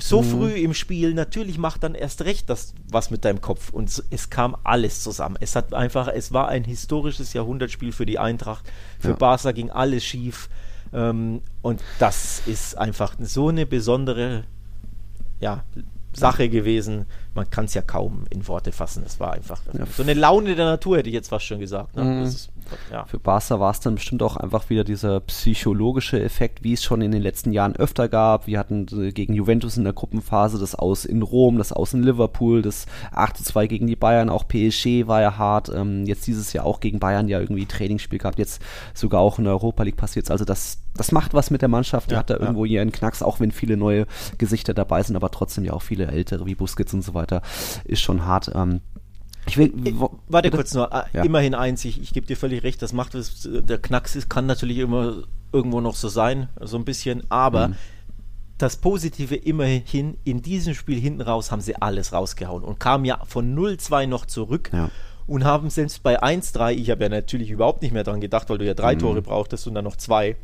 so 0.01 0.23
mhm. 0.23 0.27
früh 0.27 0.53
im 0.53 0.75
Spiel, 0.75 1.15
natürlich 1.15 1.59
macht 1.59 1.83
dann 1.83 1.95
erst 1.95 2.23
recht 2.23 2.51
das 2.51 2.75
was 2.91 3.11
mit 3.11 3.25
deinem 3.25 3.41
Kopf. 3.41 3.71
Und 3.71 4.03
es 4.11 4.31
kam 4.31 4.57
alles 4.65 5.03
zusammen. 5.03 5.37
Es 5.41 5.57
hat 5.57 5.75
einfach, 5.75 6.09
es 6.09 6.33
war 6.33 6.49
ein 6.49 6.65
historisches 6.65 7.33
Jahrhundertspiel 7.33 7.93
für 7.93 8.07
die 8.07 8.19
Eintracht. 8.19 8.71
Für 8.99 9.11
ja. 9.11 9.17
Barca 9.17 9.53
ging 9.53 9.71
alles 9.71 10.05
schief. 10.05 10.49
Ähm, 10.93 11.43
und 11.63 11.83
das 11.99 12.43
ist 12.47 12.77
einfach 12.77 13.15
so 13.21 13.49
eine 13.49 13.67
besondere, 13.67 14.45
ja, 15.41 15.65
Sache 16.13 16.49
gewesen. 16.49 17.07
Man 17.35 17.49
kann 17.51 17.67
es 17.67 17.75
ja 17.75 17.83
kaum 17.83 18.25
in 18.31 18.47
Worte 18.49 18.73
fassen. 18.73 19.05
Es 19.07 19.21
war 19.21 19.33
einfach 19.33 19.63
ja. 19.73 19.87
so 19.87 20.03
eine 20.03 20.15
Laune 20.15 20.57
der 20.57 20.67
Natur, 20.67 20.99
hätte 20.99 21.09
ich 21.09 21.15
jetzt 21.15 21.29
fast 21.29 21.45
schon 21.45 21.61
gesagt. 21.61 21.97
Ne? 21.97 22.05
Mhm. 22.05 22.23
Ist, 22.23 22.51
ja. 22.91 23.05
Für 23.05 23.19
Barca 23.19 23.61
war 23.61 23.71
es 23.71 23.81
dann 23.81 23.95
bestimmt 23.95 24.23
auch 24.23 24.37
einfach 24.37 24.71
wieder 24.71 24.85
dieser 24.85 25.21
psychologische 25.21 26.23
Effekt, 26.23 26.63
wie 26.63 26.73
es 26.73 26.83
schon 26.83 27.03
in 27.03 27.13
den 27.13 27.23
letzten 27.23 27.53
Jahren 27.53 27.77
öfter 27.77 28.09
gab. 28.09 28.47
Wir 28.47 28.59
hatten 28.59 28.87
äh, 28.93 29.13
gegen 29.13 29.35
Juventus 29.35 29.77
in 29.77 29.85
der 29.85 29.93
Gruppenphase 29.93 30.59
das 30.59 30.75
Aus 30.75 31.05
in 31.05 31.23
Rom, 31.23 31.59
das 31.59 31.73
Aus 31.73 31.95
in 31.95 32.03
Liverpool, 32.03 32.63
das 32.63 32.87
8 33.13 33.37
zu 33.37 33.45
2 33.45 33.67
gegen 33.67 33.87
die 33.87 33.97
Bayern, 33.97 34.31
auch 34.31 34.47
PSG 34.47 35.07
war 35.07 35.21
ja 35.21 35.39
hart. 35.39 35.71
Ähm, 35.75 36.05
jetzt 36.07 36.27
dieses 36.27 36.53
Jahr 36.53 36.65
auch 36.65 36.81
gegen 36.81 36.99
Bayern 36.99 37.29
ja 37.29 37.41
irgendwie 37.41 37.67
Trainingsspiel 37.67 38.19
gehabt, 38.19 38.39
jetzt 38.39 38.63
sogar 38.95 39.21
auch 39.21 39.39
in 39.39 39.45
der 39.45 39.55
Europa 39.55 39.83
League 39.83 39.97
passiert 39.97 40.31
Also 40.31 40.45
das, 40.45 40.79
das 40.95 41.13
macht 41.13 41.35
was 41.35 41.51
mit 41.51 41.63
der 41.63 41.69
Mannschaft. 41.69 42.11
Die 42.11 42.15
ja, 42.15 42.21
hat 42.21 42.31
da 42.31 42.35
ja. 42.35 42.41
irgendwo 42.41 42.65
hier 42.65 42.83
einen 42.83 42.93
Knacks, 42.93 43.23
auch 43.23 43.41
wenn 43.41 43.53
viele 43.53 43.77
neue 43.77 44.07
Gesichter 44.39 44.75
dabei 44.75 45.03
sind, 45.03 45.17
aber 45.17 45.31
trotzdem 45.31 45.65
ja 45.65 45.73
auch 45.73 45.83
viele 45.83 46.07
ältere 46.07 46.47
wie 46.47 46.55
Busquets 46.55 46.95
und 46.95 47.03
so 47.03 47.15
weiter. 47.15 47.43
Ist 47.85 48.01
schon 48.01 48.25
hart. 48.25 48.51
Ähm, 48.55 48.81
ich 49.47 49.57
will, 49.57 49.73
wo, 49.95 50.19
Warte 50.29 50.51
kurz 50.51 50.75
nur, 50.75 50.93
äh, 50.93 51.05
ja. 51.13 51.23
immerhin 51.23 51.55
eins, 51.55 51.85
ich, 51.85 52.01
ich 52.01 52.13
gebe 52.13 52.27
dir 52.27 52.37
völlig 52.37 52.63
recht, 52.63 52.83
das 52.83 52.93
macht 52.93 53.15
es, 53.15 53.49
der 53.51 53.79
Knacks 53.79 54.17
ist, 54.17 54.29
kann 54.29 54.47
natürlich 54.47 54.79
immer 54.79 55.23
irgendwo 55.53 55.81
noch 55.81 55.95
so 55.95 56.09
sein, 56.09 56.49
so 56.61 56.77
ein 56.77 56.85
bisschen, 56.85 57.23
aber 57.31 57.69
mhm. 57.69 57.75
das 58.59 58.77
Positive 58.77 59.35
immerhin, 59.35 60.17
in 60.25 60.43
diesem 60.43 60.75
Spiel 60.75 61.01
hinten 61.01 61.23
raus 61.23 61.51
haben 61.51 61.61
sie 61.61 61.77
alles 61.77 62.13
rausgehauen 62.13 62.63
und 62.63 62.79
kamen 62.79 63.05
ja 63.05 63.21
von 63.27 63.57
0-2 63.57 64.07
noch 64.07 64.27
zurück. 64.27 64.71
Ja. 64.73 64.91
Und 65.27 65.45
haben 65.45 65.71
selbst 65.71 66.03
bei 66.03 66.21
1-3, 66.21 66.73
ich 66.73 66.91
habe 66.91 67.05
ja 67.05 67.09
natürlich 67.09 67.51
überhaupt 67.51 67.83
nicht 67.83 67.93
mehr 67.93 68.03
daran 68.03 68.21
gedacht, 68.21 68.51
weil 68.51 68.59
du 68.59 68.67
ja 68.67 68.75
drei 68.75 68.97
mhm. 68.97 68.99
Tore 68.99 69.23
brauchtest 69.23 69.65
und 69.69 69.75
dann 69.75 69.85
noch 69.85 69.95
zwei. 69.95 70.35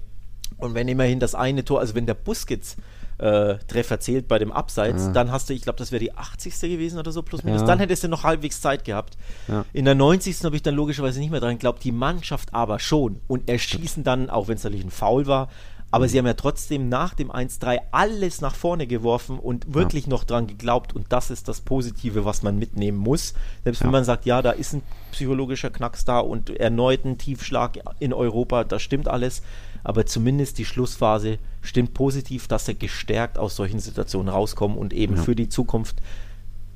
Und 0.59 0.75
wenn 0.75 0.87
immerhin 0.87 1.19
das 1.19 1.35
eine 1.35 1.65
Tor, 1.65 1.81
also 1.81 1.97
wenn 1.97 2.07
der 2.07 2.15
Busquets 2.15 2.77
äh, 3.19 3.57
Treffer 3.67 4.01
zählt 4.01 4.29
bei 4.29 4.39
dem 4.39 4.53
Abseits, 4.53 5.07
ja. 5.07 5.13
dann 5.13 5.33
hast 5.33 5.49
du, 5.49 5.55
ich 5.55 5.63
glaube, 5.63 5.79
das 5.79 5.93
wäre 5.93 6.01
die 6.01 6.13
80. 6.13 6.59
gewesen 6.61 6.99
oder 6.99 7.13
so, 7.13 7.23
plus 7.23 7.45
minus. 7.45 7.63
Ja. 7.63 7.67
Dann 7.67 7.79
hättest 7.79 8.05
du 8.05 8.09
noch 8.09 8.25
halbwegs 8.25 8.61
Zeit 8.61 8.85
gehabt. 8.85 9.17
Ja. 9.49 9.65
In 9.73 9.85
der 9.85 9.95
90. 9.95 10.45
habe 10.45 10.57
ich 10.57 10.63
dann 10.63 10.75
logischerweise 10.75 11.21
nicht 11.21 11.31
mehr 11.31 11.41
dran 11.41 11.53
geglaubt, 11.53 11.83
die 11.85 11.93
Mannschaft 11.93 12.55
aber 12.55 12.79
schon. 12.79 13.21
Und 13.27 13.49
erschießen 13.49 14.05
dann, 14.05 14.31
auch 14.31 14.49
wenn 14.49 14.57
es 14.57 14.65
natürlich 14.65 14.85
ein 14.85 14.91
Foul 14.91 15.27
war, 15.27 15.49
aber 15.91 16.09
sie 16.09 16.19
haben 16.19 16.27
ja 16.27 16.35
trotzdem 16.35 16.89
nach 16.89 17.15
dem 17.15 17.31
1-3 17.31 17.79
alles 17.93 18.41
nach 18.41 18.55
vorne 18.55 18.87
geworfen 18.87 19.39
und 19.39 19.73
wirklich 19.73 20.07
noch 20.07 20.25
dran 20.25 20.47
geglaubt. 20.47 20.95
Und 20.95 21.07
das 21.11 21.31
ist 21.31 21.49
das 21.49 21.61
Positive, 21.61 22.25
was 22.25 22.43
man 22.43 22.59
mitnehmen 22.59 22.99
muss. 22.99 23.35
Selbst 23.63 23.83
wenn 23.83 23.93
man 23.93 24.05
sagt, 24.05 24.27
ja, 24.27 24.43
da 24.43 24.51
ist 24.51 24.75
ein 24.75 24.83
psychologischer 25.13 25.71
Knacks 25.71 26.05
da 26.05 26.19
und 26.19 26.51
erneut 26.51 27.05
ein 27.05 27.19
Tiefschlag 27.19 27.79
in 28.01 28.13
Europa, 28.13 28.65
das 28.65 28.83
stimmt 28.83 29.07
alles 29.09 29.43
aber 29.87 30.05
zumindest 30.05 30.59
die 30.59 30.65
Schlussphase 30.65 31.39
stimmt 31.63 31.95
positiv, 31.95 32.49
dass 32.49 32.67
er 32.67 32.75
gestärkt 32.75 33.39
aus 33.39 33.55
solchen 33.55 33.79
Situationen 33.79 34.29
rauskommen 34.29 34.77
und 34.77 34.93
eben 34.93 35.15
ja. 35.15 35.23
für 35.23 35.37
die 35.37 35.49
Zukunft 35.49 35.99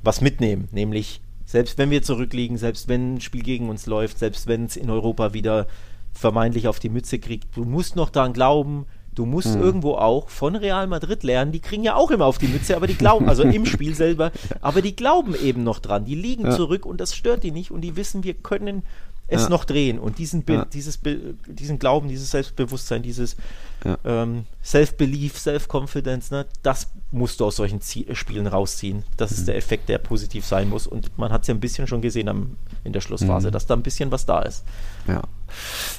was 0.01 0.21
mitnehmen, 0.21 0.69
nämlich 0.71 1.19
selbst 1.45 1.77
wenn 1.77 1.89
wir 1.89 2.03
zurückliegen, 2.03 2.57
selbst 2.57 2.87
wenn 2.87 3.15
ein 3.15 3.21
Spiel 3.21 3.43
gegen 3.43 3.67
uns 3.67 3.85
läuft, 3.85 4.17
selbst 4.17 4.47
wenn 4.47 4.63
es 4.63 4.77
in 4.77 4.89
Europa 4.89 5.33
wieder 5.33 5.67
vermeintlich 6.13 6.69
auf 6.69 6.79
die 6.79 6.87
Mütze 6.87 7.19
kriegt, 7.19 7.57
du 7.57 7.65
musst 7.65 7.97
noch 7.97 8.09
daran 8.11 8.31
glauben, 8.31 8.85
Du 9.13 9.25
musst 9.25 9.55
hm. 9.55 9.61
irgendwo 9.61 9.95
auch 9.95 10.29
von 10.29 10.55
Real 10.55 10.87
Madrid 10.87 11.23
lernen, 11.23 11.51
die 11.51 11.59
kriegen 11.59 11.83
ja 11.83 11.95
auch 11.95 12.11
immer 12.11 12.25
auf 12.25 12.37
die 12.37 12.47
Mütze, 12.47 12.77
aber 12.77 12.87
die 12.87 12.95
glauben, 12.95 13.27
also 13.27 13.43
im 13.43 13.65
Spiel 13.67 13.93
selber, 13.93 14.31
aber 14.61 14.81
die 14.81 14.95
glauben 14.95 15.35
eben 15.35 15.65
noch 15.65 15.79
dran. 15.79 16.05
Die 16.05 16.15
liegen 16.15 16.45
ja. 16.45 16.55
zurück 16.55 16.85
und 16.85 17.01
das 17.01 17.13
stört 17.13 17.43
die 17.43 17.51
nicht 17.51 17.71
und 17.71 17.81
die 17.81 17.97
wissen, 17.97 18.23
wir 18.23 18.35
können 18.35 18.83
es 19.31 19.43
ja. 19.43 19.49
noch 19.49 19.65
drehen. 19.65 19.97
Und 19.97 20.17
diesen, 20.17 20.43
ja. 20.47 20.65
dieses 20.65 20.97
Be 20.97 21.33
diesen 21.47 21.79
Glauben, 21.79 22.09
dieses 22.09 22.31
Selbstbewusstsein, 22.31 23.01
dieses 23.01 23.37
ja. 23.83 23.97
ähm, 24.05 24.45
Self-Belief, 24.63 25.37
Self-Confidence, 25.39 26.31
ne, 26.31 26.45
das 26.61 26.91
musst 27.09 27.39
du 27.39 27.45
aus 27.45 27.55
solchen 27.55 27.81
Zie 27.81 28.05
Spielen 28.13 28.47
rausziehen. 28.47 29.03
Das 29.17 29.31
ist 29.31 29.41
mhm. 29.41 29.45
der 29.47 29.57
Effekt, 29.57 29.89
der 29.89 29.97
positiv 29.97 30.45
sein 30.45 30.69
muss. 30.69 30.85
Und 30.85 31.17
man 31.17 31.31
hat 31.31 31.41
es 31.41 31.47
ja 31.47 31.53
ein 31.53 31.59
bisschen 31.59 31.87
schon 31.87 32.01
gesehen 32.01 32.29
am, 32.29 32.57
in 32.83 32.93
der 32.93 33.01
Schlussphase, 33.01 33.47
mhm. 33.47 33.51
dass 33.51 33.65
da 33.65 33.73
ein 33.73 33.81
bisschen 33.81 34.11
was 34.11 34.25
da 34.25 34.41
ist. 34.41 34.63
Ja. 35.07 35.21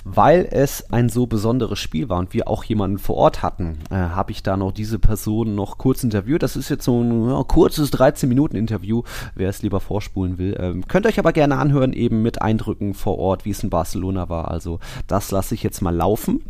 Weil 0.05 0.49
es 0.51 0.91
ein 0.93 1.09
so 1.09 1.27
besonderes 1.27 1.79
Spiel 1.79 2.09
war 2.09 2.19
und 2.19 2.33
wir 2.33 2.49
auch 2.49 2.65
jemanden 2.65 2.99
vor 2.99 3.17
Ort 3.17 3.43
hatten, 3.43 3.79
äh, 3.91 3.97
habe 3.97 4.31
ich 4.31 4.43
da 4.43 4.57
noch 4.57 4.73
diese 4.73 4.99
Person 4.99 5.55
noch 5.55 5.77
kurz 5.77 6.05
interviewt. 6.05 6.43
Das 6.43 6.57
ist 6.57 6.69
jetzt 6.69 6.85
so 6.85 7.03
ein 7.03 7.29
ja, 7.29 7.43
kurzes 7.43 7.93
13-Minuten-Interview, 7.93 9.03
wer 9.35 9.51
es 9.51 9.61
lieber 9.63 9.81
vorspulen 9.81 10.39
will. 10.39 10.57
Ähm, 10.59 10.87
könnt 10.87 11.07
euch 11.07 11.19
aber 11.19 11.33
gerne 11.33 11.59
anhören, 11.59 11.93
eben 11.93 12.23
mit 12.23 12.41
Eindrücken 12.41 12.95
vor 12.95 13.19
Ort, 13.19 13.45
wie 13.45 13.51
es 13.51 13.63
in 13.63 13.71
Barcelona 13.71 14.29
war. 14.29 14.51
Also 14.51 14.79
das 15.09 15.31
lasse 15.33 15.55
ich 15.55 15.63
jetzt 15.63 15.83
mal 15.83 15.95
laufen. 15.95 16.43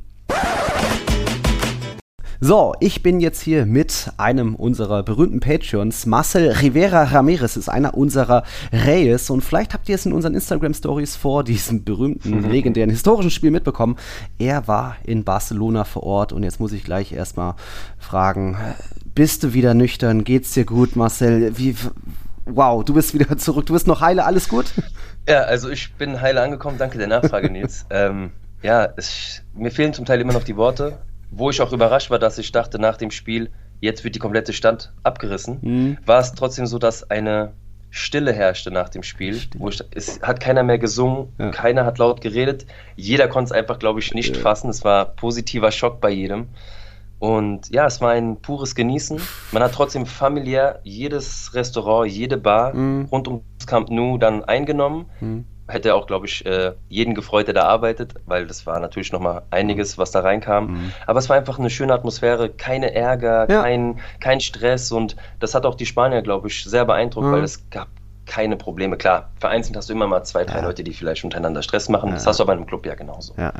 So, 2.44 2.74
ich 2.80 3.04
bin 3.04 3.20
jetzt 3.20 3.40
hier 3.40 3.66
mit 3.66 4.10
einem 4.16 4.56
unserer 4.56 5.04
berühmten 5.04 5.38
Patreons. 5.38 6.06
Marcel 6.06 6.50
Rivera 6.50 7.04
Ramirez 7.04 7.56
ist 7.56 7.68
einer 7.68 7.94
unserer 7.94 8.42
Reyes 8.72 9.30
und 9.30 9.42
vielleicht 9.42 9.74
habt 9.74 9.88
ihr 9.88 9.94
es 9.94 10.06
in 10.06 10.12
unseren 10.12 10.34
Instagram 10.34 10.74
Stories 10.74 11.14
vor 11.14 11.44
diesem 11.44 11.84
berühmten, 11.84 12.42
legendären 12.50 12.90
historischen 12.90 13.30
Spiel 13.30 13.52
mitbekommen. 13.52 13.96
Er 14.40 14.66
war 14.66 14.96
in 15.04 15.22
Barcelona 15.22 15.84
vor 15.84 16.02
Ort 16.02 16.32
und 16.32 16.42
jetzt 16.42 16.58
muss 16.58 16.72
ich 16.72 16.82
gleich 16.82 17.12
erstmal 17.12 17.54
fragen, 17.96 18.56
bist 19.14 19.44
du 19.44 19.54
wieder 19.54 19.72
nüchtern? 19.74 20.24
Geht's 20.24 20.52
dir 20.52 20.64
gut, 20.64 20.96
Marcel? 20.96 21.56
Wie, 21.56 21.76
wow, 22.46 22.84
du 22.84 22.92
bist 22.92 23.14
wieder 23.14 23.38
zurück. 23.38 23.66
Du 23.66 23.72
bist 23.72 23.86
noch 23.86 24.00
heile, 24.00 24.24
alles 24.24 24.48
gut? 24.48 24.66
Ja, 25.28 25.42
also 25.42 25.70
ich 25.70 25.94
bin 25.94 26.20
heile 26.20 26.42
angekommen. 26.42 26.78
Danke 26.78 26.98
der 26.98 27.06
Nachfrage, 27.06 27.48
Nils. 27.48 27.86
ähm, 27.90 28.32
ja, 28.60 28.88
es, 28.96 29.44
mir 29.54 29.70
fehlen 29.70 29.92
zum 29.92 30.04
Teil 30.04 30.20
immer 30.20 30.32
noch 30.32 30.42
die 30.42 30.56
Worte 30.56 30.98
wo 31.32 31.50
ich 31.50 31.60
auch 31.60 31.72
überrascht 31.72 32.10
war, 32.10 32.18
dass 32.18 32.38
ich 32.38 32.52
dachte 32.52 32.78
nach 32.78 32.96
dem 32.96 33.10
Spiel, 33.10 33.50
jetzt 33.80 34.04
wird 34.04 34.14
die 34.14 34.18
komplette 34.20 34.52
Stand 34.52 34.92
abgerissen, 35.02 35.58
mhm. 35.62 35.98
war 36.06 36.20
es 36.20 36.32
trotzdem 36.32 36.66
so, 36.66 36.78
dass 36.78 37.10
eine 37.10 37.54
Stille 37.90 38.32
herrschte 38.32 38.70
nach 38.70 38.88
dem 38.88 39.02
Spiel. 39.02 39.36
Ich, 39.36 39.84
es 39.94 40.22
hat 40.22 40.40
keiner 40.40 40.62
mehr 40.62 40.78
gesungen, 40.78 41.32
ja. 41.38 41.50
keiner 41.50 41.84
hat 41.84 41.98
laut 41.98 42.20
geredet. 42.20 42.64
Jeder 42.96 43.28
konnte 43.28 43.52
es 43.52 43.52
einfach, 43.52 43.78
glaube 43.78 44.00
ich, 44.00 44.14
nicht 44.14 44.36
ja. 44.36 44.42
fassen. 44.42 44.70
Es 44.70 44.82
war 44.82 45.04
positiver 45.04 45.70
Schock 45.70 46.00
bei 46.00 46.08
jedem. 46.08 46.48
Und 47.18 47.68
ja, 47.70 47.86
es 47.86 48.00
war 48.00 48.12
ein 48.12 48.40
pures 48.40 48.74
Genießen. 48.74 49.20
Man 49.52 49.62
hat 49.62 49.72
trotzdem 49.72 50.06
familiär 50.06 50.80
jedes 50.84 51.54
Restaurant, 51.54 52.10
jede 52.10 52.38
Bar 52.38 52.74
mhm. 52.74 53.08
rund 53.12 53.28
ums 53.28 53.66
Camp 53.66 53.90
Nou 53.90 54.16
dann 54.16 54.42
eingenommen. 54.42 55.06
Mhm 55.20 55.44
hätte 55.68 55.94
auch, 55.94 56.06
glaube 56.06 56.26
ich, 56.26 56.44
äh, 56.44 56.72
jeden 56.88 57.14
gefreut, 57.14 57.46
der 57.46 57.54
da 57.54 57.64
arbeitet, 57.64 58.14
weil 58.26 58.46
das 58.46 58.66
war 58.66 58.78
natürlich 58.80 59.12
nochmal 59.12 59.42
einiges, 59.50 59.98
was 59.98 60.10
da 60.10 60.20
reinkam. 60.20 60.72
Mhm. 60.72 60.92
Aber 61.06 61.18
es 61.18 61.28
war 61.28 61.36
einfach 61.36 61.58
eine 61.58 61.70
schöne 61.70 61.92
Atmosphäre, 61.92 62.50
keine 62.50 62.94
Ärger, 62.94 63.48
ja. 63.50 63.62
kein, 63.62 64.00
kein 64.20 64.40
Stress 64.40 64.92
und 64.92 65.16
das 65.38 65.54
hat 65.54 65.64
auch 65.64 65.74
die 65.74 65.86
Spanier, 65.86 66.22
glaube 66.22 66.48
ich, 66.48 66.64
sehr 66.64 66.84
beeindruckt, 66.84 67.26
mhm. 67.26 67.32
weil 67.32 67.44
es 67.44 67.68
gab 67.70 67.88
keine 68.26 68.56
Probleme. 68.56 68.96
Klar, 68.96 69.30
vereinzelt 69.40 69.76
hast 69.76 69.88
du 69.88 69.92
immer 69.92 70.06
mal 70.06 70.22
zwei, 70.24 70.44
drei 70.44 70.58
ja. 70.58 70.64
Leute, 70.64 70.84
die 70.84 70.92
vielleicht 70.92 71.24
untereinander 71.24 71.62
Stress 71.62 71.88
machen. 71.88 72.08
Ja. 72.08 72.14
Das 72.14 72.26
hast 72.26 72.38
du 72.38 72.44
aber 72.44 72.52
in 72.52 72.60
einem 72.60 72.66
Club 72.66 72.86
ja 72.86 72.94
genauso. 72.94 73.34
Ja, 73.36 73.52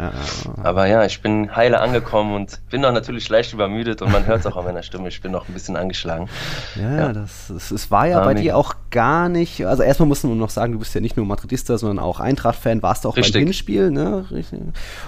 aber 0.63 0.87
ja, 0.87 1.05
ich 1.05 1.21
bin 1.21 1.55
heile 1.55 1.81
angekommen 1.81 2.35
und 2.35 2.61
bin 2.71 2.81
noch 2.81 2.93
natürlich 2.93 3.29
leicht 3.29 3.53
übermüdet 3.53 4.03
und 4.03 4.13
man 4.13 4.27
hört 4.27 4.41
es 4.41 4.47
auch 4.47 4.57
an 4.57 4.65
meiner 4.65 4.83
Stimme. 4.83 5.09
Ich 5.09 5.21
bin 5.21 5.33
noch 5.33 5.49
ein 5.49 5.53
bisschen 5.53 5.77
angeschlagen. 5.77 6.29
Ja, 6.77 7.13
das, 7.13 7.49
das, 7.49 7.69
das 7.71 7.91
war 7.91 8.07
ja 8.07 8.21
ah, 8.21 8.25
bei 8.25 8.35
mega. 8.35 8.43
dir 8.43 8.57
auch 8.57 8.75
gar 8.91 9.29
nicht. 9.29 9.67
Also 9.67 9.83
erstmal 9.83 10.09
muss 10.09 10.23
man 10.23 10.39
noch 10.39 10.51
sagen, 10.51 10.73
du 10.73 10.79
bist 10.79 10.95
ja 10.95 11.01
nicht 11.01 11.17
nur 11.17 11.27
Madridista, 11.27 11.77
sondern 11.77 11.99
auch 12.05 12.21
Eintracht-Fan. 12.21 12.83
Warst 12.83 13.05
du 13.05 13.09
auch 13.09 13.17
Richtig. 13.17 13.35
beim 13.35 13.45
Hinspiel, 13.45 13.91
ne? 13.91 14.27
Richtig. 14.31 14.61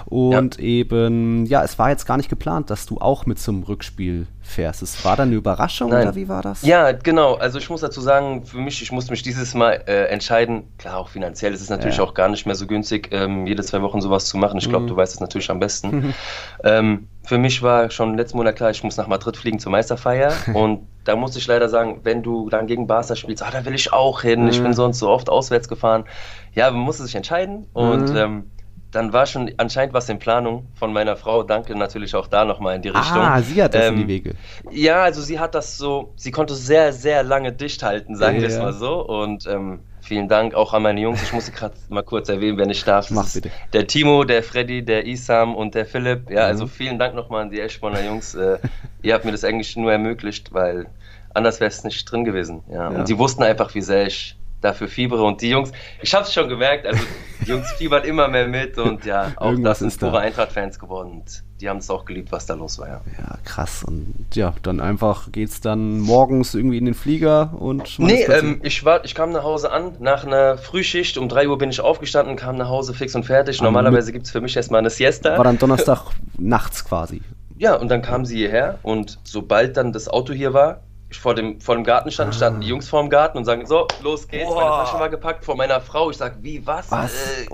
Und 0.05 0.59
eben, 0.59 1.45
ja, 1.45 1.63
es 1.63 1.79
war 1.79 1.89
jetzt 1.89 2.05
gar 2.05 2.17
nicht 2.17 2.29
geplant, 2.29 2.69
dass 2.69 2.85
du 2.85 2.97
auch 2.97 3.25
mit 3.25 3.39
zum 3.39 3.63
Rückspiel 3.63 4.27
fährst. 4.45 4.81
Es 4.81 5.03
war 5.03 5.15
dann 5.17 5.29
eine 5.29 5.35
Überraschung 5.35 5.89
Nein. 5.89 6.03
oder 6.03 6.15
wie 6.15 6.29
war 6.29 6.41
das? 6.41 6.61
Ja, 6.61 6.91
genau. 6.91 7.35
Also 7.35 7.57
ich 7.57 7.69
muss 7.69 7.81
dazu 7.81 8.01
sagen, 8.01 8.45
für 8.45 8.57
mich, 8.57 8.81
ich 8.81 8.91
musste 8.91 9.11
mich 9.11 9.23
dieses 9.23 9.53
Mal 9.53 9.83
äh, 9.87 10.05
entscheiden. 10.05 10.63
Klar, 10.77 10.97
auch 10.97 11.09
finanziell 11.09 11.53
ist 11.53 11.61
es 11.61 11.69
natürlich 11.69 11.97
ja. 11.97 12.03
auch 12.03 12.13
gar 12.13 12.29
nicht 12.29 12.45
mehr 12.45 12.55
so 12.55 12.67
günstig, 12.67 13.09
ähm, 13.11 13.47
jede 13.47 13.63
zwei 13.63 13.81
Wochen 13.81 14.01
sowas 14.01 14.25
zu 14.25 14.37
machen. 14.37 14.57
Ich 14.57 14.69
glaube, 14.69 14.85
mhm. 14.85 14.89
du 14.89 14.97
weißt 14.97 15.15
es 15.15 15.19
natürlich 15.19 15.49
am 15.49 15.59
besten. 15.59 15.89
Mhm. 15.89 16.13
Ähm, 16.63 17.07
für 17.23 17.37
mich 17.37 17.61
war 17.61 17.91
schon 17.91 18.17
letzten 18.17 18.37
Monat 18.37 18.55
klar, 18.55 18.71
ich 18.71 18.83
muss 18.83 18.97
nach 18.97 19.07
Madrid 19.07 19.37
fliegen 19.37 19.59
zur 19.59 19.71
Meisterfeier 19.71 20.33
und 20.53 20.87
da 21.03 21.15
muss 21.15 21.35
ich 21.35 21.45
leider 21.45 21.69
sagen, 21.69 22.01
wenn 22.03 22.23
du 22.23 22.49
dann 22.49 22.65
gegen 22.65 22.87
Barca 22.87 23.15
spielst, 23.15 23.43
ah, 23.43 23.51
da 23.51 23.65
will 23.65 23.75
ich 23.75 23.93
auch 23.93 24.21
hin. 24.21 24.43
Mhm. 24.43 24.49
Ich 24.49 24.61
bin 24.61 24.73
sonst 24.73 24.99
so 24.99 25.09
oft 25.09 25.29
auswärts 25.29 25.67
gefahren. 25.67 26.05
Ja, 26.53 26.71
man 26.71 26.81
musste 26.81 27.03
sich 27.03 27.15
entscheiden 27.15 27.67
und 27.73 28.09
mhm. 28.09 28.17
ähm, 28.17 28.51
dann 28.95 29.11
war 29.11 29.25
schon 29.25 29.51
anscheinend 29.57 29.93
was 29.93 30.07
in 30.07 30.19
Planung 30.19 30.67
von 30.75 30.93
meiner 30.93 31.17
Frau. 31.17 31.43
Danke 31.43 31.75
natürlich 31.75 32.15
auch 32.15 32.27
da 32.27 32.45
nochmal 32.45 32.77
in 32.77 32.81
die 32.81 32.89
Richtung. 32.89 33.17
Ah, 33.17 33.41
sie 33.41 33.61
hat 33.61 33.73
das 33.73 33.87
ähm, 33.87 33.95
in 33.95 33.99
die 34.01 34.07
Wege. 34.07 34.35
Ja, 34.71 35.03
also 35.03 35.21
sie 35.21 35.37
hat 35.37 35.53
das 35.53 35.77
so, 35.77 36.13
sie 36.15 36.31
konnte 36.31 36.55
sehr, 36.55 36.93
sehr 36.93 37.23
lange 37.23 37.51
dicht 37.51 37.83
halten, 37.83 38.15
sagen 38.15 38.37
ja, 38.37 38.43
wir 38.43 38.49
es 38.49 38.57
mal 38.57 38.71
so. 38.71 39.05
Und 39.05 39.47
ähm, 39.47 39.81
vielen 39.99 40.29
Dank 40.29 40.53
auch 40.53 40.73
an 40.73 40.83
meine 40.83 41.01
Jungs. 41.01 41.21
Ich 41.23 41.33
muss 41.33 41.47
sie 41.47 41.51
gerade 41.51 41.75
mal 41.89 42.03
kurz 42.03 42.29
erwähnen, 42.29 42.57
wenn 42.57 42.69
ich 42.69 42.85
darf. 42.85 43.11
Mach 43.11 43.31
bitte. 43.33 43.51
Der 43.73 43.85
Timo, 43.85 44.23
der 44.23 44.41
Freddy, 44.41 44.85
der 44.85 45.05
Isam 45.05 45.55
und 45.55 45.75
der 45.75 45.85
Philipp. 45.85 46.29
Ja, 46.29 46.45
also 46.45 46.63
mhm. 46.63 46.69
vielen 46.69 46.97
Dank 46.97 47.15
nochmal 47.15 47.41
an 47.41 47.49
die 47.49 47.59
Eschborner 47.59 48.01
Jungs. 48.01 48.33
Äh, 48.33 48.59
ihr 49.01 49.13
habt 49.13 49.25
mir 49.25 49.31
das 49.31 49.43
eigentlich 49.43 49.75
nur 49.75 49.91
ermöglicht, 49.91 50.53
weil 50.53 50.87
anders 51.33 51.59
wäre 51.59 51.67
es 51.67 51.83
nicht 51.83 52.09
drin 52.09 52.23
gewesen. 52.23 52.63
Ja. 52.71 52.91
ja. 52.91 52.99
Und 52.99 53.07
sie 53.07 53.17
wussten 53.17 53.43
einfach, 53.43 53.75
wie 53.75 53.81
sehr 53.81 54.07
ich 54.07 54.37
dafür 54.65 54.87
fiebere 54.87 55.23
und 55.23 55.41
die 55.41 55.49
Jungs, 55.49 55.71
ich 56.01 56.13
habe 56.13 56.23
es 56.25 56.33
schon 56.33 56.49
gemerkt, 56.49 56.85
also 56.85 56.99
die 57.45 57.49
Jungs 57.49 57.71
fiebern 57.77 58.03
immer 58.03 58.27
mehr 58.27 58.47
mit 58.47 58.77
und 58.77 59.05
ja, 59.05 59.31
auch 59.37 59.51
Irgendwas 59.51 59.79
das 59.79 59.87
ist 59.87 59.99
sind 59.99 60.03
da. 60.03 60.09
pure 60.09 60.21
Eintracht-Fans 60.21 60.79
geworden 60.79 61.11
und 61.11 61.43
die 61.61 61.69
haben 61.69 61.77
es 61.77 61.89
auch 61.89 62.03
geliebt, 62.03 62.31
was 62.33 62.45
da 62.45 62.53
los 62.55 62.79
war, 62.79 62.87
ja. 62.89 63.01
Ja, 63.17 63.37
krass. 63.45 63.83
Und 63.85 64.25
ja, 64.33 64.53
dann 64.63 64.81
einfach 64.81 65.31
geht's 65.31 65.61
dann 65.61 65.99
morgens 65.99 66.53
irgendwie 66.53 66.77
in 66.77 66.85
den 66.85 66.93
Flieger 66.93 67.53
und 67.57 67.97
Nee, 67.97 68.23
ähm, 68.23 68.59
ich, 68.63 68.83
war, 68.83 69.05
ich 69.05 69.15
kam 69.15 69.31
nach 69.31 69.43
Hause 69.43 69.71
an, 69.71 69.93
nach 69.99 70.25
einer 70.25 70.57
Frühschicht, 70.57 71.17
um 71.17 71.29
3 71.29 71.47
Uhr 71.47 71.57
bin 71.57 71.69
ich 71.69 71.79
aufgestanden, 71.79 72.35
kam 72.35 72.57
nach 72.57 72.67
Hause 72.67 72.93
fix 72.93 73.15
und 73.15 73.23
fertig. 73.25 73.61
Normalerweise 73.61 74.11
gibt 74.11 74.25
es 74.25 74.31
für 74.31 74.41
mich 74.41 74.55
erstmal 74.57 74.79
eine 74.79 74.89
Siesta. 74.89 75.37
war 75.37 75.45
dann 75.45 75.57
Donnerstag 75.57 76.01
nachts 76.37 76.83
quasi. 76.83 77.21
Ja, 77.57 77.75
und 77.75 77.89
dann 77.89 78.01
kamen 78.01 78.25
sie 78.25 78.35
hierher 78.35 78.79
und 78.83 79.19
sobald 79.23 79.77
dann 79.77 79.93
das 79.93 80.09
Auto 80.09 80.33
hier 80.33 80.53
war, 80.53 80.81
vor 81.11 81.35
dem, 81.35 81.61
vor 81.61 81.75
dem 81.75 81.83
Garten 81.83 82.11
stand, 82.11 82.33
standen 82.35 82.61
die 82.61 82.67
Jungs 82.67 82.89
vor 82.89 83.01
dem 83.01 83.09
Garten 83.09 83.37
und 83.37 83.45
sagen, 83.45 83.65
so, 83.65 83.87
los 84.01 84.27
geht's, 84.27 84.49
meine 84.49 84.59
Boah. 84.69 84.83
Tasche 84.85 84.99
war 84.99 85.09
gepackt 85.09 85.45
vor 85.45 85.55
meiner 85.55 85.79
Frau. 85.81 86.09
Ich 86.09 86.17
sag, 86.17 86.37
wie, 86.41 86.65
was? 86.65 86.91
Was? 86.91 87.13
Äh, 87.13 87.47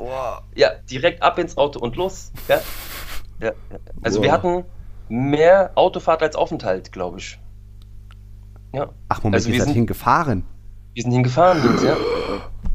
ja, 0.60 0.72
direkt 0.90 1.22
ab 1.22 1.38
ins 1.38 1.58
Auto 1.58 1.80
und 1.80 1.96
los. 1.96 2.32
Ja. 2.48 2.60
Ja, 3.40 3.48
ja. 3.48 3.78
Also 4.04 4.22
wir 4.22 4.30
Boah. 4.30 4.34
hatten 4.36 4.66
mehr 5.10 5.72
Autofahrt 5.76 6.22
als 6.24 6.36
Aufenthalt, 6.36 6.92
glaube 6.92 7.18
ich. 7.20 7.40
Ja. 8.74 8.90
Ach, 9.10 9.18
Moment, 9.24 9.36
Also 9.36 9.50
wir 9.50 9.58
seid 9.60 9.66
sind- 9.68 9.74
hingefahren. 9.76 10.46
Wir 10.94 11.04
sind 11.04 11.12
hingefahren, 11.12 11.64
Jungs, 11.64 11.84
ja. 11.84 11.96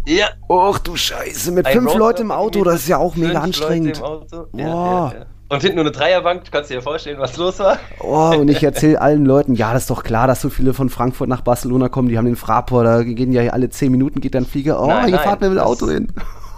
Ja, 0.07 0.29
Och 0.49 0.79
du 0.79 0.95
Scheiße, 0.97 1.51
mit 1.53 1.67
Ein 1.67 1.73
fünf 1.73 1.95
Leuten 1.95 2.23
im 2.23 2.31
Auto, 2.31 2.63
das 2.65 2.77
ist 2.77 2.89
ja 2.89 2.97
auch 2.99 3.17
mega 3.17 3.41
anstrengend. 3.41 3.99
Leute 4.01 4.27
im 4.33 4.39
Auto. 4.43 4.59
Ja, 4.59 4.73
Boah. 4.73 5.13
ja, 5.15 5.19
ja. 5.21 5.27
Und 5.49 5.61
hinten 5.61 5.77
nur 5.77 5.85
eine 5.85 5.93
Dreierbank, 5.93 6.45
du 6.45 6.51
kannst 6.51 6.71
dir 6.71 6.75
ja 6.75 6.81
vorstellen, 6.81 7.21
was 7.21 7.37
los 7.37 7.61
war. 7.61 7.79
Oh, 8.01 8.35
und 8.37 8.49
ich 8.49 8.65
erzähle 8.65 9.01
allen 9.01 9.25
Leuten, 9.25 9.55
ja, 9.55 9.73
das 9.73 9.83
ist 9.83 9.91
doch 9.91 10.03
klar, 10.03 10.27
dass 10.27 10.41
so 10.41 10.49
viele 10.49 10.75
von 10.75 10.89
Frankfurt 10.91 11.29
nach 11.29 11.43
Barcelona 11.43 11.89
kommen, 11.89 12.09
die 12.09 12.19
haben 12.19 12.25
den 12.25 12.35
Fraport, 12.35 12.85
da 12.85 13.03
gehen 13.05 13.31
ja 13.31 13.53
alle 13.53 13.71
zehn 13.71 13.93
Minuten, 13.93 14.21
geht 14.21 14.35
dann 14.35 14.45
Flieger. 14.45 14.83
Oh, 14.83 14.89
Nein, 14.89 15.07
hier 15.07 15.17
nein, 15.17 15.25
fahrt 15.25 15.41
mir 15.41 15.51
mit 15.51 15.59
dem 15.59 15.65
Auto 15.65 15.89
hin. 15.89 16.09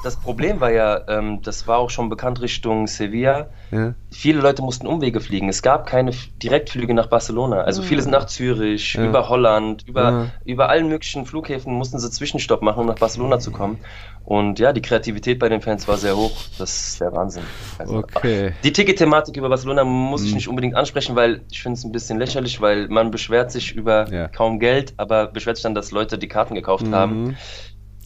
Das 0.08 0.16
Problem 0.16 0.58
war 0.58 0.70
ja, 0.72 1.02
ähm, 1.06 1.42
das 1.42 1.66
war 1.68 1.76
auch 1.76 1.90
schon 1.90 2.08
bekannt 2.08 2.40
Richtung 2.40 2.86
Sevilla. 2.86 3.48
Ja. 3.70 3.92
Viele 4.10 4.40
Leute 4.40 4.62
mussten 4.62 4.86
Umwege 4.86 5.20
fliegen. 5.20 5.50
Es 5.50 5.60
gab 5.60 5.84
keine 5.86 6.12
Direktflüge 6.42 6.94
nach 6.94 7.08
Barcelona. 7.08 7.60
Also 7.60 7.82
viele 7.82 8.00
sind 8.00 8.12
nach 8.12 8.24
Zürich, 8.24 8.94
Ja. 8.94 9.04
über 9.04 9.28
Holland, 9.28 9.84
über, 9.86 10.02
Ja. 10.10 10.26
über 10.46 10.70
allen 10.70 10.88
möglichen 10.88 11.26
Flughäfen 11.26 11.74
mussten 11.74 11.98
sie 11.98 12.10
Zwischenstopp 12.10 12.62
machen, 12.62 12.80
um 12.80 12.86
nach 12.86 12.94
Barcelona 12.98 13.38
zu 13.38 13.50
kommen. 13.50 13.80
Und 14.24 14.58
ja, 14.58 14.72
die 14.72 14.80
Kreativität 14.82 15.38
bei 15.38 15.50
den 15.50 15.60
Fans 15.60 15.86
war 15.88 15.98
sehr 15.98 16.16
hoch. 16.16 16.32
Das 16.58 16.88
ist 16.92 17.00
der 17.02 17.12
Wahnsinn. 17.12 17.42
Also, 17.78 17.98
Okay. 17.98 18.52
Die 18.64 18.72
Ticket-Thematik 18.72 19.36
über 19.36 19.50
Barcelona 19.50 19.84
muss 19.84 20.22
ich 20.24 20.30
Mhm. 20.30 20.36
nicht 20.36 20.48
unbedingt 20.48 20.74
ansprechen, 20.74 21.16
weil 21.16 21.42
ich 21.50 21.62
finde 21.62 21.76
es 21.78 21.84
ein 21.84 21.92
bisschen 21.92 22.18
lächerlich, 22.18 22.62
weil 22.62 22.88
man 22.88 23.10
beschwert 23.10 23.50
sich 23.52 23.74
über 23.74 24.28
kaum 24.34 24.58
Geld, 24.58 24.94
aber 24.96 25.26
beschwert 25.26 25.56
sich 25.58 25.62
dann, 25.64 25.74
dass 25.74 25.90
Leute 25.90 26.16
die 26.16 26.28
Karten 26.28 26.54
gekauft 26.54 26.86
haben. 26.92 27.36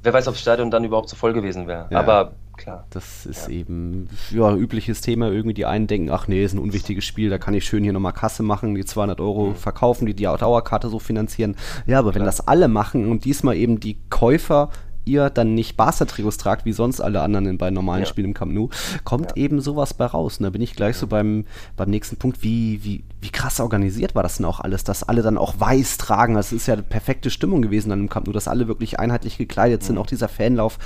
Wer 0.03 0.13
weiß, 0.13 0.27
ob 0.29 0.35
das 0.35 0.41
Stadion 0.41 0.71
dann 0.71 0.85
überhaupt 0.85 1.09
so 1.09 1.17
voll 1.17 1.33
gewesen 1.33 1.67
wäre. 1.67 1.87
Ja. 1.91 2.01
Aber 2.01 2.33
klar. 2.57 2.87
Das 2.91 3.25
ist 3.27 3.49
eben 3.49 4.09
ja 4.31 4.55
übliches 4.55 5.01
Thema. 5.01 5.31
Irgendwie 5.31 5.55
die 5.55 5.67
einen 5.67 5.87
denken, 5.87 6.11
ach 6.11 6.29
nee, 6.29 6.45
ist 6.45 6.55
ein 6.55 6.59
unwichtiges 6.59 7.05
Spiel, 7.05 7.31
da 7.31 7.39
kann 7.39 7.55
ich 7.55 7.65
schön 7.65 7.85
hier 7.85 7.93
nochmal 7.93 8.13
Kasse 8.13 8.43
machen, 8.43 8.75
die 8.75 8.85
200 8.85 9.21
Euro 9.21 9.51
Mhm. 9.51 9.55
verkaufen, 9.57 10.07
die 10.07 10.15
die 10.15 10.25
Dauerkarte 10.25 10.89
so 10.89 10.99
finanzieren. 10.99 11.57
Ja, 11.87 11.99
aber 12.01 12.15
wenn 12.15 12.25
das 12.25 12.47
alle 12.47 12.69
machen 12.69 13.11
und 13.11 13.25
diesmal 13.25 13.57
eben 13.57 13.81
die 13.81 13.99
Käufer 14.11 14.71
ihr 15.05 15.31
dann 15.31 15.55
nicht 15.55 15.77
Barca-Trikots 15.77 16.39
tragt, 16.39 16.65
wie 16.65 16.73
sonst 16.73 17.01
alle 17.01 17.23
anderen 17.23 17.47
in, 17.47 17.59
bei 17.59 17.71
normalen 17.71 18.03
Ja. 18.03 18.07
Spielen 18.07 18.29
im 18.29 18.35
Camp 18.35 18.53
Nou, 18.53 18.69
kommt 19.05 19.37
eben 19.37 19.61
sowas 19.61 19.95
bei 19.95 20.07
raus. 20.07 20.39
Und 20.39 20.45
da 20.45 20.51
bin 20.51 20.63
ich 20.63 20.75
gleich 20.75 20.97
so 20.97 21.07
beim, 21.07 21.45
beim 21.77 21.91
nächsten 21.91 22.17
Punkt, 22.17 22.43
wie, 22.43 22.85
wie, 22.85 23.05
wie 23.21 23.31
krass 23.31 23.61
organisiert 23.61 24.15
war 24.15 24.23
das 24.23 24.37
denn 24.37 24.47
auch 24.47 24.61
alles, 24.61 24.85
dass 24.85 25.03
alle 25.03 25.23
dann 25.23 25.39
auch 25.39 25.59
weiß 25.59 25.99
tragen. 25.99 26.35
Das 26.35 26.53
ist 26.53 26.67
ja 26.67 26.75
eine 26.75 26.83
perfekte 26.83 27.31
Stimmung 27.31 27.63
gewesen 27.63 27.91
dann 27.91 28.01
im 28.01 28.09
Camp 28.09 28.27
Nou, 28.27 28.33
dass 28.33 28.49
alle 28.49 28.69
wirklich 28.69 28.99
einheitlich 28.99 29.39
gekleidet 29.39 29.83
sind, 29.83 29.99
auch 29.99 30.07
dieser 30.07 30.29
Fanlauf. 30.29 30.79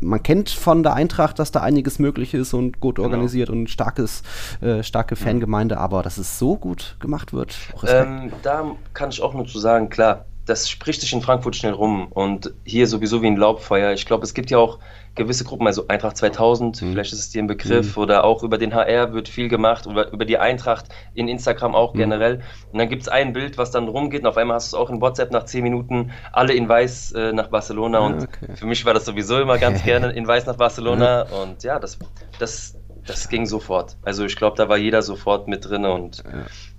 Man 0.00 0.22
kennt 0.22 0.50
von 0.50 0.82
der 0.82 0.94
Eintracht, 0.94 1.38
dass 1.38 1.52
da 1.52 1.60
einiges 1.60 1.98
möglich 1.98 2.34
ist 2.34 2.54
und 2.54 2.80
gut 2.80 2.98
organisiert 2.98 3.50
und 3.50 3.68
starkes, 3.70 4.22
äh, 4.60 4.82
starke 4.82 5.16
Fangemeinde, 5.16 5.78
aber 5.78 6.02
dass 6.02 6.18
es 6.18 6.38
so 6.38 6.56
gut 6.56 6.96
gemacht 7.00 7.32
wird. 7.32 7.56
Ähm, 7.86 8.32
da 8.42 8.64
kann 8.94 9.10
ich 9.10 9.22
auch 9.22 9.34
nur 9.34 9.46
zu 9.46 9.58
sagen, 9.58 9.90
klar, 9.90 10.26
das 10.46 10.68
spricht 10.68 11.00
sich 11.00 11.12
in 11.12 11.22
Frankfurt 11.22 11.54
schnell 11.56 11.72
rum 11.74 12.08
und 12.10 12.52
hier 12.64 12.86
sowieso 12.86 13.22
wie 13.22 13.28
ein 13.28 13.36
Laubfeuer. 13.36 13.92
Ich 13.92 14.06
glaube, 14.06 14.24
es 14.24 14.34
gibt 14.34 14.50
ja 14.50 14.58
auch 14.58 14.78
gewisse 15.14 15.44
Gruppen, 15.44 15.66
also 15.66 15.86
Eintracht 15.88 16.16
2000, 16.16 16.80
Mhm. 16.82 16.92
vielleicht 16.92 17.12
ist 17.12 17.18
es 17.20 17.30
dir 17.30 17.42
ein 17.42 17.46
Begriff, 17.46 17.96
oder 17.96 18.24
auch 18.24 18.42
über 18.42 18.58
den 18.58 18.74
HR 18.74 19.12
wird 19.12 19.28
viel 19.28 19.48
gemacht, 19.48 19.86
über, 19.86 20.10
über 20.12 20.24
die 20.24 20.38
Eintracht 20.38 20.86
in 21.14 21.28
Instagram 21.28 21.74
auch 21.74 21.94
Mhm. 21.94 21.98
generell. 21.98 22.42
Und 22.72 22.78
dann 22.78 22.88
gibt 22.88 23.02
es 23.02 23.08
ein 23.08 23.32
Bild, 23.32 23.58
was 23.58 23.70
dann 23.70 23.88
rumgeht 23.88 24.22
und 24.22 24.28
auf 24.28 24.36
einmal 24.36 24.56
hast 24.56 24.72
du 24.72 24.76
es 24.76 24.80
auch 24.82 24.90
in 24.90 25.00
WhatsApp 25.00 25.30
nach 25.32 25.44
10 25.44 25.62
Minuten, 25.62 26.12
alle 26.32 26.52
in 26.54 26.68
weiß 26.68 27.12
äh, 27.12 27.32
nach 27.32 27.48
Barcelona 27.48 27.98
Ah, 27.98 28.06
und 28.06 28.22
okay. 28.24 28.54
für 28.54 28.66
mich 28.66 28.84
war 28.84 28.94
das 28.94 29.04
sowieso 29.04 29.38
immer 29.40 29.58
ganz 29.58 29.82
gerne 29.84 30.10
in 30.12 30.26
weiß 30.26 30.46
nach 30.46 30.56
Barcelona 30.56 31.22
und 31.22 31.62
ja, 31.64 31.78
das, 31.78 31.98
das, 32.38 32.79
das 33.06 33.28
ging 33.28 33.46
sofort. 33.46 33.96
Also 34.02 34.24
ich 34.24 34.36
glaube, 34.36 34.56
da 34.56 34.68
war 34.68 34.76
jeder 34.76 35.02
sofort 35.02 35.48
mit 35.48 35.68
drin 35.68 35.84
und 35.84 36.22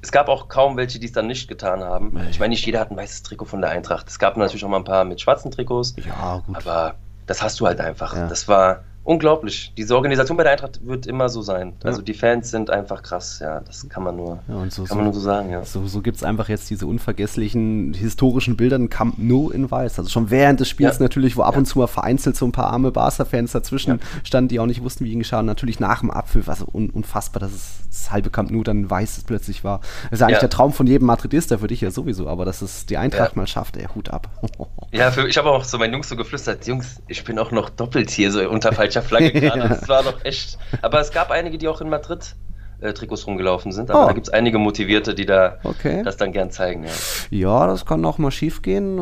es 0.01 0.11
gab 0.11 0.29
auch 0.29 0.47
kaum 0.47 0.77
welche, 0.77 0.99
die 0.99 1.05
es 1.05 1.11
dann 1.11 1.27
nicht 1.27 1.47
getan 1.47 1.83
haben. 1.83 2.19
Ich 2.29 2.39
meine, 2.39 2.51
nicht 2.51 2.65
jeder 2.65 2.79
hat 2.79 2.91
ein 2.91 2.97
weißes 2.97 3.23
Trikot 3.23 3.45
von 3.45 3.61
der 3.61 3.69
Eintracht. 3.71 4.07
Es 4.07 4.19
gab 4.19 4.37
natürlich 4.37 4.63
auch 4.65 4.69
mal 4.69 4.77
ein 4.77 4.83
paar 4.83 5.05
mit 5.05 5.21
schwarzen 5.21 5.51
Trikots, 5.51 5.95
ja, 5.97 6.41
gut. 6.45 6.55
aber 6.55 6.95
das 7.25 7.41
hast 7.41 7.59
du 7.59 7.67
halt 7.67 7.79
einfach. 7.79 8.15
Ja. 8.15 8.27
Das 8.27 8.47
war 8.47 8.83
unglaublich. 9.03 9.73
Diese 9.77 9.95
Organisation 9.95 10.37
bei 10.37 10.43
der 10.43 10.53
Eintracht 10.53 10.85
wird 10.85 11.07
immer 11.07 11.29
so 11.29 11.41
sein. 11.41 11.73
Ja. 11.83 11.89
Also 11.89 12.01
die 12.01 12.13
Fans 12.13 12.51
sind 12.51 12.69
einfach 12.69 13.01
krass, 13.03 13.39
ja. 13.39 13.59
Das 13.61 13.87
kann 13.89 14.03
man 14.03 14.15
nur, 14.15 14.39
Ja, 14.47 14.55
und 14.55 14.71
so, 14.71 14.83
kann 14.83 14.97
man 14.97 15.05
nur 15.05 15.13
so 15.13 15.19
sagen, 15.19 15.49
ja. 15.51 15.63
So, 15.65 15.87
so 15.87 16.01
gibt 16.01 16.17
es 16.17 16.23
einfach 16.23 16.49
jetzt 16.49 16.69
diese 16.69 16.85
unvergesslichen 16.85 17.93
historischen 17.93 18.55
Bilder 18.57 18.75
in 18.75 18.89
Camp 18.89 19.15
Nou 19.17 19.49
in 19.49 19.69
Weiß. 19.69 19.97
Also 19.99 20.09
schon 20.09 20.29
während 20.29 20.59
des 20.59 20.69
Spiels 20.69 20.97
Ja. 20.99 21.03
natürlich, 21.03 21.37
wo 21.37 21.43
ab 21.43 21.57
und 21.57 21.65
zu 21.65 21.79
mal 21.79 21.87
vereinzelt 21.87 22.35
so 22.35 22.45
ein 22.45 22.51
paar 22.51 22.67
arme 22.67 22.91
Barca-Fans 22.91 23.51
dazwischen 23.51 23.99
standen, 24.23 24.49
die 24.49 24.59
auch 24.59 24.65
nicht 24.65 24.83
wussten, 24.83 25.05
wie 25.05 25.11
ihnen 25.11 25.19
geschah. 25.21 25.39
Und 25.39 25.45
natürlich 25.47 25.79
nach 25.79 25.99
dem 26.01 26.11
Abpfiff, 26.11 26.47
also 26.49 26.65
un 26.71 26.89
unfassbar, 26.89 27.39
dass 27.39 27.51
es 27.51 27.71
das 27.89 28.11
halbe 28.11 28.29
Camp 28.29 28.51
Nou 28.51 28.63
dann 28.63 28.89
weiß 28.89 29.23
plötzlich 29.25 29.63
war. 29.63 29.79
Das 30.03 30.13
ist 30.13 30.19
ja 30.21 30.27
eigentlich 30.27 30.39
der 30.39 30.49
Traum 30.49 30.73
von 30.73 30.87
jedem 30.87 31.07
Madridista, 31.07 31.57
für 31.57 31.67
dich 31.67 31.81
ja 31.81 31.91
sowieso, 31.91 32.27
aber 32.27 32.45
dass 32.45 32.61
es 32.61 32.85
die 32.85 32.97
Eintracht 32.97 33.35
mal 33.35 33.47
schafft, 33.47 33.77
ey, 33.77 33.87
Hut 33.95 34.09
ab. 34.09 34.29
Ja, 34.93 35.09
für, 35.09 35.25
ich 35.25 35.37
habe 35.37 35.49
auch 35.49 35.63
so 35.63 35.77
meinen 35.77 35.93
Jungs 35.93 36.09
so 36.09 36.17
geflüstert, 36.17 36.67
Jungs, 36.67 37.01
ich 37.07 37.23
bin 37.23 37.39
auch 37.39 37.51
noch 37.51 37.69
doppelt 37.69 38.09
hier 38.09 38.29
so 38.29 38.41
unter 38.49 38.73
falscher 38.91 39.01
Flagge 39.07 39.31
gerade. 39.39 39.69
Das 39.69 39.87
war 39.89 40.03
doch 40.03 40.23
echt. 40.23 40.57
Aber 40.81 40.99
es 40.99 41.11
gab 41.11 41.31
einige, 41.31 41.57
die 41.57 41.67
auch 41.67 41.81
in 41.81 41.89
Madrid 41.89 42.35
äh, 42.81 42.93
Trikots 42.93 43.27
rumgelaufen 43.27 43.71
sind. 43.71 43.91
Aber 43.91 44.03
Oh. 44.03 44.07
da 44.07 44.13
gibt 44.13 44.27
es 44.27 44.33
einige 44.33 44.57
Motivierte, 44.57 45.13
die 45.15 45.25
da 45.25 45.57
Okay. 45.63 46.01
das 46.03 46.17
dann 46.17 46.31
gern 46.31 46.51
zeigen. 46.51 46.83
Ja. 46.83 46.89
ja, 47.29 47.67
das 47.67 47.85
kann 47.85 48.03
auch 48.05 48.17
mal 48.17 48.31
schief 48.31 48.61
gehen. 48.61 48.97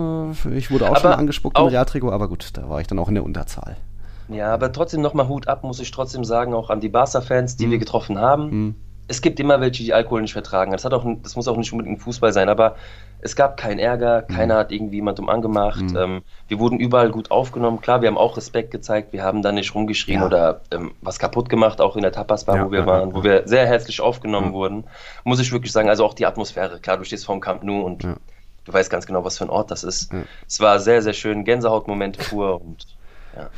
Äh, 0.46 0.58
Ich 0.58 0.70
wurde 0.72 0.86
auch 0.86 0.90
Aber 0.92 1.00
schon 1.00 1.12
angespuckt 1.14 1.58
im 1.58 1.64
auch- 1.66 1.72
Realtrikot, 1.72 2.12
aber 2.12 2.28
gut, 2.28 2.50
da 2.54 2.70
war 2.70 2.82
ich 2.82 2.88
dann 2.88 3.00
auch 3.00 3.08
in 3.10 3.16
der 3.16 3.24
Unterzahl. 3.24 3.78
Ja, 4.28 4.54
aber 4.54 4.72
trotzdem 4.72 5.02
nochmal 5.02 5.28
Hut 5.28 5.48
ab, 5.48 5.64
muss 5.64 5.80
ich 5.80 5.90
trotzdem 5.90 6.24
sagen, 6.24 6.54
auch 6.54 6.70
an 6.70 6.82
die 6.82 6.90
Barca-Fans, 6.90 7.56
die 7.56 7.66
Mhm. 7.68 7.72
wir 7.72 7.78
getroffen 7.80 8.20
haben. 8.20 8.50
Mhm. 8.50 8.76
Es 9.10 9.22
gibt 9.22 9.40
immer 9.40 9.60
welche, 9.60 9.84
die 9.84 9.94
Alkohol 9.94 10.22
nicht 10.22 10.34
vertragen. 10.34 10.72
Das, 10.72 10.86
hat 10.86 10.94
auch, 10.94 11.04
das 11.24 11.36
muss 11.36 11.48
auch 11.48 11.58
nicht 11.58 11.72
unbedingt 11.74 12.00
Fußball 12.02 12.32
sein, 12.32 12.48
aber 12.48 12.76
es 13.22 13.36
gab 13.36 13.58
keinen 13.58 13.80
Ärger, 13.80 14.22
keiner 14.22 14.56
hat 14.56 14.72
irgendwie 14.72 14.98
jemandem 14.98 15.28
angemacht. 15.30 15.82
Mhm. 15.82 15.98
Ähm, 15.98 16.22
wir 16.48 16.60
wurden 16.60 16.80
überall 16.80 17.10
gut 17.10 17.32
aufgenommen. 17.32 17.82
Klar, 17.82 18.02
wir 18.02 18.08
haben 18.08 18.20
auch 18.20 18.38
Respekt 18.38 18.70
gezeigt, 18.72 19.12
wir 19.12 19.24
haben 19.24 19.42
da 19.42 19.52
nicht 19.52 19.74
rumgeschrien 19.74 20.20
Ja. 20.22 20.26
oder 20.28 20.62
ähm, 20.72 20.92
was 21.02 21.18
kaputt 21.18 21.50
gemacht, 21.50 21.82
auch 21.82 21.96
in 21.96 22.04
der 22.04 22.12
Tapas-Bar, 22.12 22.56
Ja, 22.58 22.66
wo 22.68 22.72
wir 22.72 22.82
ja, 22.82 22.86
waren, 22.86 23.14
wo 23.14 23.24
wir 23.24 23.48
sehr 23.48 23.66
herzlich 23.66 24.00
aufgenommen 24.00 24.50
Ja. 24.50 24.54
wurden. 24.54 24.84
Muss 25.24 25.40
ich 25.40 25.52
wirklich 25.52 25.72
sagen, 25.72 25.90
also 25.90 26.06
auch 26.06 26.14
die 26.14 26.28
Atmosphäre. 26.28 26.80
Klar, 26.80 26.98
du 26.98 27.04
stehst 27.04 27.26
vorm 27.26 27.42
Camp 27.42 27.64
Nou 27.64 27.82
und 27.82 28.04
du 28.04 28.74
weißt 28.74 28.92
ganz 28.92 29.08
genau, 29.08 29.26
was 29.26 29.40
für 29.40 29.44
ein 29.46 29.50
Ort 29.50 29.72
das 29.72 29.84
ist. 29.84 30.12
Es 30.48 30.60
war 30.60 30.80
sehr, 30.80 31.02
sehr 31.02 31.14
schön, 31.14 31.44
Gänsehautmomente 31.46 32.24
pur 32.30 32.62
und 32.62 32.86
ja. 33.40 33.50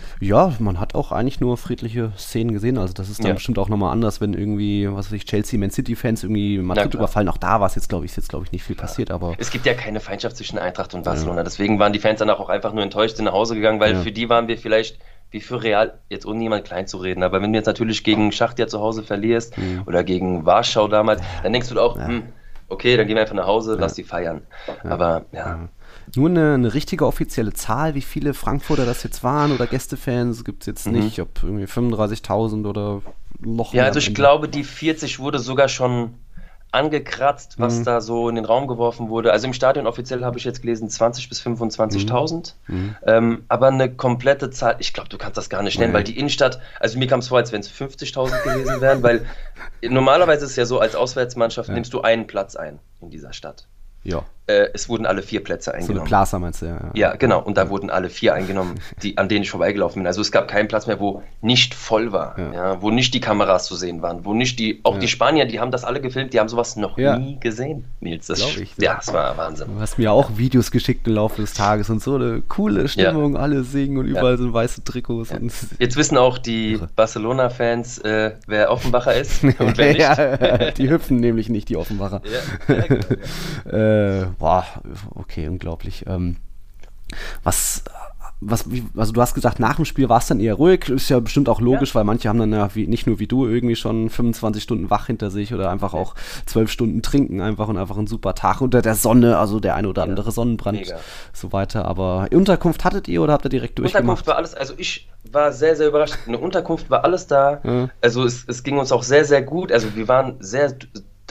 Ja, 0.49 0.53
man 0.59 0.79
hat 0.79 0.95
auch 0.95 1.11
eigentlich 1.11 1.39
nur 1.39 1.57
friedliche 1.57 2.11
Szenen 2.17 2.53
gesehen. 2.53 2.77
Also 2.77 2.93
das 2.93 3.09
ist 3.09 3.19
dann 3.19 3.27
Ja. 3.27 3.33
bestimmt 3.33 3.57
auch 3.59 3.69
nochmal 3.69 3.91
anders, 3.91 4.21
wenn 4.21 4.33
irgendwie, 4.33 4.87
was 4.91 5.07
weiß 5.07 5.13
ich, 5.13 5.25
Chelsea, 5.25 5.59
Man 5.59 5.71
City-Fans 5.71 6.23
irgendwie 6.23 6.57
Madrid 6.59 6.93
überfallen. 6.93 7.27
Auch 7.29 7.37
da 7.37 7.59
war 7.59 7.67
es 7.67 7.75
jetzt, 7.75 7.89
glaube 7.89 8.05
ich, 8.05 8.11
ist 8.11 8.17
jetzt, 8.17 8.29
glaube 8.29 8.45
ich, 8.45 8.51
nicht 8.51 8.63
viel 8.63 8.75
passiert, 8.75 9.11
aber 9.11 9.35
Es 9.37 9.51
gibt 9.51 9.65
ja 9.65 9.73
keine 9.73 9.99
Feindschaft 9.99 10.37
zwischen 10.37 10.57
Eintracht 10.59 10.93
und 10.93 11.03
Barcelona. 11.03 11.43
Deswegen 11.43 11.79
waren 11.79 11.93
die 11.93 11.99
Fans 11.99 12.19
danach 12.19 12.39
auch 12.39 12.49
einfach 12.49 12.73
nur 12.73 12.83
enttäuscht 12.83 13.15
sind 13.17 13.25
nach 13.25 13.33
Hause 13.33 13.55
gegangen, 13.55 13.79
weil 13.79 13.93
Ja. 13.93 13.99
für 14.01 14.11
die 14.11 14.29
waren 14.29 14.47
wir 14.47 14.57
vielleicht 14.57 14.99
wie 15.31 15.39
für 15.41 15.63
Real, 15.63 15.93
jetzt 16.09 16.25
ohne 16.25 16.41
jemand 16.43 16.65
klein 16.65 16.87
zu 16.87 16.97
reden, 16.97 17.23
aber 17.23 17.41
wenn 17.41 17.53
du 17.53 17.57
jetzt 17.57 17.65
natürlich 17.65 18.03
gegen 18.03 18.33
Schachtja 18.33 18.67
zu 18.67 18.81
Hause 18.81 19.01
verlierst 19.01 19.57
Mhm. 19.57 19.83
oder 19.85 20.03
gegen 20.03 20.45
Warschau 20.45 20.89
damals, 20.89 21.21
dann 21.41 21.53
denkst 21.53 21.69
du 21.69 21.79
auch, 21.79 21.97
Ja. 21.97 22.07
hm, 22.07 22.23
okay, 22.67 22.97
dann 22.97 23.07
gehen 23.07 23.15
wir 23.15 23.21
einfach 23.21 23.35
nach 23.35 23.47
Hause, 23.47 23.77
lass 23.79 23.93
die 23.93 24.03
feiern. 24.03 24.41
Aber 24.83 25.23
ja, 25.31 25.39
Ja. 25.39 25.69
Nur 26.15 26.29
eine, 26.29 26.53
eine 26.55 26.73
richtige 26.73 27.05
offizielle 27.05 27.53
Zahl, 27.53 27.95
wie 27.95 28.01
viele 28.01 28.33
Frankfurter 28.33 28.85
das 28.85 29.03
jetzt 29.03 29.23
waren 29.23 29.51
oder 29.51 29.67
Gästefans, 29.67 30.43
gibt 30.43 30.63
es 30.63 30.67
jetzt 30.67 30.87
Mhm. 30.87 30.93
nicht, 30.99 31.19
ob 31.21 31.41
irgendwie 31.43 31.67
35.000 31.67 32.65
oder 32.67 33.01
noch 33.39 33.73
Ja, 33.73 33.85
also 33.85 33.99
ich 33.99 34.13
glaube, 34.13 34.49
die 34.49 34.63
40 34.63 35.19
wurde 35.19 35.39
sogar 35.39 35.67
schon 35.69 36.15
angekratzt, 36.73 37.55
was 37.59 37.79
Mhm. 37.79 37.83
da 37.83 38.01
so 38.01 38.29
in 38.29 38.35
den 38.35 38.45
Raum 38.45 38.65
geworfen 38.67 39.09
wurde. 39.09 39.33
Also 39.33 39.45
im 39.45 39.53
Stadion 39.53 39.87
offiziell 39.87 40.23
habe 40.23 40.37
ich 40.37 40.45
jetzt 40.45 40.61
gelesen 40.61 40.89
20 40.89 41.27
bis 41.27 41.41
25.000. 41.41 42.55
Mhm. 42.67 42.95
Ähm, 43.05 43.43
aber 43.49 43.67
eine 43.67 43.93
komplette 43.93 44.49
Zahl, 44.51 44.77
ich 44.79 44.93
glaube, 44.93 45.09
du 45.09 45.17
kannst 45.17 45.37
das 45.37 45.49
gar 45.49 45.63
nicht 45.63 45.79
nennen, 45.79 45.91
Nee. 45.91 45.97
weil 45.97 46.03
die 46.05 46.17
Innenstadt, 46.17 46.59
also 46.79 46.97
mir 46.97 47.07
kam 47.07 47.19
es 47.19 47.27
vor, 47.27 47.39
als 47.39 47.51
wenn 47.51 47.59
es 47.59 47.67
50.000 47.69 48.41
gewesen 48.43 48.79
wären, 48.79 49.03
weil 49.03 49.25
normalerweise 49.81 50.45
ist 50.45 50.51
es 50.51 50.57
ja 50.57 50.65
so, 50.65 50.79
als 50.79 50.95
Auswärtsmannschaft 50.95 51.67
Ja. 51.69 51.75
nimmst 51.75 51.93
du 51.93 52.01
einen 52.01 52.25
Platz 52.25 52.55
ein 52.55 52.79
in 53.01 53.09
dieser 53.09 53.33
Stadt. 53.33 53.67
Ja. 54.03 54.23
Äh, 54.47 54.69
es 54.73 54.89
wurden 54.89 55.05
alle 55.05 55.21
vier 55.21 55.43
Plätze 55.43 55.73
eingenommen. 55.73 55.97
So 55.97 56.01
eine 56.01 56.07
Plaza 56.07 56.39
meinst 56.39 56.61
du, 56.61 56.65
ja. 56.65 56.79
Ja, 56.93 57.15
genau. 57.15 57.41
Und 57.41 57.57
da 57.57 57.69
wurden 57.69 57.89
alle 57.89 58.09
vier 58.09 58.33
eingenommen, 58.33 58.79
die, 59.03 59.17
an 59.17 59.29
denen 59.29 59.43
ich 59.43 59.51
vorbeigelaufen 59.51 60.01
bin. 60.01 60.07
Also 60.07 60.21
es 60.21 60.31
gab 60.31 60.47
keinen 60.47 60.67
Platz 60.67 60.87
mehr, 60.87 60.99
wo 60.99 61.21
nicht 61.41 61.75
voll 61.75 62.11
war, 62.11 62.37
ja. 62.37 62.53
ja 62.53 62.81
wo 62.81 62.89
nicht 62.89 63.13
die 63.13 63.19
Kameras 63.19 63.65
zu 63.65 63.75
sehen 63.75 64.01
waren, 64.01 64.25
wo 64.25 64.33
nicht 64.33 64.57
die, 64.59 64.79
auch 64.83 64.95
ja. 64.95 64.99
die 64.99 65.07
Spanier, 65.07 65.45
die 65.45 65.59
haben 65.59 65.71
das 65.71 65.83
alle 65.83 66.01
gefilmt, 66.01 66.33
die 66.33 66.39
haben 66.39 66.49
sowas 66.49 66.75
noch 66.75 66.97
ja. 66.97 67.17
nie 67.17 67.39
gesehen, 67.39 67.85
Nils. 67.99 68.27
Das, 68.27 68.39
ich, 68.57 68.73
ja, 68.79 68.95
das 68.95 69.13
war 69.13 69.37
Wahnsinn. 69.37 69.67
Du 69.75 69.79
hast 69.79 69.99
mir 69.99 70.11
auch 70.11 70.37
Videos 70.37 70.71
geschickt 70.71 71.07
im 71.07 71.13
Laufe 71.13 71.41
des 71.41 71.53
Tages 71.53 71.89
und 71.89 72.01
so 72.01 72.15
eine 72.15 72.41
coole 72.41 72.87
Stimmung, 72.87 73.37
alle 73.37 73.63
singen 73.63 73.97
und 73.97 74.05
überall 74.05 74.37
sind 74.37 74.53
weiße 74.53 74.83
Trikots. 74.83 75.31
Jetzt 75.79 75.95
wissen 75.97 76.17
auch 76.17 76.37
die 76.39 76.79
Barcelona-Fans, 76.95 77.99
äh, 77.99 78.31
wer 78.47 78.71
Offenbacher 78.71 79.15
ist 79.15 79.43
und 79.59 79.77
wer 79.77 80.57
nicht. 80.57 80.77
die 80.77 80.89
hüpfen 80.89 81.17
nämlich 81.17 81.49
nicht, 81.49 81.69
die 81.69 81.77
Offenbacher. 81.77 82.21
Ja, 82.25 82.75
genau, 82.87 83.01
äh, 83.77 84.25
boah, 84.37 84.65
okay, 85.15 85.47
unglaublich. 85.47 86.05
Ähm, 86.07 86.37
was, 87.43 87.83
was, 88.39 88.65
also 88.97 89.13
du 89.13 89.21
hast 89.21 89.35
gesagt, 89.35 89.59
nach 89.59 89.75
dem 89.75 89.85
Spiel 89.85 90.09
war 90.09 90.17
es 90.17 90.27
dann 90.27 90.39
eher 90.39 90.55
ruhig. 90.55 90.89
Ist 90.89 91.09
ja 91.09 91.19
bestimmt 91.19 91.47
auch 91.47 91.61
logisch, 91.61 91.89
ja. 91.89 91.95
weil 91.95 92.03
manche 92.05 92.27
haben 92.27 92.39
dann 92.39 92.51
ja 92.51 92.73
wie, 92.73 92.87
nicht 92.87 93.05
nur 93.05 93.19
wie 93.19 93.27
du 93.27 93.47
irgendwie 93.47 93.75
schon 93.75 94.09
25 94.09 94.63
Stunden 94.63 94.89
wach 94.89 95.07
hinter 95.07 95.29
sich 95.29 95.53
oder 95.53 95.69
einfach 95.69 95.93
auch 95.93 96.15
12 96.47 96.71
Stunden 96.71 97.01
trinken 97.03 97.39
einfach 97.39 97.67
und 97.67 97.77
einfach 97.77 97.97
einen 97.97 98.07
super 98.07 98.33
Tag 98.33 98.61
unter 98.61 98.81
der 98.81 98.95
Sonne, 98.95 99.37
also 99.37 99.59
der 99.59 99.75
ein 99.75 99.85
oder 99.85 100.03
andere 100.03 100.27
ja. 100.27 100.31
Sonnenbrand, 100.31 100.79
Mega. 100.79 100.97
so 101.33 101.51
weiter. 101.51 101.85
Aber 101.85 102.27
Unterkunft 102.31 102.83
hattet 102.83 103.07
ihr 103.07 103.21
oder 103.21 103.33
habt 103.33 103.45
ihr 103.45 103.49
direkt 103.49 103.77
durchgemacht? 103.77 104.01
Unterkunft 104.01 104.27
war 104.27 104.37
alles, 104.37 104.55
also 104.55 104.73
ich 104.77 105.07
war 105.31 105.51
sehr, 105.51 105.75
sehr 105.75 105.87
überrascht. 105.87 106.15
Eine 106.25 106.39
Unterkunft 106.39 106.89
war 106.89 107.03
alles 107.03 107.27
da. 107.27 107.61
Ja. 107.63 107.89
Also 108.01 108.25
es, 108.25 108.43
es 108.47 108.63
ging 108.63 108.79
uns 108.79 108.91
auch 108.91 109.03
sehr, 109.03 109.23
sehr 109.25 109.43
gut. 109.43 109.71
Also 109.71 109.95
wir 109.95 110.07
waren 110.07 110.37
sehr, 110.39 110.75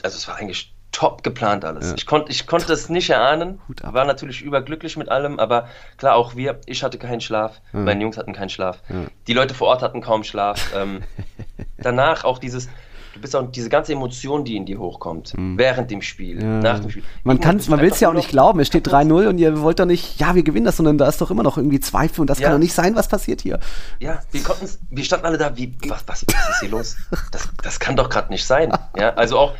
also 0.03 0.17
es 0.17 0.27
war 0.29 0.37
eigentlich 0.37 0.73
top 0.91 1.23
geplant 1.23 1.65
alles. 1.65 1.89
Ja. 1.89 1.95
Ich, 1.95 2.05
konnt, 2.05 2.29
ich 2.29 2.45
konnte 2.47 2.71
es 2.73 2.89
nicht 2.89 3.09
erahnen, 3.09 3.59
war 3.81 4.05
natürlich 4.05 4.41
überglücklich 4.41 4.97
mit 4.97 5.09
allem, 5.09 5.39
aber 5.39 5.67
klar, 5.97 6.15
auch 6.15 6.35
wir, 6.35 6.59
ich 6.65 6.83
hatte 6.83 6.97
keinen 6.97 7.21
Schlaf, 7.21 7.61
ja. 7.73 7.79
meine 7.79 8.01
Jungs 8.01 8.17
hatten 8.17 8.33
keinen 8.33 8.49
Schlaf, 8.49 8.81
ja. 8.89 9.05
die 9.27 9.33
Leute 9.33 9.53
vor 9.53 9.69
Ort 9.69 9.81
hatten 9.81 10.01
kaum 10.01 10.23
Schlaf. 10.23 10.73
Ähm, 10.75 11.01
danach 11.77 12.25
auch 12.25 12.39
dieses, 12.39 12.67
du 13.13 13.21
bist 13.21 13.35
auch 13.35 13.49
diese 13.49 13.69
ganze 13.69 13.93
Emotion, 13.93 14.43
die 14.43 14.57
in 14.57 14.65
dir 14.65 14.79
hochkommt, 14.79 15.37
mhm. 15.37 15.57
während 15.57 15.91
dem 15.91 16.01
Spiel, 16.01 16.43
nach 16.43 16.79
dem 16.79 16.89
Spiel. 16.89 17.03
Man, 17.23 17.39
man 17.39 17.79
will 17.79 17.91
es 17.91 17.99
ja 18.01 18.09
auch 18.09 18.13
nicht 18.13 18.29
glauben, 18.29 18.59
es 18.59 18.67
steht 18.67 18.87
3-0 18.89 19.27
und 19.27 19.37
ihr 19.37 19.61
wollt 19.61 19.79
doch 19.79 19.85
nicht, 19.85 20.19
ja, 20.19 20.35
wir 20.35 20.43
gewinnen 20.43 20.65
das, 20.65 20.77
sondern 20.77 20.97
da 20.97 21.07
ist 21.07 21.21
doch 21.21 21.31
immer 21.31 21.43
noch 21.43 21.57
irgendwie 21.57 21.79
Zweifel 21.79 22.21
und 22.21 22.29
das 22.29 22.39
kann 22.39 22.51
doch 22.51 22.59
nicht 22.59 22.73
sein, 22.73 22.95
was 22.95 23.07
passiert 23.07 23.41
hier. 23.41 23.59
Ja, 23.99 24.19
wir 24.31 24.41
wir 24.89 25.03
standen 25.05 25.25
alle 25.25 25.37
da, 25.37 25.55
wie, 25.55 25.73
was, 25.87 26.03
was, 26.05 26.25
was 26.27 26.49
ist 26.49 26.59
hier 26.59 26.69
los? 26.69 26.97
Das, 27.31 27.49
das 27.63 27.79
kann 27.79 27.95
doch 27.95 28.09
gerade 28.09 28.29
nicht 28.29 28.45
sein. 28.45 28.73
Ja, 28.97 29.13
also 29.13 29.37
auch, 29.39 29.53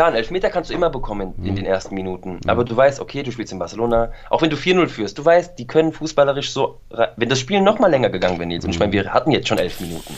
Klar, 0.00 0.08
einen 0.08 0.16
Elfmeter 0.16 0.48
kannst 0.48 0.70
du 0.70 0.74
immer 0.74 0.88
bekommen 0.88 1.34
in, 1.36 1.44
in 1.44 1.56
den 1.56 1.66
ersten 1.66 1.94
Minuten. 1.94 2.36
Mhm. 2.42 2.48
Aber 2.48 2.64
du 2.64 2.74
weißt, 2.74 3.00
okay, 3.00 3.22
du 3.22 3.30
spielst 3.30 3.52
in 3.52 3.58
Barcelona. 3.58 4.12
Auch 4.30 4.40
wenn 4.40 4.48
du 4.48 4.56
4-0 4.56 4.86
führst, 4.86 5.18
du 5.18 5.24
weißt, 5.26 5.58
die 5.58 5.66
können 5.66 5.92
fußballerisch 5.92 6.52
so. 6.52 6.80
Wenn 7.16 7.28
das 7.28 7.38
Spiel 7.38 7.60
noch 7.60 7.78
mal 7.78 7.90
länger 7.90 8.08
gegangen 8.08 8.38
wäre, 8.38 8.46
Nils, 8.46 8.64
und 8.64 8.70
ich 8.70 8.78
meine, 8.78 8.92
wir 8.92 9.12
hatten 9.12 9.30
jetzt 9.30 9.48
schon 9.48 9.58
elf 9.58 9.78
Minuten, 9.78 10.14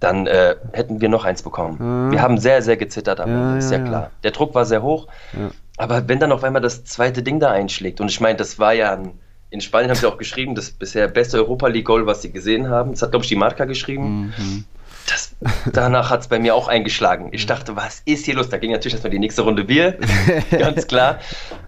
dann 0.00 0.26
äh, 0.26 0.56
hätten 0.72 1.00
wir 1.00 1.08
noch 1.08 1.24
eins 1.24 1.42
bekommen. 1.42 2.08
Mhm. 2.08 2.12
Wir 2.12 2.20
haben 2.20 2.36
sehr, 2.36 2.60
sehr 2.60 2.76
gezittert, 2.76 3.18
aber 3.18 3.30
ja, 3.30 3.56
ist 3.56 3.70
ja, 3.70 3.78
ja 3.78 3.84
klar. 3.86 4.10
Der 4.22 4.32
Druck 4.32 4.54
war 4.54 4.66
sehr 4.66 4.82
hoch. 4.82 5.06
Ja. 5.32 5.48
Aber 5.78 6.06
wenn 6.10 6.20
dann 6.20 6.30
auf 6.30 6.44
einmal 6.44 6.60
das 6.60 6.84
zweite 6.84 7.22
Ding 7.22 7.40
da 7.40 7.50
einschlägt, 7.50 8.02
und 8.02 8.10
ich 8.10 8.20
meine, 8.20 8.36
das 8.36 8.58
war 8.58 8.74
ja 8.74 8.92
ein, 8.92 9.18
in 9.48 9.62
Spanien 9.62 9.88
haben 9.88 9.96
sie 9.96 10.06
auch 10.06 10.18
geschrieben, 10.18 10.54
das 10.54 10.72
bisher 10.72 11.08
beste 11.08 11.38
Europa 11.38 11.68
League 11.68 11.86
Goal, 11.86 12.04
was 12.04 12.20
sie 12.20 12.32
gesehen 12.32 12.68
haben. 12.68 12.90
Das 12.90 13.00
hat, 13.00 13.12
glaube 13.12 13.24
ich, 13.24 13.30
die 13.30 13.36
Marca 13.36 13.64
geschrieben. 13.64 14.34
Mhm 14.36 14.64
das, 15.06 15.36
danach 15.72 16.10
hat 16.10 16.20
es 16.20 16.28
bei 16.28 16.38
mir 16.38 16.54
auch 16.54 16.68
eingeschlagen. 16.68 17.28
Ich 17.32 17.46
dachte, 17.46 17.76
was 17.76 18.02
ist 18.04 18.24
hier 18.24 18.34
los? 18.34 18.48
Da 18.48 18.58
ging 18.58 18.72
natürlich 18.72 18.94
erstmal 18.94 19.10
die 19.10 19.18
nächste 19.18 19.42
Runde 19.42 19.64
Bier, 19.64 19.98
ganz 20.50 20.86
klar. 20.86 21.18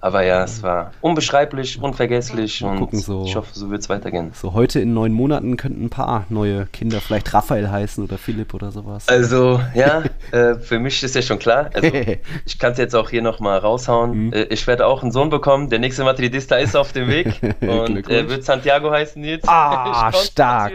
Aber 0.00 0.22
ja, 0.22 0.44
es 0.44 0.62
war 0.62 0.92
unbeschreiblich, 1.00 1.80
unvergesslich 1.80 2.60
Mal 2.60 2.72
und 2.72 2.78
gucken, 2.78 2.98
so, 3.00 3.24
ich 3.24 3.36
hoffe, 3.36 3.50
so 3.52 3.70
wird 3.70 3.82
es 3.82 3.88
weitergehen. 3.88 4.32
So 4.34 4.52
heute 4.52 4.80
in 4.80 4.94
neun 4.94 5.12
Monaten 5.12 5.56
könnten 5.56 5.84
ein 5.84 5.90
paar 5.90 6.26
neue 6.28 6.66
Kinder 6.66 7.00
vielleicht 7.00 7.32
Raphael 7.34 7.70
heißen 7.70 8.04
oder 8.04 8.18
Philipp 8.18 8.54
oder 8.54 8.70
sowas. 8.70 9.08
Also, 9.08 9.60
ja, 9.74 10.02
äh, 10.32 10.56
für 10.56 10.78
mich 10.78 11.02
ist 11.02 11.14
ja 11.14 11.22
schon 11.22 11.38
klar. 11.38 11.70
Also, 11.74 11.90
ich 12.46 12.58
kann 12.58 12.72
es 12.72 12.78
jetzt 12.78 12.94
auch 12.94 13.10
hier 13.10 13.22
nochmal 13.22 13.58
raushauen. 13.58 14.26
Mhm. 14.26 14.32
Äh, 14.32 14.42
ich 14.44 14.66
werde 14.66 14.86
auch 14.86 15.02
einen 15.02 15.12
Sohn 15.12 15.30
bekommen. 15.30 15.70
Der 15.70 15.78
nächste 15.78 16.04
Madridista 16.04 16.56
ist 16.56 16.76
auf 16.76 16.92
dem 16.92 17.08
Weg 17.08 17.40
und 17.60 18.08
er 18.08 18.28
wird 18.28 18.44
Santiago 18.44 18.90
heißen 18.90 19.22
jetzt. 19.24 19.48
Ah, 19.48 20.12
stark. 20.12 20.72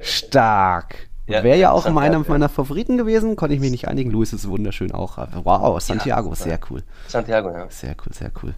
Stark. 0.00 1.07
Ja, 1.28 1.44
Wäre 1.44 1.58
ja 1.58 1.70
auch 1.72 1.82
Santiago, 1.82 2.16
einer 2.16 2.24
meiner 2.26 2.48
Favoriten 2.48 2.96
gewesen, 2.96 3.36
konnte 3.36 3.54
ich 3.54 3.60
mich 3.60 3.70
nicht 3.70 3.86
einigen. 3.86 4.10
Luis 4.10 4.32
ist 4.32 4.48
wunderschön 4.48 4.92
auch. 4.92 5.18
Wow, 5.44 5.80
Santiago, 5.80 6.30
ja, 6.30 6.34
sehr 6.34 6.58
cool. 6.70 6.82
Santiago, 7.06 7.50
ja. 7.50 7.66
Sehr 7.68 7.94
cool, 8.04 8.12
sehr 8.12 8.30
cool. 8.42 8.54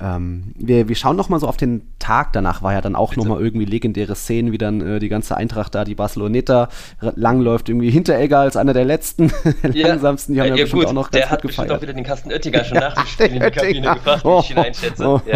Ähm, 0.00 0.54
wir, 0.56 0.88
wir 0.88 0.94
schauen 0.94 1.16
noch 1.16 1.28
mal 1.28 1.40
so 1.40 1.48
auf 1.48 1.56
den 1.56 1.82
Tag 1.98 2.32
danach. 2.32 2.62
War 2.62 2.72
ja 2.72 2.80
dann 2.80 2.94
auch 2.94 3.10
Bitte. 3.10 3.20
noch 3.20 3.34
mal 3.34 3.42
irgendwie 3.42 3.64
legendäre 3.64 4.14
Szenen, 4.14 4.52
wie 4.52 4.58
dann 4.58 4.80
äh, 4.80 4.98
die 5.00 5.08
ganze 5.08 5.36
Eintracht 5.36 5.74
da, 5.74 5.84
die 5.84 5.94
Barceloneta 5.94 6.68
langläuft, 7.00 7.68
irgendwie 7.68 7.90
hinter 7.90 8.16
Egger 8.16 8.38
als 8.38 8.56
einer 8.56 8.72
der 8.72 8.84
letzten, 8.84 9.32
ja. 9.72 9.88
langsamsten. 9.88 10.34
Die 10.34 10.40
haben 10.40 10.48
ja, 10.48 10.54
ja 10.54 10.62
bestimmt 10.62 10.82
gut. 10.82 10.90
auch 10.90 10.94
noch 10.94 11.10
ganz 11.10 11.24
Der 11.24 11.30
hat 11.30 11.42
bestimmt 11.42 11.72
auch 11.72 11.82
wieder 11.82 11.92
den 11.92 12.04
Kasten 12.04 12.30
Oettinger 12.30 12.64
schon 12.64 12.78
nach 12.80 12.94
dem 12.94 13.06
Spiel 13.06 13.26
in 13.26 13.32
die 13.42 13.50
Kabine 13.50 13.94
gebracht, 13.94 14.24
wie 14.24 14.38
ich 14.40 14.50
ihn 14.50 14.58
einschätze. 14.58 15.06
Oh. 15.06 15.20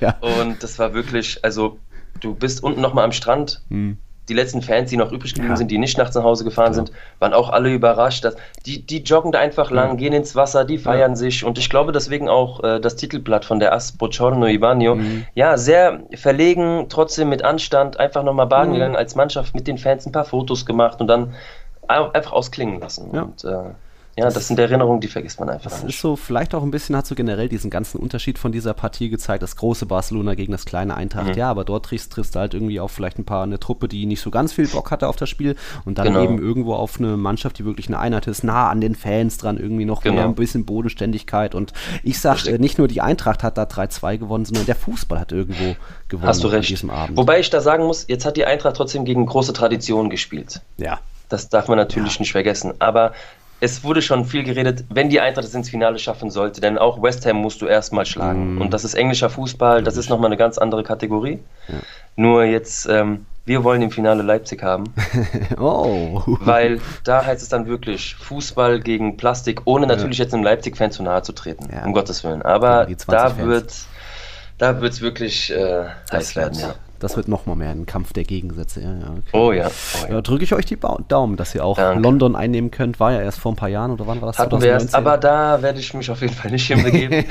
Ja. 0.00 0.16
Und 0.20 0.62
das 0.62 0.78
war 0.78 0.94
wirklich, 0.94 1.44
also 1.44 1.78
du 2.20 2.34
bist 2.34 2.62
unten 2.62 2.80
noch 2.80 2.94
mal 2.94 3.04
am 3.04 3.12
Strand. 3.12 3.62
Hm 3.68 3.98
die 4.28 4.34
letzten 4.34 4.62
Fans, 4.62 4.90
die 4.90 4.96
noch 4.96 5.10
übrig 5.10 5.34
geblieben 5.34 5.54
ja. 5.54 5.56
sind, 5.56 5.70
die 5.70 5.78
nicht 5.78 5.98
nachts 5.98 6.14
nach 6.14 6.22
Hause 6.22 6.44
gefahren 6.44 6.68
ja. 6.68 6.74
sind, 6.74 6.92
waren 7.18 7.32
auch 7.32 7.50
alle 7.50 7.72
überrascht. 7.72 8.24
Dass 8.24 8.36
die, 8.64 8.86
die 8.86 9.02
joggen 9.02 9.32
da 9.32 9.40
einfach 9.40 9.70
lang, 9.70 9.96
gehen 9.96 10.12
ins 10.12 10.36
Wasser, 10.36 10.64
die 10.64 10.78
feiern 10.78 11.16
sich. 11.16 11.44
Und 11.44 11.58
ich 11.58 11.68
glaube 11.68 11.92
deswegen 11.92 12.28
auch 12.28 12.62
äh, 12.62 12.80
das 12.80 12.96
Titelblatt 12.96 13.44
von 13.44 13.58
der 13.58 13.72
As 13.72 13.92
Bocorno 13.92 14.46
Ivanio, 14.46 14.94
mhm. 14.94 15.26
ja, 15.34 15.56
sehr 15.56 16.00
verlegen, 16.14 16.86
trotzdem 16.88 17.28
mit 17.30 17.44
Anstand, 17.44 17.98
einfach 17.98 18.22
nochmal 18.22 18.46
baden 18.46 18.70
mhm. 18.70 18.74
gegangen 18.74 18.96
als 18.96 19.16
Mannschaft 19.16 19.54
mit 19.54 19.66
den 19.66 19.78
Fans, 19.78 20.06
ein 20.06 20.12
paar 20.12 20.24
Fotos 20.24 20.66
gemacht 20.66 21.00
und 21.00 21.08
dann 21.08 21.34
einfach 21.88 22.32
ausklingen 22.32 22.80
lassen. 22.80 23.10
Und 23.10 23.44
äh, 23.44 23.74
ja, 24.16 24.28
das 24.28 24.46
sind 24.46 24.58
Erinnerungen, 24.58 25.00
die 25.00 25.08
vergisst 25.08 25.40
man 25.40 25.48
einfach. 25.48 25.70
Das 25.70 25.82
nicht. 25.82 25.94
ist 25.94 26.02
so, 26.02 26.16
vielleicht 26.16 26.54
auch 26.54 26.62
ein 26.62 26.70
bisschen 26.70 26.94
hat 26.94 27.06
so 27.06 27.14
generell 27.14 27.48
diesen 27.48 27.70
ganzen 27.70 27.98
Unterschied 27.98 28.38
von 28.38 28.52
dieser 28.52 28.74
Partie 28.74 29.08
gezeigt, 29.08 29.42
das 29.42 29.56
große 29.56 29.86
Barcelona 29.86 30.34
gegen 30.34 30.52
das 30.52 30.66
kleine 30.66 30.94
Eintracht. 30.96 31.28
Mhm. 31.28 31.38
Ja, 31.38 31.50
aber 31.50 31.64
dort 31.64 31.86
triffst, 31.86 32.12
triffst 32.12 32.34
du 32.34 32.40
halt 32.40 32.52
irgendwie 32.52 32.78
auf 32.78 32.92
vielleicht 32.92 33.18
ein 33.18 33.24
paar, 33.24 33.44
eine 33.44 33.58
Truppe, 33.58 33.88
die 33.88 34.04
nicht 34.04 34.20
so 34.20 34.30
ganz 34.30 34.52
viel 34.52 34.68
Bock 34.68 34.90
hatte 34.90 35.08
auf 35.08 35.16
das 35.16 35.30
Spiel 35.30 35.56
und 35.86 35.96
dann 35.96 36.08
genau. 36.08 36.24
eben 36.24 36.38
irgendwo 36.38 36.74
auf 36.74 36.98
eine 36.98 37.16
Mannschaft, 37.16 37.58
die 37.58 37.64
wirklich 37.64 37.88
eine 37.88 37.98
Einheit 37.98 38.26
ist, 38.26 38.44
nah 38.44 38.68
an 38.68 38.82
den 38.82 38.94
Fans 38.94 39.38
dran, 39.38 39.56
irgendwie 39.56 39.86
noch 39.86 40.02
genau. 40.02 40.16
mehr 40.16 40.24
ein 40.24 40.34
bisschen 40.34 40.66
Bodenständigkeit 40.66 41.54
und 41.54 41.72
ich 42.02 42.20
sag, 42.20 42.46
äh, 42.46 42.58
nicht 42.58 42.76
nur 42.76 42.88
die 42.88 43.00
Eintracht 43.00 43.42
hat 43.42 43.56
da 43.56 43.62
3-2 43.62 44.18
gewonnen, 44.18 44.44
sondern 44.44 44.66
der 44.66 44.76
Fußball 44.76 45.20
hat 45.20 45.32
irgendwo 45.32 45.74
gewonnen 46.08 46.28
Hast 46.28 46.44
du 46.44 46.48
recht. 46.48 46.68
an 46.68 46.68
diesem 46.68 46.90
Abend. 46.90 47.16
Wobei 47.16 47.40
ich 47.40 47.48
da 47.48 47.62
sagen 47.62 47.84
muss, 47.84 48.04
jetzt 48.08 48.26
hat 48.26 48.36
die 48.36 48.44
Eintracht 48.44 48.76
trotzdem 48.76 49.06
gegen 49.06 49.24
große 49.24 49.54
Traditionen 49.54 50.10
gespielt. 50.10 50.60
Ja. 50.76 51.00
Das 51.30 51.48
darf 51.48 51.68
man 51.68 51.78
natürlich 51.78 52.16
ja. 52.16 52.20
nicht 52.20 52.32
vergessen. 52.32 52.74
Aber 52.78 53.12
es 53.62 53.84
wurde 53.84 54.02
schon 54.02 54.24
viel 54.24 54.42
geredet, 54.42 54.84
wenn 54.88 55.08
die 55.08 55.20
Eintracht 55.20 55.46
es 55.46 55.54
ins 55.54 55.70
Finale 55.70 56.00
schaffen 56.00 56.30
sollte, 56.30 56.60
denn 56.60 56.78
auch 56.78 57.00
West 57.00 57.24
Ham 57.26 57.36
musst 57.36 57.62
du 57.62 57.66
erstmal 57.66 58.04
schlagen. 58.04 58.56
Mm. 58.56 58.60
Und 58.60 58.74
das 58.74 58.82
ist 58.82 58.94
englischer 58.94 59.30
Fußball, 59.30 59.84
das 59.84 59.96
ist 59.96 60.10
nochmal 60.10 60.26
eine 60.26 60.36
ganz 60.36 60.58
andere 60.58 60.82
Kategorie. 60.82 61.38
Ja. 61.68 61.74
Nur 62.16 62.42
jetzt, 62.42 62.88
ähm, 62.88 63.24
wir 63.44 63.62
wollen 63.62 63.80
im 63.80 63.92
Finale 63.92 64.24
Leipzig 64.24 64.64
haben. 64.64 64.92
oh. 65.60 66.22
Weil 66.40 66.80
da 67.04 67.24
heißt 67.24 67.40
es 67.40 67.50
dann 67.50 67.66
wirklich 67.68 68.16
Fußball 68.16 68.80
gegen 68.80 69.16
Plastik, 69.16 69.62
ohne 69.64 69.86
natürlich 69.86 70.18
ja. 70.18 70.24
jetzt 70.24 70.34
einem 70.34 70.42
Leipzig-Fan 70.42 70.90
zu 70.90 71.04
nahe 71.04 71.22
zu 71.22 71.32
treten, 71.32 71.68
ja. 71.72 71.84
um 71.84 71.92
Gottes 71.92 72.24
Willen. 72.24 72.42
Aber 72.42 72.88
da 73.06 73.38
wird 73.38 73.72
da 74.58 74.80
wird 74.80 74.92
es 74.92 75.00
wirklich 75.00 75.52
äh, 75.52 75.84
heiß 76.10 76.34
werden, 76.34 76.58
ja. 76.58 76.74
Das 77.02 77.16
wird 77.16 77.26
nochmal 77.26 77.56
mehr 77.56 77.70
ein 77.70 77.84
Kampf 77.84 78.12
der 78.12 78.22
Gegensätze. 78.22 78.80
Ja, 78.80 78.92
ja, 78.92 79.10
okay. 79.10 79.22
Oh 79.32 79.50
ja. 79.50 79.66
Oh 79.66 80.06
ja. 80.06 80.14
ja 80.14 80.20
Drücke 80.20 80.44
ich 80.44 80.54
euch 80.54 80.64
die 80.66 80.78
Daumen, 81.08 81.36
dass 81.36 81.52
ihr 81.52 81.64
auch 81.64 81.76
Danke. 81.76 82.00
London 82.00 82.36
einnehmen 82.36 82.70
könnt. 82.70 83.00
War 83.00 83.12
ja 83.12 83.20
erst 83.20 83.40
vor 83.40 83.50
ein 83.50 83.56
paar 83.56 83.68
Jahren 83.68 83.90
oder 83.90 84.06
wann 84.06 84.20
war 84.20 84.28
das? 84.28 84.38
Hatten 84.38 84.50
2019? 84.50 84.68
wir 84.68 84.72
erst, 84.72 84.94
aber 84.94 85.18
da 85.18 85.62
werde 85.62 85.80
ich 85.80 85.92
mich 85.94 86.08
auf 86.12 86.20
jeden 86.20 86.32
Fall 86.32 86.52
nicht 86.52 86.64
hinbegeben. 86.68 87.24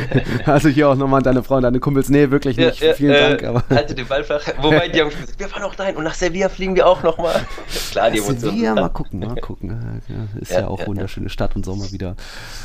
also 0.46 0.70
hier 0.70 0.88
auch 0.88 0.94
nochmal 0.94 1.18
an 1.18 1.24
deine 1.24 1.42
Freunde, 1.42 1.66
deine 1.66 1.78
Kumpels. 1.78 2.08
Nee, 2.08 2.30
wirklich 2.30 2.56
nicht. 2.56 2.80
Ja, 2.80 2.94
Vielen 2.94 3.12
äh, 3.12 3.36
Dank. 3.36 3.44
Aber 3.44 3.64
halte 3.68 3.94
den 3.94 4.06
Ball 4.06 4.24
flach. 4.24 4.40
Wobei 4.62 4.88
die 4.88 5.00
haben 5.02 5.10
gesagt, 5.10 5.38
wir 5.38 5.48
fahren 5.48 5.64
auch 5.64 5.74
dahin 5.74 5.96
und 5.96 6.04
nach 6.04 6.14
Sevilla 6.14 6.48
fliegen 6.48 6.74
wir 6.74 6.86
auch 6.86 7.02
nochmal. 7.02 7.34
Klar, 7.90 8.10
die 8.10 8.18
Emotionen. 8.18 8.40
Sevilla, 8.40 8.74
mal 8.74 8.88
gucken, 8.88 9.20
mal 9.20 9.36
gucken. 9.36 10.00
ist 10.40 10.52
ja, 10.52 10.68
auch 10.68 10.86
wunderschöne 10.86 11.28
Stadt 11.28 11.54
und 11.54 11.66
Sommer 11.66 11.92
wieder. 11.92 12.16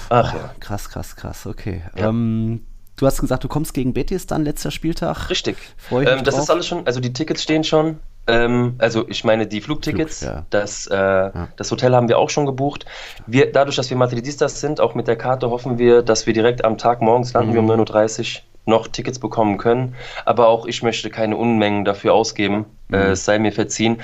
Ach 0.07 0.33
ja. 0.33 0.51
Krass, 0.61 0.89
krass, 0.89 1.17
krass. 1.17 1.45
Okay. 1.45 1.81
Ähm, 1.97 2.61
Du 2.95 3.07
hast 3.07 3.19
gesagt, 3.19 3.43
du 3.43 3.47
kommst 3.47 3.73
gegen 3.73 3.93
Betis 3.93 4.27
dann, 4.27 4.43
letzter 4.43 4.71
Spieltag. 4.71 5.29
Richtig. 5.29 5.57
Ähm, 5.91 6.23
das 6.23 6.37
ist 6.37 6.49
alles 6.49 6.67
schon, 6.67 6.85
also 6.85 6.99
die 6.99 7.11
Tickets 7.11 7.41
stehen 7.41 7.63
schon. 7.63 7.99
Ähm, 8.27 8.75
also 8.77 9.07
ich 9.09 9.23
meine 9.23 9.47
die 9.47 9.59
Flugtickets, 9.59 10.19
Flug, 10.19 10.31
ja. 10.31 10.45
das, 10.49 10.87
äh, 10.87 10.95
ja. 10.95 11.47
das 11.57 11.71
Hotel 11.71 11.93
haben 11.95 12.07
wir 12.07 12.17
auch 12.19 12.29
schon 12.29 12.45
gebucht. 12.45 12.85
Wir, 13.27 13.51
dadurch, 13.51 13.75
dass 13.75 13.89
wir 13.89 13.97
Madridistas 13.97 14.61
sind, 14.61 14.79
auch 14.79 14.95
mit 14.95 15.07
der 15.07 15.17
Karte 15.17 15.49
hoffen 15.49 15.77
wir, 15.77 16.03
dass 16.03 16.25
wir 16.27 16.33
direkt 16.33 16.63
am 16.63 16.77
Tag 16.77 17.01
morgens 17.01 17.33
landen 17.33 17.49
mhm. 17.51 17.67
wir 17.67 17.77
um 17.77 17.81
9.30 17.81 18.37
Uhr 18.37 18.41
noch 18.65 18.87
Tickets 18.87 19.19
bekommen 19.19 19.57
können. 19.57 19.95
Aber 20.23 20.47
auch 20.47 20.65
ich 20.65 20.83
möchte 20.83 21.09
keine 21.09 21.35
Unmengen 21.35 21.83
dafür 21.83 22.13
ausgeben. 22.13 22.65
Mhm. 22.87 22.95
Äh, 22.95 23.11
es 23.11 23.25
sei 23.25 23.39
mir 23.39 23.51
verziehen 23.51 24.01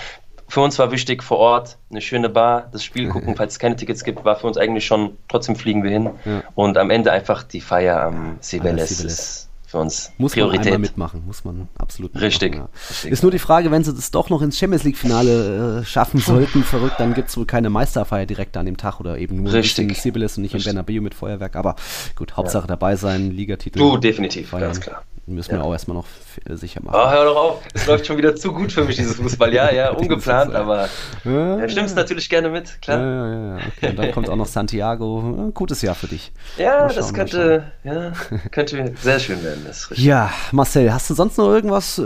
für 0.50 0.62
uns 0.62 0.78
war 0.80 0.92
wichtig 0.92 1.24
vor 1.24 1.38
Ort 1.38 1.78
eine 1.90 2.02
schöne 2.02 2.28
Bar, 2.28 2.68
das 2.72 2.84
Spiel 2.84 3.08
gucken, 3.10 3.36
falls 3.36 3.54
es 3.54 3.60
keine 3.60 3.76
Tickets 3.76 4.04
gibt, 4.04 4.26
war 4.26 4.36
für 4.36 4.48
uns 4.48 4.58
eigentlich 4.58 4.86
schon, 4.86 5.18
trotzdem 5.28 5.56
fliegen 5.56 5.84
wir 5.84 5.92
hin. 5.92 6.10
Ja. 6.26 6.44
Und 6.56 6.78
am 6.78 6.90
Ende 6.90 7.12
einfach 7.12 7.44
die 7.44 7.62
Feier 7.62 8.02
am 8.02 8.38
Cibeles 8.42 9.00
ist 9.00 9.50
für 9.70 9.78
uns 9.78 10.12
muss 10.18 10.34
Priorität. 10.34 10.66
man 10.66 10.68
einmal 10.74 10.80
mitmachen, 10.80 11.24
muss 11.28 11.46
man 11.46 11.70
absolut 11.78 12.16
mitmachen, 12.16 12.26
Richtig, 12.26 12.56
ja. 12.56 12.70
Richtig. 12.90 13.12
Ist 13.12 13.22
nur 13.22 13.32
die 13.32 13.38
Frage, 13.38 13.70
wenn 13.70 13.84
sie 13.84 13.94
das 13.94 14.10
doch 14.10 14.32
noch 14.32 14.42
ins 14.42 14.58
Champions 14.58 14.84
League 14.84 14.98
Finale 14.98 15.82
äh, 15.82 15.86
schaffen 15.86 16.20
sollten, 16.20 16.64
verrückt, 16.64 16.96
dann 16.98 17.14
gibt 17.14 17.30
es 17.30 17.38
wohl 17.38 17.46
keine 17.46 17.70
Meisterfeier 17.70 18.26
direkt 18.26 18.58
an 18.58 18.66
dem 18.66 18.78
Tag 18.78 19.00
oder 19.00 19.20
eben 19.20 19.44
nur 19.44 19.54
Richtig. 19.54 19.88
in 19.88 19.94
Sibylis 19.94 20.38
und 20.38 20.42
nicht 20.42 20.56
Richtig. 20.56 20.72
in 20.72 20.76
Bernabeu 20.76 21.02
mit 21.02 21.14
Feuerwerk, 21.14 21.56
aber 21.56 21.76
gut, 22.16 22.36
Hauptsache 22.36 22.64
ja. 22.64 22.68
dabei 22.70 22.96
sein, 22.96 23.30
Ligatitel. 23.30 23.78
Du, 23.78 23.98
definitiv, 23.98 24.50
feiern. 24.50 24.64
ganz 24.64 24.82
klar. 24.82 25.04
Müssen 25.30 25.52
wir 25.52 25.64
auch 25.64 25.72
erstmal 25.72 25.98
noch 25.98 26.06
äh, 26.50 26.56
sicher 26.56 26.82
machen. 26.84 26.96
Oh, 27.00 27.10
hör 27.10 27.26
doch 27.26 27.36
auf. 27.36 27.62
Es 27.74 27.86
läuft 27.86 28.08
schon 28.08 28.18
wieder 28.18 28.36
zu 28.36 28.52
gut 28.52 28.72
für 28.72 28.84
mich, 28.84 28.96
dieses 28.96 29.18
Fußball. 29.18 29.54
Ja, 29.54 29.72
ja, 29.72 29.92
ungeplant, 29.96 30.56
aber 30.56 30.90
ja, 31.24 31.60
ja, 31.60 31.70
stimmst 31.70 31.96
natürlich 31.96 32.30
gerne 32.30 32.50
mit, 32.50 32.82
klar. 32.82 33.00
Ja, 33.00 33.28
ja, 33.28 33.58
ja. 33.58 33.64
Okay. 33.68 33.90
Und 33.90 34.00
dann 34.00 34.12
kommt 34.12 34.30
auch 34.30 34.36
noch 34.36 34.48
Santiago. 34.48 35.20
Ein 35.20 35.54
gutes 35.54 35.82
Jahr 35.82 35.96
für 35.96 36.08
dich. 36.08 36.32
Ja, 36.58 36.90
schauen, 36.90 36.96
das 36.98 37.14
könnte, 37.14 37.72
ja, 37.84 38.12
könnte 38.52 38.94
sehr 39.02 39.20
schön 39.20 39.44
werden. 39.44 39.66
ja, 39.96 40.32
Marcel, 40.52 40.92
hast 40.92 41.10
du 41.10 41.14
sonst 41.14 41.38
noch 41.38 41.50
irgendwas, 41.50 42.02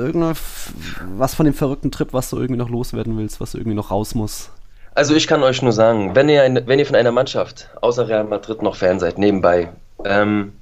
was 1.15 1.33
von 1.33 1.45
dem 1.45 1.53
verrückten 1.53 1.91
Trip, 1.91 2.11
was 2.11 2.29
du 2.29 2.37
irgendwie 2.37 2.59
noch 2.59 2.69
loswerden 2.69 3.17
willst, 3.17 3.39
was 3.39 3.53
irgendwie 3.53 3.75
noch 3.75 3.89
raus 3.89 4.15
muss? 4.15 4.49
Also 4.95 5.15
ich 5.15 5.27
kann 5.27 5.41
euch 5.43 5.61
nur 5.61 5.71
sagen, 5.71 6.13
wenn 6.13 6.29
ihr, 6.29 6.43
ein, 6.43 6.67
wenn 6.67 6.77
ihr 6.77 6.85
von 6.85 6.95
einer 6.95 7.11
Mannschaft 7.11 7.69
außer 7.81 8.07
Real 8.07 8.25
Madrid 8.25 8.61
noch 8.61 8.75
Fan 8.75 8.99
seid, 8.99 9.17
nebenbei, 9.17 9.69
ähm, 10.05 10.53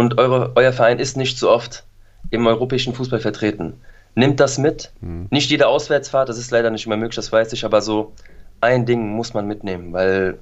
und 0.00 0.18
eure, 0.18 0.52
euer 0.54 0.72
Verein 0.72 0.98
ist 0.98 1.16
nicht 1.16 1.38
so 1.38 1.50
oft 1.50 1.84
im 2.30 2.46
europäischen 2.46 2.94
Fußball 2.94 3.20
vertreten. 3.20 3.80
Nimmt 4.14 4.40
das 4.40 4.58
mit. 4.58 4.92
Mhm. 5.00 5.28
Nicht 5.30 5.50
jede 5.50 5.68
Auswärtsfahrt, 5.68 6.28
das 6.28 6.38
ist 6.38 6.50
leider 6.50 6.70
nicht 6.70 6.86
immer 6.86 6.96
möglich, 6.96 7.16
das 7.16 7.32
weiß 7.32 7.52
ich, 7.52 7.64
aber 7.64 7.80
so 7.80 8.12
ein 8.60 8.84
Ding 8.86 9.10
muss 9.10 9.32
man 9.34 9.46
mitnehmen, 9.46 9.92
weil 9.92 10.38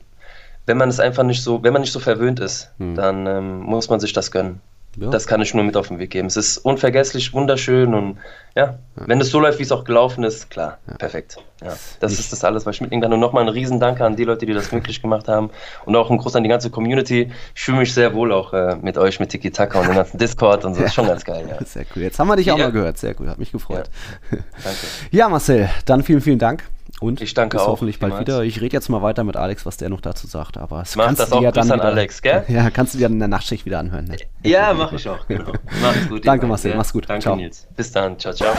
wenn 0.67 0.77
man 0.77 0.89
es 0.89 1.01
einfach 1.01 1.23
nicht 1.23 1.43
so, 1.43 1.63
wenn 1.63 1.73
man 1.73 1.83
nicht 1.83 1.93
so 1.93 2.01
verwöhnt 2.01 2.41
ist, 2.41 2.71
mhm. 2.79 2.95
dann 2.95 3.27
ähm, 3.27 3.61
muss 3.61 3.89
man 3.89 4.01
sich 4.01 4.13
das 4.13 4.31
gönnen. 4.31 4.61
Ja. 4.97 5.11
Das 5.11 5.27
kann 5.27 5.41
ich 5.41 5.55
nur 5.55 5.65
mit 5.65 5.77
auf 5.77 5.89
den 5.89 5.99
Weg 5.99 6.11
geben. 6.11 6.27
Es 6.27 6.37
ist 6.37 6.59
unvergesslich, 6.59 7.33
wunderschön 7.33 7.95
und 7.95 8.19
ja, 8.57 8.65
ja. 8.65 8.79
wenn 8.97 9.21
es 9.21 9.31
so 9.31 9.39
läuft, 9.39 9.59
wie 9.59 9.63
es 9.63 9.71
auch 9.71 9.85
gelaufen 9.85 10.25
ist, 10.25 10.51
klar, 10.51 10.79
ja. 10.89 10.95
perfekt. 10.95 11.37
Ja, 11.63 11.77
das 12.01 12.13
ich 12.13 12.21
ist 12.21 12.33
das 12.33 12.45
alles, 12.45 12.67
was 12.67 12.77
ich 12.77 12.81
mitnehmen 12.81 13.03
kann. 13.03 13.13
Und 13.13 13.21
nochmal 13.21 13.45
ein 13.45 13.49
Riesendank 13.49 14.01
an 14.01 14.17
die 14.17 14.25
Leute, 14.25 14.47
die 14.47 14.55
das 14.55 14.73
möglich 14.73 15.01
gemacht 15.03 15.29
haben 15.29 15.51
und 15.85 15.95
auch 15.95 16.11
ein 16.11 16.19
Gruß 16.19 16.35
an 16.37 16.43
die 16.43 16.49
ganze 16.49 16.71
Community. 16.71 17.31
Ich 17.55 17.63
fühle 17.63 17.79
mich 17.79 17.95
sehr 17.95 18.15
wohl 18.15 18.33
auch 18.33 18.53
äh, 18.53 18.77
mit 18.81 18.99
euch, 18.99 19.21
mit 19.21 19.29
Tiki 19.31 19.51
Taka 19.51 19.81
und 19.81 19.89
dem 19.89 19.95
ganzen 19.97 20.19
Discord 20.19 20.65
und 20.65 20.75
so. 20.75 20.83
Ist 20.83 20.95
schon 20.95 21.07
ganz 21.07 21.25
geil. 21.25 21.59
Sehr 21.65 21.85
cool. 21.95 22.03
Jetzt 22.03 22.19
haben 22.19 22.29
wir 22.29 22.37
dich 22.37 22.51
auch 22.51 22.59
mal 22.59 22.73
gehört. 22.73 22.99
Sehr 22.99 23.15
gut, 23.15 23.29
hat 23.29 23.39
mich 23.39 23.53
gefreut. 23.53 23.91
Danke. 24.31 24.79
Ja, 25.11 25.29
Marcel, 25.29 25.69
dann 25.85 26.03
vielen, 26.03 26.21
vielen 26.21 26.39
Dank. 26.39 26.65
Und 27.01 27.21
ich 27.21 27.33
danke 27.35 27.57
bis 27.57 27.65
auch. 27.65 27.73
hoffentlich 27.73 28.01
bald 28.01 28.19
wieder. 28.19 28.43
Ich 28.43 28.61
rede 28.61 28.75
jetzt 28.75 28.89
mal 28.89 29.03
weiter 29.03 29.23
mit 29.23 29.37
Alex, 29.37 29.65
was 29.65 29.77
der 29.77 29.89
noch 29.89 30.01
dazu 30.01 30.27
sagt. 30.27 30.59
Aber 30.59 30.83
es 30.83 30.97
mach 30.97 31.07
kannst 31.07 31.21
das 31.21 31.31
du 31.31 31.37
dir 31.37 31.45
ja 31.45 31.53
dann 31.53 31.67
wieder, 31.67 31.85
Alex, 31.85 32.23
gell? 32.23 32.45
Ja, 32.49 32.71
kannst 32.71 32.95
du 32.95 32.99
dir 32.99 33.07
in 33.07 33.19
der 33.19 33.29
Nachtschicht 33.29 33.67
wieder 33.67 33.79
anhören. 33.79 34.07
Ne? 34.07 34.17
Ja, 34.43 34.75
mach 34.77 34.93
ich 34.93 35.09
auch, 35.09 35.27
genau. 35.29 35.53
Mach's 35.81 36.09
gut. 36.09 36.27
Danke, 36.27 36.47
Marcel. 36.47 36.75
Mach's 36.75 36.93
gut. 36.93 37.09
Danke, 37.09 37.23
ciao. 37.23 37.37
Nils. 37.37 37.69
Bis 37.77 37.93
dann. 37.93 38.19
Ciao, 38.19 38.35
ciao. 38.35 38.53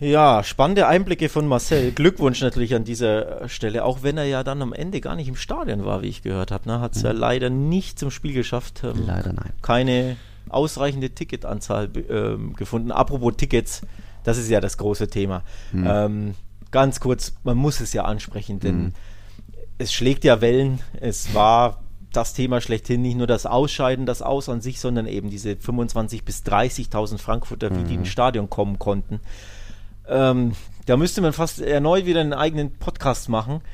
Ja, 0.00 0.44
spannende 0.44 0.86
Einblicke 0.86 1.28
von 1.28 1.48
Marcel. 1.48 1.90
Glückwunsch 1.90 2.40
natürlich 2.42 2.74
an 2.74 2.84
dieser 2.84 3.48
Stelle, 3.48 3.84
auch 3.84 4.02
wenn 4.02 4.18
er 4.18 4.24
ja 4.24 4.44
dann 4.44 4.60
am 4.62 4.72
Ende 4.72 5.00
gar 5.00 5.16
nicht 5.16 5.28
im 5.28 5.36
Stadion 5.36 5.84
war, 5.84 6.02
wie 6.02 6.08
ich 6.08 6.22
gehört 6.22 6.52
habe. 6.52 6.68
Ne? 6.68 6.80
Hat 6.80 6.94
es 6.94 7.02
mhm. 7.02 7.06
ja 7.06 7.12
leider 7.12 7.50
nicht 7.50 7.98
zum 7.98 8.10
Spiel 8.10 8.34
geschafft. 8.34 8.82
Ähm, 8.84 9.04
leider 9.06 9.32
nein. 9.32 9.52
Keine 9.62 10.16
ausreichende 10.48 11.10
Ticketanzahl 11.10 11.88
ähm, 12.08 12.52
gefunden. 12.54 12.92
Apropos 12.92 13.34
Tickets, 13.36 13.82
das 14.22 14.38
ist 14.38 14.50
ja 14.50 14.60
das 14.60 14.76
große 14.78 15.08
Thema. 15.08 15.42
Mhm. 15.72 15.86
Ähm, 15.88 16.34
ganz 16.76 17.00
kurz, 17.00 17.32
man 17.42 17.56
muss 17.56 17.80
es 17.80 17.94
ja 17.94 18.04
ansprechen, 18.04 18.60
denn 18.60 18.76
mhm. 18.76 18.92
es 19.78 19.94
schlägt 19.94 20.24
ja 20.24 20.42
Wellen. 20.42 20.80
Es 21.00 21.32
war 21.32 21.80
das 22.12 22.34
Thema 22.34 22.60
schlechthin, 22.60 23.00
nicht 23.00 23.16
nur 23.16 23.26
das 23.26 23.46
Ausscheiden, 23.46 24.04
das 24.04 24.20
Aus 24.20 24.50
an 24.50 24.60
sich, 24.60 24.78
sondern 24.78 25.06
eben 25.06 25.30
diese 25.30 25.52
25.000 25.52 26.22
bis 26.22 26.42
30.000 26.42 27.16
Frankfurter, 27.16 27.74
wie 27.74 27.84
die 27.84 27.94
ins 27.94 28.08
mhm. 28.08 28.10
Stadion 28.10 28.50
kommen 28.50 28.78
konnten. 28.78 29.20
Ähm, 30.06 30.52
da 30.84 30.98
müsste 30.98 31.22
man 31.22 31.32
fast 31.32 31.62
erneut 31.62 32.04
wieder 32.04 32.20
einen 32.20 32.34
eigenen 32.34 32.72
Podcast 32.74 33.30
machen. 33.30 33.62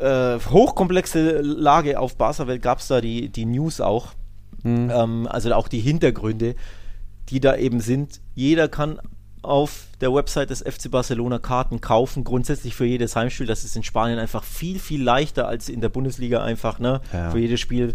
Äh, 0.00 0.38
hochkomplexe 0.38 1.40
Lage 1.40 1.98
auf 1.98 2.14
Barca-Welt 2.14 2.62
gab 2.62 2.78
es 2.78 2.86
da 2.86 3.00
die, 3.00 3.30
die 3.30 3.46
News 3.46 3.80
auch. 3.80 4.12
Mhm. 4.62 4.92
Ähm, 4.94 5.28
also 5.28 5.52
auch 5.54 5.66
die 5.66 5.80
Hintergründe, 5.80 6.54
die 7.30 7.40
da 7.40 7.56
eben 7.56 7.80
sind. 7.80 8.20
Jeder 8.36 8.68
kann 8.68 9.00
auf 9.42 9.86
der 10.00 10.12
Website 10.12 10.50
des 10.50 10.60
FC 10.60 10.90
Barcelona 10.90 11.38
Karten 11.38 11.80
kaufen, 11.80 12.24
grundsätzlich 12.24 12.74
für 12.74 12.84
jedes 12.84 13.16
Heimspiel. 13.16 13.46
Das 13.46 13.64
ist 13.64 13.76
in 13.76 13.82
Spanien 13.82 14.18
einfach 14.18 14.44
viel, 14.44 14.78
viel 14.78 15.02
leichter 15.02 15.48
als 15.48 15.68
in 15.68 15.80
der 15.80 15.88
Bundesliga 15.88 16.42
einfach, 16.42 16.78
ne? 16.78 17.00
Ja. 17.12 17.30
Für 17.30 17.38
jedes 17.38 17.60
Spiel 17.60 17.94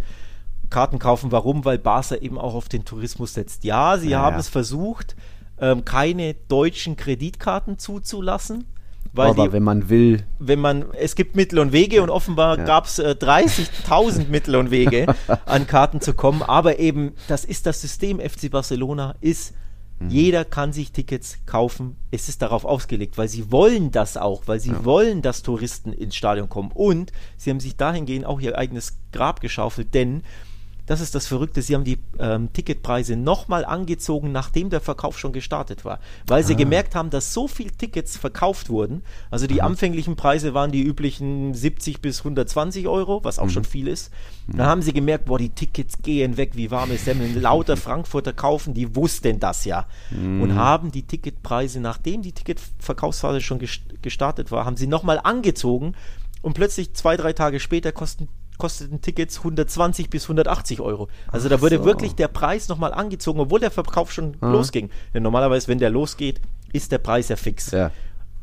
Karten 0.69 0.99
kaufen. 0.99 1.31
Warum? 1.31 1.65
Weil 1.65 1.77
Barca 1.77 2.15
eben 2.15 2.37
auch 2.37 2.55
auf 2.55 2.69
den 2.69 2.85
Tourismus 2.85 3.33
setzt. 3.33 3.63
Ja, 3.63 3.97
sie 3.97 4.09
ja, 4.09 4.19
haben 4.19 4.33
ja. 4.33 4.39
es 4.39 4.49
versucht, 4.49 5.15
ähm, 5.59 5.85
keine 5.85 6.33
deutschen 6.47 6.95
Kreditkarten 6.95 7.77
zuzulassen. 7.77 8.65
Aber 9.15 9.47
die, 9.47 9.53
wenn 9.53 9.63
man 9.63 9.89
will. 9.89 10.23
Wenn 10.39 10.59
man, 10.59 10.85
es 10.93 11.15
gibt 11.15 11.35
Mittel 11.35 11.59
und 11.59 11.71
Wege 11.71 12.01
und 12.01 12.09
offenbar 12.09 12.57
ja. 12.57 12.63
gab 12.65 12.85
es 12.85 12.97
äh, 12.97 13.15
30.000 13.19 14.27
Mittel 14.29 14.55
und 14.55 14.71
Wege, 14.71 15.13
an 15.45 15.67
Karten 15.67 16.01
zu 16.01 16.13
kommen. 16.13 16.41
Aber 16.41 16.79
eben, 16.79 17.13
das 17.27 17.45
ist 17.45 17.67
das 17.67 17.79
System 17.79 18.19
FC 18.19 18.49
Barcelona, 18.49 19.15
ist 19.21 19.53
Mhm. 20.03 20.09
Jeder 20.09 20.45
kann 20.45 20.73
sich 20.73 20.91
Tickets 20.91 21.37
kaufen. 21.45 21.97
Es 22.11 22.29
ist 22.29 22.41
darauf 22.41 22.65
ausgelegt, 22.65 23.17
weil 23.17 23.27
sie 23.27 23.51
wollen 23.51 23.91
das 23.91 24.17
auch, 24.17 24.43
weil 24.45 24.59
sie 24.59 24.71
ja. 24.71 24.85
wollen, 24.85 25.21
dass 25.21 25.43
Touristen 25.43 25.93
ins 25.93 26.15
Stadion 26.15 26.49
kommen. 26.49 26.71
Und 26.73 27.11
sie 27.37 27.49
haben 27.49 27.59
sich 27.59 27.77
dahingehend 27.77 28.25
auch 28.25 28.39
ihr 28.39 28.57
eigenes 28.57 28.97
Grab 29.11 29.41
geschaufelt, 29.41 29.93
denn 29.93 30.23
das 30.85 30.99
ist 30.99 31.15
das 31.15 31.27
Verrückte, 31.27 31.61
sie 31.61 31.75
haben 31.75 31.85
die 31.85 31.97
ähm, 32.19 32.51
Ticketpreise 32.51 33.15
nochmal 33.15 33.63
angezogen, 33.63 34.31
nachdem 34.31 34.69
der 34.69 34.81
Verkauf 34.81 35.17
schon 35.17 35.31
gestartet 35.31 35.85
war, 35.85 35.99
weil 36.27 36.43
sie 36.43 36.53
ah. 36.53 36.57
gemerkt 36.57 36.95
haben, 36.95 37.09
dass 37.09 37.33
so 37.33 37.47
viele 37.47 37.71
Tickets 37.71 38.17
verkauft 38.17 38.69
wurden. 38.69 39.03
Also 39.31 39.47
die 39.47 39.61
Aha. 39.61 39.67
anfänglichen 39.67 40.15
Preise 40.15 40.53
waren 40.53 40.71
die 40.71 40.83
üblichen 40.83 41.53
70 41.53 42.01
bis 42.01 42.19
120 42.19 42.87
Euro, 42.87 43.23
was 43.23 43.39
auch 43.39 43.45
mhm. 43.45 43.49
schon 43.51 43.63
viel 43.63 43.87
ist. 43.87 44.11
Mhm. 44.47 44.57
Dann 44.57 44.67
haben 44.67 44.81
sie 44.81 44.93
gemerkt, 44.93 45.25
boah, 45.25 45.37
die 45.37 45.49
Tickets 45.49 46.01
gehen 46.01 46.35
weg 46.35 46.51
wie 46.55 46.69
warme 46.69 46.97
Semmeln. 46.97 47.33
Lauter 47.41 47.77
Frankfurter 47.77 48.33
kaufen, 48.33 48.73
die 48.73 48.95
wussten 48.95 49.39
das 49.39 49.63
ja 49.63 49.85
mhm. 50.11 50.41
und 50.41 50.55
haben 50.55 50.91
die 50.91 51.03
Ticketpreise, 51.03 51.79
nachdem 51.79 52.21
die 52.21 52.33
Ticketverkaufsphase 52.33 53.39
schon 53.39 53.59
gestartet 54.01 54.51
war, 54.51 54.65
haben 54.65 54.77
sie 54.77 54.87
nochmal 54.87 55.19
angezogen 55.23 55.93
und 56.41 56.53
plötzlich 56.55 56.93
zwei, 56.93 57.15
drei 57.15 57.31
Tage 57.31 57.61
später 57.61 57.93
kosten 57.93 58.27
kosteten 58.57 59.01
Tickets 59.01 59.39
120 59.39 60.09
bis 60.09 60.23
180 60.23 60.81
Euro. 60.81 61.07
Also 61.31 61.47
Ach 61.47 61.51
da 61.51 61.61
wurde 61.61 61.77
so. 61.77 61.85
wirklich 61.85 62.15
der 62.15 62.27
Preis 62.27 62.69
nochmal 62.69 62.93
angezogen, 62.93 63.39
obwohl 63.39 63.59
der 63.59 63.71
Verkauf 63.71 64.11
schon 64.11 64.37
mhm. 64.39 64.51
losging. 64.51 64.89
Denn 65.13 65.23
normalerweise, 65.23 65.67
wenn 65.67 65.79
der 65.79 65.89
losgeht, 65.89 66.41
ist 66.71 66.91
der 66.91 66.97
Preis 66.97 67.29
ja 67.29 67.35
fix. 67.35 67.71
Ja. 67.71 67.91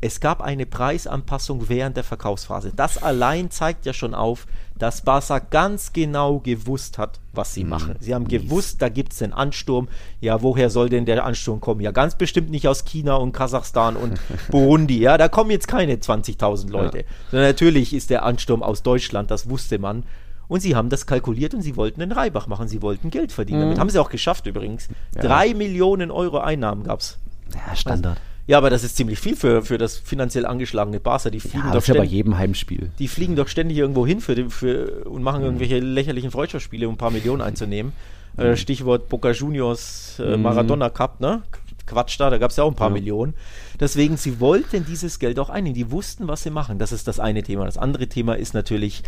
Es 0.03 0.19
gab 0.19 0.41
eine 0.41 0.65
Preisanpassung 0.65 1.69
während 1.69 1.95
der 1.95 2.03
Verkaufsphase. 2.03 2.73
Das 2.75 2.97
allein 2.97 3.51
zeigt 3.51 3.85
ja 3.85 3.93
schon 3.93 4.15
auf, 4.15 4.47
dass 4.79 5.01
Barca 5.01 5.37
ganz 5.37 5.93
genau 5.93 6.39
gewusst 6.39 6.97
hat, 6.97 7.19
was 7.33 7.53
sie 7.53 7.63
mhm. 7.63 7.69
machen. 7.69 7.95
Sie 7.99 8.15
haben 8.15 8.27
gewusst, 8.27 8.81
da 8.81 8.89
gibt 8.89 9.13
es 9.13 9.21
einen 9.21 9.31
Ansturm. 9.31 9.89
Ja, 10.19 10.41
woher 10.41 10.71
soll 10.71 10.89
denn 10.89 11.05
der 11.05 11.23
Ansturm 11.23 11.61
kommen? 11.61 11.81
Ja, 11.81 11.91
ganz 11.91 12.15
bestimmt 12.15 12.49
nicht 12.49 12.67
aus 12.67 12.83
China 12.83 13.15
und 13.15 13.31
Kasachstan 13.31 13.95
und 13.95 14.19
Burundi. 14.49 14.97
Ja, 14.97 15.19
da 15.19 15.27
kommen 15.27 15.51
jetzt 15.51 15.67
keine 15.67 15.93
20.000 15.93 16.71
Leute. 16.71 16.97
Ja. 16.99 17.03
Sondern 17.29 17.49
natürlich 17.49 17.93
ist 17.93 18.09
der 18.09 18.23
Ansturm 18.23 18.63
aus 18.63 18.81
Deutschland, 18.81 19.29
das 19.29 19.51
wusste 19.51 19.77
man. 19.77 20.03
Und 20.47 20.61
sie 20.61 20.75
haben 20.75 20.89
das 20.89 21.05
kalkuliert 21.05 21.53
und 21.53 21.61
sie 21.61 21.75
wollten 21.75 21.99
den 21.99 22.11
Reibach 22.11 22.47
machen. 22.47 22.67
Sie 22.67 22.81
wollten 22.81 23.11
Geld 23.11 23.31
verdienen. 23.31 23.59
Mhm. 23.59 23.63
Damit 23.65 23.79
haben 23.79 23.89
sie 23.91 23.99
auch 23.99 24.09
geschafft 24.09 24.47
übrigens. 24.47 24.89
Ja. 25.15 25.21
Drei 25.21 25.53
Millionen 25.53 26.09
Euro 26.09 26.39
Einnahmen 26.39 26.83
gab 26.83 27.01
es. 27.01 27.19
Ja, 27.53 27.75
Standard. 27.75 28.17
Ja, 28.51 28.57
aber 28.57 28.69
das 28.69 28.83
ist 28.83 28.97
ziemlich 28.97 29.17
viel 29.17 29.37
für, 29.37 29.61
für 29.61 29.77
das 29.77 29.95
finanziell 29.95 30.45
angeschlagene 30.45 30.99
Barca. 30.99 31.29
Die 31.29 31.39
fliegen 31.39 31.67
ja, 31.67 31.71
doch 31.71 31.81
ständig, 31.81 32.01
bei 32.01 32.05
jedem 32.05 32.37
Heimspiel. 32.37 32.91
Die 32.99 33.07
fliegen 33.07 33.37
doch 33.37 33.47
ständig 33.47 33.77
irgendwo 33.77 34.05
hin 34.05 34.19
für, 34.19 34.49
für, 34.49 35.05
und 35.05 35.23
machen 35.23 35.39
mhm. 35.39 35.45
irgendwelche 35.45 35.79
lächerlichen 35.79 36.31
Freundschaftsspiele, 36.31 36.85
um 36.85 36.95
ein 36.95 36.97
paar 36.97 37.11
Millionen 37.11 37.41
einzunehmen. 37.41 37.93
Äh, 38.37 38.49
mhm. 38.49 38.55
Stichwort 38.57 39.07
Boca 39.07 39.31
Juniors 39.31 40.19
äh, 40.19 40.35
mhm. 40.35 40.43
Maradona 40.43 40.89
Cup, 40.89 41.21
ne? 41.21 41.43
Quatsch 41.85 42.19
da, 42.19 42.29
da 42.29 42.39
gab 42.39 42.51
es 42.51 42.57
ja 42.57 42.65
auch 42.65 42.69
ein 42.69 42.75
paar 42.75 42.89
ja. 42.89 42.95
Millionen. 42.95 43.35
Deswegen, 43.79 44.17
sie 44.17 44.41
wollten 44.41 44.85
dieses 44.85 45.19
Geld 45.19 45.39
auch 45.39 45.49
einnehmen. 45.49 45.75
Die 45.75 45.89
wussten, 45.89 46.27
was 46.27 46.43
sie 46.43 46.49
machen. 46.49 46.77
Das 46.77 46.91
ist 46.91 47.07
das 47.07 47.21
eine 47.21 47.43
Thema. 47.43 47.63
Das 47.63 47.77
andere 47.77 48.07
Thema 48.07 48.33
ist 48.33 48.53
natürlich 48.53 49.03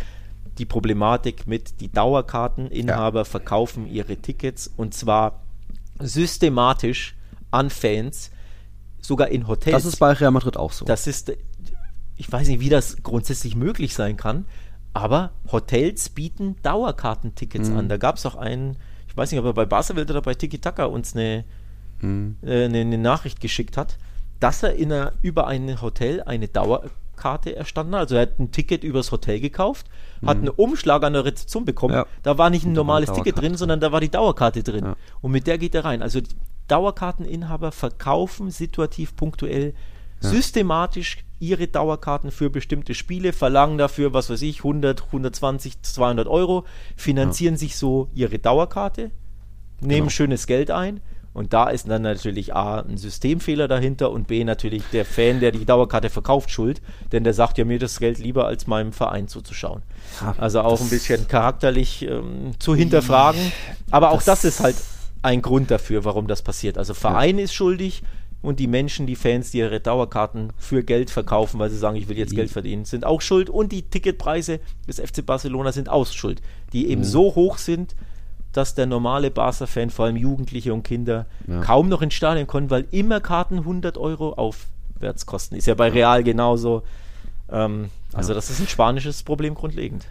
die 0.56 0.64
Problematik 0.64 1.46
mit 1.46 1.82
die 1.82 1.92
Dauerkarteninhaber 1.92 3.20
ja. 3.20 3.24
verkaufen 3.24 3.92
ihre 3.92 4.16
Tickets 4.16 4.72
und 4.74 4.94
zwar 4.94 5.42
systematisch 6.00 7.14
an 7.50 7.68
Fans, 7.68 8.30
sogar 9.04 9.28
in 9.28 9.46
Hotels. 9.46 9.74
Das 9.74 9.84
ist 9.84 9.98
bei 9.98 10.12
Real 10.12 10.30
Madrid 10.30 10.56
auch 10.56 10.72
so. 10.72 10.84
Das 10.84 11.06
ist, 11.06 11.32
ich 12.16 12.32
weiß 12.32 12.48
nicht, 12.48 12.60
wie 12.60 12.70
das 12.70 13.02
grundsätzlich 13.02 13.54
möglich 13.54 13.94
sein 13.94 14.16
kann, 14.16 14.46
aber 14.94 15.32
Hotels 15.52 16.08
bieten 16.08 16.56
Dauerkartentickets 16.62 17.68
mhm. 17.68 17.76
an. 17.76 17.88
Da 17.88 17.98
gab 17.98 18.16
es 18.16 18.24
auch 18.24 18.34
einen, 18.34 18.76
ich 19.06 19.16
weiß 19.16 19.30
nicht, 19.30 19.40
ob 19.40 19.46
er 19.46 19.52
bei 19.52 19.66
Barcelona 19.66 20.08
oder 20.08 20.22
bei 20.22 20.34
Tiki 20.34 20.58
Taka 20.58 20.86
uns 20.86 21.14
eine, 21.14 21.44
mhm. 22.00 22.36
äh, 22.42 22.64
eine, 22.64 22.80
eine, 22.80 22.98
Nachricht 22.98 23.40
geschickt 23.40 23.76
hat. 23.76 23.98
dass 24.40 24.62
er 24.62 24.74
in 24.74 24.90
einer, 24.90 25.12
über 25.20 25.46
ein 25.46 25.82
Hotel 25.82 26.22
eine 26.22 26.48
Dauerkarte 26.48 27.54
erstanden 27.54 27.94
hat. 27.94 28.02
Also 28.02 28.16
er 28.16 28.22
hat 28.22 28.38
ein 28.38 28.52
Ticket 28.52 28.84
übers 28.84 29.12
Hotel 29.12 29.38
gekauft, 29.38 29.86
hat 30.24 30.38
einen 30.38 30.48
Umschlag 30.48 31.02
an 31.04 31.12
der 31.12 31.24
Rezeption 31.26 31.66
bekommen. 31.66 31.94
Ja. 31.94 32.06
Da 32.22 32.38
war 32.38 32.48
nicht 32.48 32.64
ein 32.64 32.68
Und 32.68 32.74
normales 32.74 33.12
Ticket 33.12 33.38
drin, 33.38 33.56
sondern 33.56 33.80
da 33.80 33.92
war 33.92 34.00
die 34.00 34.10
Dauerkarte 34.10 34.62
drin. 34.62 34.84
Ja. 34.84 34.96
Und 35.20 35.32
mit 35.32 35.46
der 35.46 35.58
geht 35.58 35.74
er 35.74 35.84
rein. 35.84 36.02
Also 36.02 36.20
Dauerkarteninhaber 36.68 37.72
verkaufen 37.72 38.50
situativ 38.50 39.16
punktuell 39.16 39.74
systematisch 40.20 41.18
ihre 41.38 41.66
Dauerkarten 41.66 42.30
für 42.30 42.48
bestimmte 42.48 42.94
Spiele, 42.94 43.32
verlangen 43.34 43.76
dafür, 43.78 44.14
was 44.14 44.30
weiß 44.30 44.40
ich, 44.42 44.58
100, 44.58 45.02
120, 45.06 45.82
200 45.82 46.26
Euro, 46.26 46.64
finanzieren 46.96 47.56
sich 47.58 47.76
so 47.76 48.08
ihre 48.14 48.38
Dauerkarte, 48.38 49.10
nehmen 49.80 49.98
Genau. 50.06 50.08
schönes 50.10 50.46
Geld 50.46 50.70
ein. 50.70 51.00
Und 51.34 51.52
da 51.52 51.68
ist 51.68 51.88
dann 51.90 52.02
natürlich 52.02 52.54
A, 52.54 52.80
ein 52.80 52.96
Systemfehler 52.96 53.66
dahinter 53.66 54.12
und 54.12 54.28
B, 54.28 54.44
natürlich 54.44 54.84
der 54.92 55.04
Fan, 55.04 55.40
der 55.40 55.50
die 55.50 55.64
Dauerkarte 55.64 56.08
verkauft, 56.08 56.50
schuld. 56.52 56.80
Denn 57.10 57.24
der 57.24 57.34
sagt 57.34 57.58
ja 57.58 57.64
mir 57.64 57.80
das 57.80 57.98
Geld 57.98 58.18
lieber, 58.20 58.46
als 58.46 58.68
meinem 58.68 58.92
Verein 58.92 59.26
zuzuschauen. 59.26 59.82
Ja, 60.20 60.34
Also 60.38 60.60
auch 60.60 60.80
ein 60.80 60.88
bisschen 60.90 61.26
charakterlich 61.26 62.02
ähm, 62.08 62.52
zu 62.60 62.76
hinterfragen. 62.76 63.40
Aber 63.90 64.10
auch 64.12 64.22
das, 64.22 64.42
Das- 64.42 64.44
ist 64.44 64.60
halt 64.60 64.76
ein 65.24 65.42
Grund 65.42 65.70
dafür, 65.70 66.04
warum 66.04 66.26
das 66.26 66.42
passiert. 66.42 66.78
Also 66.78 66.94
Verein 66.94 67.38
ist 67.38 67.54
schuldig 67.54 68.02
und 68.42 68.60
die 68.60 68.66
Menschen, 68.66 69.06
die 69.06 69.16
Fans, 69.16 69.50
die 69.50 69.58
ihre 69.58 69.80
Dauerkarten 69.80 70.52
für 70.58 70.82
Geld 70.82 71.10
verkaufen, 71.10 71.58
weil 71.58 71.70
sie 71.70 71.78
sagen, 71.78 71.96
ich 71.96 72.08
will 72.08 72.18
jetzt 72.18 72.34
Geld 72.34 72.50
verdienen, 72.50 72.84
sind 72.84 73.04
auch 73.06 73.20
schuld. 73.22 73.48
Und 73.48 73.72
die 73.72 73.82
Ticketpreise 73.82 74.60
des 74.86 75.00
FC 75.00 75.24
Barcelona 75.24 75.72
sind 75.72 75.88
auch 75.88 76.06
schuld, 76.06 76.42
die 76.72 76.84
Mhm. 76.84 76.90
eben 76.90 77.04
so 77.04 77.34
hoch 77.34 77.56
sind, 77.58 77.94
dass 78.52 78.74
der 78.74 78.86
normale 78.86 79.30
Barca-Fan, 79.30 79.90
vor 79.90 80.04
allem 80.04 80.16
Jugendliche 80.16 80.72
und 80.74 80.82
Kinder, 80.84 81.26
Ja. 81.48 81.60
kaum 81.62 81.88
noch 81.88 82.02
ins 82.02 82.14
Stadion 82.14 82.46
kommen, 82.46 82.70
weil 82.70 82.84
immer 82.92 83.20
Karten 83.20 83.64
100 83.64 83.96
Euro 83.98 84.34
aufwärts 84.34 85.26
kosten. 85.26 85.56
Ist 85.56 85.66
ja 85.66 85.74
bei 85.74 85.88
Real 85.88 86.22
genauso. 86.22 86.82
Ähm, 87.50 87.88
also 88.12 88.32
das 88.34 88.50
ist 88.50 88.60
ein 88.60 88.68
spanisches 88.68 89.22
Problem 89.22 89.54
grundlegend. 89.54 90.04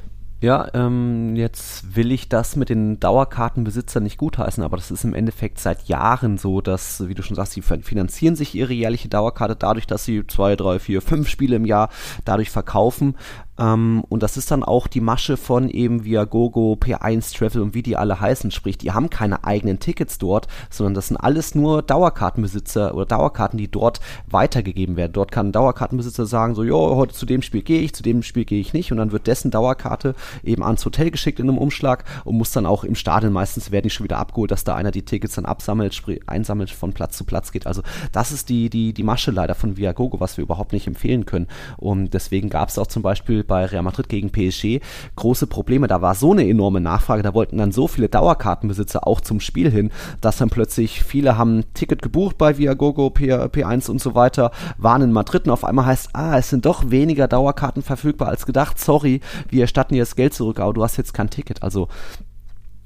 Ja, 0.43 0.67
ähm, 0.73 1.37
jetzt 1.37 1.95
will 1.95 2.11
ich 2.11 2.27
das 2.27 2.57
mit 2.57 2.67
den 2.67 2.99
Dauerkartenbesitzern 2.99 4.03
nicht 4.03 4.17
gutheißen, 4.17 4.61
aber 4.61 4.75
das 4.75 4.91
ist 4.91 5.05
im 5.05 5.13
Endeffekt 5.13 5.57
seit 5.57 5.87
Jahren 5.87 6.37
so, 6.37 6.59
dass, 6.59 7.07
wie 7.07 7.13
du 7.13 7.23
schon 7.23 7.37
sagst, 7.37 7.53
sie 7.53 7.61
fin- 7.61 7.81
finanzieren 7.81 8.35
sich 8.35 8.53
ihre 8.53 8.73
jährliche 8.73 9.07
Dauerkarte 9.07 9.55
dadurch, 9.55 9.87
dass 9.87 10.03
sie 10.03 10.27
zwei, 10.27 10.57
drei, 10.57 10.79
vier, 10.79 11.01
fünf 11.01 11.29
Spiele 11.29 11.55
im 11.55 11.63
Jahr 11.63 11.87
dadurch 12.25 12.49
verkaufen. 12.49 13.15
Ähm, 13.57 14.03
und 14.09 14.23
das 14.23 14.37
ist 14.37 14.51
dann 14.51 14.63
auch 14.63 14.87
die 14.87 15.01
Masche 15.01 15.37
von 15.37 15.69
eben 15.69 16.03
Viagogo, 16.03 16.77
P1 16.79 17.37
Travel 17.37 17.61
und 17.61 17.73
wie 17.73 17.83
die 17.83 17.95
alle 17.95 18.19
heißen. 18.19 18.51
Sprich, 18.51 18.77
die 18.77 18.91
haben 18.91 19.09
keine 19.09 19.43
eigenen 19.43 19.79
Tickets 19.79 20.17
dort, 20.17 20.47
sondern 20.69 20.93
das 20.93 21.07
sind 21.09 21.17
alles 21.17 21.55
nur 21.55 21.81
Dauerkartenbesitzer 21.81 22.93
oder 22.95 23.05
Dauerkarten, 23.05 23.57
die 23.57 23.69
dort 23.69 23.99
weitergegeben 24.27 24.95
werden. 24.95 25.13
Dort 25.13 25.31
kann 25.31 25.47
ein 25.47 25.51
Dauerkartenbesitzer 25.51 26.25
sagen, 26.25 26.55
so, 26.55 26.63
jo, 26.63 26.95
heute 26.95 27.13
zu 27.13 27.25
dem 27.25 27.41
Spiel 27.41 27.61
gehe 27.61 27.81
ich, 27.81 27.93
zu 27.93 28.03
dem 28.03 28.23
Spiel 28.23 28.45
gehe 28.45 28.59
ich 28.59 28.73
nicht. 28.73 28.91
Und 28.91 28.97
dann 28.97 29.11
wird 29.11 29.27
dessen 29.27 29.51
Dauerkarte 29.51 30.15
eben 30.43 30.63
ans 30.63 30.85
Hotel 30.85 31.11
geschickt 31.11 31.39
in 31.39 31.49
einem 31.49 31.57
Umschlag 31.57 32.05
und 32.23 32.37
muss 32.37 32.51
dann 32.51 32.65
auch 32.65 32.83
im 32.83 32.95
Stadion 32.95 33.33
meistens 33.33 33.71
werden 33.71 33.83
die 33.83 33.89
schon 33.89 34.03
wieder 34.03 34.17
abgeholt, 34.17 34.51
dass 34.51 34.63
da 34.63 34.75
einer 34.75 34.91
die 34.91 35.05
Tickets 35.05 35.35
dann 35.35 35.45
absammelt, 35.45 35.93
sprich, 35.93 36.21
einsammelt, 36.27 36.71
von 36.71 36.93
Platz 36.93 37.17
zu 37.17 37.23
Platz 37.23 37.51
geht. 37.51 37.67
Also 37.67 37.81
das 38.11 38.31
ist 38.31 38.49
die, 38.49 38.69
die, 38.69 38.93
die 38.93 39.03
Masche 39.03 39.31
leider 39.31 39.55
von 39.55 39.77
Viagogo, 39.77 40.19
was 40.19 40.37
wir 40.37 40.43
überhaupt 40.43 40.73
nicht 40.73 40.87
empfehlen 40.87 41.25
können. 41.25 41.47
Und 41.77 42.13
deswegen 42.13 42.49
gab 42.49 42.69
es 42.69 42.79
auch 42.79 42.87
zum 42.87 43.03
Beispiel 43.03 43.42
bei 43.47 43.65
Real 43.65 43.83
Madrid 43.83 44.09
gegen 44.09 44.31
PSG 44.31 44.79
große 45.15 45.47
Probleme. 45.47 45.87
Da 45.87 46.01
war 46.01 46.15
so 46.15 46.31
eine 46.31 46.47
enorme 46.47 46.81
Nachfrage, 46.81 47.23
da 47.23 47.33
wollten 47.33 47.57
dann 47.57 47.71
so 47.71 47.87
viele 47.87 48.09
Dauerkartenbesitzer 48.09 49.07
auch 49.07 49.21
zum 49.21 49.39
Spiel 49.39 49.71
hin, 49.71 49.91
dass 50.21 50.37
dann 50.37 50.49
plötzlich 50.49 51.03
viele 51.03 51.37
haben 51.37 51.59
ein 51.59 51.65
Ticket 51.73 52.01
gebucht 52.01 52.37
bei 52.37 52.57
Viagogo, 52.57 53.09
P, 53.09 53.33
P1 53.33 53.89
und 53.89 54.01
so 54.01 54.15
weiter, 54.15 54.51
waren 54.77 55.01
in 55.01 55.11
Madrid 55.11 55.45
und 55.45 55.51
auf 55.51 55.63
einmal 55.63 55.85
heißt, 55.85 56.09
ah, 56.13 56.37
es 56.37 56.49
sind 56.49 56.65
doch 56.65 56.89
weniger 56.89 57.27
Dauerkarten 57.27 57.83
verfügbar 57.83 58.29
als 58.29 58.45
gedacht. 58.45 58.79
Sorry, 58.79 59.21
wir 59.49 59.61
erstatten 59.61 59.93
dir 59.93 60.01
das 60.01 60.15
Geld 60.15 60.33
zurück, 60.33 60.59
aber 60.59 60.73
du 60.73 60.83
hast 60.83 60.97
jetzt 60.97 61.13
kein 61.13 61.29
Ticket. 61.29 61.63
Also 61.63 61.87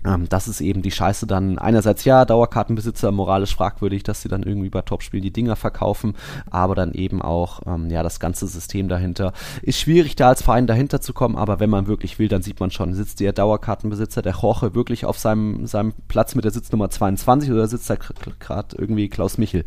ähm, 0.08 0.30
das 0.30 0.48
ist 0.48 0.62
eben 0.62 0.82
die 0.82 0.92
Scheiße 0.92 1.28
dann. 1.28 1.60
Einerseits 1.60 2.06
ja, 2.06 2.24
Dauerkartenbesitzer 2.26 3.12
moralisch 3.12 3.56
fragwürdig, 3.56 4.04
dass 4.04 4.22
sie 4.22 4.30
dann 4.30 4.44
irgendwie 4.44 4.70
bei 4.70 4.82
Topspielen 4.82 5.24
die 5.24 5.34
Dinger 5.34 5.56
verkaufen, 5.56 6.16
aber 6.50 6.76
dann 6.76 6.94
eben 6.94 7.22
auch 7.22 7.62
ähm, 7.66 7.90
ja 7.90 8.04
das 8.04 8.20
ganze 8.20 8.48
System 8.48 8.88
dahinter. 8.88 9.34
Ist 9.62 9.80
schwierig 9.80 10.16
da 10.16 10.30
als 10.30 10.42
Verein 10.42 10.68
dahinter 10.68 11.02
zu 11.02 11.14
kommen, 11.14 11.36
aber 11.36 11.60
wenn 11.60 11.70
man 11.70 11.88
wirklich 11.88 12.20
will, 12.20 12.30
dann 12.30 12.42
sieht 12.42 12.60
man 12.60 12.72
schon, 12.72 12.94
sitzt 12.94 13.20
der 13.20 13.34
Dauerkartenbesitzer, 13.34 14.22
der 14.22 14.36
Jorge, 14.42 14.76
wirklich 14.76 15.06
auf 15.06 15.18
seinem, 15.18 15.66
seinem 15.66 15.94
Platz 16.08 16.36
mit 16.36 16.46
der 16.46 16.52
Sitznummer 16.52 16.90
22 16.90 17.52
oder 17.52 17.68
sitzt 17.68 17.90
da 17.90 17.96
gerade 17.96 18.76
irgendwie 18.78 19.10
Klaus 19.10 19.38
Michel. 19.38 19.66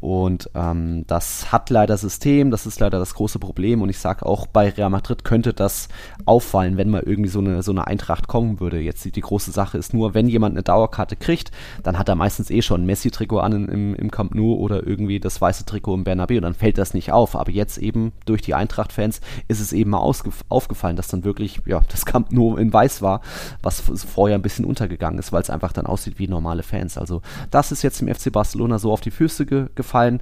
Und 0.00 0.50
ähm, 0.54 1.04
das 1.06 1.52
hat 1.52 1.70
leider 1.70 1.96
System, 1.96 2.50
das 2.50 2.66
ist 2.66 2.80
leider 2.80 2.98
das 2.98 3.14
große 3.14 3.38
Problem 3.38 3.80
und 3.80 3.88
ich 3.88 3.98
sage 3.98 4.26
auch 4.26 4.46
bei 4.46 4.68
Real 4.70 4.90
Madrid 4.90 5.24
könnte 5.24 5.54
das 5.54 5.88
auffallen, 6.26 6.76
wenn 6.76 6.90
mal 6.90 7.02
irgendwie 7.04 7.30
so 7.30 7.38
eine, 7.38 7.62
so 7.62 7.70
eine 7.70 7.86
Eintracht 7.86 8.28
kommen 8.28 8.60
würde. 8.60 8.78
Jetzt 8.80 9.04
die, 9.04 9.12
die 9.12 9.20
große 9.20 9.52
Sache 9.52 9.69
ist 9.78 9.94
nur, 9.94 10.14
wenn 10.14 10.28
jemand 10.28 10.54
eine 10.54 10.62
Dauerkarte 10.62 11.16
kriegt, 11.16 11.50
dann 11.82 11.98
hat 11.98 12.08
er 12.08 12.14
meistens 12.14 12.50
eh 12.50 12.62
schon 12.62 12.82
ein 12.82 12.86
Messi-Trikot 12.86 13.38
an 13.38 13.68
im, 13.68 13.94
im 13.94 14.10
Camp 14.10 14.34
Nou 14.34 14.54
oder 14.54 14.86
irgendwie 14.86 15.20
das 15.20 15.40
weiße 15.40 15.64
Trikot 15.64 15.94
im 15.94 16.04
Bernabeu 16.04 16.36
und 16.36 16.42
dann 16.42 16.54
fällt 16.54 16.78
das 16.78 16.94
nicht 16.94 17.12
auf. 17.12 17.36
Aber 17.36 17.50
jetzt 17.50 17.78
eben 17.78 18.12
durch 18.26 18.42
die 18.42 18.54
Eintracht-Fans 18.54 19.20
ist 19.48 19.60
es 19.60 19.72
eben 19.72 19.90
mal 19.90 20.12
aufgefallen, 20.48 20.96
dass 20.96 21.08
dann 21.08 21.24
wirklich 21.24 21.60
ja, 21.66 21.80
das 21.88 22.06
Camp 22.06 22.32
Nou 22.32 22.56
in 22.56 22.72
weiß 22.72 23.02
war, 23.02 23.20
was 23.62 23.80
vorher 23.80 24.36
ein 24.36 24.42
bisschen 24.42 24.64
untergegangen 24.64 25.18
ist, 25.18 25.32
weil 25.32 25.42
es 25.42 25.50
einfach 25.50 25.72
dann 25.72 25.86
aussieht 25.86 26.18
wie 26.18 26.28
normale 26.28 26.62
Fans. 26.62 26.98
Also 26.98 27.22
das 27.50 27.72
ist 27.72 27.82
jetzt 27.82 28.00
im 28.02 28.12
FC 28.12 28.32
Barcelona 28.32 28.78
so 28.78 28.92
auf 28.92 29.00
die 29.00 29.10
Füße 29.10 29.46
ge 29.46 29.66
gefallen 29.74 30.20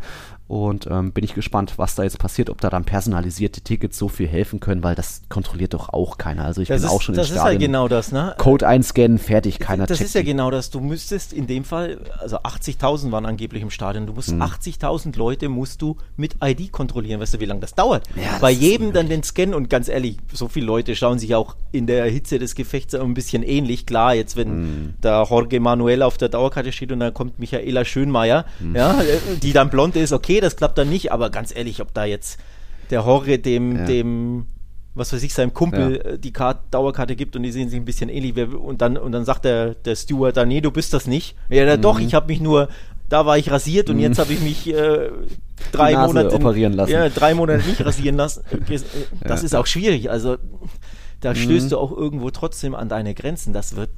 und 0.49 0.87
ähm, 0.91 1.12
bin 1.12 1.25
ich 1.25 1.35
gespannt, 1.35 1.75
was 1.77 1.95
da 1.95 2.03
jetzt 2.05 2.19
passiert, 2.19 2.49
ob 2.51 2.61
da 2.61 2.70
dann 2.70 2.85
personalisierte 2.85 3.61
Tickets 3.61 3.99
so 3.99 4.09
viel 4.09 4.27
helfen 4.27 4.61
können, 4.61 4.83
weil 4.83 4.95
das 4.95 5.20
kontrolliert 5.29 5.75
doch 5.75 5.91
auch 5.91 6.19
keiner. 6.19 6.45
Also 6.47 6.62
ich 6.62 6.69
Das, 6.69 6.81
bin 6.81 6.87
ist, 6.89 6.93
auch 6.95 7.03
schon 7.03 7.15
das 7.15 7.29
im 7.29 7.35
ist 7.35 7.41
Stadion. 7.41 7.47
halt 7.53 7.61
genau 7.61 7.89
das, 7.89 8.12
ne? 8.12 8.35
Code 8.39 8.66
einscannen, 8.66 9.19
fertig, 9.19 9.59
keiner 9.59 9.87
das 9.87 10.01
ist 10.01 10.15
ja 10.15 10.23
genau 10.23 10.51
das. 10.51 10.70
Du 10.70 10.81
müsstest 10.81 11.33
in 11.35 11.47
dem 11.47 11.65
Fall, 11.65 11.99
also 12.19 12.39
80.000 12.39 13.12
waren 13.12 13.27
angeblich 13.27 13.62
im 13.62 13.70
Stadion, 13.70 14.07
du 14.07 14.15
musst 14.15 14.31
80.000 14.31 15.16
Leute 15.19 15.49
musst 15.49 15.83
du 15.83 15.97
mit 16.16 16.37
ID 16.43 16.73
kontrollieren. 16.73 17.20
Weißt 17.20 17.35
du, 17.35 17.41
wie 17.41 17.45
lange 17.45 17.61
das 17.61 17.75
dauert? 17.75 18.05
Ja, 18.16 18.39
Bei 18.41 18.51
das 18.53 18.59
ist 18.62 18.66
jedem 18.66 18.93
dann 18.95 19.09
den 19.09 19.23
Scan 19.23 19.53
und 19.55 19.69
ganz 19.70 19.89
ehrlich, 19.89 20.16
so 20.33 20.49
viele 20.49 20.65
Leute 20.66 20.97
schauen 20.97 21.19
sich 21.19 21.35
auch 21.35 21.57
in 21.73 21.87
der 21.87 22.07
Hitze 22.07 22.39
des 22.39 22.55
Gefechts 22.55 22.95
ein 22.95 23.12
bisschen 23.15 23.43
ähnlich. 23.43 23.85
Klar, 23.87 24.15
jetzt 24.15 24.35
wenn 24.37 24.49
Mhm. 24.49 24.95
da 25.03 25.25
Jorge 25.25 25.61
Manuel 25.61 26.03
auf 26.03 26.16
der 26.16 26.31
Dauerkarte 26.31 26.73
steht 26.73 26.91
und 26.91 27.01
dann 27.01 27.12
kommt 27.12 27.39
Michaela 27.39 27.85
Schönmeier, 27.85 28.47
Mhm. 28.61 28.77
ja, 28.77 28.99
die 29.43 29.53
dann 29.53 29.69
blond 29.69 29.95
ist, 29.97 30.12
okay, 30.12 30.38
das 30.40 30.56
klappt 30.56 30.78
dann 30.78 30.89
nicht, 30.89 31.12
aber 31.12 31.31
ganz 31.31 31.55
ehrlich, 31.55 31.81
ob 31.81 31.93
da 31.94 32.05
jetzt 32.05 32.39
der 32.90 33.01
Jorge 33.01 33.39
dem, 33.39 33.77
Ja. 33.77 33.85
dem 33.86 34.47
was 34.94 35.12
weiß 35.12 35.23
ich, 35.23 35.32
seinem 35.32 35.55
Kumpel 35.55 36.01
äh, 36.01 36.19
die 36.19 36.32
Kart 36.32 36.59
Dauerkarte 36.73 37.15
gibt 37.15 37.36
und 37.36 37.44
die 37.44 37.52
sehen 37.52 37.69
sich 37.69 37.78
ein 37.78 37.85
bisschen 37.85 38.09
ähnlich. 38.09 38.36
Und 38.36 38.82
dann, 38.82 38.97
und 38.97 39.12
dann 39.12 39.24
sagt 39.24 39.44
der, 39.44 39.74
der 39.74 39.94
Steward 39.94 40.36
da, 40.36 40.44
nee, 40.44 40.60
du 40.60 40.73
bist 40.73 40.93
das 40.93 41.06
nicht. 41.06 41.36
Ja, 41.48 41.77
Mhm. 41.77 41.82
doch, 41.82 42.01
ich 42.01 42.15
habe 42.15 42.27
mich 42.27 42.40
nur, 42.40 42.69
da 43.09 43.24
war 43.24 43.39
ich 43.39 43.48
rasiert 43.51 43.90
und 43.90 44.01
jetzt 44.01 44.19
habe 44.19 44.32
ich 44.32 44.40
mich 44.40 44.66
äh, 44.74 45.10
drei 45.70 45.97
Monate 45.97 46.35
operieren 46.35 46.73
lassen. 46.73 46.90
Ja, 46.90 47.09
drei 47.10 47.35
Monate 47.35 47.65
nicht 47.69 47.85
rasieren 47.85 48.16
lassen. 48.16 48.43
Das 48.69 48.82
Ja. 49.24 49.36
Mhm. 49.36 49.44
ist 49.44 49.55
auch 49.55 49.66
schwierig. 49.66 50.10
Also 50.10 50.36
da 51.20 51.35
stößt 51.35 51.70
du 51.73 51.78
auch 51.78 51.93
irgendwo 51.97 52.31
trotzdem 52.31 52.74
an 52.74 52.89
deine 52.89 53.15
Grenzen. 53.15 53.52
Das 53.52 53.77
wird, 53.77 53.90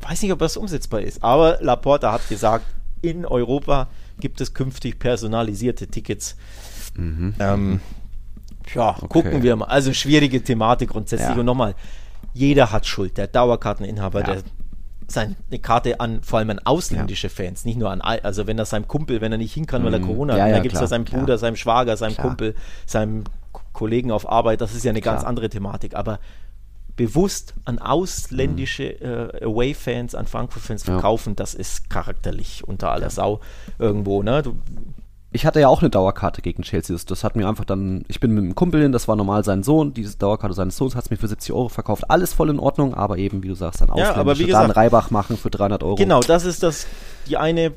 weiß 0.00 0.22
nicht, 0.22 0.32
ob 0.32 0.38
das 0.38 0.56
umsetzbar 0.56 1.02
ist. 1.02 1.22
Aber 1.22 1.58
Laporta 1.60 2.10
hat 2.12 2.26
gesagt, 2.30 2.64
in 3.02 3.26
Europa 3.26 3.88
gibt 4.20 4.40
es 4.40 4.54
künftig 4.54 4.98
personalisierte 4.98 5.86
Tickets. 5.88 6.36
Ähm, 6.96 7.80
ja, 8.74 8.90
Okay. 8.90 9.06
gucken 9.08 9.42
wir 9.42 9.56
mal. 9.56 9.66
Also 9.66 9.92
schwierige 9.92 10.42
Thematik 10.42 10.90
grundsätzlich. 10.90 11.30
Ja. 11.30 11.36
Und 11.38 11.46
nochmal, 11.46 11.74
jeder 12.34 12.70
hat 12.72 12.86
Schuld. 12.86 13.16
Der 13.18 13.26
Dauerkarteninhaber, 13.26 14.20
Ja. 14.20 14.26
der 14.26 14.42
seine 15.08 15.34
Karte 15.60 15.98
an, 15.98 16.22
vor 16.22 16.38
allem 16.38 16.50
an 16.50 16.60
ausländische 16.60 17.28
Fans, 17.30 17.64
nicht 17.64 17.76
nur 17.76 17.90
an, 17.90 18.00
also 18.00 18.46
wenn 18.46 18.56
er 18.58 18.64
seinem 18.64 18.86
Kumpel, 18.86 19.20
wenn 19.20 19.32
er 19.32 19.38
nicht 19.38 19.52
hin 19.52 19.66
kann, 19.66 19.82
weil 19.84 19.92
er 19.92 19.98
Mhm. 19.98 20.06
Corona 20.06 20.36
Ja, 20.36 20.42
hat, 20.44 20.48
ja, 20.50 20.54
dann 20.54 20.62
gibt 20.62 20.74
es 20.76 20.80
ja 20.80 20.86
seinem. 20.86 21.04
Bruder, 21.04 21.36
seinem 21.36 21.56
Schwager, 21.56 21.96
seinem 21.96 22.14
Klar. 22.14 22.28
Kumpel, 22.28 22.54
seinem 22.86 23.24
Kollegen 23.72 24.12
auf 24.12 24.28
Arbeit, 24.30 24.60
das 24.60 24.72
ist 24.72 24.84
ja 24.84 24.90
eine 24.90 25.00
ganz 25.00 25.20
Klar. 25.22 25.28
andere 25.30 25.48
Thematik. 25.48 25.96
Aber 25.96 26.20
bewusst 27.06 27.54
an 27.64 27.78
ausländische 27.78 28.84
äh, 29.00 29.42
Away-Fans, 29.44 30.14
an 30.14 30.26
Frankfurt-Fans 30.26 30.86
Ja. 30.86 30.92
verkaufen, 30.94 31.34
das 31.34 31.54
ist 31.54 31.88
charakterlich 31.88 32.62
unter 32.66 32.90
aller 32.90 33.08
Sau 33.08 33.40
irgendwo. 33.78 34.22
Ne? 34.22 34.42
Du, 34.42 34.56
Ich 35.32 35.46
hatte 35.46 35.60
ja 35.60 35.68
auch 35.68 35.80
eine 35.80 35.88
Dauerkarte 35.88 36.42
gegen 36.42 36.62
Chelsea. 36.62 36.94
Das, 36.94 37.06
das 37.06 37.24
hat 37.24 37.36
mir 37.36 37.48
einfach 37.48 37.64
dann, 37.64 38.04
ich 38.08 38.20
bin 38.20 38.32
mit 38.34 38.44
einem 38.44 38.54
Kumpel 38.54 38.82
hin, 38.82 38.92
das 38.92 39.08
war 39.08 39.16
normal 39.16 39.44
sein 39.44 39.62
Sohn, 39.62 39.94
diese 39.94 40.18
Dauerkarte 40.18 40.54
seines 40.54 40.76
Sohns 40.76 40.94
hat 40.94 41.04
es 41.04 41.10
mir 41.10 41.16
für 41.16 41.28
70 41.28 41.54
Euro 41.54 41.70
verkauft. 41.70 42.10
Alles 42.10 42.34
voll 42.34 42.50
in 42.50 42.58
Ordnung, 42.58 42.92
aber 42.92 43.16
eben, 43.16 43.42
wie 43.42 43.48
du 43.48 43.54
sagst, 43.54 43.80
dann 43.80 43.88
Ja, 43.88 43.94
aber 43.94 44.02
wie 44.02 44.10
Ausländische, 44.32 44.50
dann 44.52 44.62
gesagt- 44.64 44.76
Reibach 44.76 45.10
machen 45.10 45.38
für 45.38 45.48
300 45.50 45.82
Euro. 45.82 45.94
Genau, 45.94 46.20
das 46.20 46.44
ist 46.44 46.62
das, 46.62 46.86
die 47.28 47.38
eine, 47.38 47.72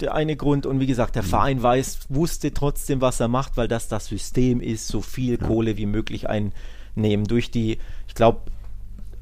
der 0.00 0.14
eine 0.14 0.34
Grund. 0.36 0.64
Und 0.64 0.80
wie 0.80 0.86
gesagt, 0.86 1.14
der 1.16 1.24
Mhm. 1.24 1.26
Verein 1.26 1.62
weiß, 1.62 1.98
wusste 2.08 2.54
trotzdem, 2.54 3.02
was 3.02 3.20
er 3.20 3.28
macht, 3.28 3.58
weil 3.58 3.68
das 3.68 3.88
das 3.88 4.06
System 4.06 4.60
ist, 4.62 4.88
so 4.88 5.02
viel 5.02 5.36
Kohle 5.36 5.76
wie 5.76 5.86
möglich 5.86 6.30
einnehmen. 6.96 7.26
Durch 7.26 7.50
die, 7.50 7.78
ich 8.08 8.14
glaube, 8.14 8.40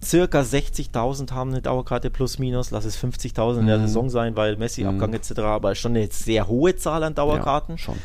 circa 0.02 0.40
60.000 0.40 1.32
haben 1.32 1.50
eine 1.50 1.62
Dauerkarte 1.62 2.10
plus 2.10 2.38
minus, 2.38 2.70
lass 2.70 2.84
es 2.84 2.96
50.000 2.96 3.60
in 3.60 3.66
der 3.66 3.78
Mhm. 3.78 3.82
Saison 3.86 4.10
sein, 4.10 4.36
weil 4.36 4.56
Messi-Abgang 4.56 5.10
Mhm. 5.10 5.16
etc., 5.16 5.38
aber 5.40 5.74
schon 5.74 5.92
eine 5.96 6.06
sehr 6.10 6.46
hohe 6.48 6.76
Zahl 6.76 7.02
an 7.02 7.14
Dauerkarten. 7.14 7.76
Ja, 7.76 7.78
schon. 7.78 7.98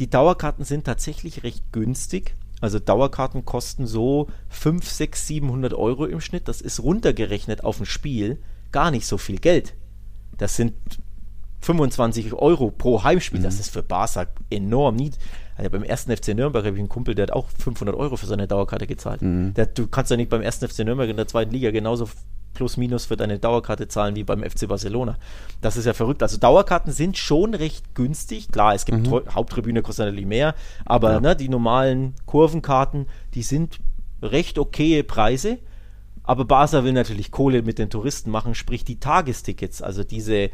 Die 0.00 0.10
Dauerkarten 0.10 0.64
sind 0.64 0.84
tatsächlich 0.84 1.42
recht 1.44 1.62
günstig. 1.72 2.34
Also 2.60 2.78
Dauerkarten 2.78 3.44
kosten 3.44 3.86
so 3.86 4.28
5, 4.48 4.88
6, 4.88 5.26
700 5.26 5.74
Euro 5.74 6.06
im 6.06 6.20
Schnitt. 6.20 6.48
Das 6.48 6.60
ist 6.60 6.82
runtergerechnet 6.82 7.62
auf 7.62 7.78
ein 7.78 7.86
Spiel 7.86 8.38
gar 8.72 8.90
nicht 8.90 9.06
so 9.06 9.18
viel 9.18 9.38
Geld. 9.38 9.74
Das 10.38 10.56
sind 10.56 10.74
25 11.64 12.32
Euro 12.34 12.70
pro 12.70 13.02
Heimspiel. 13.02 13.40
Das 13.42 13.58
ist 13.58 13.70
für 13.70 13.82
Barca 13.82 14.26
enorm 14.50 14.96
nied. 14.96 15.18
Also 15.56 15.70
beim 15.70 15.82
ersten 15.84 16.14
FC 16.16 16.28
Nürnberg 16.34 16.64
habe 16.64 16.76
ich 16.76 16.80
einen 16.80 16.88
Kumpel, 16.88 17.14
der 17.14 17.24
hat 17.24 17.30
auch 17.32 17.46
500 17.58 17.96
Euro 17.96 18.16
für 18.16 18.26
seine 18.26 18.46
Dauerkarte 18.46 18.86
gezahlt. 18.86 19.20
Der, 19.22 19.66
du 19.66 19.86
kannst 19.86 20.10
ja 20.10 20.16
nicht 20.16 20.30
beim 20.30 20.42
ersten 20.42 20.68
FC 20.68 20.80
Nürnberg 20.80 21.08
in 21.08 21.16
der 21.16 21.28
zweiten 21.28 21.52
Liga 21.52 21.70
genauso 21.70 22.08
plus 22.54 22.76
minus 22.76 23.06
für 23.06 23.16
deine 23.16 23.38
Dauerkarte 23.38 23.88
zahlen 23.88 24.14
wie 24.14 24.22
beim 24.24 24.42
FC 24.42 24.68
Barcelona. 24.68 25.16
Das 25.60 25.76
ist 25.76 25.86
ja 25.86 25.92
verrückt. 25.92 26.22
Also 26.22 26.36
Dauerkarten 26.38 26.92
sind 26.92 27.16
schon 27.18 27.54
recht 27.54 27.94
günstig. 27.94 28.48
Klar, 28.52 28.74
es 28.74 28.84
gibt 28.84 29.06
Tro- 29.06 29.22
Haupttribüne 29.34 29.82
kostet 29.82 30.06
natürlich 30.06 30.26
mehr, 30.26 30.54
aber 30.84 31.20
ne, 31.20 31.34
die 31.36 31.48
normalen 31.48 32.14
Kurvenkarten, 32.26 33.06
die 33.34 33.42
sind 33.42 33.78
recht 34.22 34.58
okaye 34.58 35.02
Preise. 35.02 35.58
Aber 36.22 36.44
Barca 36.46 36.84
will 36.84 36.92
natürlich 36.92 37.30
Kohle 37.30 37.62
mit 37.62 37.78
den 37.78 37.90
Touristen 37.90 38.30
machen, 38.30 38.54
sprich 38.54 38.82
die 38.84 38.98
Tagestickets, 38.98 39.82
also 39.82 40.04
diese 40.04 40.50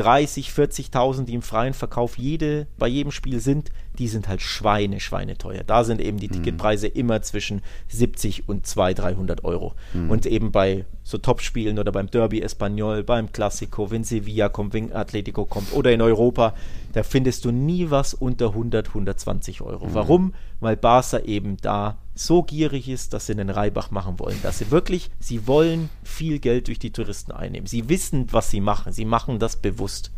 30, 0.00 0.48
40.000, 0.48 1.24
die 1.24 1.34
im 1.34 1.42
freien 1.42 1.74
Verkauf 1.74 2.16
jede, 2.16 2.66
bei 2.78 2.88
jedem 2.88 3.12
Spiel 3.12 3.38
sind, 3.38 3.70
die 3.98 4.08
sind 4.08 4.28
halt 4.28 4.40
Schweine, 4.40 4.98
Schweine 4.98 5.36
teuer. 5.36 5.62
Da 5.62 5.84
sind 5.84 6.00
eben 6.00 6.18
die 6.18 6.28
Ticketpreise 6.28 6.86
immer 6.86 7.20
zwischen 7.20 7.60
70 7.88 8.48
und 8.48 8.66
200, 8.66 9.04
300 9.04 9.44
Euro. 9.44 9.74
Und 10.08 10.24
eben 10.24 10.52
bei 10.52 10.86
so 11.02 11.18
Topspielen 11.18 11.78
oder 11.78 11.92
beim 11.92 12.10
Derby 12.10 12.40
Espanyol, 12.40 13.02
beim 13.02 13.30
Classico, 13.30 13.90
wenn 13.90 14.04
Sevilla 14.04 14.48
kommt, 14.48 14.72
wenn 14.72 14.92
Atletico 14.92 15.44
kommt 15.44 15.72
oder 15.74 15.92
in 15.92 16.00
Europa, 16.00 16.54
da 16.94 17.02
findest 17.02 17.44
du 17.44 17.50
nie 17.50 17.90
was 17.90 18.14
unter 18.14 18.48
100, 18.48 18.88
120 18.88 19.60
Euro. 19.60 19.92
Warum? 19.92 20.32
Weil 20.60 20.76
Barca 20.76 21.18
eben 21.20 21.58
da 21.60 21.98
so 22.20 22.42
gierig 22.42 22.88
ist, 22.88 23.14
dass 23.14 23.26
sie 23.26 23.32
einen 23.32 23.50
Reibach 23.50 23.90
machen 23.90 24.18
wollen. 24.18 24.38
Dass 24.42 24.58
sie 24.58 24.70
wirklich, 24.70 25.10
sie 25.18 25.46
wollen 25.46 25.88
viel 26.04 26.38
Geld 26.38 26.68
durch 26.68 26.78
die 26.78 26.92
Touristen 26.92 27.32
einnehmen. 27.32 27.66
Sie 27.66 27.88
wissen, 27.88 28.26
was 28.30 28.50
sie 28.50 28.60
machen. 28.60 28.92
Sie 28.92 29.06
machen 29.06 29.38
das 29.38 29.56
bewusst. 29.56 30.10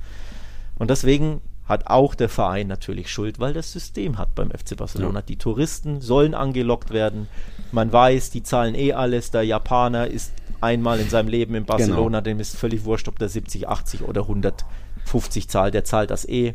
Und 0.79 0.91
deswegen 0.91 1.41
hat 1.65 1.87
auch 1.87 2.17
der 2.17 2.29
Verein 2.29 2.67
natürlich 2.67 3.11
Schuld, 3.11 3.39
weil 3.39 3.53
das 3.53 3.71
System 3.71 4.19
hat 4.19 4.35
beim 4.35 4.51
FC 4.51 4.77
Barcelona. 4.77 5.23
Die 5.23 5.37
Touristen 5.37 6.01
sollen 6.01 6.35
angelockt 6.35 6.91
werden. 6.91 7.29
Man 7.71 7.93
weiß, 7.93 8.31
die 8.31 8.43
zahlen 8.43 8.75
eh 8.75 8.93
alles. 8.93 9.31
Der 9.31 9.45
Japaner 9.45 10.09
ist 10.09 10.33
einmal 10.61 10.99
in 10.99 11.09
seinem 11.09 11.29
Leben 11.29 11.55
in 11.55 11.65
Barcelona, 11.65 12.21
dem 12.21 12.41
ist 12.41 12.57
völlig 12.57 12.85
wurscht, 12.85 13.07
ob 13.09 13.19
der 13.19 13.29
70, 13.29 13.69
80 13.69 14.03
oder 14.03 14.23
150 14.23 15.49
zahlt. 15.49 15.75
Der 15.75 15.85
zahlt 15.85 16.11
das 16.11 16.29
eh. 16.29 16.55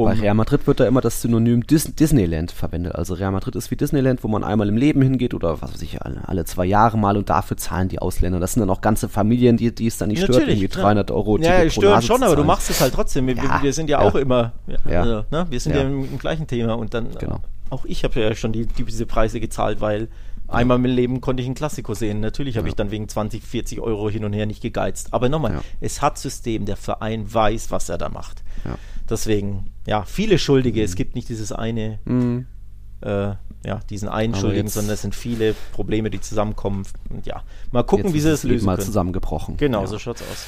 Um, 0.00 0.06
Bei 0.06 0.20
Real 0.20 0.34
Madrid 0.34 0.66
wird 0.66 0.80
da 0.80 0.86
immer 0.86 1.00
das 1.00 1.22
Synonym 1.22 1.66
Dis 1.66 1.94
Disneyland 1.94 2.52
verwendet. 2.52 2.94
Also 2.94 3.14
Real 3.14 3.32
Madrid 3.32 3.56
ist 3.56 3.70
wie 3.70 3.76
Disneyland, 3.76 4.22
wo 4.24 4.28
man 4.28 4.44
einmal 4.44 4.68
im 4.68 4.76
Leben 4.76 5.02
hingeht 5.02 5.34
oder 5.34 5.60
was 5.60 5.72
weiß 5.74 5.82
ich, 5.82 6.02
alle, 6.02 6.26
alle 6.28 6.44
zwei 6.44 6.64
Jahre 6.66 6.96
mal 6.98 7.16
und 7.16 7.28
dafür 7.30 7.56
zahlen 7.56 7.88
die 7.88 7.98
Ausländer. 7.98 8.40
Das 8.40 8.52
sind 8.54 8.60
dann 8.60 8.70
auch 8.70 8.80
ganze 8.80 9.08
Familien, 9.08 9.56
die, 9.56 9.74
die 9.74 9.86
es 9.86 9.98
dann 9.98 10.08
nicht 10.08 10.22
stört, 10.22 10.48
irgendwie 10.48 10.68
klar. 10.68 10.84
300 10.86 11.10
Euro 11.10 11.38
Ja, 11.38 11.58
Ticket 11.58 11.72
stört 11.74 12.04
schon, 12.04 12.22
aber 12.22 12.36
du 12.36 12.44
machst 12.44 12.70
es 12.70 12.80
halt 12.80 12.94
trotzdem. 12.94 13.26
Wir, 13.26 13.34
Ja, 13.36 13.60
wir 13.62 13.72
sind 13.72 13.88
ja, 13.90 14.00
ja. 14.00 14.08
auch 14.08 14.14
immer, 14.14 14.52
ja, 14.66 14.76
Ja. 14.90 15.00
Also, 15.02 15.24
ne? 15.30 15.46
wir 15.50 15.60
sind 15.60 15.72
ja, 15.74 15.82
Ja. 15.82 15.88
im, 15.88 16.04
im 16.04 16.18
gleichen 16.18 16.46
Thema 16.46 16.74
und 16.74 16.94
dann 16.94 17.08
Genau. 17.18 17.40
auch 17.70 17.84
ich 17.84 18.04
habe 18.04 18.18
ja 18.20 18.34
schon 18.34 18.52
die, 18.52 18.66
die, 18.66 18.84
diese 18.84 19.06
Preise 19.06 19.40
gezahlt, 19.40 19.80
weil 19.80 20.08
einmal 20.48 20.78
im 20.78 20.84
Leben 20.84 21.20
konnte 21.20 21.42
ich 21.42 21.46
einen 21.46 21.54
Klassiko 21.54 21.94
sehen. 21.94 22.18
Natürlich 22.20 22.56
habe 22.56 22.66
ich 22.66 22.74
dann 22.74 22.90
wegen 22.90 23.08
20, 23.08 23.42
40 23.44 23.80
Euro 23.80 24.10
hin 24.10 24.24
und 24.24 24.32
her 24.32 24.46
nicht 24.46 24.60
gegeizt. 24.60 25.14
Aber 25.14 25.28
nochmal, 25.28 25.52
Ja. 25.52 25.60
es 25.80 26.02
hat 26.02 26.18
System, 26.18 26.64
der 26.64 26.76
Verein 26.76 27.32
weiß, 27.32 27.70
was 27.70 27.88
er 27.88 27.98
da 27.98 28.08
macht. 28.08 28.42
Ja. 28.64 28.74
Deswegen, 29.10 29.72
ja, 29.86 30.04
viele 30.04 30.38
Schuldige. 30.38 30.82
Es 30.82 30.94
gibt 30.94 31.14
nicht 31.16 31.28
dieses 31.28 31.52
eine, 31.52 31.98
Mhm. 32.04 32.46
äh, 33.02 33.34
ja, 33.66 33.80
diesen 33.90 34.08
einen 34.08 34.32
Aber 34.34 34.40
Schuldigen, 34.40 34.68
sondern 34.68 34.94
es 34.94 35.02
sind 35.02 35.14
viele 35.14 35.54
Probleme, 35.72 36.08
die 36.10 36.20
zusammenkommen. 36.20 36.84
Und 37.10 37.26
ja, 37.26 37.42
mal 37.72 37.82
gucken, 37.82 38.06
Jetzt 38.06 38.14
wie 38.14 38.20
sie 38.20 38.30
es 38.30 38.42
lösen 38.44 38.64
mal 38.64 38.76
können. 38.76 38.86
zusammengebrochen. 38.86 39.56
Genau, 39.58 39.80
ja. 39.82 39.86
so 39.86 39.98
schaut's 39.98 40.22
aus. 40.22 40.46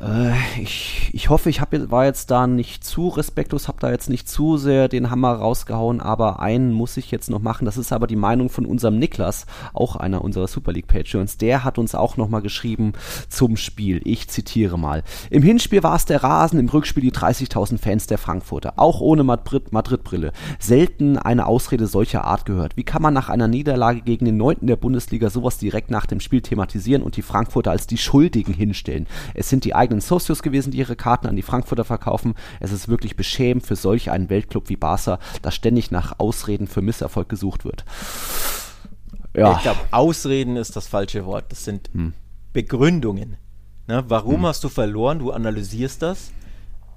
Äh, 0.00 0.32
ich, 0.60 1.10
ich 1.12 1.28
hoffe, 1.30 1.50
ich 1.50 1.60
hab, 1.60 1.72
war 1.90 2.04
jetzt 2.04 2.30
da 2.30 2.46
nicht 2.46 2.84
zu 2.84 3.08
respektlos, 3.08 3.68
habe 3.68 3.78
da 3.80 3.90
jetzt 3.90 4.08
nicht 4.08 4.28
zu 4.28 4.56
sehr 4.56 4.88
den 4.88 5.10
Hammer 5.10 5.32
rausgehauen, 5.32 6.00
aber 6.00 6.40
einen 6.40 6.72
muss 6.72 6.96
ich 6.96 7.10
jetzt 7.10 7.30
noch 7.30 7.40
machen. 7.40 7.64
Das 7.64 7.76
ist 7.76 7.92
aber 7.92 8.06
die 8.06 8.16
Meinung 8.16 8.48
von 8.48 8.66
unserem 8.66 8.98
Niklas, 8.98 9.46
auch 9.72 9.96
einer 9.96 10.22
unserer 10.22 10.48
Super 10.48 10.72
League 10.72 10.88
Patreons. 10.88 11.36
Der 11.38 11.64
hat 11.64 11.78
uns 11.78 11.94
auch 11.94 12.16
nochmal 12.16 12.42
geschrieben 12.42 12.92
zum 13.28 13.56
Spiel. 13.56 14.00
Ich 14.04 14.28
zitiere 14.28 14.78
mal. 14.78 15.02
Im 15.30 15.42
Hinspiel 15.42 15.82
war 15.82 15.96
es 15.96 16.04
der 16.04 16.22
Rasen, 16.22 16.58
im 16.58 16.68
Rückspiel 16.68 17.02
die 17.02 17.12
30.000 17.12 17.78
Fans 17.78 18.06
der 18.06 18.18
Frankfurter. 18.18 18.74
Auch 18.76 19.00
ohne 19.00 19.24
Madrid- 19.24 19.72
Madrid-Brille. 19.72 20.32
Selten 20.58 21.18
eine 21.18 21.46
Ausrede 21.46 21.86
solcher 21.86 22.24
Art 22.24 22.46
gehört. 22.46 22.76
Wie 22.76 22.84
kann 22.84 23.02
man 23.02 23.14
nach 23.14 23.28
einer 23.28 23.48
Niederlage 23.48 24.00
gegen 24.00 24.24
den 24.24 24.36
Neunten 24.36 24.66
der 24.66 24.76
Bundesliga 24.76 25.30
sowas 25.30 25.58
direkt 25.58 25.90
nach 25.90 26.06
dem 26.06 26.20
Spiel 26.20 26.40
thematisieren 26.40 27.02
und 27.02 27.16
die 27.16 27.22
Frankfurter 27.22 27.70
als 27.70 27.86
die 27.86 27.98
Schuldigen 27.98 28.52
hinstellen? 28.52 29.06
Es 29.34 29.48
sind 29.48 29.64
die 29.64 29.74
eigenen 29.84 30.00
Socios 30.00 30.42
gewesen, 30.42 30.70
die 30.72 30.78
ihre 30.78 30.96
Karten 30.96 31.26
an 31.26 31.36
die 31.36 31.42
Frankfurter 31.42 31.84
verkaufen. 31.84 32.34
Es 32.60 32.72
ist 32.72 32.88
wirklich 32.88 33.16
beschämend 33.16 33.64
für 33.66 33.76
solch 33.76 34.10
einen 34.10 34.30
Weltclub 34.30 34.68
wie 34.68 34.76
Barca, 34.76 35.18
dass 35.42 35.54
ständig 35.54 35.90
nach 35.90 36.18
Ausreden 36.18 36.66
für 36.66 36.82
Misserfolg 36.82 37.28
gesucht 37.28 37.64
wird. 37.64 37.84
Ja, 39.36 39.52
Ich 39.56 39.62
glaube, 39.62 39.80
Ausreden 39.90 40.56
ist 40.56 40.76
das 40.76 40.86
falsche 40.88 41.26
Wort. 41.26 41.46
Das 41.50 41.64
sind 41.64 41.90
Hm. 41.92 42.12
Begründungen. 42.52 43.36
Ne? 43.86 44.04
Warum 44.08 44.46
hast 44.46 44.62
du 44.64 44.68
verloren? 44.68 45.18
Du 45.18 45.32
analysierst 45.32 46.00
das, 46.02 46.30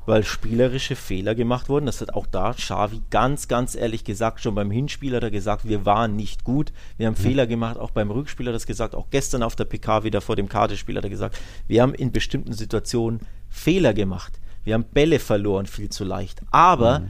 weil 0.08 0.24
spielerische 0.24 0.96
Fehler 0.96 1.36
gemacht 1.36 1.68
wurden. 1.70 1.86
Das 1.86 2.02
hat 2.02 2.14
auch 2.14 2.26
da 2.26 2.54
Xavi 2.54 3.02
ganz, 3.10 3.48
ganz 3.48 3.76
ehrlich 3.76 4.06
gesagt, 4.06 4.40
schon 4.40 4.56
beim 4.56 4.72
Hinspiel 4.72 5.14
hat 5.16 5.24
er 5.24 5.32
gesagt, 5.32 5.68
wir 5.68 5.86
waren 5.86 6.16
nicht 6.16 6.46
gut. 6.46 6.72
Wir 6.98 7.08
haben 7.08 7.18
Hm. 7.18 7.24
Fehler 7.24 7.46
gemacht, 7.46 7.78
auch 7.78 7.92
beim 7.92 8.10
Rückspiel 8.10 8.46
hat 8.48 8.52
er 8.52 8.54
das 8.54 8.66
gesagt, 8.66 8.96
auch 8.96 9.10
gestern 9.12 9.44
auf 9.44 9.56
der 9.56 9.66
PK 9.66 10.06
wieder 10.06 10.22
vor 10.22 10.38
dem 10.38 10.48
Kartespiel 10.48 10.96
hat 10.96 11.04
er 11.04 11.10
gesagt, 11.10 11.38
wir 11.68 11.82
haben 11.82 11.94
in 11.94 12.12
bestimmten 12.14 12.54
Situationen 12.54 13.20
Fehler 13.50 13.94
gemacht. 13.94 14.40
Wir 14.64 14.76
haben 14.76 14.86
Bälle 14.86 15.20
verloren, 15.20 15.66
viel 15.66 15.90
zu 15.90 16.06
leicht. 16.06 16.42
Aber 16.52 17.04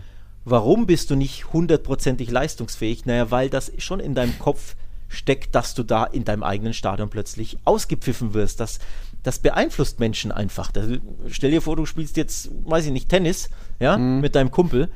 warum 0.44 0.88
bist 0.88 1.12
du 1.12 1.16
nicht 1.16 1.54
hundertprozentig 1.54 2.32
leistungsfähig? 2.32 3.06
Naja, 3.06 3.30
weil 3.30 3.50
das 3.50 3.72
schon 3.78 4.00
in 4.00 4.16
deinem 4.16 4.38
Kopf 4.40 4.76
steckt, 5.08 5.56
dass 5.56 5.74
du 5.74 5.84
da 5.84 6.04
in 6.04 6.26
deinem 6.26 6.44
eigenen 6.44 6.74
Stadion 6.74 7.10
plötzlich 7.10 7.58
ausgepfiffen 7.64 8.34
wirst. 8.34 8.60
Das, 8.60 8.80
das 9.28 9.40
beeinflusst 9.40 10.00
Menschen 10.00 10.32
einfach. 10.32 10.72
Das, 10.72 10.86
stell 11.28 11.52
dir 11.52 11.62
vor, 11.62 11.76
du 11.76 11.86
spielst 11.86 12.18
jetzt, 12.18 12.50
weiß 12.66 12.86
ich 12.86 12.92
nicht, 12.92 13.10
Tennis, 13.10 13.50
ja, 13.80 13.98
mit 13.98 14.36
deinem 14.36 14.52
Kumpel, 14.52 14.90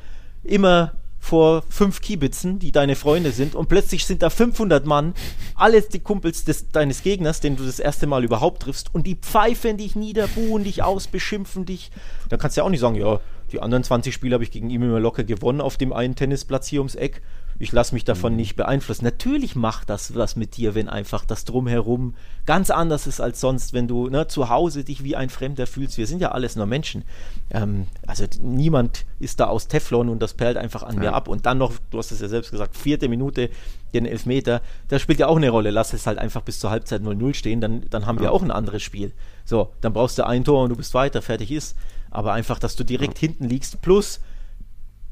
immer 0.43 0.93
vor 1.19 1.63
fünf 1.69 2.01
Kiebitzen, 2.01 2.57
die 2.57 2.71
deine 2.71 2.95
Freunde 2.95 3.31
sind, 3.31 3.53
und 3.53 3.69
plötzlich 3.69 4.05
sind 4.05 4.23
da 4.23 4.31
500 4.31 4.85
Mann, 4.87 5.13
alle 5.53 5.81
die 5.81 5.99
Kumpels 5.99 6.45
des, 6.45 6.71
deines 6.71 7.03
Gegners, 7.03 7.41
den 7.41 7.57
du 7.57 7.63
das 7.63 7.79
erste 7.79 8.07
Mal 8.07 8.23
überhaupt 8.23 8.63
triffst, 8.63 8.95
und 8.95 9.05
die 9.05 9.15
pfeifen 9.15 9.77
dich 9.77 9.95
nieder, 9.95 10.27
buhen 10.27 10.63
dich 10.63 10.81
aus, 10.81 11.07
beschimpfen 11.07 11.65
dich. 11.65 11.91
Da 12.29 12.37
kannst 12.37 12.57
du 12.57 12.61
ja 12.61 12.65
auch 12.65 12.71
nicht 12.71 12.79
sagen, 12.79 12.95
ja, 12.95 13.19
die 13.51 13.61
anderen 13.61 13.83
20 13.83 14.13
Spiele 14.13 14.33
habe 14.33 14.43
ich 14.43 14.51
gegen 14.51 14.69
ihn 14.69 14.81
immer 14.81 14.99
locker 14.99 15.23
gewonnen 15.23 15.61
auf 15.61 15.77
dem 15.77 15.93
einen 15.93 16.15
Tennisplatz 16.15 16.67
hier 16.67 16.79
ums 16.79 16.95
Eck. 16.95 17.21
Ich 17.61 17.71
lasse 17.71 17.93
mich 17.93 18.03
davon 18.03 18.35
nicht 18.35 18.55
beeinflussen. 18.55 19.05
Natürlich 19.05 19.55
macht 19.55 19.91
das 19.91 20.15
was 20.15 20.35
mit 20.35 20.57
dir, 20.57 20.73
wenn 20.73 20.89
einfach 20.89 21.25
das 21.25 21.45
Drumherum 21.45 22.15
ganz 22.47 22.71
anders 22.71 23.05
ist 23.05 23.21
als 23.21 23.39
sonst, 23.39 23.73
wenn 23.73 23.87
du 23.87 24.09
ne, 24.09 24.27
zu 24.27 24.49
Hause 24.49 24.83
dich 24.83 25.03
wie 25.03 25.15
ein 25.15 25.29
Fremder 25.29 25.67
fühlst. 25.67 25.99
Wir 25.99 26.07
sind 26.07 26.21
ja 26.21 26.31
alles 26.31 26.55
nur 26.55 26.65
Menschen. 26.65 27.03
Ähm, 27.51 27.85
also 28.07 28.25
niemand 28.41 29.05
ist 29.19 29.39
da 29.39 29.45
aus 29.45 29.67
Teflon 29.67 30.09
und 30.09 30.23
das 30.23 30.33
perlt 30.33 30.57
einfach 30.57 30.81
an 30.81 30.97
mir 30.97 31.13
ab. 31.13 31.27
Und 31.27 31.45
dann 31.45 31.59
noch, 31.59 31.73
du 31.91 31.99
hast 31.99 32.11
es 32.11 32.19
ja 32.19 32.27
selbst 32.27 32.49
gesagt, 32.49 32.75
vierte 32.75 33.07
Minute, 33.07 33.51
den 33.93 34.07
Elfmeter, 34.07 34.63
das 34.87 35.03
spielt 35.03 35.19
ja 35.19 35.27
auch 35.27 35.37
eine 35.37 35.51
Rolle. 35.51 35.69
Lass 35.69 35.93
es 35.93 36.07
halt 36.07 36.17
einfach 36.17 36.41
bis 36.41 36.59
zur 36.59 36.71
Halbzeit 36.71 37.03
0-0 37.03 37.35
stehen, 37.35 37.61
dann, 37.61 37.85
dann 37.91 38.07
haben 38.07 38.19
wir 38.19 38.31
auch 38.31 38.41
ein 38.41 38.49
anderes 38.49 38.81
Spiel. 38.81 39.13
So, 39.45 39.71
dann 39.81 39.93
brauchst 39.93 40.17
du 40.17 40.25
ein 40.25 40.43
Tor 40.43 40.63
und 40.63 40.69
du 40.69 40.75
bist 40.77 40.95
weiter, 40.95 41.21
fertig 41.21 41.51
ist. 41.51 41.77
Aber 42.09 42.33
einfach, 42.33 42.57
dass 42.57 42.75
du 42.75 42.83
direkt 42.83 43.19
hinten 43.19 43.47
liegst, 43.47 43.83
plus 43.83 44.19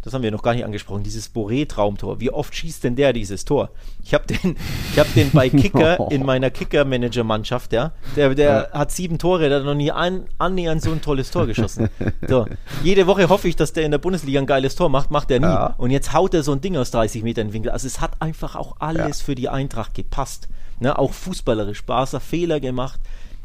das 0.02 0.14
haben 0.14 0.24
wir 0.24 0.32
noch 0.32 0.44
gar 0.44 0.54
nicht 0.54 0.64
angesprochen, 0.64 1.04
dieses 1.04 1.34
Boré-Traumtor. 1.34 2.22
Wie 2.22 2.32
oft 2.32 2.56
schießt 2.56 2.84
denn 2.84 2.96
der 2.96 3.12
dieses 3.12 3.44
Tor? 3.44 3.70
Ich 4.04 4.14
habe 4.14 4.26
den, 4.28 4.56
ich 4.94 5.00
hab 5.00 5.14
den 5.14 5.32
bei 5.32 5.50
Kicker 5.50 6.08
in 6.12 6.26
meiner 6.26 6.50
Kicker-Manager-Mannschaft, 6.50 7.74
ja. 7.74 7.92
Der, 8.16 8.34
der 8.34 8.70
hat 8.72 8.92
sieben 8.92 9.18
Tore, 9.18 9.50
der 9.50 9.60
hat 9.60 9.66
noch 9.66 9.76
nie 9.76 9.92
ein, 9.92 10.26
annähernd 10.38 10.82
so 10.82 10.92
ein 10.92 11.02
tolles 11.02 11.32
Tor 11.32 11.48
geschossen. 11.48 11.90
So. 12.28 12.46
Jede 12.84 13.08
Woche 13.08 13.28
hoffe 13.28 13.48
ich, 13.50 13.56
dass 13.56 13.74
der 13.74 13.84
in 13.84 13.92
der 13.92 13.98
Bundesliga 13.98 14.40
ein 14.40 14.46
geiles 14.46 14.76
Tor 14.76 14.90
macht, 14.90 15.12
macht 15.12 15.32
er 15.32 15.40
nie. 15.40 15.46
Ja. 15.46 15.76
Und 15.78 15.92
jetzt 15.92 16.14
haut 16.14 16.34
er 16.34 16.44
so 16.44 16.54
ein 16.54 16.62
Ding 16.62 16.78
aus 16.78 16.92
30 16.92 17.24
Metern 17.24 17.52
Winkel. 17.52 17.72
Also 17.72 17.88
es 17.88 18.00
hat 18.00 18.22
einfach 18.22 18.56
auch 18.56 18.78
alles 18.80 19.22
für 19.22 19.36
die 19.36 19.50
Eintracht 19.50 19.94
gepasst. 19.94 20.48
Ne? 20.80 20.98
Auch 20.98 21.12
fußballerisch. 21.12 21.84
Barca 21.84 22.20
Fehler 22.20 22.60
gemacht. 22.60 23.00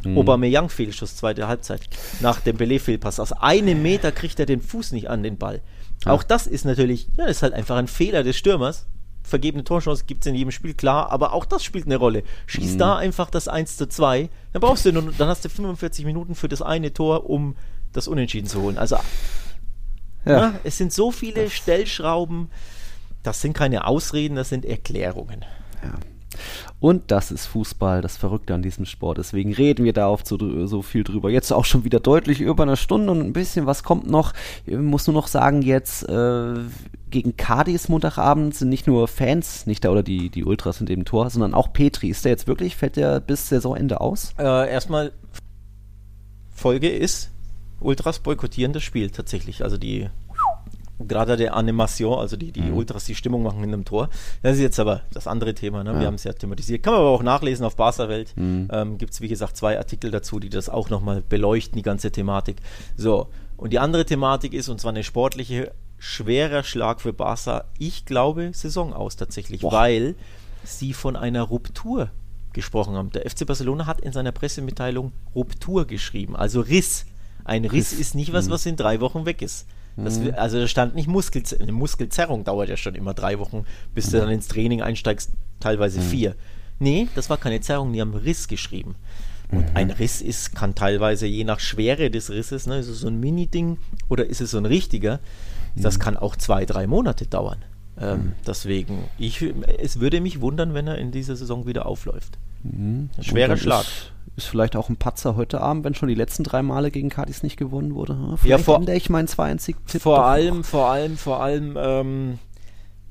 Aubameyang 0.06 0.68
Fehlschuss, 0.68 1.16
zweite 1.16 1.48
Halbzeit. 1.48 1.80
Nach 2.20 2.40
dem 2.40 2.56
Belay-Fehlpass. 2.56 3.20
Aus 3.20 3.32
einem 3.32 3.82
Meter 3.82 4.12
kriegt 4.12 4.38
er 4.38 4.46
den 4.46 4.60
Fuß 4.60 4.92
nicht 4.92 5.08
an 5.08 5.22
den 5.22 5.38
Ball. 5.38 5.62
Auch 6.04 6.22
das 6.22 6.46
ist 6.46 6.64
natürlich, 6.64 7.08
ja, 7.16 7.26
das 7.26 7.38
ist 7.38 7.42
halt 7.42 7.54
einfach 7.54 7.76
ein 7.76 7.88
Fehler 7.88 8.22
des 8.22 8.36
Stürmers. 8.36 8.86
vergebene 9.22 9.64
Torchance 9.64 10.04
gibt 10.06 10.24
es 10.24 10.26
in 10.26 10.34
jedem 10.34 10.50
Spiel, 10.50 10.74
klar, 10.74 11.10
aber 11.10 11.32
auch 11.32 11.46
das 11.46 11.64
spielt 11.64 11.86
eine 11.86 11.96
Rolle. 11.96 12.24
Schieß 12.46 12.74
mhm. 12.74 12.78
da 12.78 12.96
einfach 12.96 13.30
das 13.30 13.48
1 13.48 13.78
zu 13.78 13.88
2, 13.88 14.28
dann 14.52 14.60
brauchst 14.60 14.84
du 14.84 14.92
nur, 14.92 15.12
dann 15.16 15.28
hast 15.28 15.44
du 15.44 15.48
45 15.48 16.04
Minuten 16.04 16.34
für 16.34 16.48
das 16.48 16.60
eine 16.60 16.92
Tor, 16.92 17.30
um 17.30 17.56
das 17.92 18.06
Unentschieden 18.06 18.48
zu 18.48 18.60
holen. 18.60 18.76
Also, 18.76 18.96
ja. 18.96 19.02
Ja, 20.26 20.50
ne, 20.50 20.60
es 20.64 20.76
sind 20.78 20.92
so 20.92 21.10
viele 21.10 21.50
Stellschrauben, 21.50 22.50
das 23.22 23.40
sind 23.40 23.54
keine 23.54 23.86
Ausreden, 23.86 24.36
das 24.36 24.50
sind 24.50 24.64
Erklärungen. 24.64 25.44
Ja. 25.82 25.94
Und 26.84 27.10
das 27.10 27.30
ist 27.30 27.46
Fußball, 27.46 28.02
das 28.02 28.18
Verrückte 28.18 28.52
an 28.52 28.60
diesem 28.60 28.84
Sport. 28.84 29.16
Deswegen 29.16 29.54
reden 29.54 29.86
wir 29.86 29.94
da 29.94 30.10
oft 30.10 30.26
so, 30.26 30.66
so 30.66 30.82
viel 30.82 31.02
drüber. 31.02 31.30
Jetzt 31.30 31.50
auch 31.50 31.64
schon 31.64 31.82
wieder 31.84 31.98
deutlich 31.98 32.42
über 32.42 32.62
eine 32.62 32.76
Stunde 32.76 33.10
und 33.10 33.20
ein 33.22 33.32
bisschen 33.32 33.64
was 33.64 33.84
kommt 33.84 34.06
noch. 34.06 34.34
Ich 34.66 34.76
muss 34.76 35.06
nur 35.06 35.14
noch 35.14 35.26
sagen, 35.26 35.62
jetzt 35.62 36.06
äh, 36.06 36.56
gegen 37.08 37.38
Cadiz 37.38 37.88
Montagabend 37.88 38.54
sind 38.54 38.68
nicht 38.68 38.86
nur 38.86 39.08
Fans 39.08 39.64
nicht 39.64 39.82
da 39.86 39.88
oder 39.92 40.02
die, 40.02 40.28
die 40.28 40.44
Ultras 40.44 40.78
in 40.78 40.84
dem 40.84 41.06
Tor, 41.06 41.30
sondern 41.30 41.54
auch 41.54 41.72
Petri. 41.72 42.10
Ist 42.10 42.26
der 42.26 42.32
jetzt 42.32 42.46
wirklich, 42.46 42.76
fällt 42.76 42.96
der 42.96 43.18
bis 43.18 43.48
Saisonende 43.48 44.02
aus? 44.02 44.34
Äh, 44.38 44.70
erstmal, 44.70 45.12
Folge 46.50 46.90
ist, 46.90 47.30
Ultras 47.80 48.18
boykottieren 48.18 48.74
das 48.74 48.82
Spiel 48.82 49.08
tatsächlich. 49.08 49.64
Also 49.64 49.78
die 49.78 50.10
gerade 50.98 51.36
der 51.36 51.54
Animation, 51.54 52.18
also 52.18 52.36
die, 52.36 52.52
die 52.52 52.62
mhm. 52.62 52.74
Ultras 52.74 53.04
die 53.04 53.14
Stimmung 53.14 53.42
machen 53.42 53.62
in 53.64 53.72
einem 53.72 53.84
Tor. 53.84 54.08
Das 54.42 54.56
ist 54.56 54.62
jetzt 54.62 54.78
aber 54.78 55.02
das 55.12 55.26
andere 55.26 55.54
Thema, 55.54 55.82
ne? 55.84 55.94
wir 55.94 56.00
ja. 56.00 56.06
haben 56.06 56.14
es 56.14 56.24
ja 56.24 56.32
thematisiert. 56.32 56.82
Kann 56.82 56.92
man 56.92 57.00
aber 57.00 57.10
auch 57.10 57.22
nachlesen 57.22 57.66
auf 57.66 57.76
Barca-Welt. 57.76 58.32
Mhm. 58.36 58.68
Ähm, 58.70 58.98
Gibt 58.98 59.12
es, 59.12 59.20
wie 59.20 59.28
gesagt, 59.28 59.56
zwei 59.56 59.78
Artikel 59.78 60.10
dazu, 60.10 60.38
die 60.38 60.48
das 60.48 60.68
auch 60.68 60.90
nochmal 60.90 61.22
beleuchten, 61.28 61.76
die 61.76 61.82
ganze 61.82 62.12
Thematik. 62.12 62.56
So, 62.96 63.28
und 63.56 63.72
die 63.72 63.78
andere 63.78 64.04
Thematik 64.04 64.52
ist, 64.52 64.68
und 64.68 64.80
zwar 64.80 64.92
eine 64.92 65.04
sportliche, 65.04 65.72
schwerer 65.98 66.62
Schlag 66.62 67.00
für 67.00 67.12
Barca, 67.12 67.64
ich 67.78 68.04
glaube, 68.04 68.50
Saison 68.52 68.92
aus 68.92 69.16
tatsächlich, 69.16 69.62
Boah. 69.62 69.72
weil 69.72 70.14
sie 70.64 70.92
von 70.92 71.16
einer 71.16 71.42
Ruptur 71.42 72.10
gesprochen 72.52 72.94
haben. 72.94 73.10
Der 73.10 73.28
FC 73.28 73.46
Barcelona 73.46 73.86
hat 73.86 74.00
in 74.00 74.12
seiner 74.12 74.32
Pressemitteilung 74.32 75.12
Ruptur 75.34 75.86
geschrieben, 75.86 76.36
also 76.36 76.60
Riss. 76.60 77.06
Ein 77.44 77.66
Riss, 77.66 77.92
Riss. 77.92 78.00
ist 78.00 78.14
nicht 78.14 78.32
was, 78.32 78.46
mhm. 78.46 78.52
was 78.52 78.66
in 78.66 78.76
drei 78.76 79.00
Wochen 79.00 79.26
weg 79.26 79.42
ist. 79.42 79.66
Das, 79.96 80.18
mhm. 80.18 80.32
also 80.36 80.58
da 80.58 80.66
stand 80.66 80.94
nicht 80.94 81.08
Muskelzer 81.08 81.60
eine 81.60 81.72
Muskelzerrung, 81.72 82.44
dauert 82.44 82.68
ja 82.68 82.76
schon 82.76 82.94
immer 82.94 83.14
drei 83.14 83.38
Wochen, 83.38 83.64
bis 83.94 84.10
du 84.10 84.18
dann 84.18 84.30
ins 84.30 84.48
Training 84.48 84.82
einsteigst, 84.82 85.32
teilweise 85.60 86.00
mhm. 86.00 86.04
vier. 86.04 86.34
Nee, 86.80 87.08
das 87.14 87.30
war 87.30 87.36
keine 87.36 87.60
Zerrung, 87.60 87.92
die 87.92 88.00
haben 88.00 88.14
Riss 88.14 88.48
geschrieben. 88.48 88.96
Und 89.52 89.70
mhm. 89.70 89.76
ein 89.76 89.90
Riss 89.90 90.20
ist, 90.20 90.54
kann 90.54 90.74
teilweise 90.74 91.26
je 91.26 91.44
nach 91.44 91.60
Schwere 91.60 92.10
des 92.10 92.30
Risses, 92.30 92.66
ne, 92.66 92.78
ist 92.78 92.88
es 92.88 93.00
so 93.00 93.08
ein 93.08 93.20
Mini-Ding 93.20 93.78
oder 94.08 94.26
ist 94.26 94.40
es 94.40 94.50
so 94.50 94.58
ein 94.58 94.66
richtiger, 94.66 95.20
das 95.76 95.98
mhm. 95.98 96.02
kann 96.02 96.16
auch 96.16 96.36
zwei, 96.36 96.64
drei 96.64 96.86
Monate 96.86 97.26
dauern. 97.26 97.58
Ähm, 98.00 98.18
mhm. 98.18 98.32
deswegen, 98.44 99.04
ich, 99.18 99.44
es 99.78 100.00
würde 100.00 100.20
mich 100.20 100.40
wundern, 100.40 100.74
wenn 100.74 100.88
er 100.88 100.98
in 100.98 101.12
dieser 101.12 101.36
Saison 101.36 101.66
wieder 101.66 101.86
aufläuft. 101.86 102.38
Mhm. 102.64 103.10
Schwerer 103.20 103.56
Schlag. 103.56 103.82
Ist, 103.82 104.12
ist, 104.36 104.46
vielleicht 104.46 104.76
auch 104.76 104.88
ein 104.88 104.96
Patzer 104.96 105.36
heute 105.36 105.60
Abend, 105.60 105.84
wenn 105.84 105.94
schon 105.94 106.08
die 106.08 106.14
letzten 106.14 106.44
drei 106.44 106.62
Male 106.62 106.90
gegen 106.90 107.08
Cardis 107.08 107.42
nicht 107.42 107.56
gewonnen 107.56 107.94
wurde. 107.94 108.16
Vielleicht 108.36 108.46
ja, 108.46 108.58
vor, 108.58 108.76
ändere 108.76 108.96
ich 108.96 109.10
meinen 109.10 109.28
2-1-Tipp. 109.28 110.00
Vor 110.00 110.24
allem, 110.24 110.64
vor 110.64 110.90
allem, 110.90 111.16
vor 111.16 111.42
allem 111.42 111.76
ähm, 111.78 112.38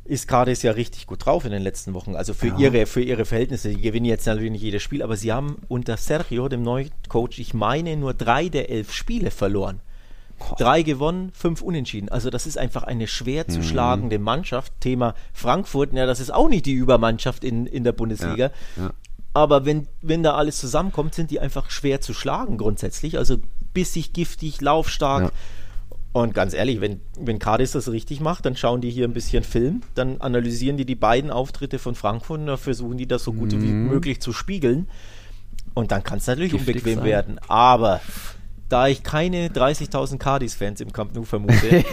ist 0.05 0.27
Cardis 0.27 0.61
ja 0.63 0.71
richtig 0.71 1.07
gut 1.07 1.25
drauf 1.25 1.45
in 1.45 1.51
den 1.51 1.61
letzten 1.61 1.93
Wochen. 1.93 2.15
Also 2.15 2.33
für, 2.33 2.47
ja. 2.47 2.57
ihre, 2.57 2.85
für 2.85 3.01
ihre 3.01 3.25
Verhältnisse. 3.25 3.69
Die 3.69 3.81
gewinnen 3.81 4.05
jetzt 4.05 4.25
natürlich 4.25 4.51
nicht 4.51 4.63
jedes 4.63 4.83
Spiel, 4.83 5.01
aber 5.01 5.15
sie 5.15 5.31
haben 5.31 5.57
unter 5.69 5.97
Sergio, 5.97 6.49
dem 6.49 6.63
neuen 6.63 6.91
Coach, 7.07 7.39
ich 7.39 7.53
meine, 7.53 7.95
nur 7.95 8.13
drei 8.13 8.49
der 8.49 8.69
elf 8.69 8.91
Spiele 8.91 9.31
verloren. 9.31 9.79
Drei 10.57 10.81
gewonnen, 10.81 11.31
fünf 11.33 11.61
unentschieden. 11.61 12.09
Also 12.09 12.29
das 12.29 12.45
ist 12.45 12.57
einfach 12.57 12.83
eine 12.83 13.07
schwer 13.07 13.47
zu 13.47 13.59
mhm. 13.59 13.63
schlagende 13.63 14.19
Mannschaft. 14.19 14.73
Thema 14.81 15.15
Frankfurt, 15.31 15.93
ja, 15.93 16.05
das 16.05 16.19
ist 16.19 16.33
auch 16.33 16.49
nicht 16.49 16.65
die 16.65 16.73
Übermannschaft 16.73 17.45
in, 17.45 17.65
in 17.65 17.85
der 17.85 17.93
Bundesliga. 17.93 18.51
Ja, 18.75 18.83
ja. 18.83 18.93
Aber 19.33 19.65
wenn, 19.65 19.87
wenn 20.01 20.23
da 20.23 20.35
alles 20.35 20.57
zusammenkommt, 20.57 21.15
sind 21.15 21.31
die 21.31 21.39
einfach 21.39 21.71
schwer 21.71 22.01
zu 22.01 22.13
schlagen 22.13 22.57
grundsätzlich. 22.57 23.17
Also 23.17 23.37
bissig, 23.73 24.13
giftig, 24.13 24.61
laufstark. 24.61 25.23
Ja. 25.23 25.31
Und 26.11 26.35
ganz 26.35 26.53
ehrlich, 26.53 26.79
wenn, 26.79 27.01
wenn 27.19 27.39
Cardis 27.39 27.71
das 27.71 27.89
richtig 27.89 28.19
macht, 28.19 28.45
dann 28.45 28.55
schauen 28.55 28.81
die 28.81 28.91
hier 28.91 29.07
ein 29.07 29.13
bisschen 29.13 29.43
Film, 29.43 29.81
dann 29.95 30.21
analysieren 30.21 30.77
die 30.77 30.85
die 30.85 30.95
beiden 30.95 31.31
Auftritte 31.31 31.79
von 31.79 31.95
Frankfurt 31.95 32.41
und 32.41 32.45
dann 32.45 32.57
versuchen 32.59 32.97
die 32.97 33.07
das 33.07 33.23
so 33.23 33.33
gut 33.33 33.51
mhm. 33.53 33.63
wie 33.63 33.71
möglich 33.71 34.21
zu 34.21 34.31
spiegeln. 34.31 34.87
Und 35.73 35.91
dann 35.91 36.03
kann 36.03 36.19
es 36.19 36.27
natürlich 36.27 36.51
Giftig 36.51 36.75
unbequem 36.75 36.99
sein. 36.99 37.05
werden. 37.05 37.39
Aber 37.47 37.99
da 38.69 38.87
ich 38.87 39.01
keine 39.01 39.47
30.000 39.47 40.19
Cardis-Fans 40.19 40.81
im 40.81 40.93
Camp 40.93 41.15
Nou 41.15 41.23
vermute, 41.23 41.55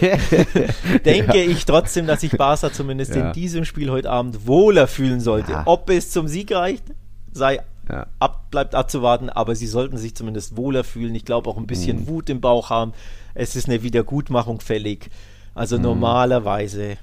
denke 1.05 1.43
ich 1.43 1.65
trotzdem, 1.65 2.07
dass 2.07 2.21
sich 2.21 2.33
Barca 2.33 2.71
zumindest 2.73 3.15
ja. 3.15 3.29
in 3.29 3.33
diesem 3.33 3.65
Spiel 3.65 3.91
heute 3.91 4.11
Abend 4.11 4.47
wohler 4.47 4.87
fühlen 4.87 5.21
sollte. 5.21 5.53
Ja. 5.53 5.63
Ob 5.65 5.89
es 5.89 6.11
zum 6.11 6.29
Sieg 6.29 6.53
reicht, 6.53 6.85
sei 7.33 7.61
ja. 7.89 8.07
ab, 8.19 8.51
bleibt 8.51 8.75
abzuwarten, 8.75 9.31
aber 9.31 9.55
sie 9.57 9.67
sollten 9.67 9.97
sich 9.99 10.15
zumindest 10.15 10.57
wohler 10.57 10.85
fühlen. 10.85 11.15
Ich 11.15 11.25
glaube 11.25 11.49
auch 11.49 11.57
ein 11.57 11.67
bisschen 11.67 12.01
mhm. 12.01 12.07
Wut 12.09 12.31
im 12.31 12.41
Bauch 12.41 12.71
haben. 12.71 12.93
Es 13.35 13.57
ist 13.57 13.69
eine 13.69 13.83
Wiedergutmachung 13.83 14.61
fällig. 14.61 15.11
Also 15.55 15.77
mhm. 15.77 15.83
normalerweise 15.83 16.97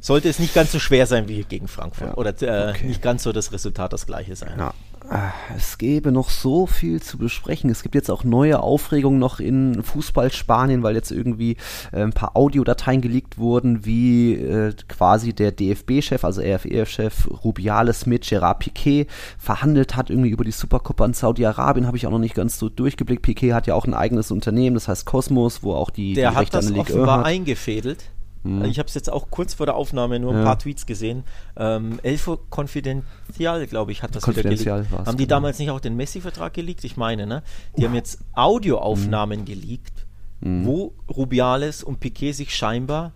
sollte 0.00 0.28
es 0.28 0.38
nicht 0.38 0.54
ganz 0.54 0.72
so 0.72 0.78
schwer 0.78 1.06
sein 1.06 1.28
wie 1.28 1.42
gegen 1.44 1.68
Frankfurt. 1.68 2.08
Ja. 2.08 2.14
Oder 2.14 2.30
äh, 2.42 2.70
okay. 2.70 2.86
nicht 2.86 3.02
ganz 3.02 3.22
so 3.22 3.32
das 3.32 3.52
Resultat 3.52 3.92
das 3.92 4.06
gleiche 4.06 4.36
sein. 4.36 4.58
Ja. 4.58 4.74
Ah, 5.08 5.32
es 5.56 5.78
gäbe 5.78 6.10
noch 6.10 6.30
so 6.30 6.66
viel 6.66 7.00
zu 7.00 7.16
besprechen. 7.18 7.70
Es 7.70 7.82
gibt 7.82 7.94
jetzt 7.94 8.10
auch 8.10 8.24
neue 8.24 8.60
Aufregungen 8.60 9.18
noch 9.18 9.38
in 9.38 9.82
Fußball 9.82 10.32
Spanien, 10.32 10.82
weil 10.82 10.96
jetzt 10.96 11.12
irgendwie 11.12 11.56
äh, 11.92 12.02
ein 12.02 12.12
paar 12.12 12.36
Audiodateien 12.36 13.00
geleakt 13.00 13.38
wurden, 13.38 13.84
wie 13.84 14.34
äh, 14.34 14.72
quasi 14.88 15.32
der 15.32 15.52
DFB-Chef, 15.52 16.24
also 16.24 16.40
RFEF-Chef 16.40 17.28
Rubiales 17.44 18.06
mit 18.06 18.26
Gerard 18.26 18.58
Piquet 18.58 19.06
verhandelt 19.38 19.94
hat, 19.94 20.10
irgendwie 20.10 20.30
über 20.30 20.44
die 20.44 20.50
Supercopa 20.50 21.04
in 21.06 21.14
Saudi-Arabien, 21.14 21.86
habe 21.86 21.96
ich 21.96 22.06
auch 22.06 22.12
noch 22.12 22.18
nicht 22.18 22.34
ganz 22.34 22.58
so 22.58 22.68
durchgeblickt. 22.68 23.22
Piquet 23.22 23.52
hat 23.52 23.66
ja 23.66 23.74
auch 23.74 23.86
ein 23.86 23.94
eigenes 23.94 24.30
Unternehmen, 24.30 24.74
das 24.74 24.88
heißt 24.88 25.06
Cosmos, 25.06 25.62
wo 25.62 25.74
auch 25.74 25.90
die, 25.90 26.14
der 26.14 26.30
die 26.30 26.36
Rechte 26.36 26.56
hat 26.56 26.64
das 26.64 26.66
an 26.66 26.74
der 26.74 26.82
Ligue 26.82 26.94
offenbar 26.96 27.18
hat. 27.20 27.26
eingefädelt. 27.26 28.04
Mhm. 28.46 28.64
Ich 28.64 28.78
habe 28.78 28.88
es 28.88 28.94
jetzt 28.94 29.10
auch 29.10 29.30
kurz 29.30 29.54
vor 29.54 29.66
der 29.66 29.74
Aufnahme 29.74 30.18
nur 30.18 30.32
ein 30.32 30.38
ja. 30.38 30.44
paar 30.44 30.58
Tweets 30.58 30.86
gesehen. 30.86 31.24
Ähm, 31.56 31.98
Elfo 32.02 32.38
Confidential, 32.50 33.66
glaube 33.66 33.92
ich, 33.92 34.02
hat 34.02 34.14
das 34.14 34.26
wieder 34.26 34.42
geleakt. 34.42 34.90
Haben 34.90 35.16
die 35.16 35.24
genau. 35.24 35.36
damals 35.36 35.58
nicht 35.58 35.70
auch 35.70 35.80
den 35.80 35.96
Messi-Vertrag 35.96 36.54
geleakt? 36.54 36.84
Ich 36.84 36.96
meine, 36.96 37.26
ne? 37.26 37.42
Die 37.76 37.84
haben 37.84 37.94
jetzt 37.94 38.20
Audioaufnahmen 38.34 39.40
mhm. 39.40 39.44
geleakt, 39.44 40.06
mhm. 40.40 40.64
wo 40.64 40.94
Rubiales 41.08 41.82
und 41.82 42.00
Piquet 42.00 42.32
sich 42.32 42.54
scheinbar 42.54 43.12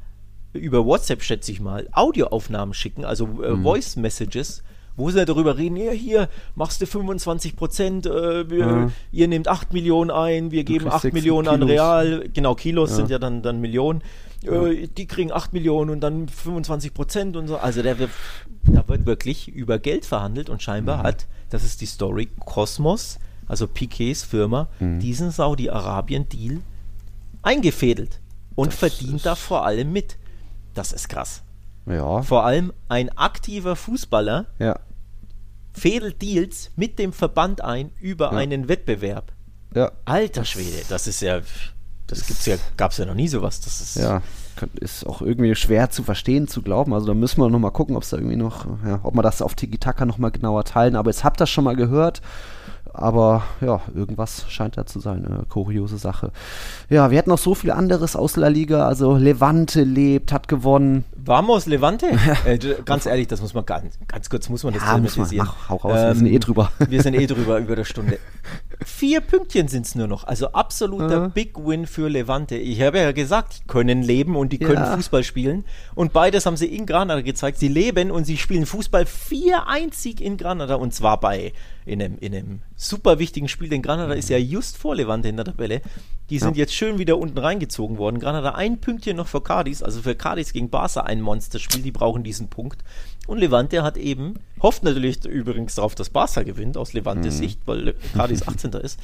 über 0.53 0.85
WhatsApp, 0.85 1.23
schätze 1.23 1.53
ich 1.53 1.61
mal, 1.61 1.89
Audioaufnahmen 1.93 2.75
schicken, 2.75 3.05
also 3.05 3.43
äh, 3.43 3.53
mhm. 3.53 3.63
Voice 3.63 3.97
Messages 3.97 4.63
wo 4.97 5.11
sie 5.11 5.25
darüber 5.25 5.57
reden, 5.57 5.77
ja, 5.77 5.93
hier 5.93 6.29
machst 6.55 6.83
du 6.83 6.87
25 6.87 7.57
Prozent, 7.57 8.07
äh, 8.07 8.43
ja. 8.43 8.91
ihr 9.11 9.29
nehmt 9.29 9.49
8 9.49 9.73
Millionen 9.73 10.11
ein, 10.11 10.51
wir 10.51 10.65
geben 10.65 10.89
8 10.89 11.13
Millionen 11.13 11.49
Kilos. 11.49 11.63
an 11.63 11.69
Real, 11.69 12.29
genau, 12.33 12.55
Kilos 12.55 12.91
ja. 12.91 12.97
sind 12.97 13.11
ja 13.11 13.19
dann, 13.19 13.43
dann 13.43 13.61
Millionen 13.61 14.03
äh, 14.45 14.89
die 14.89 15.07
kriegen 15.07 15.33
8 15.33 15.53
Millionen 15.53 15.91
und 15.91 16.01
dann 16.01 16.29
25 16.29 16.95
Prozent 16.95 17.37
und 17.37 17.49
so. 17.49 17.59
Also 17.59 17.83
der 17.83 17.99
wird, 17.99 18.11
da 18.65 18.87
wird 18.89 19.07
wirklich 19.07 19.49
über 19.49 19.79
Geld 19.79 20.05
verhandelt 20.05 20.49
und 20.49 20.63
scheinbar 20.63 20.99
mhm. 20.99 21.03
hat, 21.03 21.27
das 21.51 21.65
ist 21.65 21.81
die 21.81 21.87
Story, 21.87 22.29
Cosmos, 22.41 23.19
also 23.47 23.67
Piquets 23.67 24.23
Firma, 24.23 24.69
mhm. 24.79 25.01
diesen 25.01 25.31
Saudi-Arabien-Deal 25.31 26.61
eingefädelt 27.43 28.21
und 28.55 28.73
das 28.73 28.79
verdient 28.79 29.27
da 29.27 29.35
vor 29.35 29.65
allem 29.65 29.93
mit. 29.93 30.17
Das 30.75 30.93
ist 30.93 31.09
krass. 31.09 31.43
Ja. 31.87 32.23
Vor 32.23 32.45
allem 32.45 32.73
ein 32.89 33.09
aktiver 33.17 33.75
Fußballer 33.75 34.47
ja. 34.59 34.79
fädelt 35.73 36.23
Deals 36.23 36.71
mit 36.77 36.99
dem 36.99 37.13
Verband 37.13 37.63
ein 37.63 37.91
über 38.01 38.33
ja. 38.33 38.39
einen 38.39 38.69
Wettbewerb. 38.69 39.33
Ja. 39.75 39.93
Alter 40.05 40.45
Schwede, 40.45 40.83
das 40.89 41.07
ist 41.07 41.21
ja 41.23 41.41
das 42.11 42.27
gibt's 42.27 42.47
ja, 42.47 42.57
gab 42.77 42.91
es 42.91 42.99
ja 42.99 43.07
noch 43.07 43.15
nie 43.15 43.29
sowas. 43.29 43.61
Das 43.61 43.81
ist 43.81 43.97
ja, 43.97 44.23
ist 44.81 45.07
auch 45.07 45.23
irgendwie 45.23 45.55
schwer 45.55 45.91
zu 45.91 46.03
verstehen, 46.03 46.49
zu 46.49 46.63
glauben. 46.63 46.93
Also 46.93 47.07
da 47.07 47.15
müssen 47.15 47.41
wir 47.41 47.49
noch 47.49 47.59
mal 47.59 47.71
gucken, 47.71 47.97
ob 47.97 48.03
es 48.03 48.11
da 48.11 48.17
irgendwie 48.17 48.37
noch, 48.37 48.67
ja, 48.85 49.01
ob 49.03 49.15
man 49.15 49.23
das 49.23 49.43
auf 49.43 49.55
Tiki-Taka 49.55 50.05
noch 50.05 50.19
mal 50.19 50.31
genauer 50.31 50.65
teilen. 50.65 50.97
Aber 50.97 51.11
jetzt 51.11 51.25
habt 51.25 51.37
ihr 51.37 51.43
das 51.45 51.51
schon 51.51 51.65
mal 51.65 51.77
gehört. 51.77 52.21
Aber 52.93 53.45
ja, 53.61 53.81
irgendwas 53.95 54.47
scheint 54.49 54.77
da 54.77 54.85
zu 54.85 54.99
sein. 54.99 55.25
Eine 55.25 55.45
kuriose 55.49 55.97
Sache. 55.97 56.33
Ja, 56.89 57.11
wir 57.11 57.19
hatten 57.19 57.31
noch 57.31 57.39
so 57.39 57.55
viel 57.55 57.71
anderes 57.71 58.17
aus 58.17 58.37
La 58.37 58.49
Liga. 58.49 58.87
Also 58.87 59.17
Levante 59.17 59.85
lebt, 59.85 60.33
hat 60.33 60.49
gewonnen. 60.49 61.05
Vamos, 61.17 61.67
Levante? 61.67 62.07
äh, 62.45 62.59
ganz 62.85 63.07
ehrlich, 63.07 63.29
das 63.29 63.41
muss 63.41 63.55
man 63.55 63.65
ganz, 63.65 63.97
ganz 64.09 64.29
kurz, 64.29 64.49
muss 64.49 64.65
man 64.65 64.75
das 64.75 64.83
ja, 64.83 64.95
thematisieren. 64.95 65.49
Ach, 65.49 65.69
hau 65.69 65.77
raus, 65.77 65.93
ähm, 65.95 66.07
wir 66.09 66.15
sind 66.17 66.27
eh 66.27 66.39
drüber. 66.41 66.73
wir 66.89 67.03
sind 67.03 67.15
eh 67.15 67.27
drüber 67.29 67.59
über 67.59 67.77
der 67.77 67.85
Stunde. 67.85 68.19
Vier 68.85 69.21
Pünktchen 69.21 69.69
sind 69.69 69.87
es 69.87 69.95
nur 69.95 70.07
noch. 70.07 70.25
Also 70.25 70.53
absoluter 70.53 71.27
äh. 71.27 71.29
Big 71.29 71.57
Win 71.59 71.87
für 71.87 72.09
Levante. 72.09 72.57
Ich 72.57 72.81
habe 72.81 72.99
ja 72.99 73.13
gesagt, 73.13 73.61
die 73.63 73.67
können 73.67 74.03
leben 74.03 74.37
und 74.37 74.53
die 74.53 74.59
können 74.59 74.83
ja. 74.83 74.97
Fußball 74.97 75.25
spielen. 75.25 75.65
Und 75.95 76.13
beides 76.13 76.47
haben 76.47 76.57
sie 76.57 76.67
in 76.67 76.87
Granada 76.87 77.21
gezeigt. 77.21 77.59
Sie 77.59 77.69
leben 77.69 78.11
und 78.11 78.25
sie 78.25 78.37
spielen 78.37 78.67
Fußball 78.67 79.05
4-1 79.05 80.21
in 80.21 80.37
Granada 80.37 80.77
und 80.77 80.95
zwar 80.95 81.21
bei 81.21 81.53
in 81.85 82.03
einem, 82.03 82.19
in 82.19 82.35
einem 82.35 82.63
super 82.77 83.19
wichtigen 83.19 83.49
Spiel, 83.49 83.69
denn 83.69 83.83
Granada 83.83 84.15
ist 84.15 84.29
ja 84.29 84.39
just 84.39 84.77
vor 84.77 84.95
Levante 84.95 85.29
in 85.29 85.37
der 85.37 85.45
Tabelle. 85.45 85.83
Die 86.31 86.39
sind 86.39 86.57
ja. 86.57 86.63
jetzt 86.63 86.75
schön 86.75 86.99
wieder 86.99 87.19
unten 87.19 87.39
reingezogen 87.39 87.99
worden. 87.99 88.21
Granada 88.21 88.53
ein 88.53 88.81
Pünktchen 88.81 89.17
noch 89.17 89.27
für 89.27 89.41
Cardis, 89.41 89.83
also 89.83 90.01
für 90.03 90.15
Cardis 90.15 90.53
gegen 90.53 90.71
Barca 90.71 91.01
ein 91.01 91.21
Monsterspiel, 91.21 91.83
die 91.83 91.91
brauchen 91.91 92.23
diesen 92.23 92.49
Punkt. 92.49 92.85
Und 93.31 93.39
Levante 93.39 93.85
hat 93.85 93.97
eben, 93.97 94.41
hofft 94.61 94.83
natürlich 94.83 95.25
übrigens 95.25 95.77
darauf, 95.77 95.95
dass 95.95 96.11
Barca 96.11 96.43
gewinnt, 96.43 96.77
aus 96.77 96.95
Levantes 96.95 97.37
mhm. 97.37 97.39
Sicht, 97.39 97.61
weil 97.65 97.95
Cadiz 98.13 98.43
18. 98.43 98.73
ist. 98.73 98.99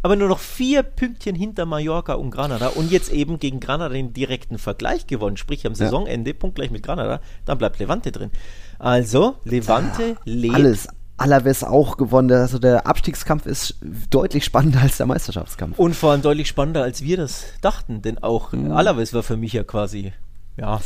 Aber 0.00 0.16
nur 0.16 0.28
noch 0.28 0.38
vier 0.38 0.82
Pünktchen 0.82 1.34
hinter 1.34 1.66
Mallorca 1.66 2.14
und 2.14 2.30
Granada 2.30 2.68
und 2.68 2.90
jetzt 2.90 3.12
eben 3.12 3.38
gegen 3.38 3.60
Granada 3.60 3.92
den 3.92 4.14
direkten 4.14 4.56
Vergleich 4.56 5.06
gewonnen, 5.06 5.36
sprich 5.36 5.66
am 5.66 5.74
Saisonende, 5.74 6.32
punktgleich 6.32 6.70
mit 6.70 6.82
Granada, 6.82 7.20
dann 7.44 7.58
bleibt 7.58 7.78
Levante 7.78 8.10
drin. 8.10 8.30
Also, 8.78 9.36
Levante 9.44 10.02
ja, 10.02 10.16
lebt. 10.24 10.54
Alles, 10.54 10.88
Alaves 11.18 11.62
auch 11.62 11.98
gewonnen. 11.98 12.32
Also 12.32 12.58
der 12.58 12.86
Abstiegskampf 12.86 13.44
ist 13.44 13.74
deutlich 14.08 14.46
spannender 14.46 14.80
als 14.80 14.96
der 14.96 15.04
Meisterschaftskampf. 15.04 15.78
Und 15.78 15.94
vor 15.94 16.12
allem 16.12 16.22
deutlich 16.22 16.48
spannender, 16.48 16.84
als 16.84 17.02
wir 17.02 17.18
das 17.18 17.44
dachten. 17.60 18.00
Denn 18.00 18.16
auch 18.16 18.52
mhm. 18.52 18.72
Alaves 18.72 19.12
war 19.12 19.22
für 19.22 19.36
mich 19.36 19.52
ja 19.52 19.62
quasi, 19.62 20.14
ja, 20.56 20.80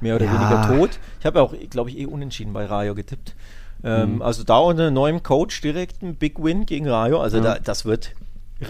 mehr 0.00 0.16
oder 0.16 0.26
ja. 0.26 0.32
weniger 0.32 0.78
tot. 0.78 0.98
Ich 1.20 1.26
habe 1.26 1.38
ja 1.38 1.44
auch, 1.44 1.54
glaube 1.70 1.90
ich, 1.90 1.98
eh 1.98 2.06
unentschieden 2.06 2.52
bei 2.52 2.66
Rayo 2.66 2.94
getippt. 2.94 3.34
Ähm, 3.84 4.16
mhm. 4.16 4.22
Also 4.22 4.44
da 4.44 4.58
unter 4.58 4.90
neuem 4.90 5.22
Coach 5.22 5.60
direkt 5.60 6.02
ein 6.02 6.16
Big 6.16 6.42
Win 6.42 6.66
gegen 6.66 6.88
Rayo. 6.88 7.20
Also 7.20 7.38
mhm. 7.38 7.44
da, 7.44 7.58
das 7.58 7.84
wird 7.84 8.12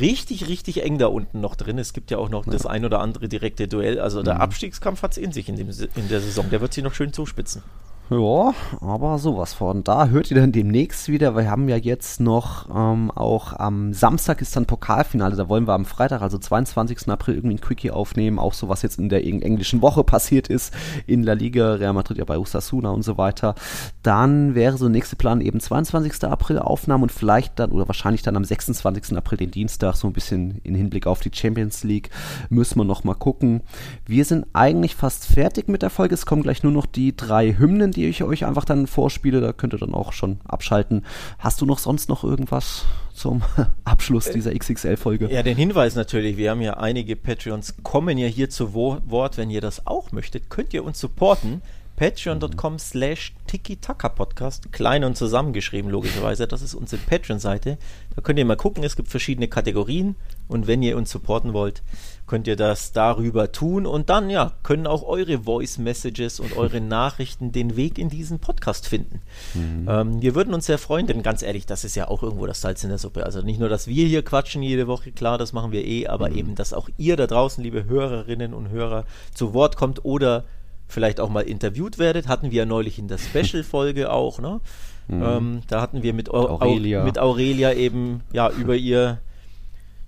richtig, 0.01 0.49
richtig 0.49 0.83
eng 0.83 0.99
da 0.99 1.07
unten 1.07 1.41
noch 1.41 1.55
drin. 1.55 1.79
Es 1.79 1.93
gibt 1.93 2.11
ja 2.11 2.19
auch 2.19 2.29
noch 2.29 2.47
ja. 2.47 2.53
das 2.53 2.67
ein 2.67 2.85
oder 2.85 3.01
andere 3.01 3.29
direkte 3.29 3.69
Duell. 3.69 4.01
Also 4.01 4.23
der 4.23 4.37
mhm. 4.37 4.41
Abstiegskampf 4.41 5.03
hat 5.03 5.13
es 5.13 5.19
in 5.19 5.33
sich 5.33 5.49
in, 5.49 5.57
dem, 5.57 5.69
in 5.69 6.09
der 6.09 6.21
Saison. 6.21 6.51
Der 6.51 6.61
wird 6.61 6.73
sich 6.73 6.85
noch 6.85 6.95
schön 6.95 7.13
zuspitzen. 7.13 7.63
Ja, 8.09 8.55
aber 8.81 9.19
sowas 9.19 9.53
von. 9.53 9.83
Da 9.83 10.07
hört 10.07 10.31
ihr 10.31 10.37
dann 10.37 10.53
demnächst 10.53 11.09
wieder. 11.09 11.35
Wir 11.35 11.51
haben 11.51 11.69
ja 11.69 11.77
jetzt 11.77 12.21
noch 12.21 12.69
ähm, 12.73 13.11
auch 13.11 13.53
am 13.53 13.93
Samstag 13.95 14.41
ist 14.41 14.55
dann 14.55 14.65
Pokalfinale. 14.65 15.35
Da 15.35 15.49
wollen 15.49 15.67
wir 15.67 15.73
am 15.73 15.85
Freitag, 15.85 16.23
also 16.23 16.39
22. 16.39 17.09
April, 17.09 17.35
irgendwie 17.35 17.57
ein 17.57 17.61
Quickie 17.61 17.91
aufnehmen. 17.91 18.39
Auch 18.39 18.53
so 18.53 18.69
was 18.69 18.83
jetzt 18.83 19.01
in 19.01 19.09
der 19.09 19.27
englischen 19.27 19.83
Woche 19.83 20.05
passiert 20.05 20.47
ist. 20.47 20.73
In 21.09 21.25
La 21.25 21.33
Liga, 21.33 21.75
Real 21.75 21.95
Madrid 21.95 22.19
ja 22.19 22.25
bei 22.25 22.39
Usasuna 22.39 22.91
und 22.91 23.03
so 23.03 23.19
weiter. 23.19 23.57
Dann 24.05 24.55
wäre 24.55 24.79
so 24.79 24.89
nächste 24.89 25.17
Plan 25.17 25.41
eben 25.41 25.59
22. 25.59 26.23
April 26.31 26.61
Aufnahmen 26.61 27.03
und 27.03 27.13
vielleicht 27.13 27.59
dann 27.59 27.73
oder 27.73 27.89
wahrscheinlich 27.89 28.23
dann 28.23 28.37
am 28.37 28.45
26. 28.45 29.17
April 29.17 29.39
den 29.39 29.51
Dienstag 29.51 29.97
so 29.97 30.07
ein 30.07 30.13
bisschen 30.13 30.61
in 30.63 30.77
Hinblick 30.77 31.09
auf 31.09 31.19
die 31.19 31.33
Champions 31.35 31.83
League. 31.83 32.11
Müssen 32.51 32.79
wir 32.79 32.85
noch 32.85 33.03
mal 33.03 33.15
gucken. 33.15 33.63
Wir 34.07 34.25
sind 34.25 34.47
eigentlich 34.53 34.95
fast 34.95 35.27
fertig 35.27 35.67
mit 35.67 35.83
der 35.83 35.91
Folge. 35.91 36.15
Es 36.15 36.25
kommen 36.25 36.45
gleich 36.45 36.63
nur 36.63 36.71
noch 36.71 36.87
die 36.87 37.17
drei 37.17 37.53
Hymnen 37.59 37.96
die 37.97 38.07
ich 38.07 38.23
euch 38.23 38.45
einfach 38.45 38.65
dann 38.65 38.87
vorspiele. 38.87 39.41
Da 39.41 39.53
könnt 39.53 39.75
ihr 39.75 39.79
dann 39.79 39.95
auch 39.95 40.13
schon 40.13 40.39
abschalten. 40.47 41.05
Hast 41.39 41.61
du 41.61 41.67
noch 41.67 41.79
sonst 41.79 42.09
noch 42.09 42.23
irgendwas 42.23 42.85
zum 43.15 43.43
Abschluss 43.85 44.31
dieser 44.31 44.55
XXL-Folge? 44.55 45.29
Ja, 45.33 45.43
den 45.43 45.57
Hinweis 45.57 45.95
natürlich. 45.95 46.37
Wir 46.37 46.51
haben 46.51 46.61
ja 46.61 46.75
einige 46.75 47.17
Patreons, 47.17 47.75
kommen 47.83 48.19
ja 48.19 48.29
hier 48.29 48.51
zu 48.51 48.75
Wort. 48.75 49.37
Wenn 49.37 49.51
ihr 49.51 49.61
das 49.61 49.87
auch 49.87 50.13
möchtet, 50.13 50.51
könnt 50.51 50.75
ihr 50.75 50.85
uns 50.85 51.01
supporten. 51.01 51.63
Patreon.com 51.97 52.79
slash 52.79 53.33
Tiki-Taka-Podcast, 53.47 54.71
klein 54.71 55.03
und 55.03 55.17
zusammengeschrieben 55.17 55.91
logischerweise, 55.91 56.47
das 56.47 56.61
ist 56.61 56.75
unsere 56.75 57.01
Patreon-Seite. 57.01 57.79
Da 58.15 58.23
könnt 58.23 58.39
ihr 58.39 58.45
mal 58.45 58.57
gucken, 58.57 58.85
es 58.85 58.97
gibt 58.97 59.09
verschiedene 59.09 59.49
Kategorien 59.49 60.15
und 60.47 60.67
wenn 60.67 60.83
ihr 60.83 60.99
uns 60.99 61.11
supporten 61.11 61.55
wollt, 61.55 61.83
könnt 62.27 62.47
ihr 62.49 62.57
das 62.57 62.93
darüber 62.93 63.51
tun 63.51 63.87
und 63.87 64.11
dann 64.11 64.29
ja, 64.29 64.53
können 64.63 64.87
auch 64.87 65.05
eure 65.05 65.45
Voice 65.45 65.79
Messages 65.79 66.39
und 66.39 66.57
eure 66.57 66.81
Nachrichten 66.83 67.51
den 67.53 67.77
Weg 67.77 67.99
in 67.99 68.11
diesen 68.11 68.41
Podcast 68.41 68.87
finden. 68.89 69.23
Mhm. 69.55 69.89
Ähm, 69.89 70.23
wir 70.23 70.35
würden 70.35 70.53
uns 70.53 70.67
sehr 70.67 70.79
freuen, 70.79 71.07
denn 71.07 71.23
ganz 71.23 71.43
ehrlich, 71.43 71.65
das 71.65 71.85
ist 71.85 71.95
ja 71.95 72.09
auch 72.09 72.23
irgendwo 72.23 72.47
das 72.47 72.61
Salz 72.61 72.85
in 72.85 72.91
der 72.91 72.99
Suppe. 72.99 73.25
Also 73.25 73.41
nicht 73.41 73.59
nur, 73.59 73.71
dass 73.71 73.87
wir 73.87 74.07
hier 74.07 74.23
quatschen 74.23 74.63
jede 74.63 74.87
Woche, 74.87 75.13
klar, 75.13 75.39
das 75.39 75.55
machen 75.55 75.73
wir 75.73 75.85
eh, 75.85 76.09
aber 76.09 76.29
mhm. 76.29 76.37
eben, 76.37 76.55
dass 76.57 76.75
auch 76.75 76.91
ihr 76.99 77.17
da 77.17 77.27
draußen, 77.27 77.65
liebe 77.65 77.85
Hörerinnen 77.85 78.53
und 78.53 78.69
Hörer, 78.69 79.07
zu 79.33 79.55
Wort 79.55 79.77
kommt 79.77 80.05
oder 80.05 80.45
vielleicht 80.89 81.21
auch 81.21 81.29
mal 81.29 81.43
interviewt 81.43 81.99
werdet. 81.99 82.29
Hatten 82.29 82.51
wir 82.51 82.59
ja 82.59 82.67
neulich 82.67 82.99
in 82.99 83.09
der 83.09 83.19
Special-Folge 83.19 84.11
auch, 84.13 84.39
ne? 84.39 84.61
Mhm. 85.09 85.23
Ähm, 85.23 85.61
da 85.69 85.81
hatten 85.81 86.03
wir 86.03 86.13
mit, 86.13 86.31
Aurelia. 86.31 87.05
mit 87.05 87.19
Aurelia 87.19 87.73
eben 87.73 88.23
ja 88.33 88.51
über 88.51 88.75
ihr 88.75 89.21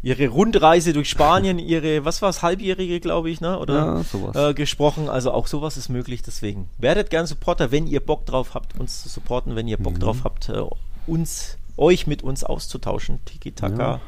ihre 0.01 0.29
Rundreise 0.29 0.93
durch 0.93 1.09
Spanien, 1.09 1.59
ihre, 1.59 2.05
was 2.05 2.23
war 2.23 2.31
es, 2.31 2.43
halbjährige, 2.43 3.01
glaube 3.01 3.31
ich, 3.31 3.41
ne? 3.41 3.59
Oder 3.59 4.05
ja, 4.35 4.51
äh, 4.51 4.55
gesprochen. 4.55 5.09
Also 5.09 5.33
auch 5.33 5.47
sowas 5.47 5.77
ist 5.77 5.89
möglich. 5.89 6.23
Deswegen 6.23 6.69
werdet 6.79 7.11
gern 7.11 7.27
Supporter, 7.27 7.71
wenn 7.71 7.87
ihr 7.87 8.01
Bock 8.01 8.27
drauf 8.27 8.55
habt, 8.55 8.79
uns 8.79 9.03
zu 9.03 9.09
supporten, 9.09 9.57
wenn 9.57 9.69
ihr 9.69 9.79
Bock 9.79 9.95
mhm. 9.95 10.01
drauf 10.01 10.19
habt, 10.25 10.49
äh, 10.49 10.63
uns, 11.07 11.59
euch 11.77 12.07
mit 12.07 12.23
uns 12.23 12.45
auszutauschen. 12.45 13.21
Tiki 13.25 13.53
Taka 13.53 13.83
ja. 13.83 14.01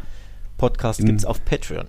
Podcast 0.59 1.05
gibt 1.05 1.19
es 1.19 1.25
auf 1.25 1.45
Patreon 1.45 1.87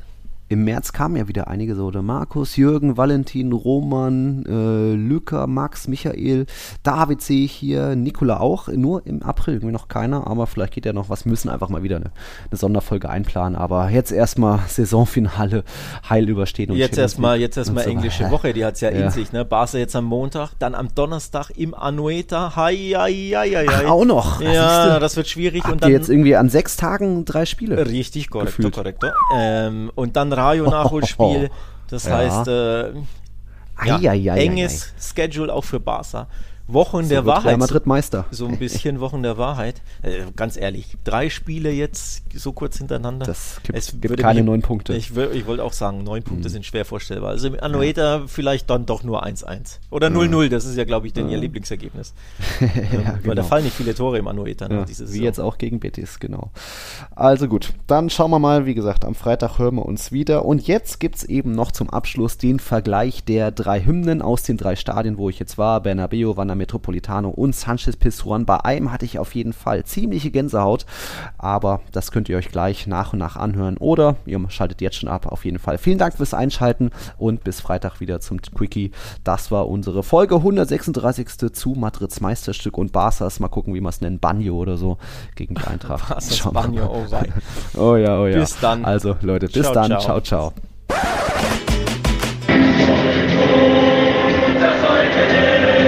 im 0.51 0.65
März 0.65 0.91
kamen 0.91 1.15
ja 1.15 1.27
wieder 1.29 1.47
einige 1.47 1.75
so, 1.75 1.91
der 1.91 2.01
Markus, 2.01 2.57
Jürgen, 2.57 2.97
Valentin, 2.97 3.53
Roman, 3.53 4.43
äh, 4.45 4.95
Lücker, 4.95 5.47
Max, 5.47 5.87
Michael, 5.87 6.45
David 6.83 7.21
sehe 7.21 7.45
ich 7.45 7.53
hier, 7.53 7.95
Nikola 7.95 8.41
auch, 8.41 8.67
nur 8.67 9.05
im 9.07 9.23
April 9.23 9.55
irgendwie 9.55 9.71
noch 9.71 9.87
keiner, 9.87 10.27
aber 10.27 10.47
vielleicht 10.47 10.73
geht 10.73 10.85
ja 10.85 10.91
noch 10.91 11.09
was, 11.09 11.25
müssen 11.25 11.47
einfach 11.47 11.69
mal 11.69 11.83
wieder 11.83 11.95
eine, 11.95 12.11
eine 12.49 12.57
Sonderfolge 12.57 13.09
einplanen, 13.09 13.55
aber 13.55 13.89
jetzt 13.89 14.11
erstmal 14.11 14.59
Saisonfinale 14.67 15.63
heil 16.09 16.27
überstehen. 16.27 16.71
Und 16.71 16.77
jetzt 16.77 16.97
erstmal 16.97 17.39
jetzt 17.39 17.55
erstmal 17.55 17.85
so 17.85 17.89
englische 17.89 18.29
Woche, 18.29 18.51
die 18.51 18.65
hat 18.65 18.75
es 18.75 18.81
ja, 18.81 18.89
ja, 18.91 19.05
in 19.05 19.09
sich, 19.09 19.31
ne? 19.31 19.45
Barca 19.45 19.77
jetzt 19.77 19.95
am 19.95 20.05
Montag, 20.05 20.51
dann 20.59 20.75
am 20.75 20.93
Donnerstag 20.93 21.51
im 21.51 21.73
Anueta, 21.73 22.57
hi, 22.57 22.93
hi, 22.97 23.33
hi, 23.35 23.51
hi, 23.51 23.67
hi. 23.67 23.85
auch 23.85 24.03
noch. 24.03 24.41
Ja, 24.41 24.99
das 24.99 25.15
wird 25.15 25.29
schwierig. 25.29 25.63
Habt 25.63 25.73
und 25.73 25.83
dann 25.83 25.91
jetzt 25.91 26.09
irgendwie 26.09 26.35
an 26.35 26.49
sechs 26.49 26.75
Tagen 26.75 27.23
drei 27.23 27.45
Spiele. 27.45 27.85
Richtig, 27.87 28.29
korrekt, 28.29 28.59
korrekt. 28.73 29.03
Ähm, 29.33 29.91
und 29.95 30.17
dann 30.17 30.33
Rayo-Nachholspiel. 30.41 31.49
Das 31.91 32.05
ja. 32.05 32.15
heißt, 32.15 32.47
äh, 32.47 32.93
ja, 32.93 33.97
ai, 33.97 34.09
ai, 34.09 34.31
ai, 34.31 34.45
enges 34.45 34.93
Schedule 34.97 35.53
auch 35.53 35.65
für 35.65 35.81
Barca. 35.81 36.27
Wochen 36.73 37.03
so 37.03 37.09
der 37.09 37.25
Wahrheit. 37.25 37.45
Real 37.45 37.57
Madrid 37.57 37.85
Meister. 37.85 38.25
So 38.31 38.47
ein 38.47 38.57
bisschen 38.57 38.99
Wochen 39.01 39.23
der 39.23 39.37
Wahrheit. 39.37 39.81
Äh, 40.01 40.25
ganz 40.35 40.57
ehrlich, 40.57 40.97
drei 41.03 41.29
Spiele 41.29 41.71
jetzt 41.71 42.23
so 42.33 42.53
kurz 42.53 42.77
hintereinander. 42.77 43.25
Das 43.25 43.59
gibt, 43.63 43.77
es 43.77 43.99
gibt 43.99 44.17
keine 44.17 44.43
neun 44.43 44.61
Punkte. 44.61 44.93
Ich, 44.93 45.15
ich 45.15 45.45
wollte 45.45 45.63
auch 45.63 45.73
sagen, 45.73 46.03
neun 46.03 46.23
Punkte 46.23 46.47
mhm. 46.47 46.53
sind 46.53 46.65
schwer 46.65 46.85
vorstellbar. 46.85 47.31
Also 47.31 47.47
im 47.47 47.59
Anoeta 47.59 48.19
ja. 48.19 48.23
vielleicht 48.27 48.69
dann 48.69 48.85
doch 48.85 49.03
nur 49.03 49.25
1-1. 49.25 49.79
Oder 49.89 50.07
0-0, 50.07 50.49
das 50.49 50.65
ist 50.65 50.77
ja, 50.77 50.85
glaube 50.85 51.07
ich, 51.07 51.13
denn 51.13 51.27
ja. 51.27 51.33
ihr 51.33 51.39
Lieblingsergebnis. 51.39 52.13
ja, 52.59 52.67
ähm, 52.67 53.05
Weil 53.05 53.21
genau. 53.21 53.35
da 53.35 53.43
fallen 53.43 53.65
nicht 53.65 53.75
viele 53.75 53.93
Tore 53.93 54.17
im 54.17 54.27
Anoeta. 54.27 54.67
Ne, 54.67 54.85
wie 54.87 55.21
jetzt 55.21 55.39
auch 55.39 55.57
gegen 55.57 55.79
Betis, 55.79 56.19
genau. 56.19 56.51
Also 57.15 57.47
gut, 57.47 57.73
dann 57.87 58.09
schauen 58.09 58.31
wir 58.31 58.39
mal, 58.39 58.65
wie 58.65 58.73
gesagt, 58.73 59.03
am 59.05 59.15
Freitag 59.15 59.59
hören 59.59 59.75
wir 59.75 59.85
uns 59.85 60.11
wieder. 60.11 60.45
Und 60.45 60.67
jetzt 60.67 60.99
gibt 60.99 61.17
es 61.17 61.23
eben 61.23 61.51
noch 61.51 61.71
zum 61.71 61.89
Abschluss 61.89 62.37
den 62.37 62.59
Vergleich 62.59 63.23
der 63.23 63.51
drei 63.51 63.83
Hymnen 63.83 64.21
aus 64.21 64.43
den 64.43 64.57
drei 64.57 64.75
Stadien, 64.75 65.17
wo 65.17 65.29
ich 65.29 65.39
jetzt 65.39 65.57
war. 65.57 65.81
Bernabeu, 65.81 66.37
Wandermeister 66.37 66.60
Metropolitano 66.61 67.29
und 67.29 67.55
Sanchez 67.55 67.97
Pizjuan. 67.97 68.45
Bei 68.45 68.63
einem 68.63 68.91
hatte 68.91 69.03
ich 69.03 69.17
auf 69.17 69.33
jeden 69.33 69.51
Fall 69.51 69.83
ziemliche 69.83 70.29
Gänsehaut, 70.29 70.85
aber 71.39 71.81
das 71.91 72.11
könnt 72.11 72.29
ihr 72.29 72.37
euch 72.37 72.49
gleich 72.49 72.85
nach 72.85 73.13
und 73.13 73.19
nach 73.19 73.35
anhören 73.35 73.77
oder 73.77 74.15
ihr 74.25 74.39
schaltet 74.49 74.79
jetzt 74.81 74.97
schon 74.97 75.09
ab. 75.09 75.25
Auf 75.25 75.43
jeden 75.43 75.57
Fall 75.57 75.79
vielen 75.79 75.97
Dank 75.97 76.15
fürs 76.15 76.35
Einschalten 76.35 76.91
und 77.17 77.43
bis 77.43 77.61
Freitag 77.61 77.99
wieder 77.99 78.19
zum 78.19 78.41
Quickie. 78.41 78.91
Das 79.23 79.49
war 79.49 79.67
unsere 79.67 80.03
Folge 80.03 80.35
136. 80.35 81.51
zu 81.51 81.71
Madrids 81.71 82.21
Meisterstück 82.21 82.77
und 82.77 82.91
Barca's. 82.91 83.39
Mal 83.39 83.47
gucken, 83.47 83.73
wie 83.73 83.81
man 83.81 83.89
es 83.89 84.01
nennt, 84.01 84.21
Banjo 84.21 84.55
oder 84.55 84.77
so 84.77 84.97
gegen 85.35 85.55
die 85.55 85.65
Eintracht. 85.65 86.07
Barca's 86.09 86.41
Banjo, 86.53 86.85
oh, 86.85 87.79
oh 87.79 87.95
ja, 87.95 88.19
oh 88.21 88.27
ja. 88.27 88.39
Bis 88.39 88.59
dann. 88.59 88.85
Also 88.85 89.15
Leute, 89.21 89.47
bis 89.47 89.63
ciao, 89.63 89.73
dann. 89.73 89.99
ciao. 89.99 90.21
ciao. 90.21 90.21
ciao. 90.21 90.53
mal, 94.91 95.09
der 95.09 95.80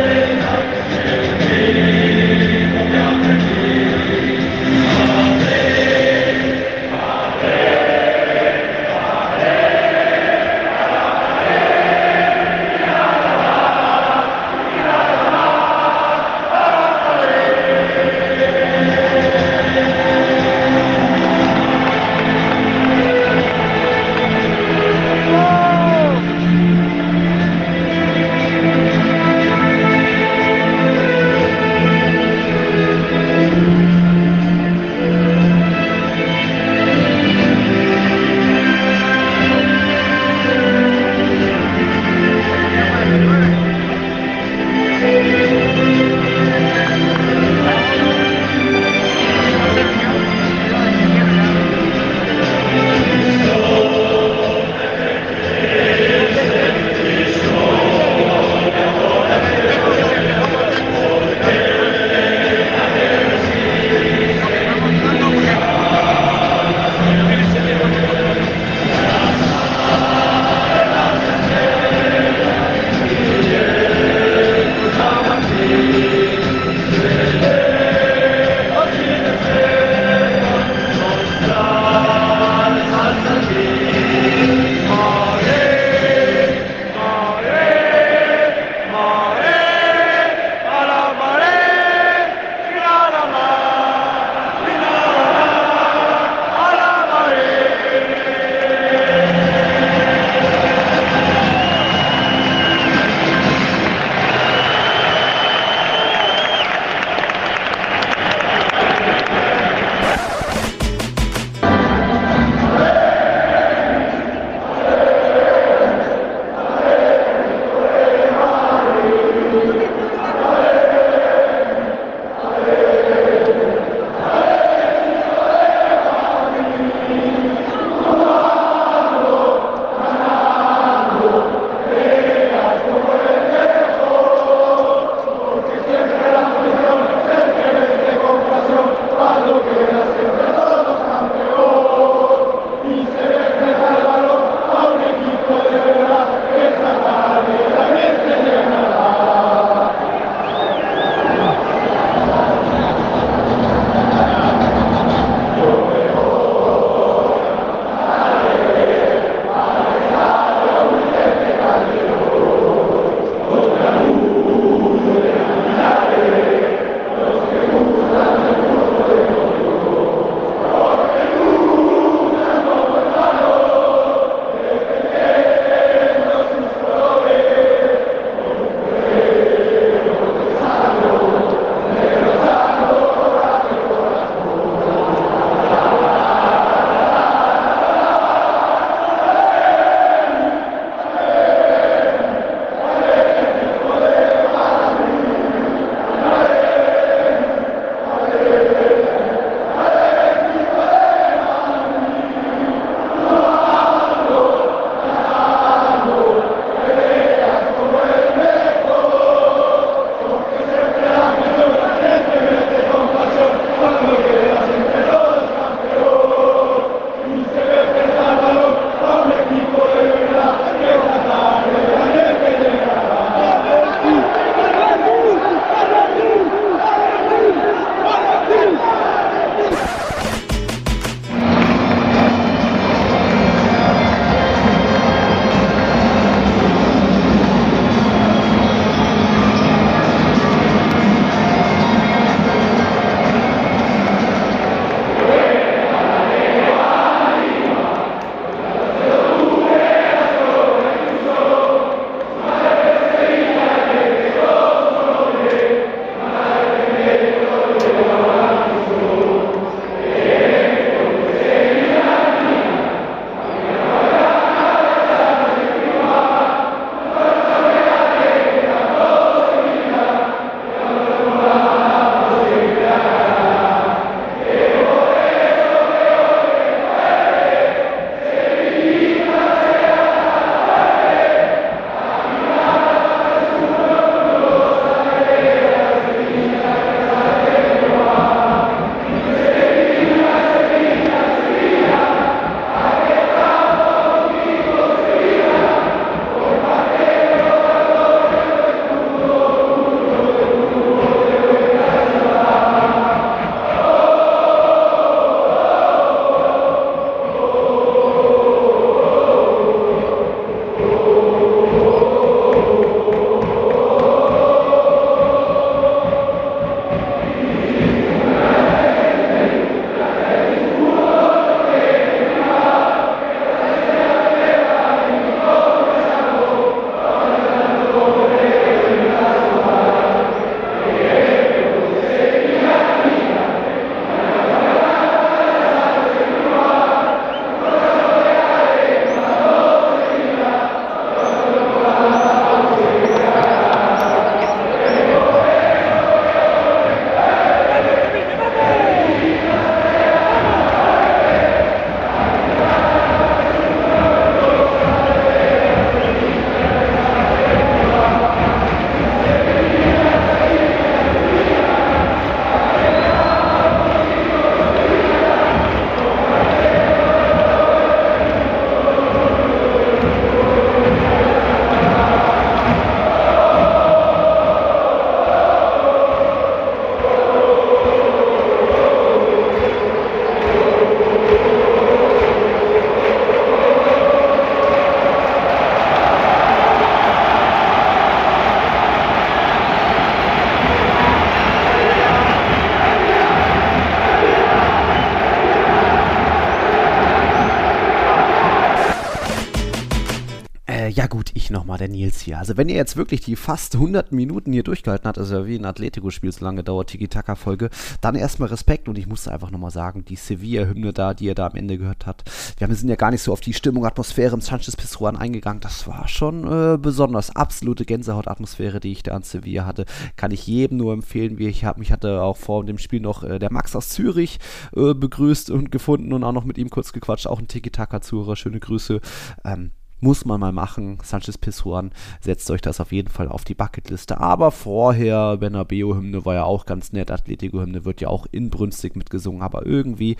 Nils 401.77 402.21
hier. 402.21 402.39
Also 402.39 402.57
wenn 402.57 402.69
ihr 402.69 402.75
jetzt 402.75 402.97
wirklich 402.97 403.21
die 403.21 403.35
fast 403.35 403.75
100 403.75 404.11
Minuten 404.11 404.53
hier 404.53 404.63
durchgehalten 404.63 405.07
habt, 405.07 405.17
also 405.17 405.45
wie 405.45 405.55
ein 405.55 405.65
Atletico-Spiel, 405.65 406.31
so 406.31 406.45
lange 406.45 406.63
dauert 406.63 406.89
Tiki-Taka-Folge, 406.89 407.69
dann 408.01 408.15
erstmal 408.15 408.49
Respekt 408.49 408.87
und 408.87 408.97
ich 408.97 409.07
musste 409.07 409.31
einfach 409.31 409.51
nochmal 409.51 409.71
sagen, 409.71 410.05
die 410.05 410.15
Sevilla-Hymne 410.15 410.93
da, 410.93 411.13
die 411.13 411.25
ihr 411.25 411.35
da 411.35 411.47
am 411.47 411.55
Ende 411.55 411.77
gehört 411.77 412.05
habt, 412.05 412.29
wir 412.57 412.73
sind 412.75 412.89
ja 412.89 412.95
gar 412.95 413.11
nicht 413.11 413.21
so 413.21 413.31
auf 413.31 413.41
die 413.41 413.53
Stimmung, 413.53 413.85
Atmosphäre 413.85 414.33
im 414.33 414.41
Sanchez 414.41 414.75
Pizjuan 414.75 415.15
eingegangen, 415.15 415.61
das 415.61 415.87
war 415.87 416.07
schon 416.07 416.47
äh, 416.47 416.77
besonders. 416.77 417.35
Absolute 417.35 417.85
Gänsehaut-Atmosphäre, 417.85 418.79
die 418.79 418.91
ich 418.91 419.03
da 419.03 419.15
an 419.15 419.23
Sevilla 419.23 419.65
hatte, 419.65 419.85
kann 420.15 420.31
ich 420.31 420.47
jedem 420.47 420.77
nur 420.77 420.93
empfehlen, 420.93 421.37
wie 421.37 421.47
ich 421.47 421.65
hab, 421.65 421.77
mich 421.77 421.91
hatte 421.91 422.21
auch 422.21 422.37
vor 422.37 422.65
dem 422.65 422.77
Spiel 422.77 422.99
noch 422.99 423.23
äh, 423.23 423.39
der 423.39 423.51
Max 423.51 423.75
aus 423.75 423.89
Zürich 423.89 424.39
äh, 424.75 424.93
begrüßt 424.93 425.49
und 425.51 425.71
gefunden 425.71 426.13
und 426.13 426.23
auch 426.23 426.31
noch 426.31 426.45
mit 426.45 426.57
ihm 426.57 426.69
kurz 426.69 426.93
gequatscht, 426.93 427.27
auch 427.27 427.39
ein 427.39 427.47
Tiki-Taka-Zuhörer, 427.47 428.35
schöne 428.35 428.59
Grüße. 428.59 429.01
Ähm, 429.45 429.71
muss 430.03 430.25
man 430.25 430.39
mal 430.39 430.51
machen. 430.51 430.97
Sanchez 431.01 431.37
Pizjuan 431.37 431.91
setzt 432.19 432.51
euch 432.51 432.61
das 432.61 432.81
auf 432.81 432.91
jeden 432.91 433.07
Fall 433.07 433.29
auf 433.29 433.45
die 433.45 433.55
Bucketliste. 433.55 434.19
Aber 434.19 434.51
vorher, 434.51 435.37
Bernabeu-Hymne 435.37 436.25
war 436.25 436.35
ja 436.35 436.43
auch 436.43 436.65
ganz 436.65 436.91
nett. 436.91 437.09
Atletico-Hymne 437.09 437.85
wird 437.85 438.01
ja 438.01 438.09
auch 438.09 438.27
inbrünstig 438.29 438.97
mitgesungen. 438.97 439.41
Aber 439.41 439.65
irgendwie 439.65 440.17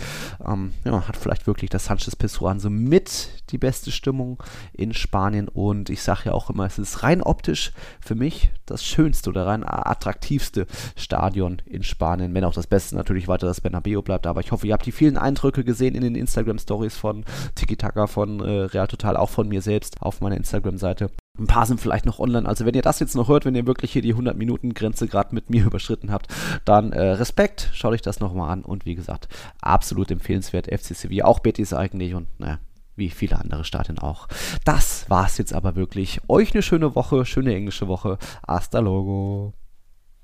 ähm, 0.48 0.72
ja, 0.86 1.06
hat 1.06 1.18
vielleicht 1.18 1.48
wirklich 1.48 1.70
das 1.70 1.86
Sanchez 1.86 2.16
Pizjuan 2.16 2.62
so 2.62 2.70
mit 2.70 3.44
die 3.50 3.58
beste 3.58 3.92
Stimmung 3.92 4.42
in 4.72 4.94
Spanien. 4.94 5.50
Und 5.50 5.90
ich 5.90 6.02
sage 6.02 6.22
ja 6.26 6.32
auch 6.32 6.50
immer, 6.50 6.66
es 6.66 6.80
ist 6.80 7.04
rein 7.04 7.22
optisch 7.22 7.74
für 8.00 8.16
mich 8.16 8.52
das 8.66 8.86
schönste 8.86 9.30
oder 9.30 9.46
rein 9.46 9.66
attraktivste 9.66 10.66
Stadion 10.96 11.62
in 11.66 11.84
Spanien. 11.84 12.34
Wenn 12.34 12.46
auch 12.46 12.54
das 12.54 12.68
Beste 12.68 12.96
natürlich 12.96 13.28
weiter 13.28 13.48
das 13.48 13.60
Bernabeu 13.60 14.02
bleibt. 14.02 14.28
Aber 14.28 14.40
ich 14.40 14.54
hoffe, 14.54 14.66
ihr 14.66 14.74
habt 14.74 14.86
die 14.86 14.94
vielen 14.94 15.18
Eindrücke 15.18 15.66
gesehen 15.66 15.94
in 15.94 16.02
den 16.04 16.16
Instagram-Stories 16.16 16.96
von 16.96 17.26
Tiki 17.56 17.76
Taka, 17.76 18.08
von 18.08 18.40
äh, 18.40 18.62
Real 18.64 18.88
Total, 18.88 19.18
auch 19.18 19.30
von 19.30 19.50
mir 19.50 19.62
selbst 19.62 19.73
selbst 19.74 20.02
auf 20.02 20.22
meiner 20.22 20.38
Instagram-Seite. 20.38 21.10
Ein 21.40 21.48
paar 21.48 21.66
sind 21.66 21.82
vielleicht 21.82 22.06
noch 22.06 22.20
online. 22.20 22.48
Also 22.48 22.64
wenn 22.66 22.76
ihr 22.76 22.84
das 22.84 23.00
jetzt 23.00 23.16
noch 23.16 23.28
hört, 23.28 23.46
wenn 23.46 23.56
ihr 23.56 23.66
wirklich 23.66 23.92
hier 23.92 24.04
die 24.04 24.14
100-Minuten-Grenze 24.14 25.08
gerade 25.08 25.34
mit 25.34 25.50
mir 25.50 25.66
überschritten 25.70 26.12
habt, 26.12 26.28
dann 26.64 26.92
äh, 26.92 27.02
Respekt, 27.02 27.72
schaut 27.74 27.94
euch 27.94 28.04
das 28.04 28.20
nochmal 28.20 28.52
an. 28.52 28.64
Und 28.64 28.86
wie 28.86 28.94
gesagt, 28.94 29.28
absolut 29.60 30.12
empfehlenswert. 30.12 30.68
FC 30.68 30.96
Sevilla, 30.96 31.26
auch 31.26 31.40
Betis 31.40 31.74
eigentlich 31.74 32.14
und 32.14 32.28
naja, 32.40 32.60
wie 32.96 33.10
viele 33.10 33.40
andere 33.40 33.64
Stadien 33.64 33.98
auch. 33.98 34.28
Das 34.64 35.10
war's 35.10 35.40
jetzt 35.40 35.54
aber 35.54 35.76
wirklich. 35.76 36.22
Euch 36.28 36.54
eine 36.54 36.62
schöne 36.62 36.94
Woche, 36.94 37.26
schöne 37.26 37.56
englische 37.56 37.88
Woche. 37.88 38.20
Hasta 38.48 38.78
logo. 38.78 39.54